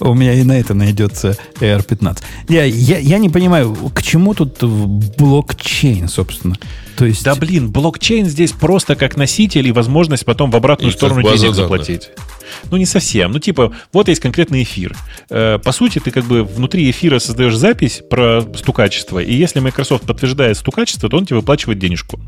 У 0.00 0.14
меня 0.14 0.34
и 0.34 0.42
на 0.42 0.58
это 0.58 0.74
найдется 0.74 1.36
AR-15. 1.60 2.22
Я, 2.48 2.64
я, 2.64 2.98
я 2.98 3.18
не 3.18 3.28
понимаю, 3.28 3.74
к 3.94 4.02
чему 4.02 4.34
тут 4.34 4.62
блокчейн, 4.62 6.08
собственно. 6.08 6.56
То 6.96 7.04
есть... 7.04 7.24
Да 7.24 7.34
блин, 7.34 7.70
блокчейн 7.70 8.26
здесь 8.26 8.52
просто 8.52 8.96
как 8.96 9.16
носитель 9.16 9.66
и 9.68 9.72
возможность 9.72 10.24
потом 10.24 10.50
в 10.50 10.56
обратную 10.56 10.92
И 10.92 10.96
сторону 10.96 11.22
денег 11.22 11.40
данных. 11.40 11.56
заплатить. 11.56 12.10
Ну, 12.70 12.76
не 12.76 12.86
совсем. 12.86 13.32
Ну, 13.32 13.38
типа, 13.38 13.72
вот 13.92 14.08
есть 14.08 14.20
конкретный 14.20 14.62
эфир. 14.62 14.96
Э, 15.28 15.58
По 15.62 15.72
сути, 15.72 15.98
ты 15.98 16.10
как 16.10 16.24
бы 16.24 16.42
внутри 16.44 16.90
эфира 16.90 17.18
создаешь 17.18 17.56
запись 17.56 18.02
про 18.08 18.42
стукачество, 18.56 19.18
и 19.18 19.34
если 19.34 19.60
Microsoft 19.60 20.04
подтверждает 20.04 20.56
стукачество, 20.56 21.08
то 21.10 21.16
он 21.18 21.26
тебе 21.26 21.36
выплачивает 21.36 21.78
денежку. 21.78 22.18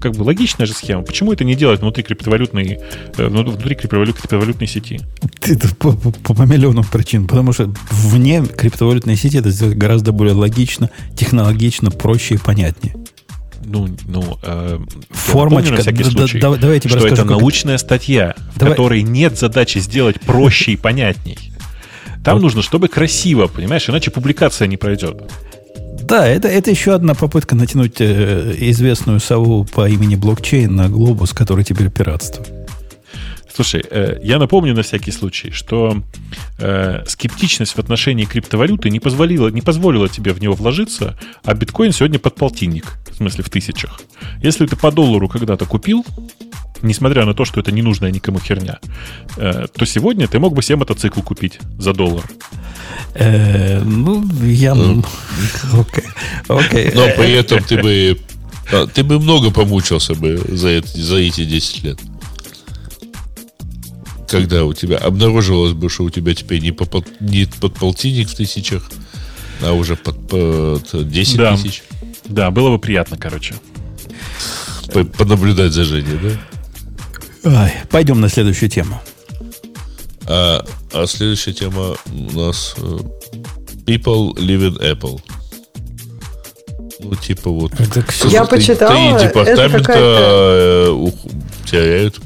Как 0.00 0.12
бы 0.12 0.22
логичная 0.22 0.66
же 0.66 0.74
схема. 0.74 1.02
Почему 1.02 1.32
это 1.32 1.44
не 1.44 1.54
делать 1.56 1.80
внутри 1.80 2.04
криптовалютной, 2.04 2.78
э, 3.16 3.26
внутри 3.26 3.74
криптовалют- 3.74 4.16
криптовалютной 4.18 4.66
сети? 4.68 5.00
Это 5.42 5.74
по, 5.74 5.92
по, 5.92 6.12
по 6.34 6.42
миллионам 6.42 6.84
причин. 6.84 7.26
Потому 7.26 7.52
что 7.52 7.72
вне 7.90 8.44
криптовалютной 8.44 9.16
сети 9.16 9.38
это 9.38 9.50
сделать 9.50 9.76
гораздо 9.76 10.12
более 10.12 10.34
логично, 10.34 10.90
технологично, 11.16 11.90
проще 11.90 12.34
и 12.34 12.38
понятнее. 12.38 12.94
Ну, 13.64 13.88
ну, 14.06 14.38
э, 14.42 14.78
Формочка. 15.10 15.72
напомню 15.72 15.76
на 15.76 15.82
всякий 15.82 16.04
Да- 16.04 16.10
случай, 16.10 16.38
да- 16.40 16.54
давай 16.56 16.76
я 16.76 16.80
тебе 16.80 16.90
что 16.90 16.98
расскажу, 17.00 17.22
это 17.22 17.24
научная 17.30 17.76
статья, 17.78 18.34
в 18.54 18.58
Давай- 18.58 18.74
которой 18.74 19.02
нет 19.02 19.36
задачи 19.38 19.78
сделать 19.78 20.20
проще 20.20 20.72
и 20.72 20.76
понятней. 20.76 21.38
Там 22.24 22.34
Вот. 22.36 22.42
нужно, 22.42 22.62
чтобы 22.62 22.88
красиво, 22.88 23.46
понимаешь, 23.46 23.88
иначе 23.88 24.10
публикация 24.10 24.68
не 24.68 24.76
пройдет. 24.76 25.22
Да, 26.02 26.26
это, 26.26 26.48
это 26.48 26.70
еще 26.70 26.94
одна 26.94 27.14
попытка 27.14 27.54
натянуть 27.54 28.00
э, 28.00 28.54
известную 28.58 29.20
сову 29.20 29.64
по 29.64 29.88
имени 29.88 30.16
блокчейн 30.16 30.74
на 30.74 30.88
глобус, 30.88 31.32
который 31.32 31.64
теперь 31.64 31.90
пиратство. 31.90 32.46
Слушай, 33.54 33.84
э, 33.90 34.20
я 34.22 34.38
напомню 34.38 34.72
на 34.72 34.82
всякий 34.82 35.10
случай, 35.10 35.50
что 35.50 36.00
э, 36.58 37.02
скептичность 37.06 37.72
в 37.72 37.78
отношении 37.78 38.24
криптовалюты 38.24 38.88
не 38.88 39.00
позволила, 39.00 39.48
не 39.48 39.62
позволила 39.62 40.08
тебе 40.08 40.32
в 40.32 40.40
него 40.40 40.54
вложиться, 40.54 41.18
а 41.44 41.54
биткоин 41.54 41.92
сегодня 41.92 42.18
под 42.18 42.36
полтинник, 42.36 42.96
в 43.10 43.16
смысле 43.16 43.42
в 43.42 43.50
тысячах. 43.50 44.00
Если 44.42 44.64
ты 44.66 44.76
по 44.76 44.92
доллару 44.92 45.28
когда-то 45.28 45.66
купил, 45.66 46.06
несмотря 46.82 47.24
на 47.24 47.34
то, 47.34 47.44
что 47.44 47.60
это 47.60 47.72
ненужная 47.72 48.10
никому 48.10 48.38
херня, 48.40 48.78
э, 49.36 49.66
то 49.74 49.84
сегодня 49.86 50.26
ты 50.28 50.38
мог 50.38 50.54
бы 50.54 50.62
себе 50.62 50.76
мотоцикл 50.76 51.20
купить 51.22 51.58
за 51.78 51.92
доллар. 51.92 52.24
Э, 53.14 53.80
ну, 53.82 54.24
я... 54.44 54.72
Окей. 55.72 56.04
Окей. 56.48 56.92
Но 56.94 57.06
при 57.16 57.32
этом 57.32 57.62
ты 57.62 57.80
бы 57.82 58.18
а, 58.70 58.86
ты 58.86 59.02
бы 59.02 59.18
много 59.18 59.50
помучился 59.50 60.14
бы 60.14 60.36
за, 60.48 60.68
это, 60.68 60.88
за 60.88 61.16
эти 61.16 61.44
10 61.44 61.84
лет. 61.84 61.98
Когда 64.28 64.64
у 64.64 64.74
тебя 64.74 64.98
обнаружилось 64.98 65.72
бы, 65.72 65.88
что 65.88 66.04
у 66.04 66.10
тебя 66.10 66.34
теперь 66.34 66.60
не, 66.60 66.70
по, 66.70 66.84
пол- 66.84 67.04
не 67.20 67.46
под 67.46 67.74
полтинник 67.74 68.28
в 68.28 68.34
тысячах, 68.34 68.90
а 69.62 69.72
уже 69.72 69.96
под, 69.96 70.28
под 70.28 71.08
10 71.08 71.36
Да. 71.38 71.56
тысяч. 71.56 71.82
Да, 72.26 72.50
было 72.50 72.68
бы 72.68 72.78
приятно, 72.78 73.16
короче. 73.16 73.54
По- 74.92 75.04
Понаблюдать 75.04 75.72
за 75.72 75.84
Женей, 75.84 76.18
да? 76.22 76.30
Ай, 77.56 77.72
пойдем 77.90 78.20
на 78.20 78.28
следующую 78.28 78.68
тему. 78.68 79.00
А, 80.26 80.64
а 80.92 81.06
следующая 81.06 81.52
тема 81.52 81.94
у 82.06 82.38
нас 82.38 82.74
э, 82.76 82.98
People 83.86 84.34
live 84.34 84.68
in 84.76 84.78
Apple. 84.80 85.20
Ну, 87.00 87.14
типа 87.14 87.50
вот. 87.50 87.72
Это 87.80 88.04
Я 88.28 88.44
три- 88.44 88.58
почитала, 88.58 88.92
Три 88.94 89.06
это 89.12 89.24
департамента 89.28 89.78
какая-то- 89.78 90.86
э, 90.88 90.90
ух- 90.90 91.14
теряют. 91.64 92.16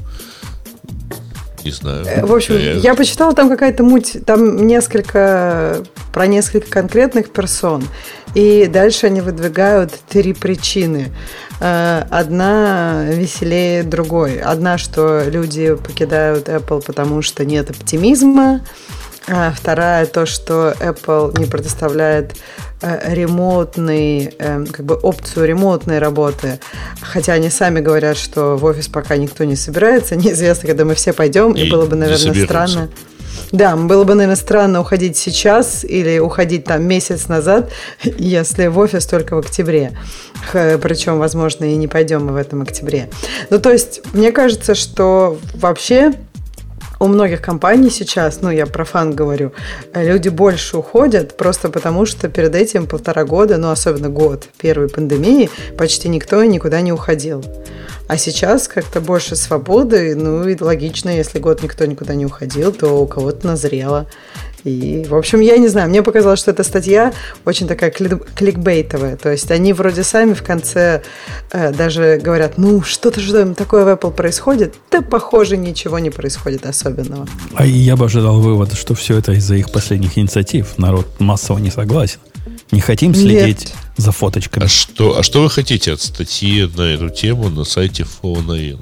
Не 1.63 1.71
знаю. 1.71 2.05
Э, 2.05 2.25
В 2.25 2.33
общем, 2.33 2.57
теряют. 2.57 2.83
я 2.83 2.93
почитала 2.95 3.33
там 3.33 3.47
какая-то 3.47 3.83
муть, 3.83 4.17
там 4.25 4.67
несколько, 4.67 5.83
про 6.13 6.27
несколько 6.27 6.69
конкретных 6.69 7.31
персон. 7.31 7.83
И 8.35 8.67
дальше 8.67 9.07
они 9.07 9.19
выдвигают 9.19 9.91
три 10.07 10.33
причины. 10.33 11.11
Э, 11.59 12.03
Одна 12.09 13.05
веселее 13.09 13.83
другой. 13.83 14.39
Одна, 14.39 14.77
что 14.77 15.23
люди 15.27 15.75
покидают 15.75 16.47
Apple, 16.47 16.83
потому 16.85 17.21
что 17.21 17.43
нет 17.43 17.71
оптимизма. 17.71 18.61
А 19.27 19.53
вторая 19.55 20.05
то, 20.05 20.25
что 20.25 20.75
Apple 20.79 21.39
не 21.39 21.45
предоставляет 21.45 22.35
э, 22.81 23.13
ремонтный, 23.13 24.35
э, 24.37 24.65
как 24.71 24.85
бы 24.85 24.95
опцию 24.95 25.47
ремонтной 25.47 25.99
работы. 25.99 26.59
Хотя 27.01 27.33
они 27.33 27.49
сами 27.49 27.79
говорят, 27.79 28.17
что 28.17 28.57
в 28.57 28.65
офис 28.65 28.87
пока 28.87 29.15
никто 29.15 29.45
не 29.45 29.55
собирается. 29.55 30.15
Неизвестно, 30.17 30.67
когда 30.67 30.85
мы 30.85 30.95
все 30.95 31.13
пойдем. 31.13 31.53
И, 31.53 31.65
И 31.65 31.71
было 31.71 31.85
бы, 31.85 31.95
наверное, 31.95 32.45
странно. 32.45 32.89
Да, 33.53 33.75
было 33.75 34.03
бы, 34.03 34.15
наверное, 34.15 34.35
странно 34.35 34.81
уходить 34.81 35.15
сейчас 35.15 35.85
или 35.85 36.17
уходить 36.17 36.65
там 36.65 36.83
месяц 36.87 37.27
назад, 37.27 37.69
если 38.03 38.65
в 38.65 38.79
офис 38.79 39.05
только 39.05 39.35
в 39.35 39.39
октябре. 39.39 39.95
Причем, 40.51 41.19
возможно, 41.19 41.65
и 41.65 41.75
не 41.75 41.87
пойдем 41.87 42.25
мы 42.25 42.33
в 42.33 42.35
этом 42.35 42.63
октябре. 42.63 43.09
Ну, 43.51 43.59
то 43.59 43.71
есть, 43.71 44.01
мне 44.13 44.31
кажется, 44.31 44.73
что 44.73 45.37
вообще 45.53 46.13
у 47.03 47.07
многих 47.07 47.41
компаний 47.41 47.89
сейчас, 47.89 48.41
ну, 48.41 48.49
я 48.49 48.65
про 48.65 48.85
фан 48.85 49.13
говорю, 49.13 49.51
люди 49.93 50.29
больше 50.29 50.77
уходят 50.77 51.35
просто 51.35 51.69
потому, 51.69 52.05
что 52.05 52.29
перед 52.29 52.55
этим 52.55 52.87
полтора 52.87 53.25
года, 53.25 53.57
ну, 53.57 53.71
особенно 53.71 54.07
год 54.07 54.47
первой 54.57 54.87
пандемии, 54.87 55.49
почти 55.77 56.07
никто 56.07 56.41
никуда 56.45 56.79
не 56.79 56.93
уходил. 56.93 57.43
А 58.07 58.17
сейчас 58.17 58.69
как-то 58.69 59.01
больше 59.01 59.35
свободы, 59.35 60.15
ну, 60.15 60.47
и 60.47 60.57
логично, 60.57 61.09
если 61.09 61.39
год 61.39 61.61
никто 61.61 61.85
никуда 61.85 62.15
не 62.15 62.25
уходил, 62.25 62.71
то 62.71 63.01
у 63.01 63.05
кого-то 63.05 63.47
назрело. 63.47 64.07
И, 64.63 65.05
в 65.09 65.15
общем, 65.15 65.41
я 65.41 65.57
не 65.57 65.67
знаю, 65.67 65.89
мне 65.89 66.01
показалось, 66.01 66.39
что 66.39 66.51
эта 66.51 66.63
статья 66.63 67.13
очень 67.45 67.67
такая 67.67 67.91
кли- 67.91 68.25
кликбейтовая. 68.33 69.17
То 69.17 69.29
есть 69.31 69.51
они 69.51 69.73
вроде 69.73 70.03
сами 70.03 70.33
в 70.33 70.43
конце 70.43 71.01
э, 71.51 71.73
даже 71.73 72.19
говорят, 72.23 72.57
ну, 72.57 72.81
что-то 72.81 73.19
же 73.19 73.33
там 73.33 73.55
такое 73.55 73.83
в 73.83 73.89
Apple 73.89 74.11
происходит. 74.13 74.75
Да, 74.89 75.01
похоже, 75.01 75.57
ничего 75.57 75.99
не 75.99 76.09
происходит 76.09 76.65
особенного. 76.65 77.27
А 77.55 77.65
я 77.65 77.97
бы 77.97 78.05
ожидал 78.05 78.39
вывода, 78.39 78.75
что 78.75 78.95
все 78.95 79.17
это 79.17 79.33
из-за 79.33 79.55
их 79.55 79.71
последних 79.71 80.17
инициатив. 80.17 80.77
Народ 80.77 81.07
массово 81.19 81.57
не 81.57 81.69
согласен. 81.69 82.19
Не 82.71 82.79
хотим 82.79 83.13
следить 83.13 83.65
Нет. 83.65 83.73
за 83.97 84.11
фоточками. 84.11 84.65
А 84.65 84.69
что, 84.69 85.17
а 85.19 85.23
что 85.23 85.43
вы 85.43 85.49
хотите 85.49 85.93
от 85.93 86.01
статьи 86.01 86.69
на 86.75 86.83
эту 86.83 87.09
тему 87.09 87.49
на 87.49 87.65
сайте 87.65 88.05
Фонаин? 88.05 88.79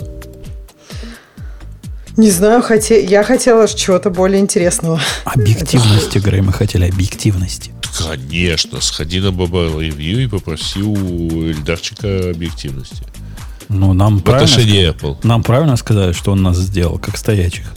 Не 2.17 2.29
знаю, 2.29 2.61
хоте... 2.61 3.03
я 3.03 3.23
хотела 3.23 3.67
чего-то 3.67 4.09
более 4.09 4.39
интересного. 4.39 4.99
Объективности, 5.25 6.17
Грей, 6.19 6.41
мы 6.41 6.51
хотели 6.53 6.87
объективности. 6.89 7.71
Конечно, 7.97 8.81
сходи 8.81 9.19
на 9.19 9.27
Mobile 9.27 9.77
Review 9.79 10.23
и 10.23 10.27
попроси 10.27 10.81
у 10.81 11.43
Эльдарчика 11.49 12.29
объективности. 12.31 13.03
Ну, 13.69 13.93
нам 13.93 14.19
В 14.19 14.23
правильно, 14.23 14.45
отношении 14.45 14.89
Apple. 14.89 15.17
нам 15.23 15.43
правильно 15.43 15.77
сказали, 15.77 16.11
что 16.11 16.31
он 16.33 16.43
нас 16.43 16.57
сделал, 16.57 16.99
как 16.99 17.17
стоячих. 17.17 17.73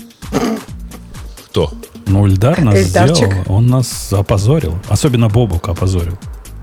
Кто? 1.50 1.72
Ну, 2.06 2.26
Ильдар 2.26 2.60
нас 2.60 2.74
Эльдарчик. 2.74 3.16
сделал, 3.28 3.44
он 3.46 3.66
нас 3.68 4.12
опозорил. 4.12 4.78
Особенно 4.88 5.28
Бобук 5.28 5.68
опозорил. 5.68 6.18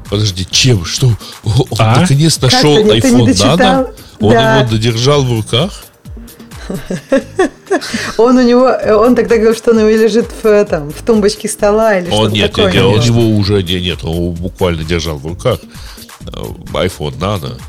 Подожди, 0.09 0.45
чем? 0.49 0.83
Что? 0.83 1.07
Он 1.43 1.55
А? 1.79 2.01
наконец 2.01 2.41
нашел 2.41 2.77
iPhone? 2.77 3.27
Nano? 3.33 3.93
Он 4.19 4.33
Да. 4.33 4.59
его 4.59 4.69
додержал 4.69 5.23
в 5.23 5.31
руках? 5.31 5.85
Он 8.17 8.37
у 8.37 8.41
него, 8.41 8.65
он 8.99 9.15
тогда 9.15 9.35
говорил, 9.35 9.55
что 9.55 9.71
он 9.71 9.77
у 9.77 9.79
него 9.81 9.89
лежит 9.89 10.27
в, 10.43 10.45
этом, 10.45 10.91
в 10.91 11.01
тумбочке 11.03 11.47
стола 11.47 11.97
или 11.97 12.07
Он 12.09 12.13
что-то 12.29 12.33
нет, 12.35 12.51
такое. 12.51 12.65
нет, 12.65 12.73
нет, 12.75 12.83
он 12.85 12.93
было. 12.93 13.03
его 13.05 13.29
уже 13.37 13.63
не, 13.63 13.79
нет, 13.81 14.03
он 14.03 14.15
его 14.15 14.31
буквально 14.31 14.83
держал 14.83 15.17
в 15.17 15.25
руках. 15.25 15.59
Э, 16.27 16.41
iPhone 16.73 17.17
Nano. 17.17 17.59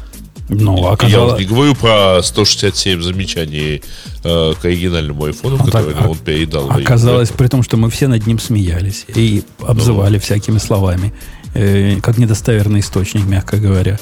Ну, 0.48 0.76
Я 0.76 0.82
вот 0.82 0.92
оказалось, 0.94 1.38
не 1.40 1.46
говорю 1.46 1.74
про 1.76 2.20
167 2.22 3.00
замечаний 3.00 3.82
э, 4.24 4.52
к 4.60 4.64
оригинальному 4.64 5.24
айфону, 5.24 5.56
Ну, 5.56 5.64
который 5.64 5.94
так, 5.94 6.10
он 6.10 6.18
передал. 6.18 6.68
оказалось, 6.70 7.30
при 7.30 7.46
том, 7.46 7.62
что 7.62 7.76
мы 7.76 7.88
все 7.90 8.08
над 8.08 8.26
ним 8.26 8.38
смеялись 8.38 9.06
и 9.14 9.44
обзывали 9.60 10.18
всякими 10.18 10.58
словами, 10.58 11.14
э, 11.54 12.00
как 12.02 12.18
недостоверный 12.18 12.80
источник, 12.80 13.24
мягко 13.24 13.56
говоря. 13.56 13.98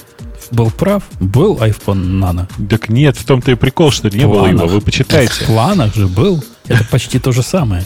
Был 0.50 0.70
прав. 0.70 1.02
Был 1.20 1.56
iPhone 1.58 2.18
Nano. 2.20 2.46
Так 2.68 2.88
нет, 2.88 3.16
в 3.16 3.24
том-то 3.24 3.50
и 3.50 3.54
прикол, 3.54 3.90
что 3.90 4.08
не 4.10 4.26
было 4.26 4.46
его. 4.46 4.66
Вы 4.66 4.80
почитайте. 4.80 5.32
В 5.44 5.46
планах 5.46 5.94
же 5.94 6.06
был. 6.06 6.42
Это 6.68 6.84
почти 6.84 7.18
то 7.18 7.32
же 7.32 7.42
самое. 7.42 7.84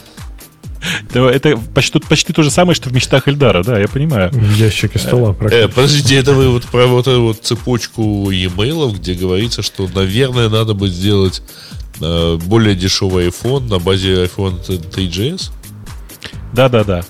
Это, 1.11 1.29
это 1.29 1.57
почти, 1.75 1.99
почти 1.99 2.33
то 2.35 2.43
же 2.43 2.51
самое, 2.51 2.75
что 2.75 2.91
в 2.91 2.93
мечтах 2.93 3.27
Эльдара, 3.27 3.65
да, 3.65 3.79
я 3.81 3.89
понимаю. 3.89 4.31
В 4.33 4.55
ящике 4.57 4.99
стола 4.99 5.31
Э, 5.31 5.33
практически. 5.33 5.73
подождите, 5.75 6.17
это 6.17 6.35
вы 6.35 6.51
вот 6.51 6.65
про 6.67 6.87
вот 6.87 7.07
эту 7.09 7.23
вот 7.23 7.39
цепочку 7.43 8.31
e-mail, 8.31 8.95
где 8.95 9.15
говорится, 9.15 9.63
что, 9.63 9.89
наверное, 9.95 10.51
надо 10.51 10.75
бы 10.75 10.89
сделать 10.89 11.43
э, 12.03 12.37
более 12.45 12.75
дешевый 12.75 13.29
iPhone 13.29 13.69
на 13.71 13.79
базе 13.79 14.25
iPhone 14.25 14.61
3GS? 14.67 15.53
Да-да-да. 16.53 17.03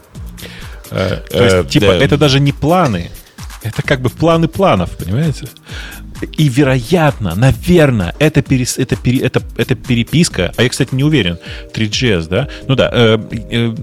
Э, 0.90 1.20
То 1.30 1.38
Э, 1.38 1.58
есть, 1.62 1.70
типа, 1.70 1.86
да. 1.86 1.96
это 1.96 2.16
даже 2.16 2.38
не 2.38 2.52
планы. 2.52 3.10
Это 3.64 3.82
как 3.82 4.00
бы 4.00 4.10
планы 4.10 4.46
планов, 4.46 4.90
понимаете? 4.96 5.48
И, 6.38 6.48
вероятно, 6.48 7.34
наверное, 7.34 8.14
это, 8.18 8.40
перес- 8.40 8.78
это, 8.80 8.94
пере- 8.94 9.20
это, 9.20 9.42
это 9.56 9.74
переписка, 9.74 10.52
а 10.56 10.62
я, 10.62 10.68
кстати, 10.68 10.94
не 10.94 11.02
уверен, 11.02 11.38
3GS, 11.74 12.28
да? 12.28 12.48
Ну 12.68 12.76
да, 12.76 12.90
э, 12.92 13.18
э, 13.50 13.74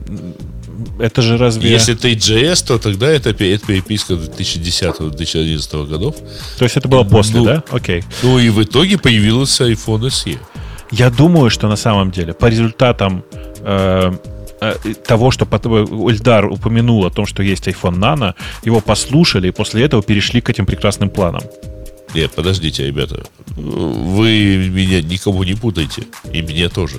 это 1.00 1.22
же 1.22 1.38
разве... 1.38 1.70
Если 1.70 1.96
3GS, 1.96 2.66
то 2.68 2.78
тогда 2.78 3.08
это, 3.10 3.32
это 3.32 3.66
переписка 3.68 4.14
2010-2011 4.14 5.88
годов. 5.88 6.16
То 6.58 6.64
есть 6.66 6.78
это 6.78 6.88
было 6.88 7.04
после, 7.04 7.40
Ну, 7.40 7.46
да? 7.46 7.64
Окей. 7.72 8.04
Ну 8.24 8.40
и 8.40 8.50
в 8.50 8.62
итоге 8.64 8.98
появился 8.98 9.70
iPhone 9.70 10.08
SE. 10.08 10.38
Я 10.92 11.10
думаю, 11.10 11.50
что 11.50 11.68
на 11.68 11.76
самом 11.76 12.12
деле 12.12 12.34
по 12.34 12.48
результатам 12.48 13.24
э, 13.62 14.12
того, 15.08 15.32
что 15.32 15.46
Эльдар 15.46 16.46
упомянул 16.46 17.06
о 17.06 17.10
том, 17.10 17.26
что 17.26 17.42
есть 17.44 17.68
iPhone 17.68 17.98
Nano, 17.98 18.34
его 18.64 18.80
послушали 18.82 19.48
и 19.48 19.52
после 19.52 19.84
этого 19.84 20.04
перешли 20.04 20.42
к 20.42 20.50
этим 20.50 20.66
прекрасным 20.66 21.10
планам. 21.10 21.42
Нет, 22.14 22.32
подождите, 22.36 22.86
ребята. 22.86 23.24
Вы 23.56 24.70
меня 24.70 25.02
никому 25.02 25.44
не 25.44 25.56
путайте. 25.56 26.04
И 26.34 26.42
мне 26.42 26.70
тоже. 26.70 26.98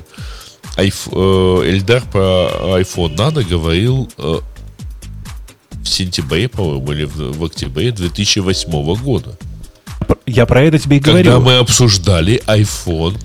Айф- 0.77 1.11
э, 1.13 1.71
Эльдар 1.71 2.03
про 2.11 2.79
iPhone 2.81 3.15
Nano 3.17 3.43
говорил 3.49 4.11
э, 4.17 4.39
в 5.83 5.87
сентябре, 5.87 6.49
по-моему, 6.49 6.93
или 6.93 7.05
в, 7.05 7.39
в 7.39 7.45
октябре 7.45 7.93
2008 7.93 8.95
года. 9.03 9.37
Я 10.27 10.47
про 10.47 10.63
это 10.63 10.79
тебе 10.79 10.97
и 10.97 11.01
Когда 11.01 11.23
говорю. 11.23 11.41
мы 11.41 11.57
обсуждали 11.59 12.43
iPhone. 12.47 13.17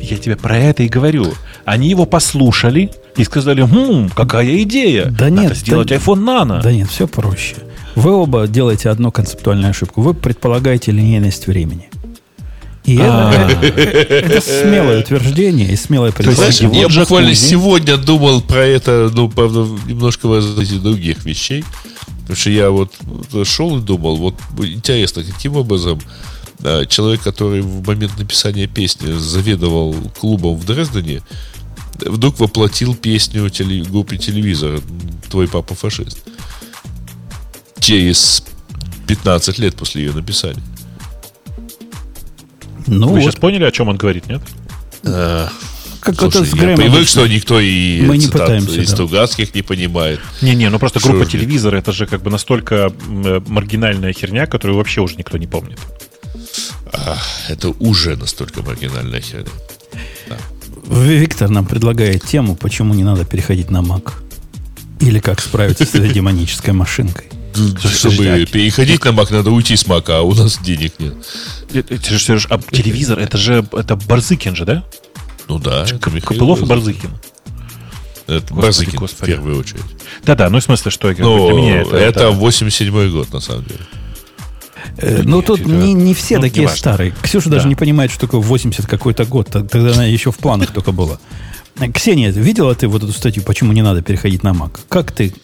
Я 0.00 0.16
тебе 0.18 0.36
про 0.36 0.56
это 0.58 0.82
и 0.82 0.88
говорю. 0.88 1.32
Они 1.64 1.88
его 1.88 2.04
послушали 2.06 2.90
и 3.16 3.24
сказали, 3.24 3.62
хм, 3.62 4.10
какая 4.14 4.62
идея. 4.62 5.06
Да 5.06 5.28
Надо 5.28 5.48
нет, 5.48 5.56
сделать 5.56 5.88
да- 5.88 5.96
iPhone 5.96 6.24
Nano. 6.24 6.62
Да 6.62 6.72
нет, 6.72 6.88
все 6.90 7.06
проще. 7.08 7.56
Вы 7.94 8.12
оба 8.12 8.46
делаете 8.46 8.88
одну 8.90 9.10
концептуальную 9.12 9.70
ошибку. 9.70 10.02
Вы 10.02 10.14
предполагаете 10.14 10.92
линейность 10.92 11.46
времени. 11.46 11.88
И 12.84 12.98
А. 13.00 13.30
это, 13.62 13.66
это 14.14 14.40
смелое 14.40 15.00
утверждение 15.00 15.70
и 15.72 15.76
смелое 15.76 16.10
предположение. 16.10 16.80
я 16.82 16.88
буквально 16.88 17.34
сегодня 17.34 17.96
думал 17.96 18.40
про 18.40 18.64
это, 18.64 19.10
ну, 19.14 19.28
правда, 19.28 19.66
немножко 19.86 20.28
из 20.38 20.70
других 20.80 21.24
вещей. 21.24 21.64
Потому 22.22 22.36
что 22.36 22.50
я 22.50 22.70
вот 22.70 22.92
шел 23.44 23.78
и 23.78 23.80
думал, 23.82 24.16
вот 24.16 24.34
интересно, 24.58 25.22
каким 25.22 25.56
образом 25.56 26.00
человек, 26.88 27.22
который 27.22 27.60
в 27.60 27.86
момент 27.86 28.18
написания 28.18 28.66
песни 28.66 29.12
заведовал 29.12 29.94
клубом 30.18 30.56
в 30.56 30.64
Дрездене, 30.64 31.22
вдруг 31.98 32.38
воплотил 32.40 32.94
песню 32.94 33.48
теле- 33.48 33.82
группе 33.84 34.16
телевизора 34.16 34.80
«Твой 35.30 35.48
папа 35.48 35.74
фашист». 35.74 36.18
Через 37.80 38.44
15 39.08 39.58
лет 39.58 39.74
после 39.74 40.04
ее 40.04 40.12
написания. 40.12 40.62
Ну, 42.86 43.08
Вы 43.08 43.14
вот, 43.14 43.22
сейчас 43.22 43.36
поняли, 43.36 43.64
о 43.64 43.70
чем 43.70 43.88
он 43.88 43.96
говорит, 43.96 44.26
нет? 44.26 44.40
Э, 45.04 45.48
как 46.00 46.16
слушай, 46.16 46.42
это 46.42 46.50
с 46.50 46.54
я 46.54 46.76
привык, 46.76 47.06
что 47.06 47.26
никто 47.26 47.60
и 47.60 48.02
Мы 48.02 48.18
не 48.18 48.24
цитат 48.26 48.42
пытаемся, 48.42 48.80
из 48.80 48.88
да. 48.88 48.94
Стругацких 48.94 49.54
не 49.54 49.62
понимает. 49.62 50.20
Не-не, 50.40 50.68
ну 50.68 50.78
просто 50.78 50.98
Что 50.98 51.10
группа 51.10 51.26
ж, 51.26 51.32
телевизора 51.32 51.76
это 51.76 51.92
же 51.92 52.06
как 52.06 52.22
бы 52.22 52.30
настолько 52.30 52.92
э, 53.08 53.40
маргинальная 53.46 54.12
херня, 54.12 54.46
которую 54.46 54.78
вообще 54.78 55.00
уже 55.00 55.16
никто 55.16 55.38
не 55.38 55.46
помнит. 55.46 55.78
Это 57.48 57.70
уже 57.80 58.16
настолько 58.16 58.62
маргинальная 58.62 59.20
херня. 59.20 59.50
Виктор 60.86 61.48
нам 61.48 61.64
предлагает 61.64 62.24
тему, 62.24 62.56
почему 62.56 62.94
не 62.94 63.04
надо 63.04 63.24
переходить 63.24 63.70
на 63.70 63.78
Mac. 63.78 64.12
Или 65.00 65.18
как 65.20 65.40
справиться 65.40 65.84
с 65.84 65.94
этой 65.94 66.12
демонической 66.12 66.72
машинкой. 66.72 67.26
Чтобы 67.54 68.16
подожди, 68.16 68.42
а- 68.42 68.46
переходить 68.46 69.04
на 69.04 69.08
Mac, 69.10 69.32
надо 69.32 69.50
уйти 69.50 69.76
с 69.76 69.86
Мака, 69.86 70.18
а 70.18 70.22
у 70.22 70.34
нас 70.34 70.58
денег 70.58 70.94
нет. 70.98 71.14
Сереж, 71.72 72.46
а 72.50 72.58
телевизор 72.58 73.18
это 73.18 73.36
же 73.38 73.64
это 73.72 73.96
Барзыкин 73.96 74.56
же, 74.56 74.64
да? 74.64 74.84
Ну 75.48 75.58
да, 75.58 75.86
Копылов 76.24 76.62
и 76.62 76.64
Барзыкин. 76.64 77.10
Это 78.26 78.54
Барзыкин, 78.54 78.98
в 79.06 79.26
первую 79.26 79.58
очередь. 79.58 79.82
Да-да, 80.24 80.48
ну 80.48 80.60
в 80.60 80.62
смысле, 80.62 80.90
что 80.90 81.08
я 81.08 81.14
говорю, 81.14 81.36
Ну, 81.36 81.46
для 81.46 81.56
меня 81.56 81.80
это, 81.82 81.96
это, 81.96 82.30
87 82.30 83.10
год, 83.10 83.32
на 83.32 83.40
самом 83.40 83.64
деле. 83.64 83.80
Э, 84.98 85.22
Ну, 85.24 85.36
Нет, 85.38 85.46
тут 85.46 85.60
это- 85.60 85.68
не, 85.70 85.92
не 85.94 86.14
все 86.14 86.36
ну, 86.36 86.42
такие 86.42 86.62
неважно. 86.62 86.78
старые. 86.78 87.14
Ксюша 87.22 87.50
даже 87.50 87.64
Да. 87.64 87.68
не 87.68 87.74
понимает, 87.74 88.10
что 88.10 88.20
такое 88.26 88.40
80 88.40 88.86
какой-то 88.86 89.24
год. 89.24 89.48
Тогда 89.50 89.92
она 89.92 90.04
еще 90.04 90.30
в 90.32 90.36
планах 90.38 90.72
только 90.72 90.92
была. 90.92 91.18
Ксения, 91.94 92.30
видела 92.30 92.74
ты 92.74 92.86
вот 92.86 93.02
эту 93.02 93.12
статью, 93.12 93.42
почему 93.44 93.72
не 93.72 93.82
надо 93.82 94.02
переходить 94.02 94.42
на 94.42 94.50
Mac? 94.50 94.78
Как 94.88 95.10
ты 95.12 95.34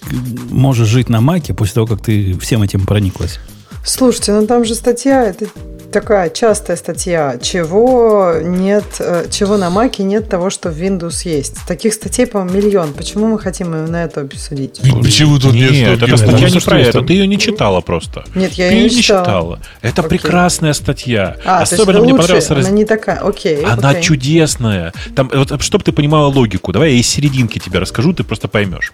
можешь 0.50 0.86
жить 0.88 1.08
на 1.08 1.20
Маке 1.20 1.54
после 1.54 1.74
того, 1.74 1.86
как 1.86 2.02
ты 2.02 2.38
всем 2.38 2.62
этим 2.62 2.84
прониклась? 2.86 3.38
Слушайте, 3.84 4.32
ну 4.32 4.46
там 4.46 4.64
же 4.64 4.74
статья, 4.74 5.24
это 5.24 5.46
такая 5.92 6.30
частая 6.30 6.76
статья, 6.76 7.38
чего 7.40 8.34
нет, 8.42 8.84
э, 9.00 9.26
чего 9.30 9.56
на 9.56 9.70
Маке 9.70 10.02
нет 10.02 10.28
того, 10.28 10.50
что 10.50 10.70
в 10.70 10.78
Windows 10.80 11.26
есть. 11.28 11.56
Таких 11.66 11.94
статей, 11.94 12.26
по-моему, 12.26 12.56
миллион. 12.56 12.92
Почему 12.92 13.26
мы 13.26 13.38
хотим 13.38 13.74
именно 13.74 13.96
это 13.96 14.22
обсудить? 14.22 14.80
Почему 15.02 15.38
тут 15.38 15.54
Нет, 15.54 15.70
нет? 15.70 16.02
это 16.02 16.16
статья 16.16 16.50
не 16.50 16.60
про 16.60 16.80
это. 16.80 17.02
Ты 17.02 17.12
ее 17.14 17.26
не 17.26 17.38
читала 17.38 17.80
просто. 17.80 18.24
Нет, 18.34 18.52
я 18.54 18.68
Ты 18.68 18.74
ее 18.74 18.82
не 18.84 18.90
читала. 18.90 19.24
читала. 19.24 19.60
Это 19.82 20.02
Окей. 20.02 20.18
прекрасная 20.18 20.72
статья. 20.72 21.36
А, 21.44 21.62
Особенно 21.62 22.00
мне 22.00 22.14
раз- 22.14 22.50
она 22.50 22.70
не 22.70 22.84
такая, 22.84 23.18
окей. 23.20 23.64
Она 23.64 23.90
окей. 23.90 24.02
чудесная. 24.02 24.92
Там, 25.14 25.30
вот, 25.32 25.62
чтобы 25.62 25.84
ты 25.84 25.92
понимала 25.92 26.26
логику, 26.26 26.72
давай 26.72 26.92
я 26.92 27.00
из 27.00 27.08
серединки 27.08 27.58
тебе 27.58 27.78
расскажу, 27.78 28.12
ты 28.12 28.24
просто 28.24 28.48
поймешь. 28.48 28.92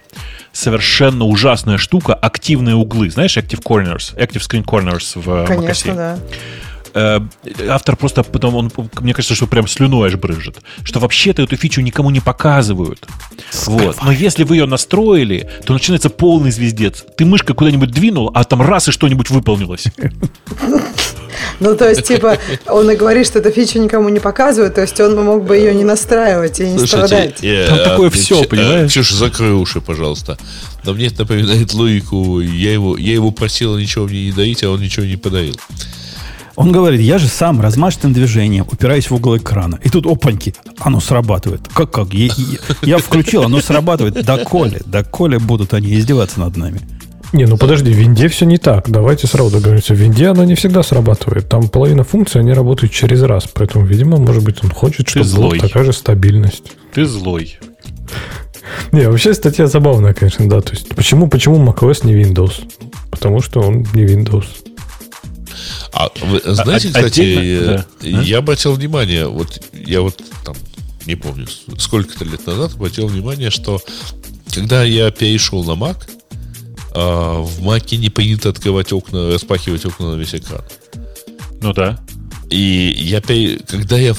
Совершенно 0.53 1.25
ужасная 1.25 1.79
штука, 1.79 2.15
активные 2.15 2.77
углы. 2.77 3.11
Знаешь, 3.11 3.37
Active 3.37 3.63
Corners, 3.63 4.15
Active 4.17 4.41
Screen 4.41 4.65
Corners 4.65 5.13
в 5.21 5.45
э, 5.45 5.47
Конечно, 5.47 5.95
да. 5.95 6.19
Э, 6.95 7.21
Автор 7.69 7.97
просто 7.97 8.23
потом, 8.23 8.55
он, 8.55 8.73
мне 9.01 9.13
кажется, 9.15 9.35
что 9.35 9.47
прям 9.47 9.67
слюной 9.67 10.09
аж 10.09 10.15
брызжет. 10.17 10.57
Что 10.85 11.01
вообще-то 11.01 11.43
эту 11.43 11.57
фичу 11.57 11.81
никому 11.81 12.11
не 12.11 12.21
показывают. 12.21 13.05
Вот. 13.67 13.97
Но 14.03 14.13
если 14.13 14.45
вы 14.45 14.57
ее 14.57 14.67
настроили, 14.67 15.49
то 15.67 15.73
начинается 15.73 16.09
полный 16.11 16.51
звездец. 16.53 17.05
Ты 17.17 17.25
мышкой 17.25 17.55
куда-нибудь 17.57 17.91
двинул, 17.91 18.31
а 18.35 18.45
там 18.45 18.63
раз 18.63 18.89
и 18.89 18.93
что-нибудь 18.93 19.31
выполнилось. 19.31 19.85
Ну, 21.61 21.77
то 21.77 21.89
есть, 21.89 22.05
типа, 22.05 22.39
он 22.67 22.91
и 22.91 22.97
говорит, 22.97 23.27
что 23.27 23.39
эту 23.39 23.51
фичу 23.51 23.79
никому 23.79 24.09
не 24.09 24.19
показывают, 24.21 24.75
то 24.75 24.81
есть 24.83 24.99
он 25.01 25.17
мог 25.25 25.45
бы 25.45 25.57
ее 25.57 25.75
не 25.75 25.85
настраивать 25.85 26.61
и 26.61 26.65
не 26.69 26.79
страдать. 26.87 27.43
э, 27.43 27.67
Там 27.69 27.79
такое 27.79 28.11
всё, 28.11 28.41
Ксю- 28.43 28.45
э, 28.45 28.49
понимаешь? 28.49 28.91
Ксюша, 28.91 29.15
закрой 29.15 29.53
уши, 29.53 29.81
пожалуйста. 29.81 30.37
Но 30.85 30.95
мне 30.95 31.07
это 31.07 31.21
напоминает 31.21 31.73
логику. 31.75 32.41
Я 32.41 32.73
его, 32.73 32.97
я 32.97 33.13
его 33.15 33.31
просил 33.31 33.77
ничего 33.79 34.07
мне 34.07 34.27
не 34.27 34.33
дарить, 34.33 34.63
а 34.65 34.71
он 34.71 34.81
ничего 34.81 35.07
не 35.07 35.17
подарил. 35.17 35.57
Он 36.57 36.71
говорит, 36.73 37.01
я 37.01 37.19
же 37.19 37.27
сам 37.29 37.61
размашистым 37.61 38.13
движением 38.13 38.67
упираюсь 38.71 39.11
в 39.11 39.15
угол 39.15 39.37
экрана. 39.37 39.79
И 39.83 39.89
тут, 39.89 40.07
опаньки, 40.07 40.55
оно 40.79 41.01
срабатывает. 41.01 41.63
Как, 41.75 41.91
как? 41.91 42.15
Я, 42.15 42.27
я- 42.27 42.59
я 42.83 42.99
включил, 42.99 43.43
оно 43.43 43.61
срабатывает. 43.61 44.25
Доколе, 44.25 44.81
доколе 44.87 45.39
будут 45.39 45.75
они 45.75 45.95
издеваться 45.99 46.41
над 46.41 46.57
нами. 46.57 46.81
Не, 47.33 47.47
ну 47.47 47.57
подожди, 47.57 47.93
в 47.93 47.97
винде 47.97 48.29
все 48.29 48.45
не 48.47 48.59
так. 48.59 48.89
Давайте 48.89 49.27
сразу 49.27 49.51
договоримся. 49.51 49.95
В 49.95 49.97
винде 49.97 50.29
она 50.29 50.45
не 50.47 50.55
всегда 50.55 50.85
срабатывает. 50.85 51.49
Там 51.49 51.69
половина 51.69 52.05
функций, 52.05 52.41
они 52.41 52.53
работают 52.53 52.93
через 52.93 53.23
раз. 53.23 53.49
Поэтому, 53.53 53.85
видимо, 53.85 54.19
может 54.19 54.45
быть, 54.45 54.63
он 54.63 54.71
хочет, 54.71 55.09
чтобы 55.09 55.25
была 55.27 55.35
злой. 55.49 55.59
такая 55.59 55.83
же 55.83 55.93
стабильность. 55.93 56.73
Ты 56.93 57.05
злой. 57.05 57.59
Не, 58.93 59.09
вообще 59.09 59.35
статья 59.35 59.67
забавная, 59.67 60.15
конечно, 60.15 60.49
да. 60.49 60.61
То 60.61 60.71
есть, 60.73 60.89
почему, 60.95 61.27
почему 61.29 61.57
macOS 61.57 62.07
не 62.07 62.15
Windows? 62.15 62.63
Потому 63.11 63.41
что 63.41 63.61
он 63.61 63.79
не 63.95 64.05
Windows. 64.05 64.45
А 65.93 66.11
вы 66.23 66.41
знаете, 66.55 66.89
а- 66.89 66.93
кстати, 66.93 67.21
отдельно- 67.21 67.87
э, 68.03 68.11
да. 68.13 68.23
я 68.23 68.39
обратил 68.39 68.73
внимание, 68.73 69.27
вот 69.27 69.61
я 69.73 70.01
вот 70.01 70.21
там, 70.45 70.57
не 71.07 71.15
помню, 71.17 71.47
сколько-то 71.79 72.25
лет 72.25 72.47
назад 72.47 72.75
обратил 72.75 73.07
внимание, 73.09 73.51
что 73.51 73.81
когда 74.53 74.83
я 74.85 75.11
перешел 75.11 75.65
на 75.65 75.73
Mac, 75.73 75.97
а, 76.95 77.41
в 77.43 77.61
Mac 77.61 77.97
не 77.97 78.11
принято 78.11 78.51
открывать 78.51 78.93
окна, 78.93 79.33
распахивать 79.33 79.85
окна 79.85 80.13
на 80.13 80.17
весь 80.17 80.35
экран. 80.35 80.63
Ну 81.61 81.73
да. 81.73 81.99
И 82.51 82.95
я 82.99 83.21
пере- 83.21 83.59
когда 83.67 83.99
я 83.99 84.15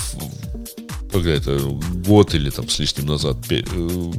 когда 1.11 1.29
это 1.31 1.57
год 2.05 2.35
или 2.35 2.49
там 2.49 2.67
с 2.67 2.77
лишним 2.79 3.05
назад 3.05 3.37
э, 3.49 3.63
у 3.73 4.13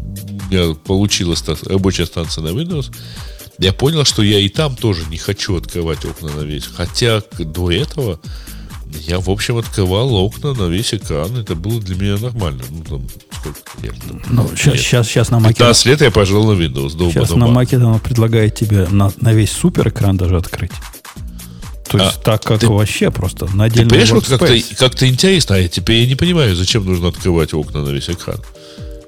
меня 0.51 0.75
получилась 0.75 1.45
рабочая 1.65 2.07
станция 2.07 2.43
на 2.43 2.49
Windows, 2.49 2.91
я 3.59 3.73
понял, 3.73 4.05
что 4.05 4.23
я 4.23 4.39
и 4.39 4.49
там 4.49 4.77
тоже 4.77 5.03
не 5.11 5.17
хочу 5.17 5.57
открывать 5.57 6.05
окна 6.05 6.31
на 6.31 6.43
весь. 6.43 6.67
Хотя 6.67 7.23
до 7.39 7.71
этого 7.71 8.21
я, 9.07 9.19
в 9.19 9.29
общем, 9.29 9.57
открывал 9.57 10.15
окна 10.15 10.55
на 10.55 10.69
весь 10.69 10.95
экран. 10.95 11.37
Это 11.37 11.55
было 11.55 11.81
для 11.81 11.97
меня 11.97 12.17
нормально. 12.19 12.63
Ну, 12.71 12.85
там, 12.85 13.09
сколько 13.33 13.59
лет? 13.83 13.95
Ну, 14.29 14.49
сейчас, 14.57 14.79
сейчас, 14.79 15.09
сейчас 15.09 15.31
на 15.31 15.37
Mac... 15.37 15.49
15 15.49 15.87
лет 15.87 16.01
я 16.03 16.11
пожил 16.11 16.45
на 16.45 16.61
Windows. 16.61 16.91
Сейчас 16.91 17.31
на 17.31 17.45
Mac 17.45 17.75
оно 17.75 17.99
предлагает 17.99 18.55
тебе 18.55 18.87
на, 18.89 19.13
на 19.21 19.33
весь 19.33 19.51
супер 19.51 19.89
экран 19.89 20.17
даже 20.17 20.37
открыть. 20.37 20.73
То 21.89 21.99
есть 21.99 22.17
а, 22.17 22.21
так, 22.21 22.43
как 22.43 22.61
ты, 22.61 22.67
вообще 22.67 23.13
просто 23.13 23.47
на 23.55 23.65
отдельный 23.65 23.85
Ты 23.85 23.91
понимаешь, 23.91 24.11
вот 24.11 24.27
как-то, 24.27 24.77
как-то 24.77 25.09
интересно, 25.09 25.55
а 25.55 25.69
теперь 25.69 26.01
я 26.01 26.07
не 26.09 26.17
понимаю, 26.17 26.57
зачем 26.57 26.85
нужно 26.85 27.09
открывать 27.09 27.55
окна 27.55 27.85
на 27.85 27.91
весь 27.91 28.11
экран. 28.11 28.41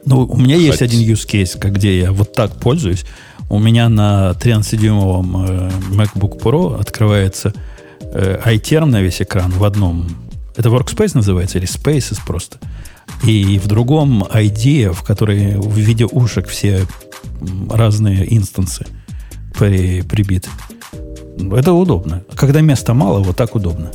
Ну, 0.05 0.25
у 0.25 0.37
меня 0.37 0.55
Хоть... 0.55 0.65
есть 0.65 0.83
один 0.83 1.01
use 1.01 1.27
case, 1.27 1.59
где 1.70 1.99
я 1.99 2.12
вот 2.12 2.33
так 2.33 2.55
пользуюсь. 2.61 3.05
У 3.51 3.59
меня 3.59 3.89
на 3.89 4.33
13-дюймовом 4.33 5.47
э, 5.49 5.70
MacBook 5.91 6.41
Pro 6.41 6.79
открывается 6.79 7.55
э, 8.01 8.41
iTerm 8.45 8.87
на 8.87 9.01
весь 9.01 9.23
экран 9.23 9.51
в 9.51 9.65
одном. 9.65 10.07
Это 10.57 10.69
Workspace 10.69 11.12
называется 11.15 11.59
или 11.59 11.66
Spaces 11.66 12.19
просто. 12.27 12.59
И 13.25 13.59
в 13.59 13.66
другом 13.66 14.25
IDEA, 14.25 14.93
в 14.93 15.03
которой 15.03 15.57
в 15.57 15.77
виде 15.77 16.05
ушек 16.05 16.47
все 16.49 16.87
разные 17.70 18.37
инстансы 18.37 18.87
при, 19.59 20.03
прибиты. 20.03 20.51
Это 21.53 21.73
удобно. 21.73 22.25
Когда 22.35 22.61
места 22.61 22.95
мало, 22.95 23.20
вот 23.20 23.37
так 23.37 23.55
удобно. 23.55 23.93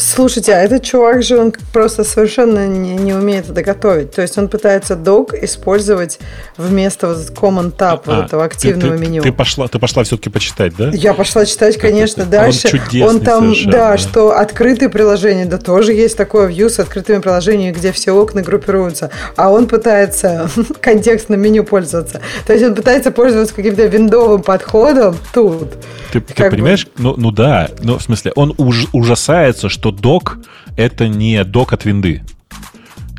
Слушайте, 0.00 0.54
а 0.54 0.60
этот 0.60 0.82
чувак 0.82 1.22
же, 1.22 1.38
он 1.38 1.52
просто 1.72 2.04
совершенно 2.04 2.66
не, 2.66 2.96
не 2.96 3.12
умеет 3.12 3.50
это 3.50 3.62
готовить. 3.62 4.12
То 4.12 4.22
есть 4.22 4.36
он 4.38 4.48
пытается 4.48 4.96
док 4.96 5.34
использовать 5.34 6.18
вместо 6.56 7.08
вот 7.08 7.18
Common 7.18 7.72
Tab, 7.76 8.02
а, 8.06 8.16
вот 8.16 8.24
этого 8.26 8.44
активного 8.44 8.92
ты, 8.92 8.98
ты, 8.98 9.06
меню. 9.06 9.22
Ты 9.22 9.32
пошла, 9.32 9.68
ты 9.68 9.78
пошла 9.78 10.02
все-таки 10.04 10.30
почитать, 10.30 10.74
да? 10.76 10.90
Я 10.92 11.12
пошла 11.12 11.44
читать, 11.44 11.76
конечно, 11.76 12.24
дальше. 12.24 12.80
Он, 12.94 13.16
он 13.16 13.20
там, 13.20 13.54
да, 13.66 13.98
что 13.98 14.36
открытые 14.36 14.88
приложения, 14.88 15.44
да 15.44 15.58
тоже 15.58 15.92
есть 15.92 16.16
такое 16.16 16.48
view 16.48 16.70
с 16.70 16.78
открытыми 16.78 17.20
приложениями, 17.20 17.74
где 17.74 17.92
все 17.92 18.12
окна 18.12 18.42
группируются. 18.42 19.10
А 19.36 19.50
он 19.50 19.66
пытается 19.68 20.48
контекстным 20.80 21.40
меню 21.40 21.64
пользоваться. 21.64 22.20
То 22.46 22.54
есть 22.54 22.64
он 22.64 22.74
пытается 22.74 23.10
пользоваться 23.10 23.54
каким-то 23.54 23.84
виндовым 23.84 24.42
подходом 24.42 25.16
тут. 25.34 25.68
Ты, 26.12 26.20
ты 26.20 26.50
понимаешь? 26.50 26.86
Бы... 26.86 26.92
Ну, 26.98 27.14
ну 27.16 27.30
да, 27.30 27.68
ну 27.82 27.98
в 27.98 28.02
смысле, 28.02 28.32
он 28.34 28.54
уж, 28.56 28.86
ужасается, 28.92 29.68
что 29.68 29.89
что 29.90 30.02
док— 30.02 30.38
это 30.76 31.08
не 31.08 31.42
док 31.44 31.72
от 31.72 31.84
винды. 31.84 32.22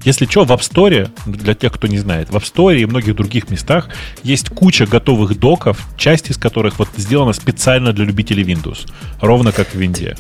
Если 0.04 0.26
что, 0.26 0.46
в 0.46 0.52
App 0.52 0.62
Store, 0.62 1.10
для 1.26 1.54
тех, 1.54 1.72
кто 1.74 1.88
не 1.88 2.00
знает, 2.00 2.30
в 2.30 2.36
App 2.36 2.44
Store 2.44 2.76
и 2.76 2.86
многих 2.86 3.16
других 3.16 3.50
местах 3.50 3.90
есть 4.24 4.50
куча 4.50 4.88
готовых 4.88 5.38
доков, 5.38 5.86
часть 5.98 6.32
из 6.32 6.38
которых 6.38 6.80
вот 6.80 6.90
сделана 6.98 7.34
специально 7.34 7.94
для 7.94 8.06
любителей 8.06 8.44
Windows, 8.44 8.88
ровно 9.20 9.52
как 9.52 9.68
в 9.70 9.76
Винде. 9.76 10.16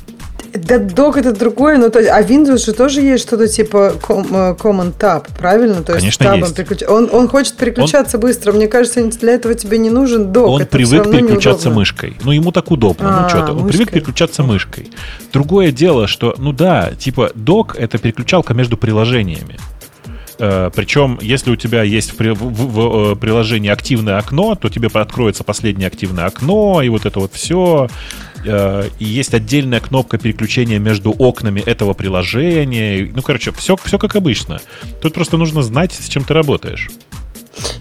Да, 0.53 0.80
док 0.80 1.18
это 1.18 1.32
другое, 1.32 1.78
но 1.78 1.90
то, 1.90 1.99
а 1.99 2.22
Windows 2.22 2.65
же 2.65 2.73
тоже 2.73 3.02
есть 3.02 3.23
что-то 3.23 3.48
типа 3.48 3.94
э, 3.95 4.11
Common 4.60 4.94
Tab, 4.98 5.28
правильно? 5.38 5.82
То 5.82 5.94
есть 5.95 6.18
Конечно, 6.18 6.45
есть. 6.45 6.56
Переключ... 6.56 6.84
Он, 6.90 7.10
он 7.11 7.30
хочет 7.30 7.56
переключаться 7.56 8.18
он... 8.18 8.22
быстро. 8.22 8.52
Мне 8.52 8.68
кажется, 8.68 9.02
для 9.03 9.34
этого 9.34 9.53
тебе 9.53 9.78
не 9.78 9.90
нужен 9.90 10.34
док. 10.34 10.49
Он 10.49 10.61
это 10.61 10.69
привык 10.69 11.10
переключаться 11.10 11.68
неудобно. 11.68 11.80
мышкой. 11.80 12.18
Ну, 12.23 12.32
ему 12.32 12.52
так 12.52 12.69
удобно. 12.69 13.10
Ну, 13.10 13.18
а, 13.18 13.22
ну, 13.23 13.30
что-то. 13.30 13.53
Он 13.53 13.68
привык 13.68 13.91
переключаться 13.91 14.44
мышкой. 14.44 14.91
Другое 15.32 15.72
дело, 15.72 16.07
что, 16.07 16.36
ну 16.38 16.52
да, 16.52 16.91
типа 16.98 17.32
док 17.34 17.76
это 17.78 17.98
переключалка 17.98 18.53
между 18.53 18.76
приложениями. 18.76 19.57
Э, 20.41 20.72
Причем, 20.73 21.19
если 21.22 21.51
у 21.51 21.55
тебя 21.55 21.84
есть 21.84 22.13
в, 22.13 22.19
в, 22.19 22.34
в, 22.34 23.13
в 23.13 23.15
приложении 23.15 23.69
активное 23.69 24.18
окно, 24.18 24.55
то 24.55 24.69
тебе 24.69 24.89
откроется 24.91 25.43
последнее 25.43 25.85
активное 25.88 26.26
окно, 26.26 26.81
и 26.81 26.89
вот 26.89 27.05
это 27.05 27.19
вот 27.19 27.31
все. 27.34 27.88
Э, 28.43 28.89
и 28.97 29.05
есть 29.05 29.35
отдельная 29.35 29.80
кнопка 29.80 30.18
переключения 30.18 30.80
между 30.80 31.11
окнами 31.11 31.59
этого 31.59 31.93
приложения. 31.93 33.11
Ну, 33.13 33.22
короче, 33.22 33.51
все, 33.51 33.76
все 33.84 33.99
как 33.99 34.15
обычно. 34.15 34.59
Тут 34.99 35.13
просто 35.13 35.38
нужно 35.38 35.61
знать, 35.61 35.93
с 35.93 36.09
чем 36.09 36.23
ты 36.23 36.34
работаешь. 36.34 36.89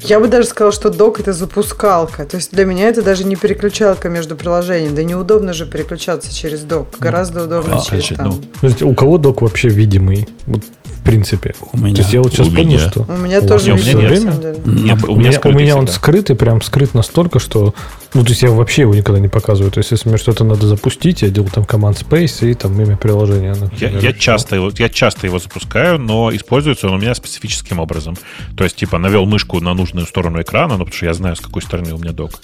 Я 0.02 0.20
бы 0.20 0.28
даже 0.28 0.48
сказала, 0.48 0.72
что 0.72 0.90
док 0.90 1.18
это 1.20 1.32
запускалка. 1.32 2.26
То 2.26 2.36
есть 2.36 2.52
для 2.52 2.66
меня 2.66 2.88
это 2.88 3.02
даже 3.02 3.24
не 3.24 3.36
переключалка 3.36 4.10
между 4.10 4.36
приложениями. 4.36 4.94
Да 4.94 5.02
неудобно 5.02 5.54
же 5.54 5.64
переключаться 5.64 6.34
через 6.34 6.60
док. 6.60 6.88
Гораздо 6.98 7.44
удобнее 7.44 7.78
а, 7.78 7.82
через 7.82 8.08
там. 8.08 8.42
Ну, 8.60 8.90
у 8.90 8.94
кого 8.94 9.16
док 9.16 9.40
вообще 9.40 9.68
видимый? 9.68 10.28
Вот 10.46 10.62
в 11.00 11.02
принципе. 11.02 11.54
У 11.72 11.78
меня. 11.78 11.94
То 11.94 12.02
есть 12.02 12.12
я 12.12 12.20
вот 12.20 12.32
сейчас 12.32 12.48
у 12.48 12.50
помню, 12.50 12.64
меня. 12.64 12.78
что... 12.78 13.06
У 13.08 13.16
меня 13.16 13.40
тоже 13.40 13.72
у 13.72 13.76
меня 13.76 13.92
нет. 13.94 14.10
Время? 14.10 14.32
Нет, 14.64 15.04
у 15.08 15.16
меня, 15.16 15.40
у 15.42 15.52
меня 15.52 15.76
он 15.76 15.88
скрытый, 15.88 16.36
прям 16.36 16.60
скрыт 16.62 16.94
настолько, 16.94 17.38
что 17.38 17.74
ну, 18.12 18.24
то 18.24 18.30
есть 18.30 18.42
я 18.42 18.50
вообще 18.50 18.82
его 18.82 18.94
никогда 18.94 19.20
не 19.20 19.28
показываю. 19.28 19.70
То 19.70 19.78
есть, 19.78 19.92
если 19.92 20.08
мне 20.08 20.18
что-то 20.18 20.42
надо 20.42 20.66
запустить, 20.66 21.22
я 21.22 21.30
делаю 21.30 21.50
там 21.52 21.64
команд 21.64 22.02
Space 22.02 22.50
и 22.50 22.54
там 22.54 22.80
имя 22.80 22.96
приложения. 22.96 23.54
Например, 23.54 23.92
я, 23.94 24.00
я, 24.00 24.12
часто 24.12 24.56
его, 24.56 24.72
я 24.76 24.88
часто 24.88 25.28
его 25.28 25.38
запускаю, 25.38 25.98
но 25.98 26.34
используется 26.34 26.88
он 26.88 26.94
у 26.94 26.98
меня 26.98 27.14
специфическим 27.14 27.78
образом. 27.78 28.16
То 28.56 28.64
есть, 28.64 28.76
типа, 28.76 28.98
навел 28.98 29.26
мышку 29.26 29.60
на 29.60 29.74
нужную 29.74 30.06
сторону 30.06 30.42
экрана, 30.42 30.76
ну, 30.76 30.80
потому 30.80 30.96
что 30.96 31.06
я 31.06 31.14
знаю, 31.14 31.36
с 31.36 31.40
какой 31.40 31.62
стороны 31.62 31.94
у 31.94 31.98
меня 31.98 32.10
док. 32.10 32.40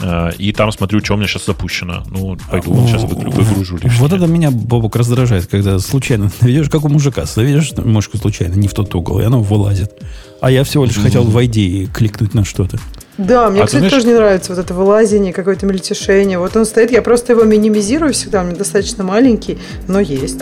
А, 0.00 0.30
и 0.30 0.52
там 0.52 0.70
смотрю, 0.70 1.04
что 1.04 1.14
у 1.14 1.16
меня 1.16 1.26
сейчас 1.26 1.46
запущено. 1.46 2.04
Ну, 2.08 2.38
пойду 2.48 2.72
вот 2.72 2.88
сейчас 2.88 3.02
выгружу 3.02 3.74
лишнее. 3.74 3.92
Вот 3.98 4.12
это 4.12 4.26
меня, 4.26 4.52
Бобок, 4.52 4.94
раздражает, 4.94 5.46
когда 5.46 5.80
случайно 5.80 6.30
наведешь, 6.40 6.70
как 6.70 6.84
у 6.84 6.88
мужика, 6.88 7.24
заведешь 7.24 7.72
мышку 7.98 8.16
случайно, 8.16 8.54
не 8.54 8.68
в 8.68 8.74
тот 8.74 8.94
угол, 8.94 9.20
и 9.20 9.24
она 9.24 9.38
вылазит. 9.38 9.92
А 10.40 10.50
я 10.50 10.62
всего 10.62 10.84
лишь 10.84 10.96
хотел 10.96 11.24
войти 11.24 11.82
и 11.82 11.86
кликнуть 11.86 12.32
на 12.34 12.44
что-то. 12.44 12.78
Да, 13.18 13.50
мне, 13.50 13.62
а 13.62 13.66
кстати, 13.66 13.80
знаешь... 13.80 13.92
тоже 13.92 14.06
не 14.06 14.14
нравится 14.14 14.54
вот 14.54 14.64
это 14.64 14.72
вылазение, 14.72 15.32
какое-то 15.32 15.66
мельтешение. 15.66 16.38
Вот 16.38 16.56
он 16.56 16.64
стоит, 16.64 16.92
я 16.92 17.02
просто 17.02 17.32
его 17.32 17.42
минимизирую 17.42 18.12
всегда, 18.12 18.42
он 18.42 18.54
достаточно 18.54 19.02
маленький, 19.02 19.58
но 19.88 19.98
есть. 19.98 20.40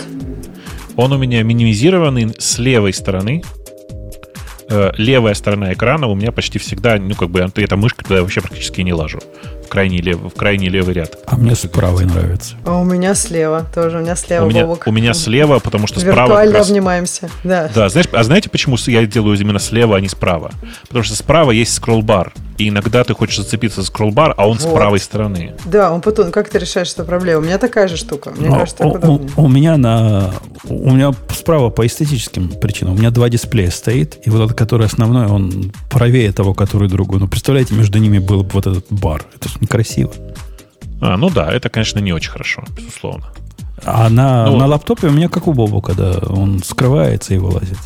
Он 0.96 1.12
у 1.12 1.18
меня 1.18 1.42
минимизированный 1.42 2.34
с 2.38 2.58
левой 2.58 2.92
стороны. 2.92 3.42
Э, 4.68 4.92
левая 4.98 5.34
сторона 5.34 5.72
экрана 5.72 6.08
у 6.08 6.14
меня 6.14 6.32
почти 6.32 6.58
всегда, 6.58 6.96
ну, 6.98 7.14
как 7.14 7.30
бы, 7.30 7.40
эта 7.54 7.76
мышка 7.76 8.04
туда 8.04 8.20
вообще 8.20 8.42
практически 8.42 8.82
не 8.82 8.92
лажу 8.92 9.20
в 9.66 9.68
крайний, 9.68 10.00
лев, 10.00 10.18
в 10.18 10.36
крайний 10.36 10.68
левый 10.68 10.94
ряд. 10.94 11.18
А 11.26 11.36
мне 11.36 11.54
с 11.54 11.66
правой 11.68 12.04
нравится. 12.04 12.54
А 12.64 12.78
у 12.78 12.84
меня 12.84 13.14
слева 13.14 13.66
тоже. 13.74 13.98
У 13.98 14.00
меня 14.00 14.16
слева 14.16 14.44
у 14.44 14.48
меня, 14.48 14.62
Бобок. 14.62 14.84
У 14.86 14.92
меня 14.92 15.12
слева, 15.12 15.58
потому 15.58 15.86
что 15.86 16.00
справа... 16.00 16.28
Виртуально 16.28 16.58
раз... 16.58 16.70
обнимаемся. 16.70 17.30
Да. 17.44 17.70
да, 17.74 17.88
знаешь, 17.88 18.08
а 18.12 18.22
знаете, 18.22 18.48
почему 18.48 18.76
я 18.86 19.04
делаю 19.06 19.38
именно 19.38 19.58
слева, 19.58 19.96
а 19.96 20.00
не 20.00 20.08
справа? 20.08 20.52
Потому 20.88 21.04
что 21.04 21.16
справа 21.16 21.50
есть 21.50 21.74
скролл-бар. 21.74 22.32
И 22.58 22.70
иногда 22.70 23.04
ты 23.04 23.14
хочешь 23.14 23.36
зацепиться 23.36 23.82
за 23.82 23.88
скролл-бар, 23.88 24.34
а 24.36 24.48
он 24.48 24.56
вот. 24.56 24.62
с 24.62 24.72
правой 24.72 24.98
стороны. 24.98 25.54
Да, 25.66 25.92
он 25.92 26.00
потом... 26.00 26.30
Как 26.30 26.48
ты 26.48 26.58
решаешь 26.58 26.92
эту 26.92 27.04
проблему? 27.04 27.42
У 27.42 27.44
меня 27.44 27.58
такая 27.58 27.86
же 27.88 27.96
штука. 27.96 28.30
Мне 28.30 28.48
Но 28.48 28.60
кажется, 28.60 28.78
так 28.78 29.04
у, 29.04 29.14
у, 29.14 29.30
у 29.36 29.48
меня 29.48 29.76
на... 29.76 30.30
У 30.64 30.90
меня 30.90 31.12
справа 31.34 31.70
по 31.70 31.86
эстетическим 31.86 32.48
причинам. 32.48 32.94
У 32.94 32.98
меня 32.98 33.10
два 33.10 33.28
дисплея 33.28 33.70
стоит, 33.70 34.18
и 34.24 34.30
вот 34.30 34.44
этот, 34.44 34.56
который 34.56 34.86
основной, 34.86 35.26
он 35.26 35.72
правее 35.90 36.32
того, 36.32 36.54
который 36.54 36.88
другой. 36.88 37.20
Ну, 37.20 37.28
представляете, 37.28 37.74
между 37.74 37.98
ними 37.98 38.18
был 38.18 38.42
бы 38.42 38.50
вот 38.52 38.66
этот 38.66 38.86
бар. 38.90 39.24
Это 39.34 39.48
некрасиво. 39.60 40.12
А, 41.00 41.16
ну 41.16 41.30
да, 41.30 41.52
это, 41.52 41.68
конечно, 41.68 41.98
не 41.98 42.12
очень 42.12 42.30
хорошо, 42.30 42.64
безусловно. 42.76 43.26
А 43.84 44.08
на, 44.08 44.46
ну, 44.46 44.56
на 44.56 44.66
лаптопе 44.66 45.08
у 45.08 45.12
меня 45.12 45.28
как 45.28 45.46
у 45.46 45.52
Бобу, 45.52 45.80
когда 45.80 46.18
он 46.18 46.62
скрывается 46.62 47.34
и 47.34 47.38
вылазит. 47.38 47.78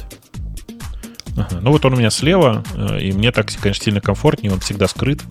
Ага. 1.37 1.61
Ну 1.63 1.73
вот 1.73 1.85
он 1.85 1.95
у 1.95 1.97
меня 1.97 2.11
слева, 2.11 2.63
э, 2.75 3.01
и 3.01 3.13
мне 3.13 3.33
так, 3.33 3.51
конечно, 3.61 3.85
сильно 3.85 4.01
комфортнее, 4.01 4.53
он 4.53 4.61
всегда 4.61 4.89
скрыт. 4.89 5.23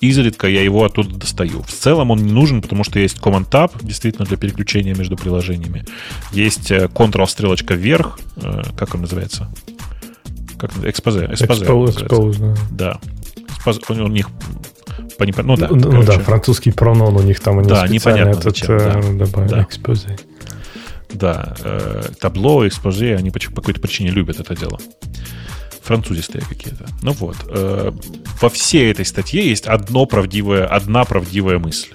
Изредка 0.00 0.48
я 0.48 0.62
его 0.62 0.84
оттуда 0.84 1.14
достаю. 1.16 1.62
В 1.62 1.70
целом 1.70 2.10
он 2.10 2.24
не 2.24 2.32
нужен, 2.32 2.62
потому 2.62 2.84
что 2.84 2.98
есть 2.98 3.18
Command 3.18 3.48
Tab, 3.48 3.72
действительно, 3.82 4.26
для 4.26 4.36
переключения 4.36 4.94
между 4.94 5.16
приложениями. 5.16 5.84
Есть 6.32 6.70
э, 6.70 6.86
Ctrl-стрелочка 6.86 7.74
вверх, 7.74 8.18
э, 8.36 8.62
как 8.76 8.94
он 8.94 9.02
называется? 9.02 9.48
Как 10.58 10.70
экспозе. 10.84 11.28
Экспозе. 11.30 11.64
Expose, 11.64 12.56
да. 12.70 12.98
да. 13.64 14.02
у 14.02 14.08
них 14.08 14.30
по 15.18 15.24
непон... 15.24 15.46
Ну 15.46 15.56
да, 15.56 15.68
ну, 15.70 15.92
ну 15.92 16.02
да, 16.02 16.18
французский 16.18 16.72
пронон 16.72 17.16
у 17.16 17.22
них 17.22 17.40
там 17.40 17.58
они 17.58 17.68
да, 17.68 17.86
непонятно 17.88 18.30
этот 18.30 18.44
зачем, 18.44 18.78
да. 18.78 19.00
Э, 19.00 19.12
добавили, 19.12 19.50
да. 19.50 19.62
экспозе. 19.62 20.18
Да, 21.12 21.54
э, 21.62 22.04
табло, 22.20 22.66
экспозе, 22.66 23.16
они 23.16 23.30
по, 23.30 23.38
по 23.38 23.60
какой-то 23.60 23.80
причине 23.80 24.10
любят 24.10 24.40
это 24.40 24.56
дело. 24.56 24.78
Французистые 25.82 26.44
какие-то. 26.48 26.86
Ну 27.02 27.12
вот. 27.12 27.36
Э, 27.48 27.92
во 28.40 28.48
всей 28.48 28.90
этой 28.90 29.04
статье 29.04 29.46
есть 29.46 29.66
одно 29.66 30.06
правдивое, 30.06 30.66
одна 30.66 31.04
правдивая 31.04 31.58
мысль. 31.58 31.88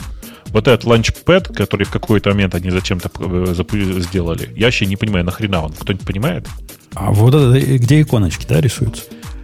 Вот 0.48 0.68
этот 0.68 0.86
ланчпэд, 0.86 1.50
который 1.50 1.84
в 1.84 1.92
какой-то 1.92 2.30
момент 2.30 2.56
они 2.56 2.70
зачем-то 2.70 3.10
э, 3.20 3.54
сделали, 4.02 4.50
я 4.56 4.68
вообще 4.68 4.86
не 4.86 4.96
понимаю, 4.96 5.26
нахрена 5.26 5.64
он. 5.64 5.74
Кто-нибудь 5.74 6.06
понимает? 6.06 6.48
А 6.94 7.12
вот 7.12 7.34
это, 7.34 7.78
где 7.78 8.02
иконочки, 8.02 8.46
да, 8.48 8.62
рисуются? 8.62 9.04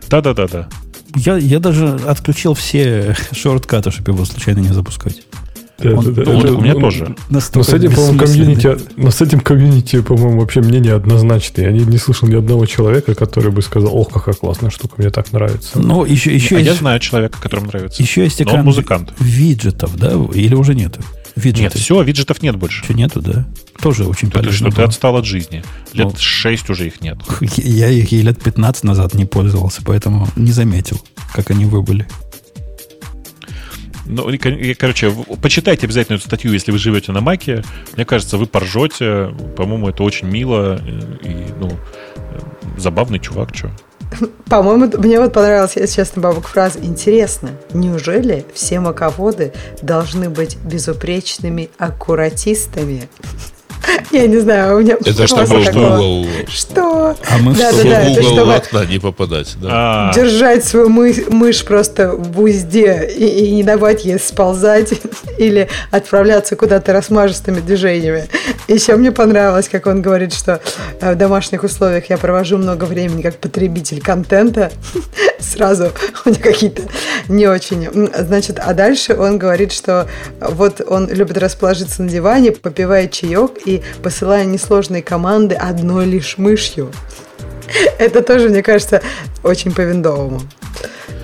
Да-да-да-да 0.09 0.69
я, 1.15 1.37
я 1.37 1.59
даже 1.59 1.99
отключил 2.07 2.53
все 2.53 3.15
шорткаты, 3.31 3.91
чтобы 3.91 4.13
его 4.13 4.25
случайно 4.25 4.59
не 4.59 4.73
запускать. 4.73 5.23
Да, 5.79 5.91
Он- 5.95 6.05
да, 6.05 6.11
да. 6.11 6.21
Это, 6.21 6.41
так 6.41 6.57
у 6.57 6.61
меня 6.61 6.75
ну, 6.75 6.79
тоже. 6.81 7.15
Но 7.29 7.39
с 7.39 7.73
этим, 7.73 7.91
по-моему, 7.93 8.19
комьюнити, 8.19 8.77
но 8.95 9.11
с 9.11 9.21
этим 9.21 9.39
комьюнити, 9.39 10.01
по-моему, 10.01 10.39
вообще 10.39 10.61
мнение 10.61 10.93
однозначное. 10.93 11.65
Я 11.65 11.71
не, 11.71 11.83
не 11.83 11.97
слышал 11.97 12.27
ни 12.27 12.35
одного 12.35 12.65
человека, 12.65 13.15
который 13.15 13.51
бы 13.51 13.61
сказал, 13.61 13.95
ох, 13.95 14.11
какая 14.11 14.35
классная 14.35 14.69
штука, 14.69 14.95
мне 14.97 15.09
так 15.09 15.31
нравится. 15.33 15.79
Ну, 15.79 16.05
еще, 16.05 16.33
еще 16.33 16.57
а 16.57 16.59
я 16.59 16.65
есть, 16.69 16.79
знаю 16.79 16.99
человека, 16.99 17.39
которому 17.41 17.67
нравится. 17.67 18.01
еще 18.01 18.23
есть 18.23 18.39
Но 18.39 18.45
он 18.45 18.51
экран 18.51 18.65
музыкант. 18.65 19.13
виджетов, 19.19 19.97
да? 19.97 20.13
Или 20.33 20.55
уже 20.55 20.75
нету? 20.75 21.01
Виджеты. 21.35 21.63
Нет, 21.63 21.73
все, 21.73 22.01
виджетов 22.03 22.41
нет 22.41 22.55
больше. 22.57 22.83
Еще 22.83 22.93
нету, 22.93 23.21
да? 23.21 23.45
Тоже 23.81 24.05
очень 24.05 24.29
Да 24.29 24.39
ты 24.39 24.45
полезно 24.45 24.69
что, 24.69 24.77
ты 24.77 24.83
отстал 24.83 25.17
от 25.17 25.25
жизни. 25.25 25.63
Лет 25.93 26.07
Ну. 26.07 26.15
6 26.17 26.69
уже 26.69 26.87
их 26.87 27.01
нет. 27.01 27.17
Я 27.57 27.89
их 27.89 28.11
и 28.11 28.21
лет 28.21 28.41
15 28.41 28.83
назад 28.83 29.13
не 29.15 29.25
пользовался, 29.25 29.81
поэтому 29.83 30.27
не 30.35 30.51
заметил, 30.51 31.01
как 31.33 31.49
они 31.49 31.65
выбыли. 31.65 32.07
Ну, 34.05 34.29
короче, 34.77 35.11
почитайте 35.41 35.85
обязательно 35.85 36.17
эту 36.17 36.25
статью, 36.25 36.51
если 36.51 36.71
вы 36.71 36.77
живете 36.77 37.11
на 37.13 37.21
Маке. 37.21 37.63
Мне 37.95 38.05
кажется, 38.05 38.37
вы 38.37 38.45
поржете. 38.45 39.33
По-моему, 39.55 39.89
это 39.89 40.03
очень 40.03 40.27
мило. 40.27 40.75
И, 41.23 41.47
ну, 41.57 41.71
э, 42.15 42.39
забавный 42.77 43.19
чувак, 43.19 43.55
что. 43.55 43.71
По-моему, 44.49 44.89
мне 44.97 45.19
вот 45.19 45.33
понравилась, 45.33 45.75
если 45.75 45.95
честно, 45.95 46.21
бабок 46.21 46.47
фраза. 46.47 46.79
Интересно, 46.79 47.51
неужели 47.73 48.45
все 48.53 48.79
маководы 48.79 49.53
должны 49.81 50.29
быть 50.29 50.57
безупречными 50.57 51.69
аккуратистами? 51.77 53.09
Я 54.11 54.27
не 54.27 54.37
знаю, 54.37 54.77
у 54.77 54.79
меня 54.81 54.95
Это 55.05 55.27
чтобы 55.27 55.45
в 55.45 55.77
угол, 55.77 56.27
Что? 56.47 57.15
А 57.29 57.37
мы 57.39 57.53
Да, 57.55 57.71
что? 57.71 57.83
да, 57.83 58.03
да, 58.03 58.09
угол 58.09 58.23
чтобы 58.23 58.55
окна 58.55 58.85
не 58.85 58.99
попадать. 58.99 59.55
Да. 59.61 59.69
А, 59.71 60.13
держать 60.13 60.63
свою 60.65 60.89
мы- 60.89 61.25
мышь 61.29 61.63
просто 61.65 62.11
в 62.11 62.39
узде 62.39 63.09
и, 63.15 63.25
и 63.25 63.51
не 63.51 63.63
давать 63.63 64.05
ей 64.05 64.19
сползать 64.19 64.93
или 65.37 65.67
отправляться 65.91 66.55
куда-то 66.55 66.93
размажистыми 66.93 67.59
движениями. 67.59 68.27
Еще 68.67 68.95
мне 68.95 69.11
понравилось, 69.11 69.67
как 69.69 69.87
он 69.87 70.01
говорит, 70.01 70.33
что 70.33 70.61
э, 70.99 71.13
в 71.13 71.15
домашних 71.17 71.63
условиях 71.63 72.09
я 72.09 72.17
провожу 72.17 72.57
много 72.57 72.85
времени 72.85 73.21
как 73.21 73.35
потребитель 73.35 74.01
контента. 74.01 74.71
Сразу 75.43 75.91
у 76.25 76.29
меня 76.29 76.39
какие-то 76.39 76.83
не 77.27 77.47
очень. 77.47 77.89
Значит, 78.17 78.59
а 78.59 78.73
дальше 78.73 79.15
он 79.15 79.37
говорит, 79.37 79.71
что 79.71 80.07
вот 80.39 80.81
он 80.85 81.09
любит 81.09 81.37
расположиться 81.37 82.01
на 82.03 82.09
диване, 82.09 82.51
попивая 82.51 83.07
чаек 83.07 83.51
и 83.65 83.81
посылая 84.01 84.45
несложные 84.45 85.03
команды 85.03 85.55
одной 85.55 86.05
лишь 86.05 86.37
мышью. 86.37 86.91
Это 87.99 88.21
тоже, 88.21 88.49
мне 88.49 88.63
кажется, 88.63 89.01
очень 89.43 89.73
по-виндовому. 89.73 90.41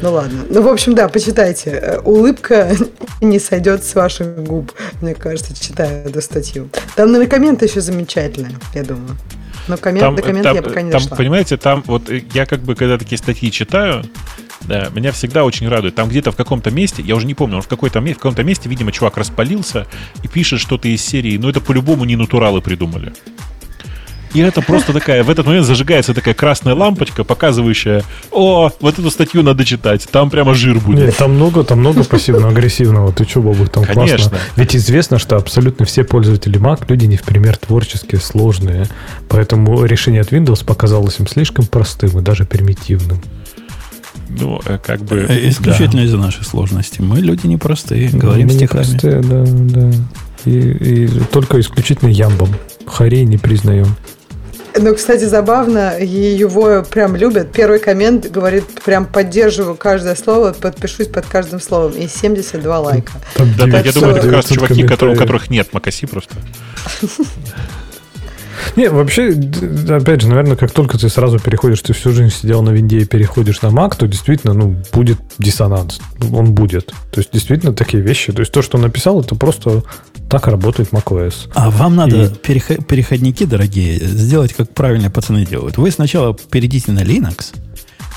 Ну 0.01 0.13
ладно. 0.13 0.45
Ну, 0.49 0.61
в 0.61 0.67
общем, 0.69 0.95
да, 0.95 1.09
почитайте. 1.09 1.71
Э, 1.71 1.99
Улыбка 1.99 2.71
не 3.21 3.39
сойдет 3.39 3.83
с 3.83 3.95
ваших 3.95 4.43
губ, 4.43 4.71
мне 5.01 5.13
кажется, 5.13 5.53
читая 5.59 6.05
эту 6.05 6.21
статью. 6.21 6.69
Там 6.95 7.11
на 7.11 7.25
комменты 7.27 7.65
еще 7.65 7.81
замечательные, 7.81 8.57
я 8.73 8.83
думаю. 8.83 9.17
Но 9.67 9.77
коммент, 9.77 10.01
там, 10.01 10.15
до 10.15 10.21
коммента 10.21 10.49
там- 10.49 10.55
я 10.55 10.61
пока 10.61 10.81
не 10.81 10.91
там, 10.91 11.01
дошла. 11.01 11.17
понимаете, 11.17 11.57
там 11.57 11.83
вот 11.85 12.09
э, 12.09 12.23
я 12.33 12.45
как 12.45 12.61
бы, 12.61 12.75
когда 12.75 12.97
такие 12.97 13.17
статьи 13.17 13.51
читаю, 13.51 14.03
да, 14.61 14.89
меня 14.93 15.11
всегда 15.11 15.43
очень 15.43 15.67
радует. 15.67 15.95
Там 15.95 16.09
где-то 16.09 16.31
в 16.31 16.35
каком-то 16.35 16.71
месте, 16.71 17.01
я 17.01 17.15
уже 17.15 17.25
не 17.25 17.33
помню, 17.33 17.57
он 17.57 17.61
в, 17.61 17.67
какой-то, 17.67 18.01
в 18.01 18.13
каком-то 18.13 18.43
месте, 18.43 18.69
видимо, 18.69 18.91
чувак 18.91 19.17
распалился 19.17 19.87
и 20.23 20.27
пишет 20.27 20.59
что-то 20.59 20.87
из 20.87 21.03
серии, 21.03 21.37
ну 21.37 21.49
это 21.49 21.61
по-любому 21.61 22.05
не 22.05 22.15
натуралы 22.15 22.61
придумали. 22.61 23.13
И 24.33 24.39
это 24.39 24.61
просто 24.61 24.93
такая, 24.93 25.23
в 25.23 25.29
этот 25.29 25.45
момент 25.45 25.65
зажигается 25.65 26.13
такая 26.13 26.33
красная 26.33 26.75
лампочка, 26.75 27.23
показывающая, 27.23 28.03
о, 28.31 28.69
вот 28.79 28.99
эту 28.99 29.09
статью 29.09 29.43
надо 29.43 29.65
читать, 29.65 30.07
там 30.11 30.29
прямо 30.29 30.53
жир 30.53 30.79
будет. 30.79 31.05
Нет, 31.05 31.17
там 31.17 31.33
много, 31.33 31.63
там 31.63 31.79
много 31.79 32.03
пассивно-агрессивного. 32.03 33.11
Ты 33.11 33.25
что, 33.25 33.41
Бобук, 33.41 33.69
там 33.69 33.85
Конечно. 33.85 34.17
классно. 34.17 34.37
Ведь 34.55 34.75
известно, 34.75 35.17
что 35.17 35.35
абсолютно 35.35 35.85
все 35.85 36.03
пользователи 36.03 36.59
Mac 36.59 36.85
люди 36.87 37.05
не 37.05 37.17
в 37.17 37.23
пример 37.23 37.57
творческие, 37.57 38.21
сложные. 38.21 38.87
Поэтому 39.27 39.83
решение 39.85 40.21
от 40.21 40.31
Windows 40.31 40.63
показалось 40.63 41.19
им 41.19 41.27
слишком 41.27 41.65
простым 41.65 42.19
и 42.19 42.21
даже 42.21 42.45
примитивным. 42.45 43.21
Ну, 44.29 44.61
э, 44.65 44.77
как 44.77 45.01
бы... 45.01 45.25
Э, 45.27 45.49
Исключительно 45.49 46.01
из-за 46.01 46.17
нашей 46.17 46.43
сложности. 46.43 47.01
Мы 47.01 47.19
люди 47.19 47.47
непростые, 47.47 48.09
говорим 48.09 48.47
Мы 48.47 48.53
не 48.53 48.59
стихами. 48.59 48.83
простые, 48.83 49.21
да, 49.21 49.43
да. 49.47 49.91
И, 50.45 50.51
и 50.51 51.07
только 51.31 51.59
исключительно 51.59 52.09
ямбом. 52.09 52.49
Харей 52.85 53.25
не 53.25 53.37
признаем. 53.37 53.87
Ну, 54.77 54.95
кстати, 54.95 55.23
забавно, 55.23 55.99
его 55.99 56.83
прям 56.83 57.15
любят. 57.15 57.51
Первый 57.51 57.79
коммент 57.79 58.29
говорит, 58.29 58.65
прям 58.85 59.05
поддерживаю 59.05 59.75
каждое 59.75 60.15
слово, 60.15 60.53
подпишусь 60.53 61.07
под 61.07 61.25
каждым 61.25 61.59
словом. 61.59 61.93
И 61.93 62.07
72 62.07 62.79
лайка. 62.79 63.13
Да, 63.57 63.67
так, 63.67 63.85
я 63.85 63.91
думаю, 63.91 64.15
это 64.15 64.25
как 64.27 64.35
раз 64.35 64.45
900 64.45 64.67
чуваки, 64.67 64.87
которые, 64.87 65.15
у 65.15 65.19
которых 65.19 65.49
нет 65.49 65.73
Макаси 65.73 66.05
просто. 66.05 66.35
Не, 68.75 68.89
вообще, 68.89 69.29
опять 69.89 70.21
же, 70.21 70.27
наверное, 70.27 70.55
как 70.55 70.71
только 70.71 70.97
ты 70.97 71.09
сразу 71.09 71.39
переходишь, 71.39 71.81
ты 71.81 71.93
всю 71.93 72.11
жизнь 72.11 72.33
сидел 72.33 72.61
на 72.61 72.71
винде 72.71 72.99
и 72.99 73.05
переходишь 73.05 73.61
на 73.61 73.67
Mac, 73.67 73.95
то 73.97 74.07
действительно, 74.07 74.53
ну, 74.53 74.75
будет 74.93 75.17
диссонанс. 75.37 75.99
Он 76.31 76.53
будет. 76.53 76.87
То 77.11 77.19
есть, 77.19 77.31
действительно, 77.31 77.73
такие 77.73 78.03
вещи. 78.03 78.31
То 78.33 78.41
есть, 78.41 78.51
то, 78.51 78.61
что 78.61 78.77
он 78.77 78.83
написал, 78.83 79.21
это 79.21 79.35
просто 79.35 79.83
так 80.29 80.47
работает 80.47 80.89
macOS. 80.91 81.49
А 81.55 81.69
вам 81.69 81.95
надо 81.95 82.25
И- 82.25 82.27
перехо- 82.29 82.83
переходники, 82.83 83.45
дорогие, 83.45 83.99
сделать, 83.99 84.53
как 84.53 84.73
правильно 84.73 85.09
пацаны 85.09 85.45
делают. 85.45 85.77
Вы 85.77 85.91
сначала 85.91 86.33
перейдите 86.33 86.91
на 86.91 86.99
Linux, 87.03 87.53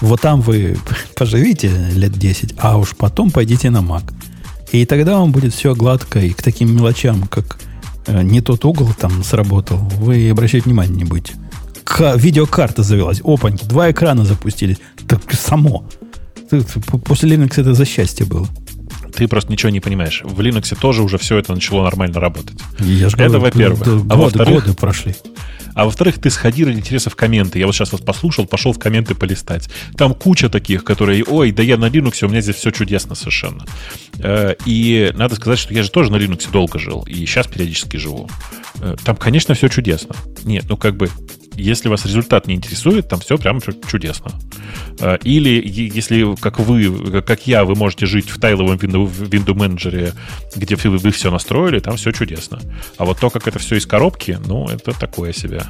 вот 0.01 0.21
там 0.21 0.41
вы 0.41 0.77
поживите 1.17 1.69
лет 1.95 2.13
10, 2.13 2.55
а 2.59 2.77
уж 2.79 2.95
потом 2.97 3.31
пойдите 3.31 3.71
на 3.71 3.79
Mac. 3.79 4.13
И 4.73 4.85
тогда 4.87 5.19
вам 5.19 5.33
будет 5.33 5.53
все 5.55 5.75
гладко, 5.75 6.19
и 6.21 6.31
к 6.31 6.43
таким 6.43 6.75
мелочам, 6.75 7.27
как 7.29 7.59
э, 8.07 8.23
не 8.23 8.41
тот 8.41 8.65
угол 8.65 8.89
там 8.99 9.23
сработал, 9.25 9.79
вы 9.99 10.31
обращать 10.31 10.65
внимания 10.67 10.95
не 10.97 11.05
будете. 11.05 11.35
Ка- 11.85 12.17
видеокарта 12.17 12.83
завелась, 12.83 13.21
опаньки, 13.25 13.65
два 13.65 13.91
экрана 13.91 14.25
запустились. 14.25 14.77
Так 15.09 15.21
само. 15.35 15.85
После 17.05 17.35
Linux 17.37 17.61
это 17.61 17.75
за 17.75 17.85
счастье 17.85 18.25
было. 18.27 18.47
Ты 19.15 19.29
просто 19.29 19.53
ничего 19.53 19.71
не 19.71 19.81
понимаешь. 19.81 20.23
В 20.25 20.41
Linux 20.41 20.77
тоже 20.81 21.03
уже 21.03 21.19
все 21.19 21.39
это 21.39 21.53
начало 21.55 21.83
нормально 21.85 22.19
работать. 22.21 22.59
Я 22.81 23.09
ж 23.09 23.15
Это 23.15 23.39
во-первых. 23.39 23.81
да, 24.07 24.15
А 24.15 24.17
во-вторых- 24.17 24.65
годы 24.65 24.75
прошли. 24.75 25.15
А 25.75 25.87
во-вторых, 25.87 26.19
ты 26.21 26.29
сходи 26.29 26.65
ради 26.65 26.77
интереса 26.79 27.09
в 27.09 27.17
комменты. 27.17 27.59
Я 27.59 27.65
вот 27.67 27.75
сейчас 27.75 27.93
вас 27.93 28.03
послушал, 28.03 28.45
пошел 28.47 28.73
в 28.75 28.79
комменты 28.79 29.15
полистать. 29.15 29.71
Там 29.97 30.15
куча 30.15 30.51
таких, 30.51 30.85
которые, 30.85 31.25
ой, 31.25 31.51
да 31.51 31.63
я 31.63 31.79
на 31.79 31.87
Linux, 31.87 32.23
у 32.25 32.29
меня 32.29 32.43
здесь 32.43 32.57
все 32.57 32.71
чудесно 32.71 33.15
совершенно. 33.15 33.65
Э, 34.19 34.55
И 34.67 35.11
надо 35.15 35.37
сказать, 35.37 35.59
что 35.59 35.73
я 35.73 35.83
же 35.83 35.91
тоже 35.91 36.13
на 36.13 36.17
Linux 36.17 36.51
долго 36.53 36.79
жил, 36.79 37.05
и 37.09 37.15
сейчас 37.27 37.47
периодически 37.47 37.97
живу. 37.97 38.29
Э, 38.81 38.97
Там, 39.05 39.17
конечно, 39.17 39.55
все 39.55 39.69
чудесно. 39.69 40.15
Нет, 40.45 40.65
ну 40.69 40.77
как 40.77 40.97
бы, 40.97 41.09
если 41.55 41.89
вас 41.89 42.05
результат 42.05 42.47
не 42.47 42.55
интересует, 42.55 43.09
там 43.09 43.21
все 43.21 43.39
прям 43.39 43.61
чу- 43.61 43.79
чудесно. 43.89 44.33
Э, 45.01 45.19
Или 45.25 45.63
если, 45.67 46.35
как 46.37 46.59
вы, 46.61 47.23
как 47.23 47.47
я, 47.47 47.65
вы 47.65 47.75
можете 47.75 48.07
жить 48.07 48.31
в 48.31 48.39
тайловом 48.41 48.77
window, 48.77 49.11
window 49.29 49.55
менеджере, 49.55 50.13
где 50.57 50.77
вы, 50.77 50.99
вы 50.99 51.11
все 51.11 51.31
настроили, 51.31 51.79
там 51.79 51.97
все 51.97 52.13
чудесно. 52.13 52.61
А 52.99 53.05
вот 53.05 53.19
то, 53.19 53.31
как 53.31 53.47
это 53.49 53.59
все 53.59 53.77
из 53.77 53.87
коробки, 53.87 54.39
ну, 54.47 54.67
это 54.69 54.93
такое 54.99 55.33
себе. 55.33 55.63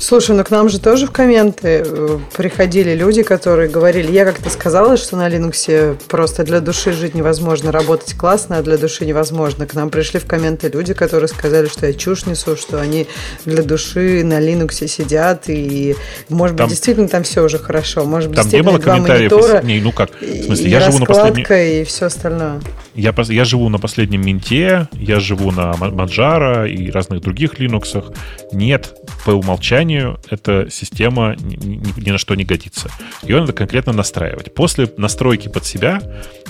Слушай, 0.00 0.34
ну 0.34 0.44
к 0.44 0.50
нам 0.50 0.70
же 0.70 0.80
тоже 0.80 1.06
в 1.06 1.10
комменты 1.10 1.84
э, 1.84 2.18
приходили 2.34 2.94
люди, 2.94 3.22
которые 3.22 3.68
говорили, 3.68 4.10
я 4.10 4.24
как-то 4.24 4.48
сказала, 4.48 4.96
что 4.96 5.18
на 5.18 5.28
Linux 5.28 5.94
просто 6.08 6.42
для 6.42 6.60
души 6.60 6.92
жить 6.92 7.14
невозможно, 7.14 7.70
работать 7.70 8.14
классно, 8.14 8.56
а 8.56 8.62
для 8.62 8.78
души 8.78 9.04
невозможно. 9.04 9.66
К 9.66 9.74
нам 9.74 9.90
пришли 9.90 10.18
в 10.18 10.24
комменты 10.24 10.70
люди, 10.72 10.94
которые 10.94 11.28
сказали, 11.28 11.68
что 11.68 11.86
я 11.86 11.92
чушь 11.92 12.24
несу, 12.24 12.56
что 12.56 12.80
они 12.80 13.08
для 13.44 13.62
души 13.62 14.24
на 14.24 14.40
Linux 14.40 14.86
сидят, 14.88 15.44
и 15.48 15.94
может 16.30 16.54
быть 16.56 16.60
Там- 16.60 16.68
действительно 16.70 17.08
там 17.08 17.22
все 17.22 17.44
уже 17.44 17.58
хорошо, 17.58 18.06
может 18.06 18.30
быть 18.30 18.38
Там 18.38 18.48
не 18.48 18.62
было 18.62 18.78
два 18.78 18.94
комментариев. 18.94 19.30
монитора, 19.32 19.60
Не, 19.62 19.80
ну 19.80 19.92
как? 19.92 20.10
В 20.18 20.44
смысле, 20.44 20.64
и 20.64 20.70
я 20.70 20.80
живу 20.80 21.00
на 21.00 21.04
раскладка, 21.04 21.62
и 21.62 21.84
все 21.84 22.06
остальное. 22.06 22.62
Я, 22.96 23.14
я 23.28 23.44
живу 23.44 23.68
на 23.68 23.78
последнем 23.78 24.20
Минте, 24.22 24.88
я 24.92 25.20
живу 25.20 25.52
на 25.52 25.74
Ма- 25.76 25.88
Manjaro 25.88 26.68
и 26.68 26.90
разных 26.90 27.20
других 27.20 27.54
Linux. 27.60 28.12
Нет, 28.52 28.94
по 29.24 29.30
умолчанию 29.30 30.18
эта 30.28 30.66
система 30.70 31.36
ни, 31.38 31.54
ни- 31.56 32.00
ни 32.06 32.10
на 32.10 32.18
что 32.18 32.34
не 32.34 32.44
годится. 32.44 32.90
Ее 33.22 33.40
надо 33.40 33.52
конкретно 33.52 33.92
настраивать. 33.92 34.52
После 34.54 34.92
настройки 34.96 35.46
под 35.48 35.64
себя 35.64 36.02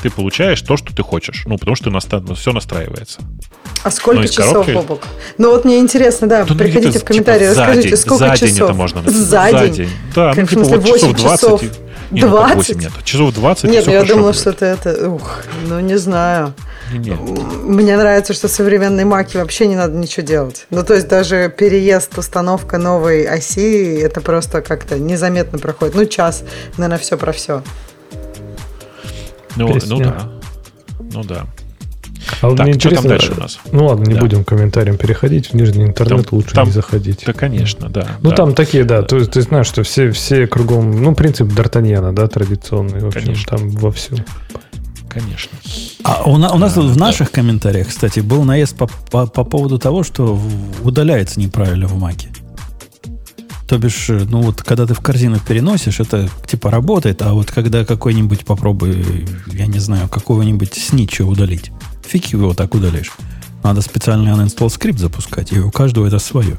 ты 0.03 0.11
получаешь 0.11 0.63
то, 0.63 0.77
что 0.79 0.95
ты 0.97 1.03
хочешь. 1.03 1.43
Ну, 1.47 1.59
потому 1.59 1.77
что 1.77 1.91
все 2.35 2.53
настраивается. 2.53 3.21
А 3.85 3.91
сколько 3.91 4.23
Ну, 4.23 4.27
часов, 4.27 4.47
коробки? 4.53 4.71
Бобок? 4.73 5.09
Ну 5.37 5.51
вот 5.51 5.65
мне 5.67 5.79
интересно, 5.79 6.27
да, 6.27 6.47
Ну, 6.49 6.55
приходите 6.57 6.89
где-то, 6.89 7.05
в 7.05 7.09
комментарии, 7.09 7.41
типа, 7.45 7.55
за 7.55 7.61
расскажите, 7.61 7.89
день- 7.89 7.97
сколько 7.99 8.19
за 8.29 8.33
часов? 8.35 8.49
день 8.49 8.57
это 8.65 8.75
можно 8.75 9.03
написать. 9.03 9.27
За, 9.59 9.69
день? 9.69 9.89
Да, 10.15 10.33
Как, 10.35 10.37
ну, 10.39 10.45
в 10.45 10.49
типа, 10.51 10.65
смысле, 10.65 10.77
вот 10.79 10.87
часов 10.87 11.03
8 11.11 11.17
20. 11.17 11.41
часов? 11.61 11.63
Не, 12.11 12.23
ну, 12.23 12.37
как 12.37 12.57
8 12.57 12.75
20? 12.75 12.77
нет. 12.77 13.05
Часов 13.05 13.35
20 13.35 13.65
и 13.65 13.69
Нет, 13.69 13.87
ну 13.87 13.93
я 13.93 13.99
хорошо 13.99 14.15
думала, 14.15 14.31
будет. 14.33 14.41
что 14.41 14.51
это, 14.51 14.67
это, 14.67 15.11
ух, 15.11 15.43
ну 15.69 15.81
не 15.81 15.97
знаю. 15.97 16.55
Не, 16.93 16.99
не. 16.99 17.13
Мне 17.13 17.97
нравится, 17.97 18.35
что 18.35 18.49
современные 18.49 19.07
маки 19.07 19.37
вообще 19.37 19.67
не 19.69 19.77
надо 19.77 19.97
ничего 19.97 20.27
делать. 20.27 20.67
Ну, 20.71 20.83
то 20.83 20.95
есть 20.95 21.07
даже 21.07 21.53
переезд, 21.57 22.19
установка 22.19 22.79
новой 22.79 23.25
оси, 23.25 23.95
это 24.01 24.21
просто 24.21 24.61
как-то 24.61 24.99
незаметно 24.99 25.59
проходит. 25.59 25.95
Ну, 25.95 26.05
час, 26.05 26.43
наверное, 26.77 26.99
все 26.99 27.17
про 27.17 27.33
все. 27.33 27.63
Ну, 29.57 29.79
ну 29.87 30.01
да. 30.01 30.29
Ну 31.13 31.25
да. 31.25 31.47
А 32.41 32.49
вот 32.49 32.57
Так, 32.57 32.67
мне 32.67 32.75
что 32.79 32.91
там 32.91 32.99
интересно, 32.99 33.09
дальше 33.11 33.33
у 33.37 33.41
нас? 33.41 33.59
Ну 33.73 33.87
ладно, 33.87 34.05
не 34.05 34.15
Да. 34.15 34.21
будем 34.21 34.45
к 34.45 34.49
комментариям 34.49 34.97
переходить. 34.97 35.49
В 35.49 35.55
нижний 35.55 35.85
интернет 35.85 36.27
Там- 36.29 36.39
лучше 36.39 36.55
там- 36.55 36.67
не 36.67 36.73
заходить. 36.73 37.23
Да, 37.27 37.33
конечно, 37.33 37.89
да. 37.89 38.07
Ну, 38.23 38.31
да. 38.31 38.37
там 38.37 38.55
такие, 38.55 38.85
да. 38.85 39.03
То 39.03 39.17
есть 39.17 39.33
ты 39.33 39.43
знаешь, 39.43 39.67
что 39.67 39.83
все, 39.83 40.11
все 40.13 40.47
кругом, 40.47 41.03
ну, 41.03 41.15
принцип 41.15 41.49
Д'Артаньяна, 41.49 42.13
да, 42.13 42.27
традиционный. 42.27 43.01
В 43.01 43.07
общем, 43.07 43.21
Конечно. 43.23 43.57
там 43.59 43.71
вовсю. 43.71 44.17
Конечно. 45.09 45.51
А 46.05 46.23
у, 46.25 46.37
на- 46.37 46.53
у 46.53 46.59
нас 46.59 46.75
тут 46.75 46.87
в 46.91 46.97
наших 46.97 47.31
комментариях, 47.33 47.89
кстати, 47.89 48.21
был 48.21 48.45
наезд 48.45 48.77
по, 48.77 48.87
по, 49.11 49.27
по 49.27 49.45
поводу 49.45 49.79
того, 49.79 50.03
что 50.05 50.41
удаляется 50.85 51.41
неправильно 51.41 51.89
в 51.89 51.99
маке. 51.99 52.29
То 53.67 53.79
бишь, 53.79 54.09
э, 54.11 54.25
ну 54.29 54.43
вот, 54.43 54.63
когда 54.63 54.85
ты 54.87 54.95
в 54.95 55.01
корзину 55.01 55.39
переносишь, 55.39 56.01
это 56.01 56.29
типа 56.47 56.71
работает, 56.73 57.23
а 57.23 57.33
вот 57.35 57.51
когда 57.53 57.85
какой-нибудь 57.85 58.45
попробуй, 58.45 59.27
я 59.53 59.67
не 59.67 59.79
знаю, 59.79 60.09
какого-нибудь 60.09 60.75
снича 60.75 61.25
удалить, 61.25 61.71
фиг 62.03 62.27
его 62.27 62.55
так 62.55 62.75
удалишь. 62.75 63.13
Надо 63.63 63.83
специальный 63.83 64.33
uninstall 64.33 64.71
скрипт 64.71 64.99
запускать, 64.99 65.53
и 65.53 65.59
у 65.59 65.71
каждого 65.71 66.07
это 66.07 66.19
свое. 66.19 66.57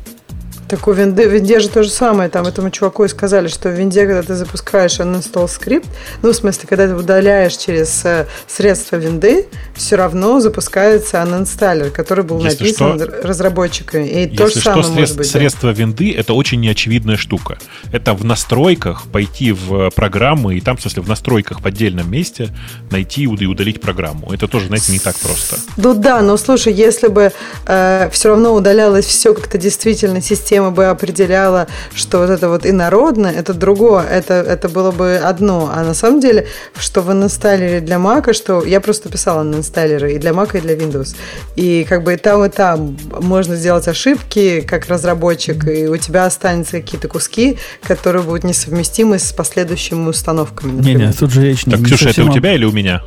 Так 0.71 0.87
у 0.87 0.93
винды, 0.93 1.27
в 1.27 1.33
винде 1.33 1.59
же 1.59 1.67
то 1.67 1.83
же 1.83 1.89
самое. 1.89 2.29
Там 2.29 2.47
этому 2.47 2.69
чуваку 2.69 3.03
и 3.03 3.09
сказали, 3.09 3.49
что 3.49 3.67
в 3.67 3.73
винде, 3.73 4.05
когда 4.05 4.23
ты 4.23 4.35
запускаешь 4.35 4.99
uninstall 5.01 5.49
скрипт, 5.49 5.89
ну, 6.21 6.31
в 6.31 6.33
смысле, 6.35 6.63
когда 6.69 6.87
ты 6.87 6.95
удаляешь 6.95 7.57
через 7.57 8.05
э, 8.05 8.25
средства 8.47 8.95
винды, 8.95 9.47
все 9.75 9.97
равно 9.97 10.39
запускается 10.39 11.17
uninstaller, 11.17 11.89
который 11.91 12.23
был 12.23 12.39
Если 12.39 12.63
написан 12.63 12.97
что- 13.01 13.27
разработчиками. 13.27 14.07
И 14.07 14.27
то 14.27 14.45
же 14.45 14.51
Если 14.51 14.59
что, 14.61 14.69
самое 14.75 14.87
может 14.87 14.97
средств- 15.09 15.17
быть. 15.17 15.33
да. 15.33 15.39
средства 15.39 15.69
винды 15.71 16.13
это 16.13 16.33
очень 16.33 16.61
неочевидная 16.61 17.17
штука. 17.17 17.57
Это 17.91 18.13
в 18.13 18.23
настройках 18.23 19.07
пойти 19.11 19.51
в 19.51 19.89
программы 19.89 20.55
и 20.55 20.61
там, 20.61 20.77
в 20.77 20.81
смысле, 20.81 21.01
в 21.01 21.09
настройках 21.09 21.59
в 21.59 21.65
отдельном 21.65 22.09
месте 22.09 22.47
найти 22.91 23.23
и 23.23 23.45
удалить 23.45 23.81
программу. 23.81 24.31
Это 24.31 24.47
тоже, 24.47 24.67
знаете, 24.67 24.93
не 24.93 24.99
так 24.99 25.17
просто. 25.17 25.57
Ну 25.75 25.93
да, 25.95 26.21
но 26.21 26.37
слушай, 26.37 26.71
если 26.71 27.09
бы 27.09 27.33
все 27.65 28.29
равно 28.29 28.53
удалялось 28.53 29.03
все 29.05 29.33
как-то 29.33 29.57
действительно, 29.57 30.21
система 30.21 30.60
бы 30.69 30.85
определяла, 30.85 31.67
что 31.95 32.19
вот 32.19 32.29
это 32.29 32.49
вот 32.49 32.65
инородное, 32.65 33.31
это 33.31 33.53
другое, 33.53 34.03
это, 34.05 34.35
это 34.35 34.69
было 34.69 34.91
бы 34.91 35.15
одно. 35.15 35.71
А 35.73 35.83
на 35.83 35.93
самом 35.95 36.19
деле, 36.19 36.47
что 36.77 37.01
в 37.01 37.11
инсталлере 37.11 37.79
для 37.79 37.97
Мака, 37.97 38.33
что 38.33 38.63
я 38.63 38.79
просто 38.81 39.09
писала 39.09 39.41
на 39.43 39.55
инсталлеры 39.55 40.13
и 40.13 40.19
для 40.19 40.33
Мака, 40.33 40.59
и 40.59 40.61
для 40.61 40.75
Windows. 40.75 41.15
И 41.55 41.85
как 41.89 42.03
бы 42.03 42.13
и 42.13 42.17
там, 42.17 42.45
и 42.45 42.49
там 42.49 42.97
можно 43.21 43.55
сделать 43.55 43.87
ошибки, 43.87 44.61
как 44.61 44.87
разработчик, 44.87 45.67
и 45.67 45.87
у 45.87 45.97
тебя 45.97 46.25
останутся 46.25 46.79
какие-то 46.81 47.07
куски, 47.07 47.57
которые 47.81 48.21
будут 48.23 48.43
несовместимы 48.43 49.17
с 49.17 49.31
последующими 49.31 50.09
установками. 50.09 50.73
например. 50.73 50.99
Не-не, 50.99 51.13
тут 51.13 51.31
же 51.31 51.41
речь 51.43 51.65
не, 51.65 51.71
Так, 51.71 51.79
не 51.79 51.85
Ксюша, 51.87 52.03
это 52.05 52.09
совсем 52.09 52.25
у 52.25 52.29
об- 52.29 52.35
тебя 52.35 52.53
или 52.53 52.65
у 52.65 52.71
меня? 52.71 53.01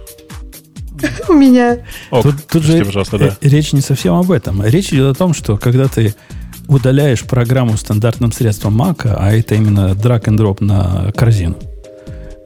У 1.29 1.33
меня. 1.33 1.79
Ок, 2.11 2.23
Тут, 2.23 2.35
тут 2.47 2.63
же 2.63 2.85
да. 3.13 3.37
речь 3.41 3.73
не 3.73 3.81
совсем 3.81 4.15
об 4.15 4.31
этом. 4.31 4.65
Речь 4.65 4.93
идет 4.93 5.17
о 5.17 5.19
том, 5.19 5.35
что 5.35 5.57
когда 5.59 5.87
ты 5.89 6.15
удаляешь 6.69 7.23
программу 7.25 7.77
стандартным 7.77 8.33
средством 8.33 8.81
Mac, 8.81 9.03
а 9.07 9.33
это 9.33 9.55
именно 9.55 9.93
drag 9.93 10.25
and 10.25 10.37
drop 10.39 10.63
на 10.65 11.13
корзину, 11.13 11.57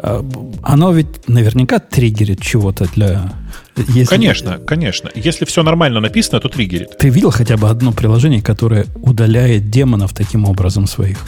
а, 0.01 0.25
оно 0.63 0.93
ведь 0.93 1.29
наверняка 1.29 1.79
триггерит 1.79 2.41
чего-то 2.41 2.87
для... 2.95 3.33
Если- 3.77 4.07
Конечно, 4.07 4.59
конечно. 4.59 5.09
Если 5.15 5.45
все 5.45 5.63
нормально 5.63 6.01
написано, 6.01 6.41
то 6.41 6.49
триггерит. 6.49 6.99
Ты 6.99 7.09
видел 7.11 7.31
хотя 7.31 7.57
бы 7.57 7.69
одно 7.69 7.93
приложение, 7.93 8.43
которое 8.43 8.87
удаляет 8.97 9.71
демонов 9.71 10.13
таким 10.15 10.45
образом 10.47 10.87
своих? 10.87 11.19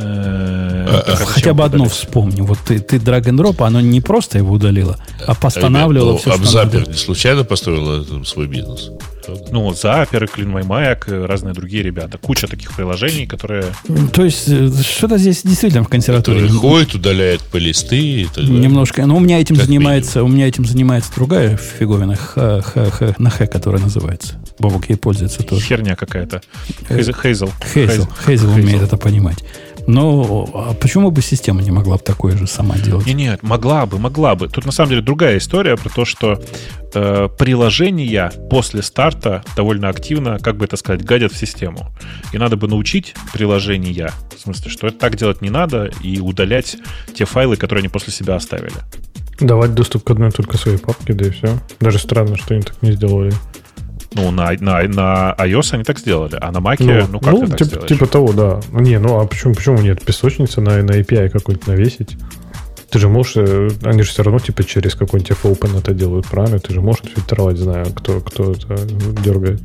Э, 0.00 0.86
А, 0.88 1.04
а 1.06 1.16
хотя 1.16 1.54
бы 1.54 1.64
одно 1.64 1.86
вспомни. 1.86 2.40
Вот 2.42 2.58
ты, 2.66 2.78
ты 2.78 2.96
drag 2.96 3.24
and 3.24 3.36
drop, 3.38 3.64
оно 3.64 3.80
не 3.80 4.00
просто 4.00 4.38
его 4.38 4.54
удалило, 4.54 4.96
а 5.26 5.34
постанавливало 5.34 6.18
Ребят, 6.18 6.20
все, 6.20 6.64
ну, 6.64 6.70
что 6.80 6.90
не 6.90 6.96
случайно 6.96 7.44
построил 7.44 8.24
свой 8.24 8.46
бизнес? 8.46 8.90
Ну, 9.50 9.72
Запер, 9.72 10.24
Clean 10.24 10.52
My 10.52 10.66
Mac, 10.66 11.08
и 11.08 11.26
разные 11.26 11.54
другие 11.54 11.82
ребята. 11.82 12.18
Куча 12.18 12.46
таких 12.46 12.74
приложений, 12.74 13.26
которые... 13.26 13.64
То 14.12 14.24
есть, 14.24 14.48
э, 14.48 14.70
что-то 14.82 15.18
здесь 15.18 15.42
действительно 15.42 15.84
в 15.84 15.88
консерватории 15.88 16.46
Который 16.46 16.58
ходит, 16.58 16.94
удаляет 16.94 17.42
полисты 17.42 17.98
и 17.98 18.24
так 18.24 18.44
далее. 18.44 18.60
Немножко. 18.60 19.06
Но 19.06 19.16
у 19.16 19.20
меня 19.20 19.40
этим 19.40 19.56
Как 19.56 19.66
занимается, 19.66 20.22
у 20.22 20.28
меня 20.28 20.48
этим 20.48 20.64
занимается 20.64 21.12
другая 21.14 21.56
фиговина 21.56 22.16
х, 22.16 22.62
х, 22.62 22.90
х, 22.90 23.14
на 23.18 23.30
Х, 23.30 23.46
которая 23.46 23.82
называется. 23.82 24.34
Бобок 24.58 24.88
ей 24.88 24.96
пользуется 24.96 25.42
тоже. 25.42 25.62
Херня 25.62 25.96
какая-то. 25.96 26.42
Э. 26.88 27.00
Хейзел. 27.00 27.50
Хейзел 27.74 28.08
Хейзел. 28.26 28.50
умеет 28.50 28.82
это 28.82 28.96
понимать. 28.96 29.44
Но 29.88 30.46
а 30.52 30.74
почему 30.74 31.10
бы 31.10 31.22
система 31.22 31.62
не 31.62 31.70
могла 31.70 31.96
бы 31.96 32.02
такое 32.02 32.36
же 32.36 32.46
сама 32.46 32.76
делать? 32.76 33.06
Не, 33.06 33.14
нет, 33.14 33.42
могла 33.42 33.86
бы, 33.86 33.98
могла 33.98 34.34
бы. 34.34 34.46
Тут 34.46 34.66
на 34.66 34.70
самом 34.70 34.90
деле 34.90 35.00
другая 35.00 35.38
история 35.38 35.76
про 35.76 35.88
то, 35.88 36.04
что 36.04 36.42
э, 36.92 37.28
приложения 37.38 38.30
после 38.50 38.82
старта 38.82 39.42
довольно 39.56 39.88
активно, 39.88 40.38
как 40.40 40.58
бы 40.58 40.66
это 40.66 40.76
сказать, 40.76 41.02
гадят 41.02 41.32
в 41.32 41.38
систему. 41.38 41.90
И 42.34 42.38
надо 42.38 42.58
бы 42.58 42.68
научить 42.68 43.14
приложения, 43.32 44.12
в 44.36 44.38
смысле, 44.38 44.70
что 44.70 44.88
это 44.88 44.98
так 44.98 45.16
делать 45.16 45.40
не 45.40 45.48
надо, 45.48 45.90
и 46.02 46.20
удалять 46.20 46.76
те 47.14 47.24
файлы, 47.24 47.56
которые 47.56 47.80
они 47.80 47.88
после 47.88 48.12
себя 48.12 48.34
оставили. 48.34 48.76
Давать 49.40 49.72
доступ 49.72 50.04
к 50.04 50.10
одной 50.10 50.32
только 50.32 50.58
своей 50.58 50.76
папке, 50.76 51.14
да 51.14 51.28
и 51.28 51.30
все. 51.30 51.58
Даже 51.80 51.98
странно, 51.98 52.36
что 52.36 52.52
они 52.52 52.62
так 52.62 52.76
не 52.82 52.92
сделали. 52.92 53.32
Ну, 54.14 54.30
на, 54.30 54.52
на, 54.60 54.82
на 54.82 55.34
iOS 55.38 55.74
они 55.74 55.84
так 55.84 55.98
сделали, 55.98 56.38
а 56.40 56.50
на 56.50 56.58
Mac, 56.58 56.76
Ну, 56.80 57.06
ну, 57.12 57.20
как 57.20 57.32
ну, 57.32 57.40
ты 57.40 57.46
так 57.48 57.58
типа, 57.58 57.68
сделаешь? 57.68 57.88
типа 57.88 58.06
того, 58.06 58.32
да. 58.32 58.60
Не, 58.72 58.98
ну 58.98 59.20
а 59.20 59.26
почему, 59.26 59.54
почему 59.54 59.78
нет? 59.78 60.02
Песочница 60.04 60.60
на, 60.60 60.82
на 60.82 60.92
API 60.92 61.28
какой-нибудь 61.28 61.66
навесить. 61.66 62.16
Ты 62.90 62.98
же 62.98 63.08
можешь, 63.08 63.36
э, 63.36 63.68
они 63.82 64.02
же 64.02 64.08
все 64.10 64.22
равно 64.22 64.38
типа 64.38 64.64
через 64.64 64.94
какой-нибудь 64.94 65.32
F-Open 65.32 65.78
это 65.78 65.92
делают, 65.92 66.26
правильно? 66.26 66.58
Ты 66.58 66.72
же 66.72 66.80
можешь 66.80 67.02
фильтровать, 67.02 67.58
знаю, 67.58 67.86
кто, 67.94 68.20
кто 68.20 68.52
это 68.52 68.76
дергает. 69.22 69.60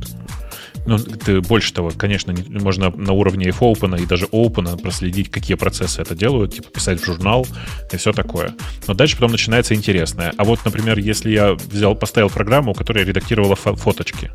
Ну, 0.86 0.98
ты, 0.98 1.40
больше 1.40 1.72
того, 1.72 1.92
конечно, 1.96 2.30
не- 2.32 2.58
можно 2.60 2.90
на 2.90 3.12
уровне 3.12 3.48
F-Open 3.48 4.02
и 4.02 4.06
даже 4.06 4.26
Open 4.26 4.80
проследить, 4.82 5.30
какие 5.30 5.56
процессы 5.56 6.02
это 6.02 6.14
делают, 6.14 6.54
типа 6.54 6.68
писать 6.70 7.00
в 7.00 7.04
журнал 7.06 7.46
и 7.92 7.96
все 7.96 8.12
такое. 8.12 8.54
Но 8.86 8.92
дальше 8.94 9.16
потом 9.16 9.32
начинается 9.32 9.74
интересное. 9.74 10.32
А 10.36 10.44
вот, 10.44 10.60
например, 10.64 10.98
если 10.98 11.30
я 11.30 11.54
взял, 11.54 11.94
поставил 11.94 12.28
программу, 12.28 12.74
которая 12.74 13.04
редактировала 13.04 13.54
фо- 13.54 13.76
фоточки, 13.76 14.30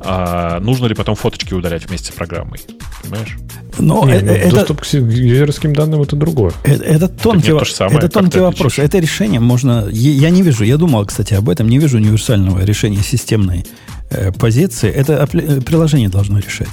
а 0.00 0.60
нужно 0.60 0.86
ли 0.86 0.94
потом 0.94 1.14
фоточки 1.14 1.54
удалять 1.54 1.86
вместе 1.88 2.12
с 2.12 2.14
программой? 2.14 2.60
Понимаешь? 3.02 3.36
Но 3.78 4.04
Не, 4.06 4.12
э- 4.14 4.20
ну, 4.22 4.32
э, 4.32 4.36
это, 4.36 4.54
доступ 4.56 4.80
к 4.82 4.86
юзерским 4.92 5.72
данным 5.74 6.02
это 6.02 6.16
другое. 6.16 6.52
э- 6.64 6.74
это 6.74 7.08
тонкий, 7.08 7.46
нет, 7.48 7.54
во- 7.54 7.58
то 7.60 7.64
же 7.64 7.72
самое, 7.72 7.98
это 7.98 8.08
тонкий 8.08 8.38
вопрос. 8.40 8.78
Это 8.78 8.98
решение 8.98 9.40
можно... 9.40 9.88
Я 9.90 10.10
я 10.12 10.30
не 10.30 10.42
вижу, 10.42 10.64
я 10.64 10.76
думал, 10.76 11.04
кстати, 11.06 11.34
об 11.34 11.48
этом, 11.48 11.68
не 11.68 11.78
вижу 11.78 11.96
универсального 11.98 12.64
решения 12.64 13.02
системной 13.02 13.64
позиции. 14.38 14.90
Это 14.90 15.28
э, 15.32 15.60
приложение 15.60 16.08
должно 16.08 16.38
решать. 16.38 16.68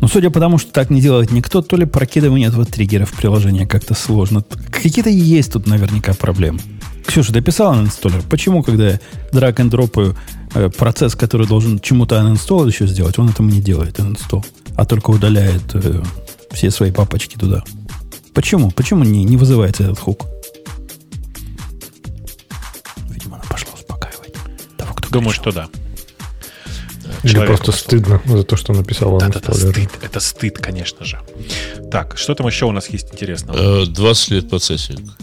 Но 0.00 0.08
судя 0.08 0.30
по 0.30 0.40
тому, 0.40 0.58
что 0.58 0.72
так 0.72 0.90
не 0.90 1.00
делает 1.00 1.30
никто, 1.30 1.60
то 1.60 1.76
ли 1.76 1.84
прокидывание 1.84 2.48
этого 2.48 2.64
триггера 2.64 3.04
в 3.04 3.12
приложение 3.12 3.66
как-то 3.66 3.94
сложно. 3.94 4.42
Какие-то 4.70 5.10
есть 5.10 5.52
тут 5.52 5.66
наверняка 5.66 6.14
проблемы. 6.14 6.60
Ксюша, 7.06 7.32
ты 7.32 7.40
писала 7.42 7.74
на 7.74 7.82
инсталлер? 7.82 8.22
Почему, 8.30 8.62
когда 8.62 8.90
я 8.90 9.00
drag 9.32 9.56
and 9.56 9.68
дропаю 9.68 10.16
э, 10.54 10.70
процесс, 10.70 11.14
который 11.14 11.46
должен 11.46 11.80
чему-то 11.80 12.16
uninstall 12.16 12.66
еще 12.66 12.86
сделать, 12.86 13.18
он 13.18 13.28
этому 13.28 13.50
не 13.50 13.60
делает 13.60 13.98
uninstall, 13.98 14.44
а 14.76 14.86
только 14.86 15.10
удаляет 15.10 15.62
э, 15.74 16.02
все 16.52 16.70
свои 16.70 16.92
папочки 16.92 17.36
туда? 17.36 17.62
Почему? 18.32 18.70
Почему 18.70 19.04
не, 19.04 19.24
не 19.24 19.36
вызывается 19.36 19.82
этот 19.82 19.98
хук? 19.98 20.24
Видимо, 23.08 23.36
она 23.36 23.44
пошла 23.50 23.74
успокаивать 23.74 24.32
того, 24.78 24.94
кто 24.94 25.08
Думаю, 25.10 25.30
кричал. 25.30 25.52
что 25.52 25.52
да. 25.52 25.68
Или 27.22 27.46
просто 27.46 27.72
стыдно 27.72 28.20
за 28.24 28.44
то, 28.44 28.56
что 28.56 28.72
написал 28.72 29.18
Да, 29.18 29.26
он 29.26 29.32
да, 29.32 29.40
да, 29.40 29.52
стыд. 29.52 29.90
Это 30.02 30.20
стыд, 30.20 30.58
конечно 30.58 31.04
же. 31.04 31.18
Так, 31.90 32.16
что 32.18 32.34
там 32.34 32.46
еще 32.46 32.66
у 32.66 32.72
нас 32.72 32.88
есть 32.88 33.12
интересного? 33.12 33.82
Э, 33.82 33.86
20 33.86 34.30
лет 34.30 34.48
процессинг. 34.48 35.16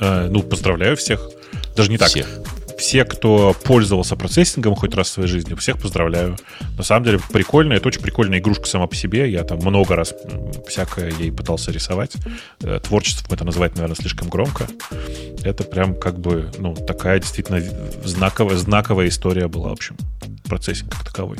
Э, 0.00 0.28
ну, 0.30 0.42
поздравляю 0.42 0.96
всех. 0.96 1.20
Даже 1.76 1.90
не 1.90 1.98
так. 1.98 2.08
Всех. 2.08 2.28
Все, 2.80 3.04
кто 3.04 3.54
пользовался 3.62 4.16
процессингом 4.16 4.74
хоть 4.74 4.94
раз 4.94 5.08
в 5.08 5.12
своей 5.12 5.28
жизни, 5.28 5.54
всех 5.54 5.78
поздравляю. 5.78 6.38
На 6.78 6.82
самом 6.82 7.04
деле 7.04 7.20
прикольно, 7.30 7.74
это 7.74 7.86
очень 7.86 8.00
прикольная 8.00 8.38
игрушка 8.38 8.64
сама 8.64 8.86
по 8.86 8.94
себе. 8.94 9.30
Я 9.30 9.44
там 9.44 9.58
много 9.58 9.96
раз 9.96 10.14
всякое 10.66 11.12
ей 11.12 11.30
пытался 11.30 11.72
рисовать. 11.72 12.14
Э, 12.62 12.80
Творчеством 12.82 13.34
это 13.34 13.44
называть, 13.44 13.74
наверное, 13.74 13.96
слишком 13.96 14.30
громко. 14.30 14.66
Это 15.44 15.62
прям 15.62 15.94
как 15.94 16.18
бы, 16.18 16.50
ну, 16.56 16.74
такая 16.74 17.20
действительно 17.20 17.62
знаковая, 18.02 18.56
знаковая 18.56 19.08
история 19.08 19.46
была, 19.46 19.68
в 19.68 19.72
общем, 19.72 19.98
процессинг 20.48 20.90
как 20.90 21.04
таковой. 21.04 21.36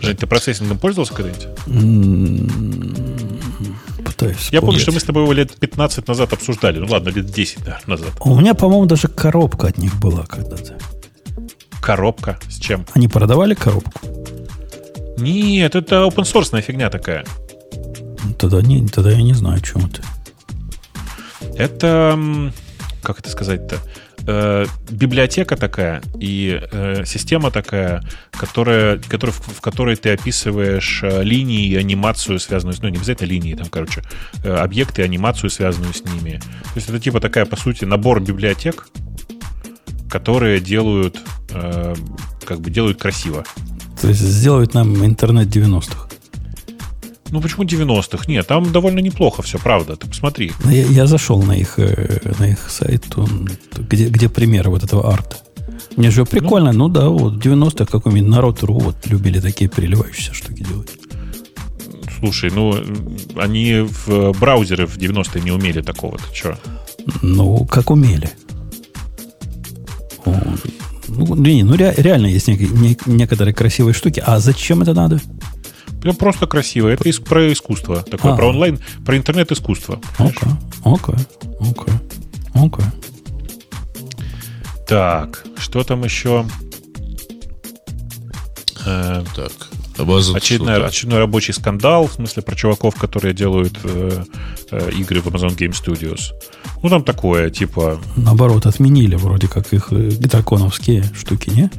Жень, 0.00 0.16
ты 0.16 0.26
процессингом 0.26 0.78
пользовался 0.78 1.12
когда-нибудь? 1.12 1.48
Пытаюсь 4.16 4.48
Я 4.50 4.60
помню, 4.62 4.78
что 4.78 4.92
мы 4.92 5.00
с 5.00 5.04
тобой 5.04 5.24
его 5.24 5.32
лет 5.32 5.54
15 5.56 6.08
назад 6.08 6.32
обсуждали. 6.32 6.78
Ну 6.78 6.86
ладно, 6.88 7.10
лет 7.10 7.26
10 7.26 7.64
да, 7.64 7.80
назад. 7.86 8.12
У 8.20 8.34
меня, 8.38 8.54
по-моему, 8.54 8.86
даже 8.86 9.08
коробка 9.08 9.68
от 9.68 9.78
них 9.78 9.94
была 10.00 10.24
когда-то. 10.24 10.78
Коробка 11.82 12.38
с 12.48 12.58
чем? 12.58 12.86
Они 12.94 13.08
продавали 13.08 13.54
коробку? 13.54 14.00
Нет, 15.18 15.74
это 15.74 15.96
open 15.96 16.24
source 16.24 16.60
фигня 16.62 16.88
такая. 16.88 17.24
Ну, 18.24 18.34
Тогда, 18.34 18.62
не, 18.62 18.86
тогда 18.88 19.10
я 19.10 19.22
не 19.22 19.34
знаю, 19.34 19.58
о 19.58 19.60
чем 19.60 19.86
это. 19.86 20.02
Это, 21.56 22.52
как 23.02 23.20
это 23.20 23.30
сказать-то, 23.30 23.78
э, 24.26 24.66
библиотека 24.90 25.56
такая 25.56 26.02
и 26.18 26.60
э, 26.70 27.04
система 27.04 27.50
такая, 27.50 28.02
которая, 28.32 28.98
которая, 28.98 29.32
в, 29.32 29.40
в 29.40 29.60
которой 29.60 29.96
ты 29.96 30.10
описываешь 30.10 31.00
э, 31.02 31.22
линии 31.22 31.68
и 31.68 31.76
анимацию, 31.76 32.38
связанную 32.38 32.74
с... 32.74 32.82
Ну, 32.82 32.88
не 32.88 32.96
обязательно 32.96 33.28
линии, 33.28 33.54
там, 33.54 33.66
короче, 33.68 34.02
э, 34.44 34.54
объекты, 34.54 35.02
анимацию, 35.02 35.50
связанную 35.50 35.94
с 35.94 36.04
ними. 36.04 36.40
То 36.62 36.76
есть 36.76 36.88
это 36.88 36.98
типа 37.00 37.20
такая, 37.20 37.46
по 37.46 37.56
сути, 37.56 37.84
набор 37.84 38.20
библиотек, 38.20 38.88
которые 40.10 40.60
делают, 40.60 41.20
э, 41.50 41.94
как 42.44 42.60
бы 42.60 42.70
делают 42.70 42.98
красиво. 42.98 43.44
То 44.00 44.08
есть 44.08 44.20
сделают 44.20 44.74
нам 44.74 45.04
интернет 45.04 45.48
90-х. 45.48 46.15
Ну 47.30 47.40
почему 47.40 47.64
90-х? 47.64 48.24
Нет, 48.28 48.46
там 48.46 48.70
довольно 48.72 49.00
неплохо 49.00 49.42
все, 49.42 49.58
правда. 49.58 49.96
Ты 49.96 50.06
посмотри. 50.08 50.52
Ну, 50.64 50.70
Я, 50.70 50.84
я 50.84 51.06
зашел 51.06 51.42
на 51.42 51.52
их, 51.52 51.78
э, 51.78 52.32
на 52.38 52.48
их 52.50 52.70
сайт, 52.70 53.04
он- 53.16 53.48
где, 53.76 54.08
где 54.08 54.28
примеры 54.28 54.70
вот 54.70 54.84
этого 54.84 55.12
арта. 55.12 55.36
Мне 55.96 56.10
же 56.10 56.24
прикольно, 56.24 56.72
ну, 56.72 56.88
да, 56.88 57.08
вот 57.08 57.34
в 57.34 57.38
90-х 57.38 57.86
какой-нибудь 57.86 58.30
народ 58.30 58.62
РУ 58.62 58.78
вот 58.78 58.96
любили 59.06 59.40
такие 59.40 59.68
переливающиеся 59.68 60.34
штуки 60.34 60.62
делать. 60.68 60.90
Слушай, 62.18 62.50
ну 62.54 62.74
они 63.36 63.80
в 64.06 64.32
браузеры 64.38 64.86
в 64.86 64.96
90-е 64.96 65.42
не 65.42 65.50
умели 65.52 65.82
такого. 65.82 66.16
Ты 66.18 66.34
что? 66.34 66.58
Ну, 67.22 67.66
как 67.66 67.90
умели. 67.90 68.30
Ну, 71.08 71.34
не, 71.36 71.62
ну 71.62 71.76
ре- 71.76 71.94
реально 71.96 72.26
есть 72.26 72.48
нек- 72.48 72.72
не- 72.72 72.96
некоторые 73.06 73.54
красивые 73.54 73.94
штуки. 73.94 74.22
А 74.24 74.38
зачем 74.40 74.82
это 74.82 74.92
надо? 74.92 75.20
Прям 76.00 76.14
просто 76.16 76.46
красиво. 76.46 76.88
Это 76.88 77.08
ис- 77.08 77.22
про 77.22 77.52
искусство. 77.52 78.02
Такое, 78.02 78.32
А. 78.32 78.36
про 78.36 78.48
онлайн, 78.48 78.78
про 79.04 79.16
интернет-искусство. 79.16 80.00
Окей, 80.18 80.48
окей, 80.84 81.14
окей, 81.60 81.94
окей. 82.54 82.84
Так, 84.88 85.44
что 85.58 85.82
там 85.82 86.04
еще? 86.04 86.46
Э, 88.84 89.24
Так, 89.34 89.52
Amazon 89.98 90.36
очередной, 90.36 90.74
что-то. 90.74 90.86
очередной 90.86 91.18
рабочий 91.18 91.52
скандал, 91.52 92.06
в 92.06 92.12
смысле 92.12 92.42
про 92.42 92.54
чуваков, 92.54 92.94
которые 92.94 93.34
делают 93.34 93.76
э, 93.82 94.24
э, 94.70 94.90
игры 94.92 95.20
в 95.20 95.26
Amazon 95.26 95.56
Game 95.56 95.72
Studios. 95.72 96.30
Ну, 96.82 96.88
там 96.88 97.02
такое, 97.02 97.50
типа, 97.50 97.98
Наоборот, 98.16 98.66
отменили 98.66 99.16
вроде 99.16 99.48
как 99.48 99.72
их 99.72 99.88
э, 99.90 100.10
драконовские 100.10 101.02
штуки, 101.18 101.50
не? 101.50 101.70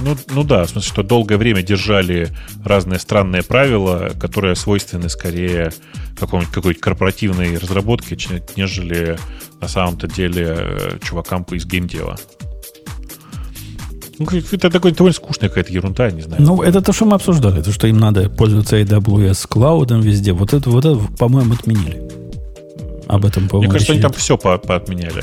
Ну, 0.00 0.16
ну 0.30 0.42
да, 0.42 0.64
в 0.64 0.70
смысле, 0.70 0.88
что 0.88 1.02
долгое 1.02 1.36
время 1.36 1.62
держали 1.62 2.30
разные 2.64 2.98
странные 2.98 3.42
правила, 3.42 4.10
которые 4.18 4.56
свойственны 4.56 5.08
скорее 5.08 5.72
какой-нибудь 6.18 6.80
корпоративной 6.80 7.58
разработке, 7.58 8.16
нежели 8.56 9.18
на 9.60 9.68
самом-то 9.68 10.08
деле 10.08 10.56
э, 10.58 10.98
чувакам 11.02 11.44
из 11.50 11.66
геймдева. 11.66 12.18
Ну, 14.18 14.26
это 14.52 14.70
такой 14.70 14.92
довольно 14.92 15.14
скучная 15.14 15.48
какая-то 15.48 15.72
ерунда, 15.72 16.10
не 16.10 16.22
знаю. 16.22 16.42
Ну, 16.42 16.62
это 16.62 16.80
то, 16.80 16.92
что 16.92 17.06
мы 17.06 17.14
обсуждали, 17.14 17.62
то, 17.62 17.72
что 17.72 17.86
им 17.86 17.98
надо 17.98 18.28
пользоваться 18.28 18.80
AWS 18.80 19.46
клаудом 19.48 20.00
везде. 20.00 20.32
Вот 20.32 20.52
это, 20.52 20.70
вот 20.70 20.84
это, 20.84 20.98
по-моему, 21.18 21.54
отменили. 21.54 22.02
Об 23.08 23.24
этом, 23.24 23.44
Мне 23.44 23.50
по-моему, 23.50 23.72
кажется, 23.72 23.92
речь 23.92 24.02
они 24.02 24.02
там 24.02 24.12
все 24.12 24.38
по 24.38 24.58
поотменяли. 24.58 25.22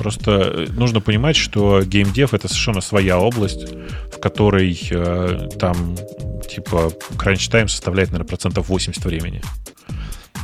Просто 0.00 0.30
э, 0.30 0.66
нужно 0.70 1.02
понимать, 1.02 1.36
что 1.36 1.82
геймдев 1.82 2.32
это 2.32 2.48
совершенно 2.48 2.80
своя 2.80 3.18
область, 3.18 3.66
в 4.10 4.18
которой 4.18 4.80
э, 4.90 5.48
там 5.58 5.94
типа 6.48 6.90
crunch 7.18 7.50
time 7.50 7.68
составляет, 7.68 8.08
наверное, 8.08 8.26
процентов 8.26 8.70
80 8.70 9.04
времени. 9.04 9.42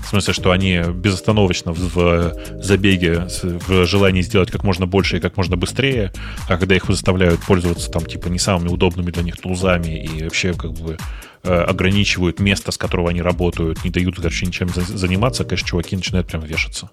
В 0.05 0.09
смысле, 0.11 0.35
что 0.35 0.51
они 0.51 0.83
безостановочно 0.95 1.73
в, 1.73 1.97
в 1.97 2.63
забеге, 2.63 3.29
в 3.43 3.87
желании 3.87 4.21
сделать 4.21 4.51
как 4.51 4.63
можно 4.63 4.87
больше 4.87 5.17
и 5.17 5.21
как 5.21 5.39
можно 5.39 5.57
быстрее, 5.57 6.13
а 6.51 6.59
когда 6.59 6.77
их 6.77 6.85
заставляют 6.87 7.41
пользоваться 7.41 7.91
там 7.91 8.05
типа 8.05 8.29
не 8.29 8.39
самыми 8.39 8.69
удобными 8.69 9.11
для 9.11 9.23
них 9.23 9.39
тулзами 9.39 10.05
и 10.05 10.25
вообще 10.25 10.53
как 10.53 10.73
бы 10.73 10.99
э, 11.45 11.51
ограничивают 11.51 12.41
место, 12.41 12.73
с 12.73 12.77
которого 12.77 13.09
они 13.09 13.23
работают, 13.23 13.85
не 13.85 13.91
дают, 13.91 14.17
короче, 14.17 14.45
ничем 14.45 14.69
за- 14.69 14.83
заниматься, 14.83 15.45
конечно, 15.45 15.67
чуваки 15.67 15.97
начинают 15.97 16.29
прям 16.29 16.43
вешаться. 16.43 16.91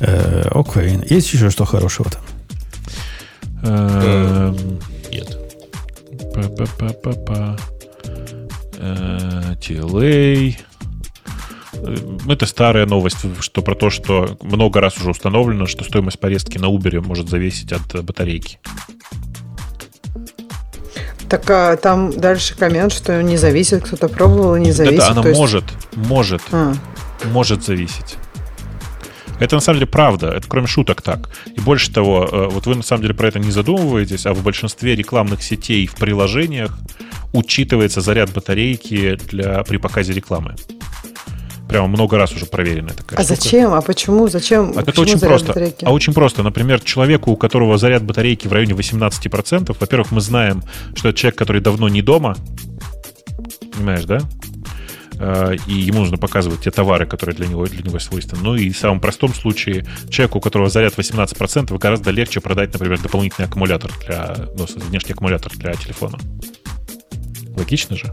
Э, 0.00 0.42
окей. 0.50 0.98
Есть 1.08 1.32
еще 1.32 1.50
что 1.50 1.64
хорошего 1.64 2.10
там? 2.10 2.22
Эм, 3.62 4.56
Нет. 5.10 5.36
Па-па-па-па-па. 6.34 7.56
Э, 8.78 9.54
TLA. 9.60 10.56
Э, 11.74 11.96
Это 12.30 12.46
старая 12.46 12.86
новость, 12.86 13.18
что 13.40 13.62
про 13.62 13.74
то, 13.74 13.90
что 13.90 14.36
много 14.42 14.80
раз 14.80 14.96
уже 14.98 15.10
установлено, 15.10 15.66
что 15.66 15.84
стоимость 15.84 16.20
поездки 16.20 16.58
на 16.58 16.66
Uber 16.66 17.00
может 17.00 17.28
зависеть 17.28 17.72
от 17.72 17.94
э, 17.94 18.02
батарейки. 18.02 18.58
Так 21.28 21.50
а, 21.50 21.76
там 21.76 22.10
дальше 22.18 22.56
коммент, 22.56 22.90
что 22.92 23.22
не 23.22 23.36
зависит, 23.36 23.84
кто-то 23.84 24.08
пробовал 24.08 24.56
и 24.56 24.60
не 24.60 24.72
зависит. 24.72 24.98
Да-да, 24.98 25.12
она 25.12 25.22
то 25.22 25.28
есть- 25.28 25.38
может, 25.38 25.64
может, 25.94 26.40
А, 26.52 26.72
может 27.32 27.64
зависеть. 27.64 28.16
Это 29.40 29.54
на 29.54 29.60
самом 29.60 29.78
деле 29.78 29.90
правда, 29.90 30.28
это 30.28 30.48
кроме 30.48 30.66
шуток 30.66 31.02
так. 31.02 31.30
И 31.54 31.60
больше 31.60 31.92
того, 31.92 32.28
э, 32.30 32.48
вот 32.50 32.66
вы 32.66 32.74
на 32.74 32.82
самом 32.82 33.02
деле 33.02 33.14
про 33.14 33.28
это 33.28 33.38
не 33.38 33.50
задумываетесь, 33.50 34.26
а 34.26 34.34
в 34.34 34.42
большинстве 34.42 34.96
рекламных 34.96 35.42
сетей 35.42 35.86
в 35.86 35.94
приложениях 35.94 36.76
учитывается 37.32 38.00
заряд 38.00 38.32
батарейки 38.32 39.16
для, 39.30 39.62
при 39.64 39.76
показе 39.76 40.12
рекламы. 40.12 40.54
Прямо 41.68 41.86
много 41.86 42.16
раз 42.16 42.32
уже 42.32 42.46
проверенная 42.46 42.94
такая 42.94 43.20
а 43.20 43.22
штука. 43.22 43.40
зачем? 43.40 43.74
А 43.74 43.82
почему? 43.82 44.26
Зачем? 44.28 44.72
А 44.74 44.80
это 44.80 44.84
Почему 44.86 45.02
очень 45.02 45.18
заряд 45.18 45.30
просто. 45.32 45.48
батарейки? 45.48 45.84
А 45.84 45.92
очень 45.92 46.14
просто. 46.14 46.42
Например, 46.42 46.80
человеку, 46.80 47.30
у 47.30 47.36
которого 47.36 47.76
заряд 47.76 48.02
батарейки 48.02 48.48
в 48.48 48.52
районе 48.52 48.72
18%, 48.72 49.76
во-первых, 49.78 50.10
мы 50.10 50.22
знаем, 50.22 50.62
что 50.96 51.10
это 51.10 51.18
человек, 51.18 51.38
который 51.38 51.60
давно 51.60 51.90
не 51.90 52.00
дома. 52.00 52.36
Понимаешь, 53.74 54.04
да? 54.04 54.20
Э, 55.20 55.56
И 55.66 55.72
ему 55.74 56.00
нужно 56.00 56.16
показывать 56.16 56.60
те 56.60 56.70
товары, 56.70 57.06
которые 57.06 57.34
для 57.36 57.46
него, 57.46 57.66
для 57.66 57.82
него 57.82 57.98
свойственны. 57.98 58.42
Ну 58.42 58.54
и 58.56 58.70
в 58.70 58.78
самом 58.78 59.00
простом 59.00 59.34
случае, 59.34 59.84
человеку, 60.10 60.38
у 60.38 60.40
которого 60.40 60.68
заряд 60.70 60.94
18%, 60.96 61.76
гораздо 61.78 62.10
легче 62.10 62.40
продать, 62.40 62.72
например, 62.72 63.00
дополнительный 63.00 63.46
аккумулятор 63.48 63.90
для, 64.06 64.36
ну, 64.56 64.66
внешний 64.88 65.12
аккумулятор 65.14 65.52
для 65.56 65.72
телефона. 65.74 66.18
Логично 67.56 67.96
же? 67.96 68.12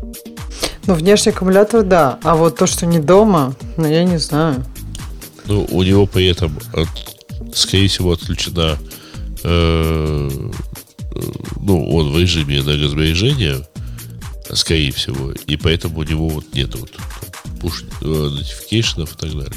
Ну, 0.88 0.94
внешний 0.96 1.32
аккумулятор, 1.32 1.84
да. 1.84 2.20
А 2.24 2.36
вот 2.36 2.58
то, 2.58 2.68
что 2.68 2.86
не 2.86 3.00
дома, 3.00 3.56
ну, 3.78 3.88
я 3.88 4.04
не 4.04 4.18
знаю. 4.18 4.64
Ну, 5.48 5.66
у 5.70 5.84
него 5.84 6.08
при 6.08 6.26
этом, 6.28 6.58
от- 6.74 7.56
скорее 7.56 7.88
всего, 7.88 8.14
отключена 8.14 8.78
э, 9.44 10.30
э, 11.12 11.22
ну, 11.62 11.90
он 11.96 12.12
в 12.12 12.20
режиме 12.20 12.58
энергосбережения, 12.60 13.58
скорее 14.54 14.92
всего, 14.92 15.32
и 15.32 15.58
поэтому 15.58 16.00
у 16.00 16.04
него 16.04 16.28
вот 16.30 16.46
нет 16.54 16.76
вот 16.76 16.92
push 17.62 17.84
notification 18.02 19.04
и 19.04 19.08
так 19.08 19.32
далее. 19.32 19.52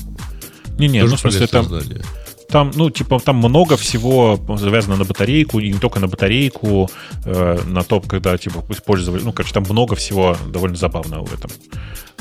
Не-не, 0.78 1.04
ну, 1.04 1.16
в 1.16 1.20
смысле, 1.20 1.46
там, 1.46 1.64
знание. 1.66 2.02
Там, 2.48 2.72
ну, 2.74 2.88
типа, 2.88 3.20
там 3.20 3.36
много 3.36 3.76
всего 3.76 4.40
завязано 4.58 4.96
на 4.96 5.04
батарейку, 5.04 5.58
и 5.60 5.70
не 5.70 5.78
только 5.78 6.00
на 6.00 6.08
батарейку, 6.08 6.90
э, 7.24 7.60
на 7.66 7.82
то, 7.84 8.00
когда, 8.00 8.38
типа, 8.38 8.64
использовали, 8.70 9.22
ну, 9.22 9.32
короче, 9.32 9.52
там 9.52 9.64
много 9.68 9.96
всего 9.96 10.36
довольно 10.46 10.76
забавного 10.76 11.26
в 11.26 11.34
этом. 11.34 11.50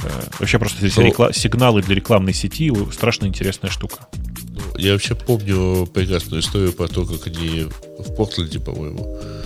Э, 0.04 0.10
вообще 0.40 0.60
просто 0.60 0.86
эти 0.86 1.00
Ну- 1.00 1.08
рекла- 1.08 1.34
сигналы 1.34 1.82
для 1.82 1.96
рекламной 1.96 2.34
сети 2.34 2.74
страшно 2.92 3.26
интересная 3.28 3.72
штука. 3.72 4.08
Ну, 4.50 4.62
Я 4.78 4.94
вообще 4.94 5.16
помню 5.16 5.86
прекрасную 5.88 6.42
историю 6.42 6.74
про 6.74 6.88
то, 6.88 7.06
как 7.06 7.28
они 7.28 7.68
в 8.00 8.14
Портленде, 8.16 8.60
по-моему, 8.60 9.18
э, 9.22 9.44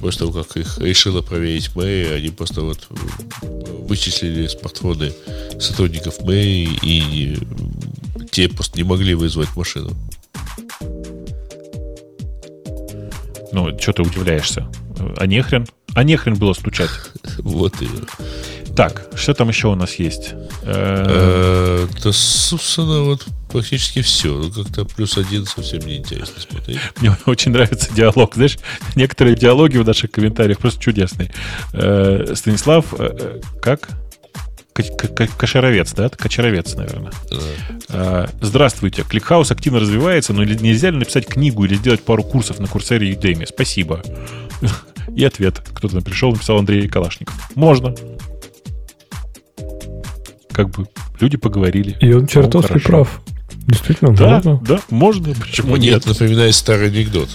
после 0.00 0.18
того, 0.18 0.32
как 0.32 0.56
их 0.56 0.78
решила 0.78 1.22
проверить 1.22 1.74
мэрия, 1.74 2.14
они 2.14 2.28
просто 2.28 2.62
вот 2.62 2.86
вычислили 3.88 4.46
смартфоны 4.46 5.12
сотрудников 5.58 6.20
мэрии, 6.20 6.78
и 6.82 7.38
те 8.30 8.48
просто 8.48 8.76
не 8.78 8.84
могли 8.84 9.14
вызвать 9.14 9.48
машину. 9.56 9.90
Ну, 13.52 13.78
что 13.80 13.92
ты 13.92 14.02
удивляешься? 14.02 14.68
А 15.16 15.26
нехрен? 15.26 15.66
А 15.94 16.04
нехрен 16.04 16.34
было 16.34 16.52
стучать. 16.52 16.90
Вот 17.38 17.80
и... 17.82 17.88
Так, 18.76 19.08
что 19.16 19.34
там 19.34 19.48
еще 19.48 19.68
у 19.68 19.74
нас 19.74 19.94
есть? 19.94 20.30
Э, 20.62 21.86
Э, 21.88 21.88
Да, 22.04 22.12
собственно, 22.12 23.00
вот 23.02 23.26
практически 23.48 24.02
все. 24.02 24.36
Ну, 24.36 24.50
как-то 24.50 24.84
плюс 24.84 25.16
один 25.18 25.46
совсем 25.46 25.80
не 25.80 25.96
интересно 25.96 26.40
смотреть. 26.40 26.78
Мне 27.00 27.16
очень 27.26 27.52
нравится 27.52 27.92
диалог. 27.92 28.34
Знаешь, 28.34 28.58
некоторые 28.94 29.36
диалоги 29.36 29.78
в 29.78 29.86
наших 29.86 30.10
комментариях 30.10 30.58
просто 30.58 30.80
чудесные. 30.80 31.30
Э, 31.72 32.34
Станислав, 32.34 32.94
э, 32.98 33.16
э, 33.18 33.40
как? 33.60 33.88
Кошаровец, 35.36 35.92
да? 35.92 36.08
Кочаровец, 36.08 36.74
наверное. 36.76 37.12
Э, 37.88 38.26
Здравствуйте. 38.40 39.02
Кликхаус 39.02 39.50
активно 39.50 39.80
развивается, 39.80 40.32
но 40.32 40.44
нельзя 40.44 40.90
ли 40.90 40.98
написать 40.98 41.26
книгу 41.26 41.64
или 41.64 41.74
сделать 41.74 42.02
пару 42.02 42.22
курсов 42.22 42.60
на 42.60 42.68
Курсере 42.68 43.10
и 43.10 43.14
Udemy? 43.14 43.46
Спасибо. 43.46 44.02
И 45.16 45.24
ответ. 45.24 45.62
Кто-то 45.74 45.94
нам 45.94 46.04
пришел, 46.04 46.30
написал 46.30 46.58
Андрей 46.58 46.86
Калашников. 46.86 47.34
Можно. 47.56 47.94
Как 50.52 50.70
бы 50.70 50.86
люди 51.20 51.36
поговорили. 51.36 51.96
И 52.00 52.12
он 52.12 52.26
чертовски 52.26 52.78
прав. 52.78 53.20
Действительно, 53.68 54.14
Да, 54.14 54.36
можно. 54.36 54.56
да, 54.66 54.80
можно, 54.90 55.34
почему 55.34 55.76
Мне 55.76 55.90
нет? 55.90 56.06
напоминает 56.06 56.54
старый 56.54 56.88
анекдот. 56.88 57.28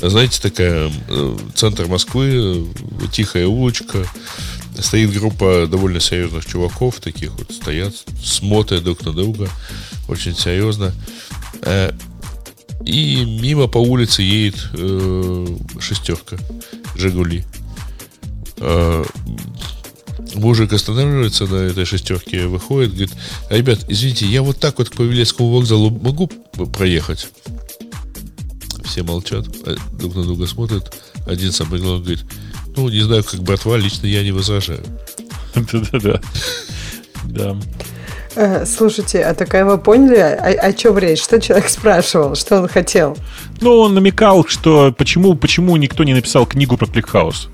Знаете, 0.00 0.40
такая 0.42 0.90
э, 1.08 1.36
центр 1.54 1.86
Москвы, 1.86 2.28
э, 2.34 2.64
тихая 3.10 3.46
улочка, 3.46 4.06
стоит 4.78 5.10
группа 5.18 5.66
довольно 5.66 5.98
серьезных 6.00 6.44
чуваков, 6.44 7.00
таких 7.00 7.32
вот 7.32 7.50
стоят, 7.50 7.94
смотрят 8.22 8.84
друг 8.84 9.02
на 9.06 9.12
друга, 9.14 9.48
очень 10.08 10.36
серьезно. 10.36 10.92
Э, 11.62 11.92
И 12.84 13.24
мимо 13.24 13.66
по 13.68 13.78
улице 13.78 14.20
едет 14.22 14.58
шестерка 15.80 16.36
Жигули. 16.94 17.44
Э, 20.36 20.40
Мужик 20.40 20.72
останавливается 20.72 21.46
на 21.46 21.56
этой 21.56 21.84
шестерке, 21.84 22.46
выходит, 22.46 22.90
говорит, 22.90 23.12
«А, 23.50 23.56
ребят, 23.56 23.80
извините, 23.88 24.26
я 24.26 24.42
вот 24.42 24.58
так 24.58 24.78
вот 24.78 24.90
к 24.90 24.94
Павелецкому 24.94 25.50
вокзалу 25.50 25.90
могу 25.90 26.28
проехать? 26.72 27.28
Все 28.84 29.02
молчат, 29.02 29.46
а 29.64 29.76
друг 29.92 30.14
на 30.14 30.22
друга 30.22 30.46
смотрят. 30.46 30.94
Один 31.26 31.52
самый 31.52 31.80
главный 31.80 32.02
говорит, 32.02 32.24
ну, 32.76 32.88
не 32.88 33.00
знаю, 33.00 33.24
как 33.24 33.42
братва, 33.42 33.76
лично 33.76 34.06
я 34.06 34.22
не 34.22 34.32
возражаю. 34.32 34.84
Да-да-да. 35.54 36.20
Да. 37.24 37.56
Э, 38.36 38.64
Слушайте, 38.66 39.24
а 39.24 39.34
такая 39.34 39.64
вы 39.64 39.78
поняли, 39.78 40.18
о, 40.18 40.68
о 40.68 40.72
чем 40.72 40.98
речь? 40.98 41.22
Что 41.22 41.40
человек 41.40 41.68
спрашивал, 41.68 42.36
что 42.36 42.60
он 42.60 42.68
хотел? 42.68 43.16
Ну, 43.60 43.78
он 43.80 43.94
намекал, 43.94 44.46
что 44.46 44.94
почему, 44.96 45.34
почему 45.34 45.76
никто 45.76 46.04
не 46.04 46.14
написал 46.14 46.46
книгу 46.46 46.76
про 46.76 46.86
ClickHouse. 46.86 47.48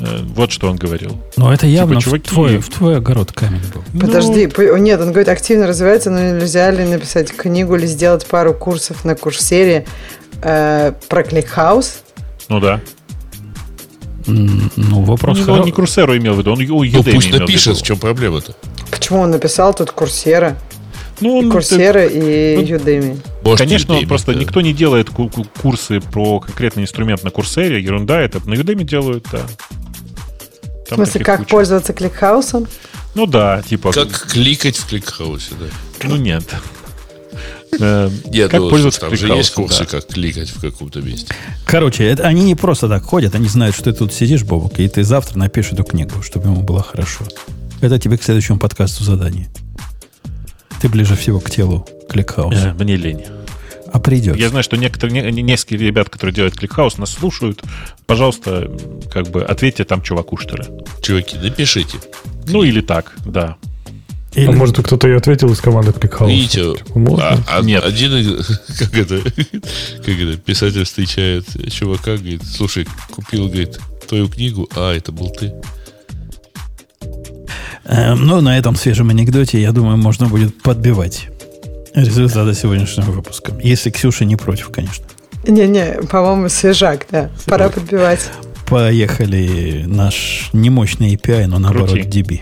Э, 0.00 0.20
Вот 0.34 0.50
что 0.52 0.68
он 0.70 0.76
говорил. 0.76 1.20
Но 1.36 1.52
это 1.52 1.66
явно 1.66 2.00
в, 2.00 2.04
чуваки- 2.04 2.28
твой, 2.28 2.58
в 2.58 2.68
твой 2.68 2.96
огород 2.96 3.32
камень 3.32 3.60
был. 3.72 3.82
Подожди, 4.00 4.46
п- 4.46 4.78
нет, 4.80 5.00
он 5.00 5.08
говорит, 5.08 5.28
активно 5.28 5.66
развивается, 5.66 6.10
но 6.10 6.18
нельзя 6.20 6.70
ли 6.70 6.84
написать 6.84 7.30
книгу 7.32 7.76
или 7.76 7.86
сделать 7.86 8.26
пару 8.26 8.54
курсов 8.54 9.04
на 9.04 9.14
Coursera 9.14 9.86
э, 10.42 10.92
про 11.08 11.22
ClickHouse? 11.22 12.02
Ну 12.48 12.60
да. 12.60 12.80
Ну, 14.26 15.02
вопрос 15.02 15.40
Он, 15.46 15.60
он 15.60 15.64
не 15.66 15.72
Coursera 15.72 16.16
имел 16.16 16.34
в 16.34 16.38
виду, 16.38 16.52
он 16.52 16.58
у 16.58 16.62
Ну, 16.62 16.84
Udemy 16.84 17.14
пусть 17.14 17.28
имел 17.28 17.36
в 17.38 17.40
напишет, 17.40 17.66
виду. 17.74 17.78
в 17.78 17.82
чем 17.82 17.98
проблема-то. 17.98 18.54
Почему 18.90 19.20
он 19.20 19.30
написал 19.30 19.74
тут 19.74 19.90
Coursera? 19.90 20.56
Ну, 21.20 21.38
он, 21.38 21.50
Coursera 21.50 22.06
и 22.06 22.56
ну, 22.56 22.62
Udemy. 22.62 23.18
Может, 23.44 23.58
Конечно, 23.58 23.94
он 23.94 24.00
Udemy, 24.02 24.08
просто 24.08 24.32
да. 24.32 24.40
никто 24.40 24.60
не 24.62 24.72
делает 24.72 25.10
ку- 25.10 25.28
ку- 25.28 25.46
курсы 25.62 26.00
про 26.00 26.40
конкретный 26.40 26.82
инструмент 26.82 27.22
на 27.22 27.30
Coursera, 27.30 27.80
ерунда 27.80 28.20
это. 28.20 28.40
На 28.48 28.54
Udemy 28.54 28.82
делают, 28.82 29.26
да. 29.30 29.42
В 30.84 30.88
Там 30.88 30.96
смысле, 30.98 31.12
таких 31.12 31.26
как 31.26 31.38
куча. 31.40 31.50
пользоваться 31.50 31.92
ClickHouse 31.92 32.49
ом? 32.49 32.66
Ну 33.14 33.26
да, 33.26 33.62
типа. 33.62 33.92
Как 33.92 34.08
кликать 34.30 34.76
в 34.76 34.86
ClickHouse 34.86 35.41
е, 35.41 35.52
да. 35.58 35.66
Ну 36.08 36.16
нет. 36.16 36.44
Э, 37.80 38.08
Нет, 38.26 38.50
как 38.50 38.60
пользоваться 38.70 39.00
там 39.00 39.16
же 39.16 39.26
есть 39.28 39.52
курсы, 39.52 39.84
как 39.84 40.06
кликать 40.06 40.50
в 40.50 40.60
каком-то 40.60 41.00
месте. 41.00 41.34
Короче, 41.64 42.04
это, 42.04 42.22
они 42.24 42.44
не 42.44 42.54
просто 42.54 42.88
так 42.88 43.02
ходят, 43.02 43.34
они 43.34 43.48
знают, 43.48 43.74
что 43.74 43.84
ты 43.86 43.92
тут 43.98 44.12
сидишь, 44.12 44.44
Бобок, 44.44 44.78
и 44.78 44.88
ты 44.88 45.02
завтра 45.02 45.38
напишешь 45.38 45.72
эту 45.72 45.82
книгу, 45.82 46.22
чтобы 46.22 46.48
ему 46.48 46.62
было 46.62 46.82
хорошо. 46.82 47.24
Это 47.80 47.98
тебе 47.98 48.16
к 48.16 48.22
следующему 48.22 48.58
подкасту 48.60 49.02
задание. 49.02 49.48
Ты 50.80 50.88
ближе 50.88 51.16
всего 51.16 51.40
к 51.40 51.50
телу 51.50 51.86
ClickHouse 52.08 52.58
а. 52.58 52.68
Э, 52.78 52.82
Мне 52.84 52.94
лень. 52.96 53.24
А 53.94 54.00
придет. 54.00 54.36
Я 54.36 54.48
знаю, 54.48 54.64
что 54.64 54.76
некоторые, 54.76 55.30
не- 55.30 55.40
несколько 55.42 55.76
ребят, 55.76 56.08
которые 56.10 56.34
делают 56.34 56.56
ClickHouse, 56.56 56.98
нас 56.98 57.10
слушают. 57.12 57.62
Пожалуйста, 58.06 58.68
как 59.12 59.28
бы 59.28 59.44
ответьте 59.44 59.84
там 59.84 60.02
чуваку, 60.02 60.36
что 60.36 60.56
ли. 60.56 60.64
Чуваки, 61.00 61.36
напишите. 61.38 61.98
Ну 62.48 62.64
или 62.64 62.80
так, 62.80 63.12
да. 63.24 63.54
Или- 64.34 64.46
А 64.48 64.50
может, 64.50 64.78
кто-то 64.78 65.06
и 65.06 65.12
ответил 65.12 65.52
из 65.52 65.60
команды 65.60 65.92
ClickHouse. 65.92 66.28
Видите, 66.28 66.74
Типа, 66.74 66.98
можно? 66.98 67.24
а- 67.28 67.58
а- 67.58 67.62
Нет. 67.62 67.84
один, 67.84 68.16
из- 68.16 68.60
как 68.80 68.94
это, 68.98 69.20
как 69.20 70.08
это, 70.08 70.36
писатель 70.38 70.82
встречает 70.84 71.46
чувака, 71.72 72.16
говорит, 72.16 72.42
слушай, 72.44 72.88
купил, 73.12 73.46
говорит, 73.46 73.78
твою 74.08 74.26
книгу, 74.28 74.68
а, 74.74 74.92
это 74.92 75.12
был 75.12 75.30
ты. 75.30 75.52
Эм, 77.84 78.26
ну, 78.26 78.40
на 78.40 78.58
этом 78.58 78.76
свежем 78.76 79.10
анекдоте, 79.10 79.60
я 79.60 79.70
думаю, 79.70 79.98
можно 79.98 80.26
будет 80.26 80.60
подбивать 80.62 81.28
результаты 81.94 82.54
сегодняшнего 82.54 83.10
выпуска. 83.10 83.52
Если 83.62 83.90
Ксюша 83.90 84.24
не 84.24 84.36
против, 84.36 84.70
конечно. 84.70 85.04
Не-не, 85.46 86.02
по-моему, 86.10 86.48
свежак, 86.48 87.06
да. 87.10 87.30
Пора 87.46 87.68
подбивать. 87.68 88.30
Поехали 88.66 89.84
наш 89.86 90.48
немощный 90.52 91.14
API, 91.14 91.46
но 91.46 91.58
наоборот 91.58 91.90
Крути. 91.90 92.22
DB. 92.22 92.40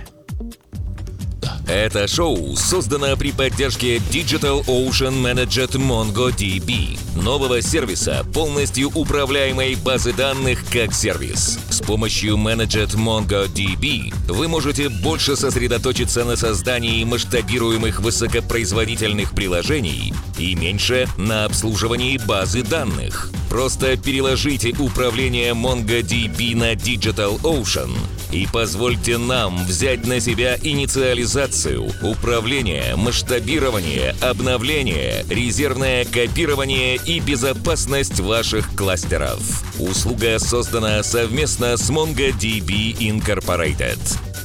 Это 1.73 2.07
шоу 2.07 2.55
создано 2.55 3.17
при 3.17 3.33
поддержке 3.33 3.97
Digital 3.97 4.63
Ocean 4.67 5.23
Managed 5.23 5.79
MongoDB, 5.79 6.99
нового 7.17 7.63
сервиса, 7.63 8.27
полностью 8.35 8.91
управляемой 8.91 9.75
базы 9.77 10.13
данных 10.13 10.67
как 10.71 10.93
сервис. 10.93 11.59
С 11.71 11.81
помощью 11.81 12.37
Managed 12.37 12.95
MongoDB 12.97 14.15
вы 14.29 14.49
можете 14.49 14.91
больше 14.91 15.35
сосредоточиться 15.35 16.27
на 16.27 16.37
создании 16.37 17.03
масштабируемых 17.05 18.01
высокопроизводительных 18.01 19.31
приложений 19.31 20.13
и 20.37 20.55
меньше 20.55 21.09
на 21.17 21.47
обслуживании 21.47 22.19
базы 22.19 22.63
данных. 22.63 23.31
Просто 23.49 23.97
переложите 23.97 24.75
управление 24.79 25.53
MongoDB 25.55 26.55
на 26.55 26.75
Digital 26.75 27.41
Ocean 27.41 27.91
и 28.33 28.49
позвольте 28.51 29.19
нам 29.19 29.65
взять 29.67 30.07
на 30.07 30.19
себя 30.19 30.57
инициализацию, 30.63 31.62
управление, 32.03 32.97
масштабирование, 32.97 34.15
обновление, 34.21 35.25
резервное 35.29 36.05
копирование 36.05 36.97
и 36.97 37.21
безопасность 37.21 38.21
ваших 38.21 38.75
кластеров. 38.75 39.41
Услуга 39.79 40.39
создана 40.39 41.03
совместно 41.03 41.77
с 41.77 41.91
MongoDB 41.91 42.97
Incorporated. 42.99 43.99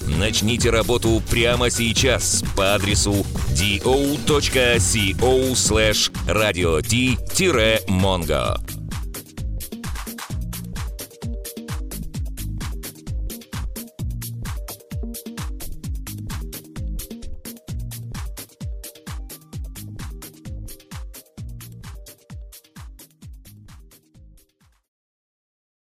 Начните 0.07 0.69
работу 0.69 1.21
прямо 1.29 1.69
сейчас 1.69 2.43
по 2.55 2.75
адресу 2.75 3.25
do.co 3.53 5.53
slash 5.53 6.11
radio-mongo. 6.27 8.76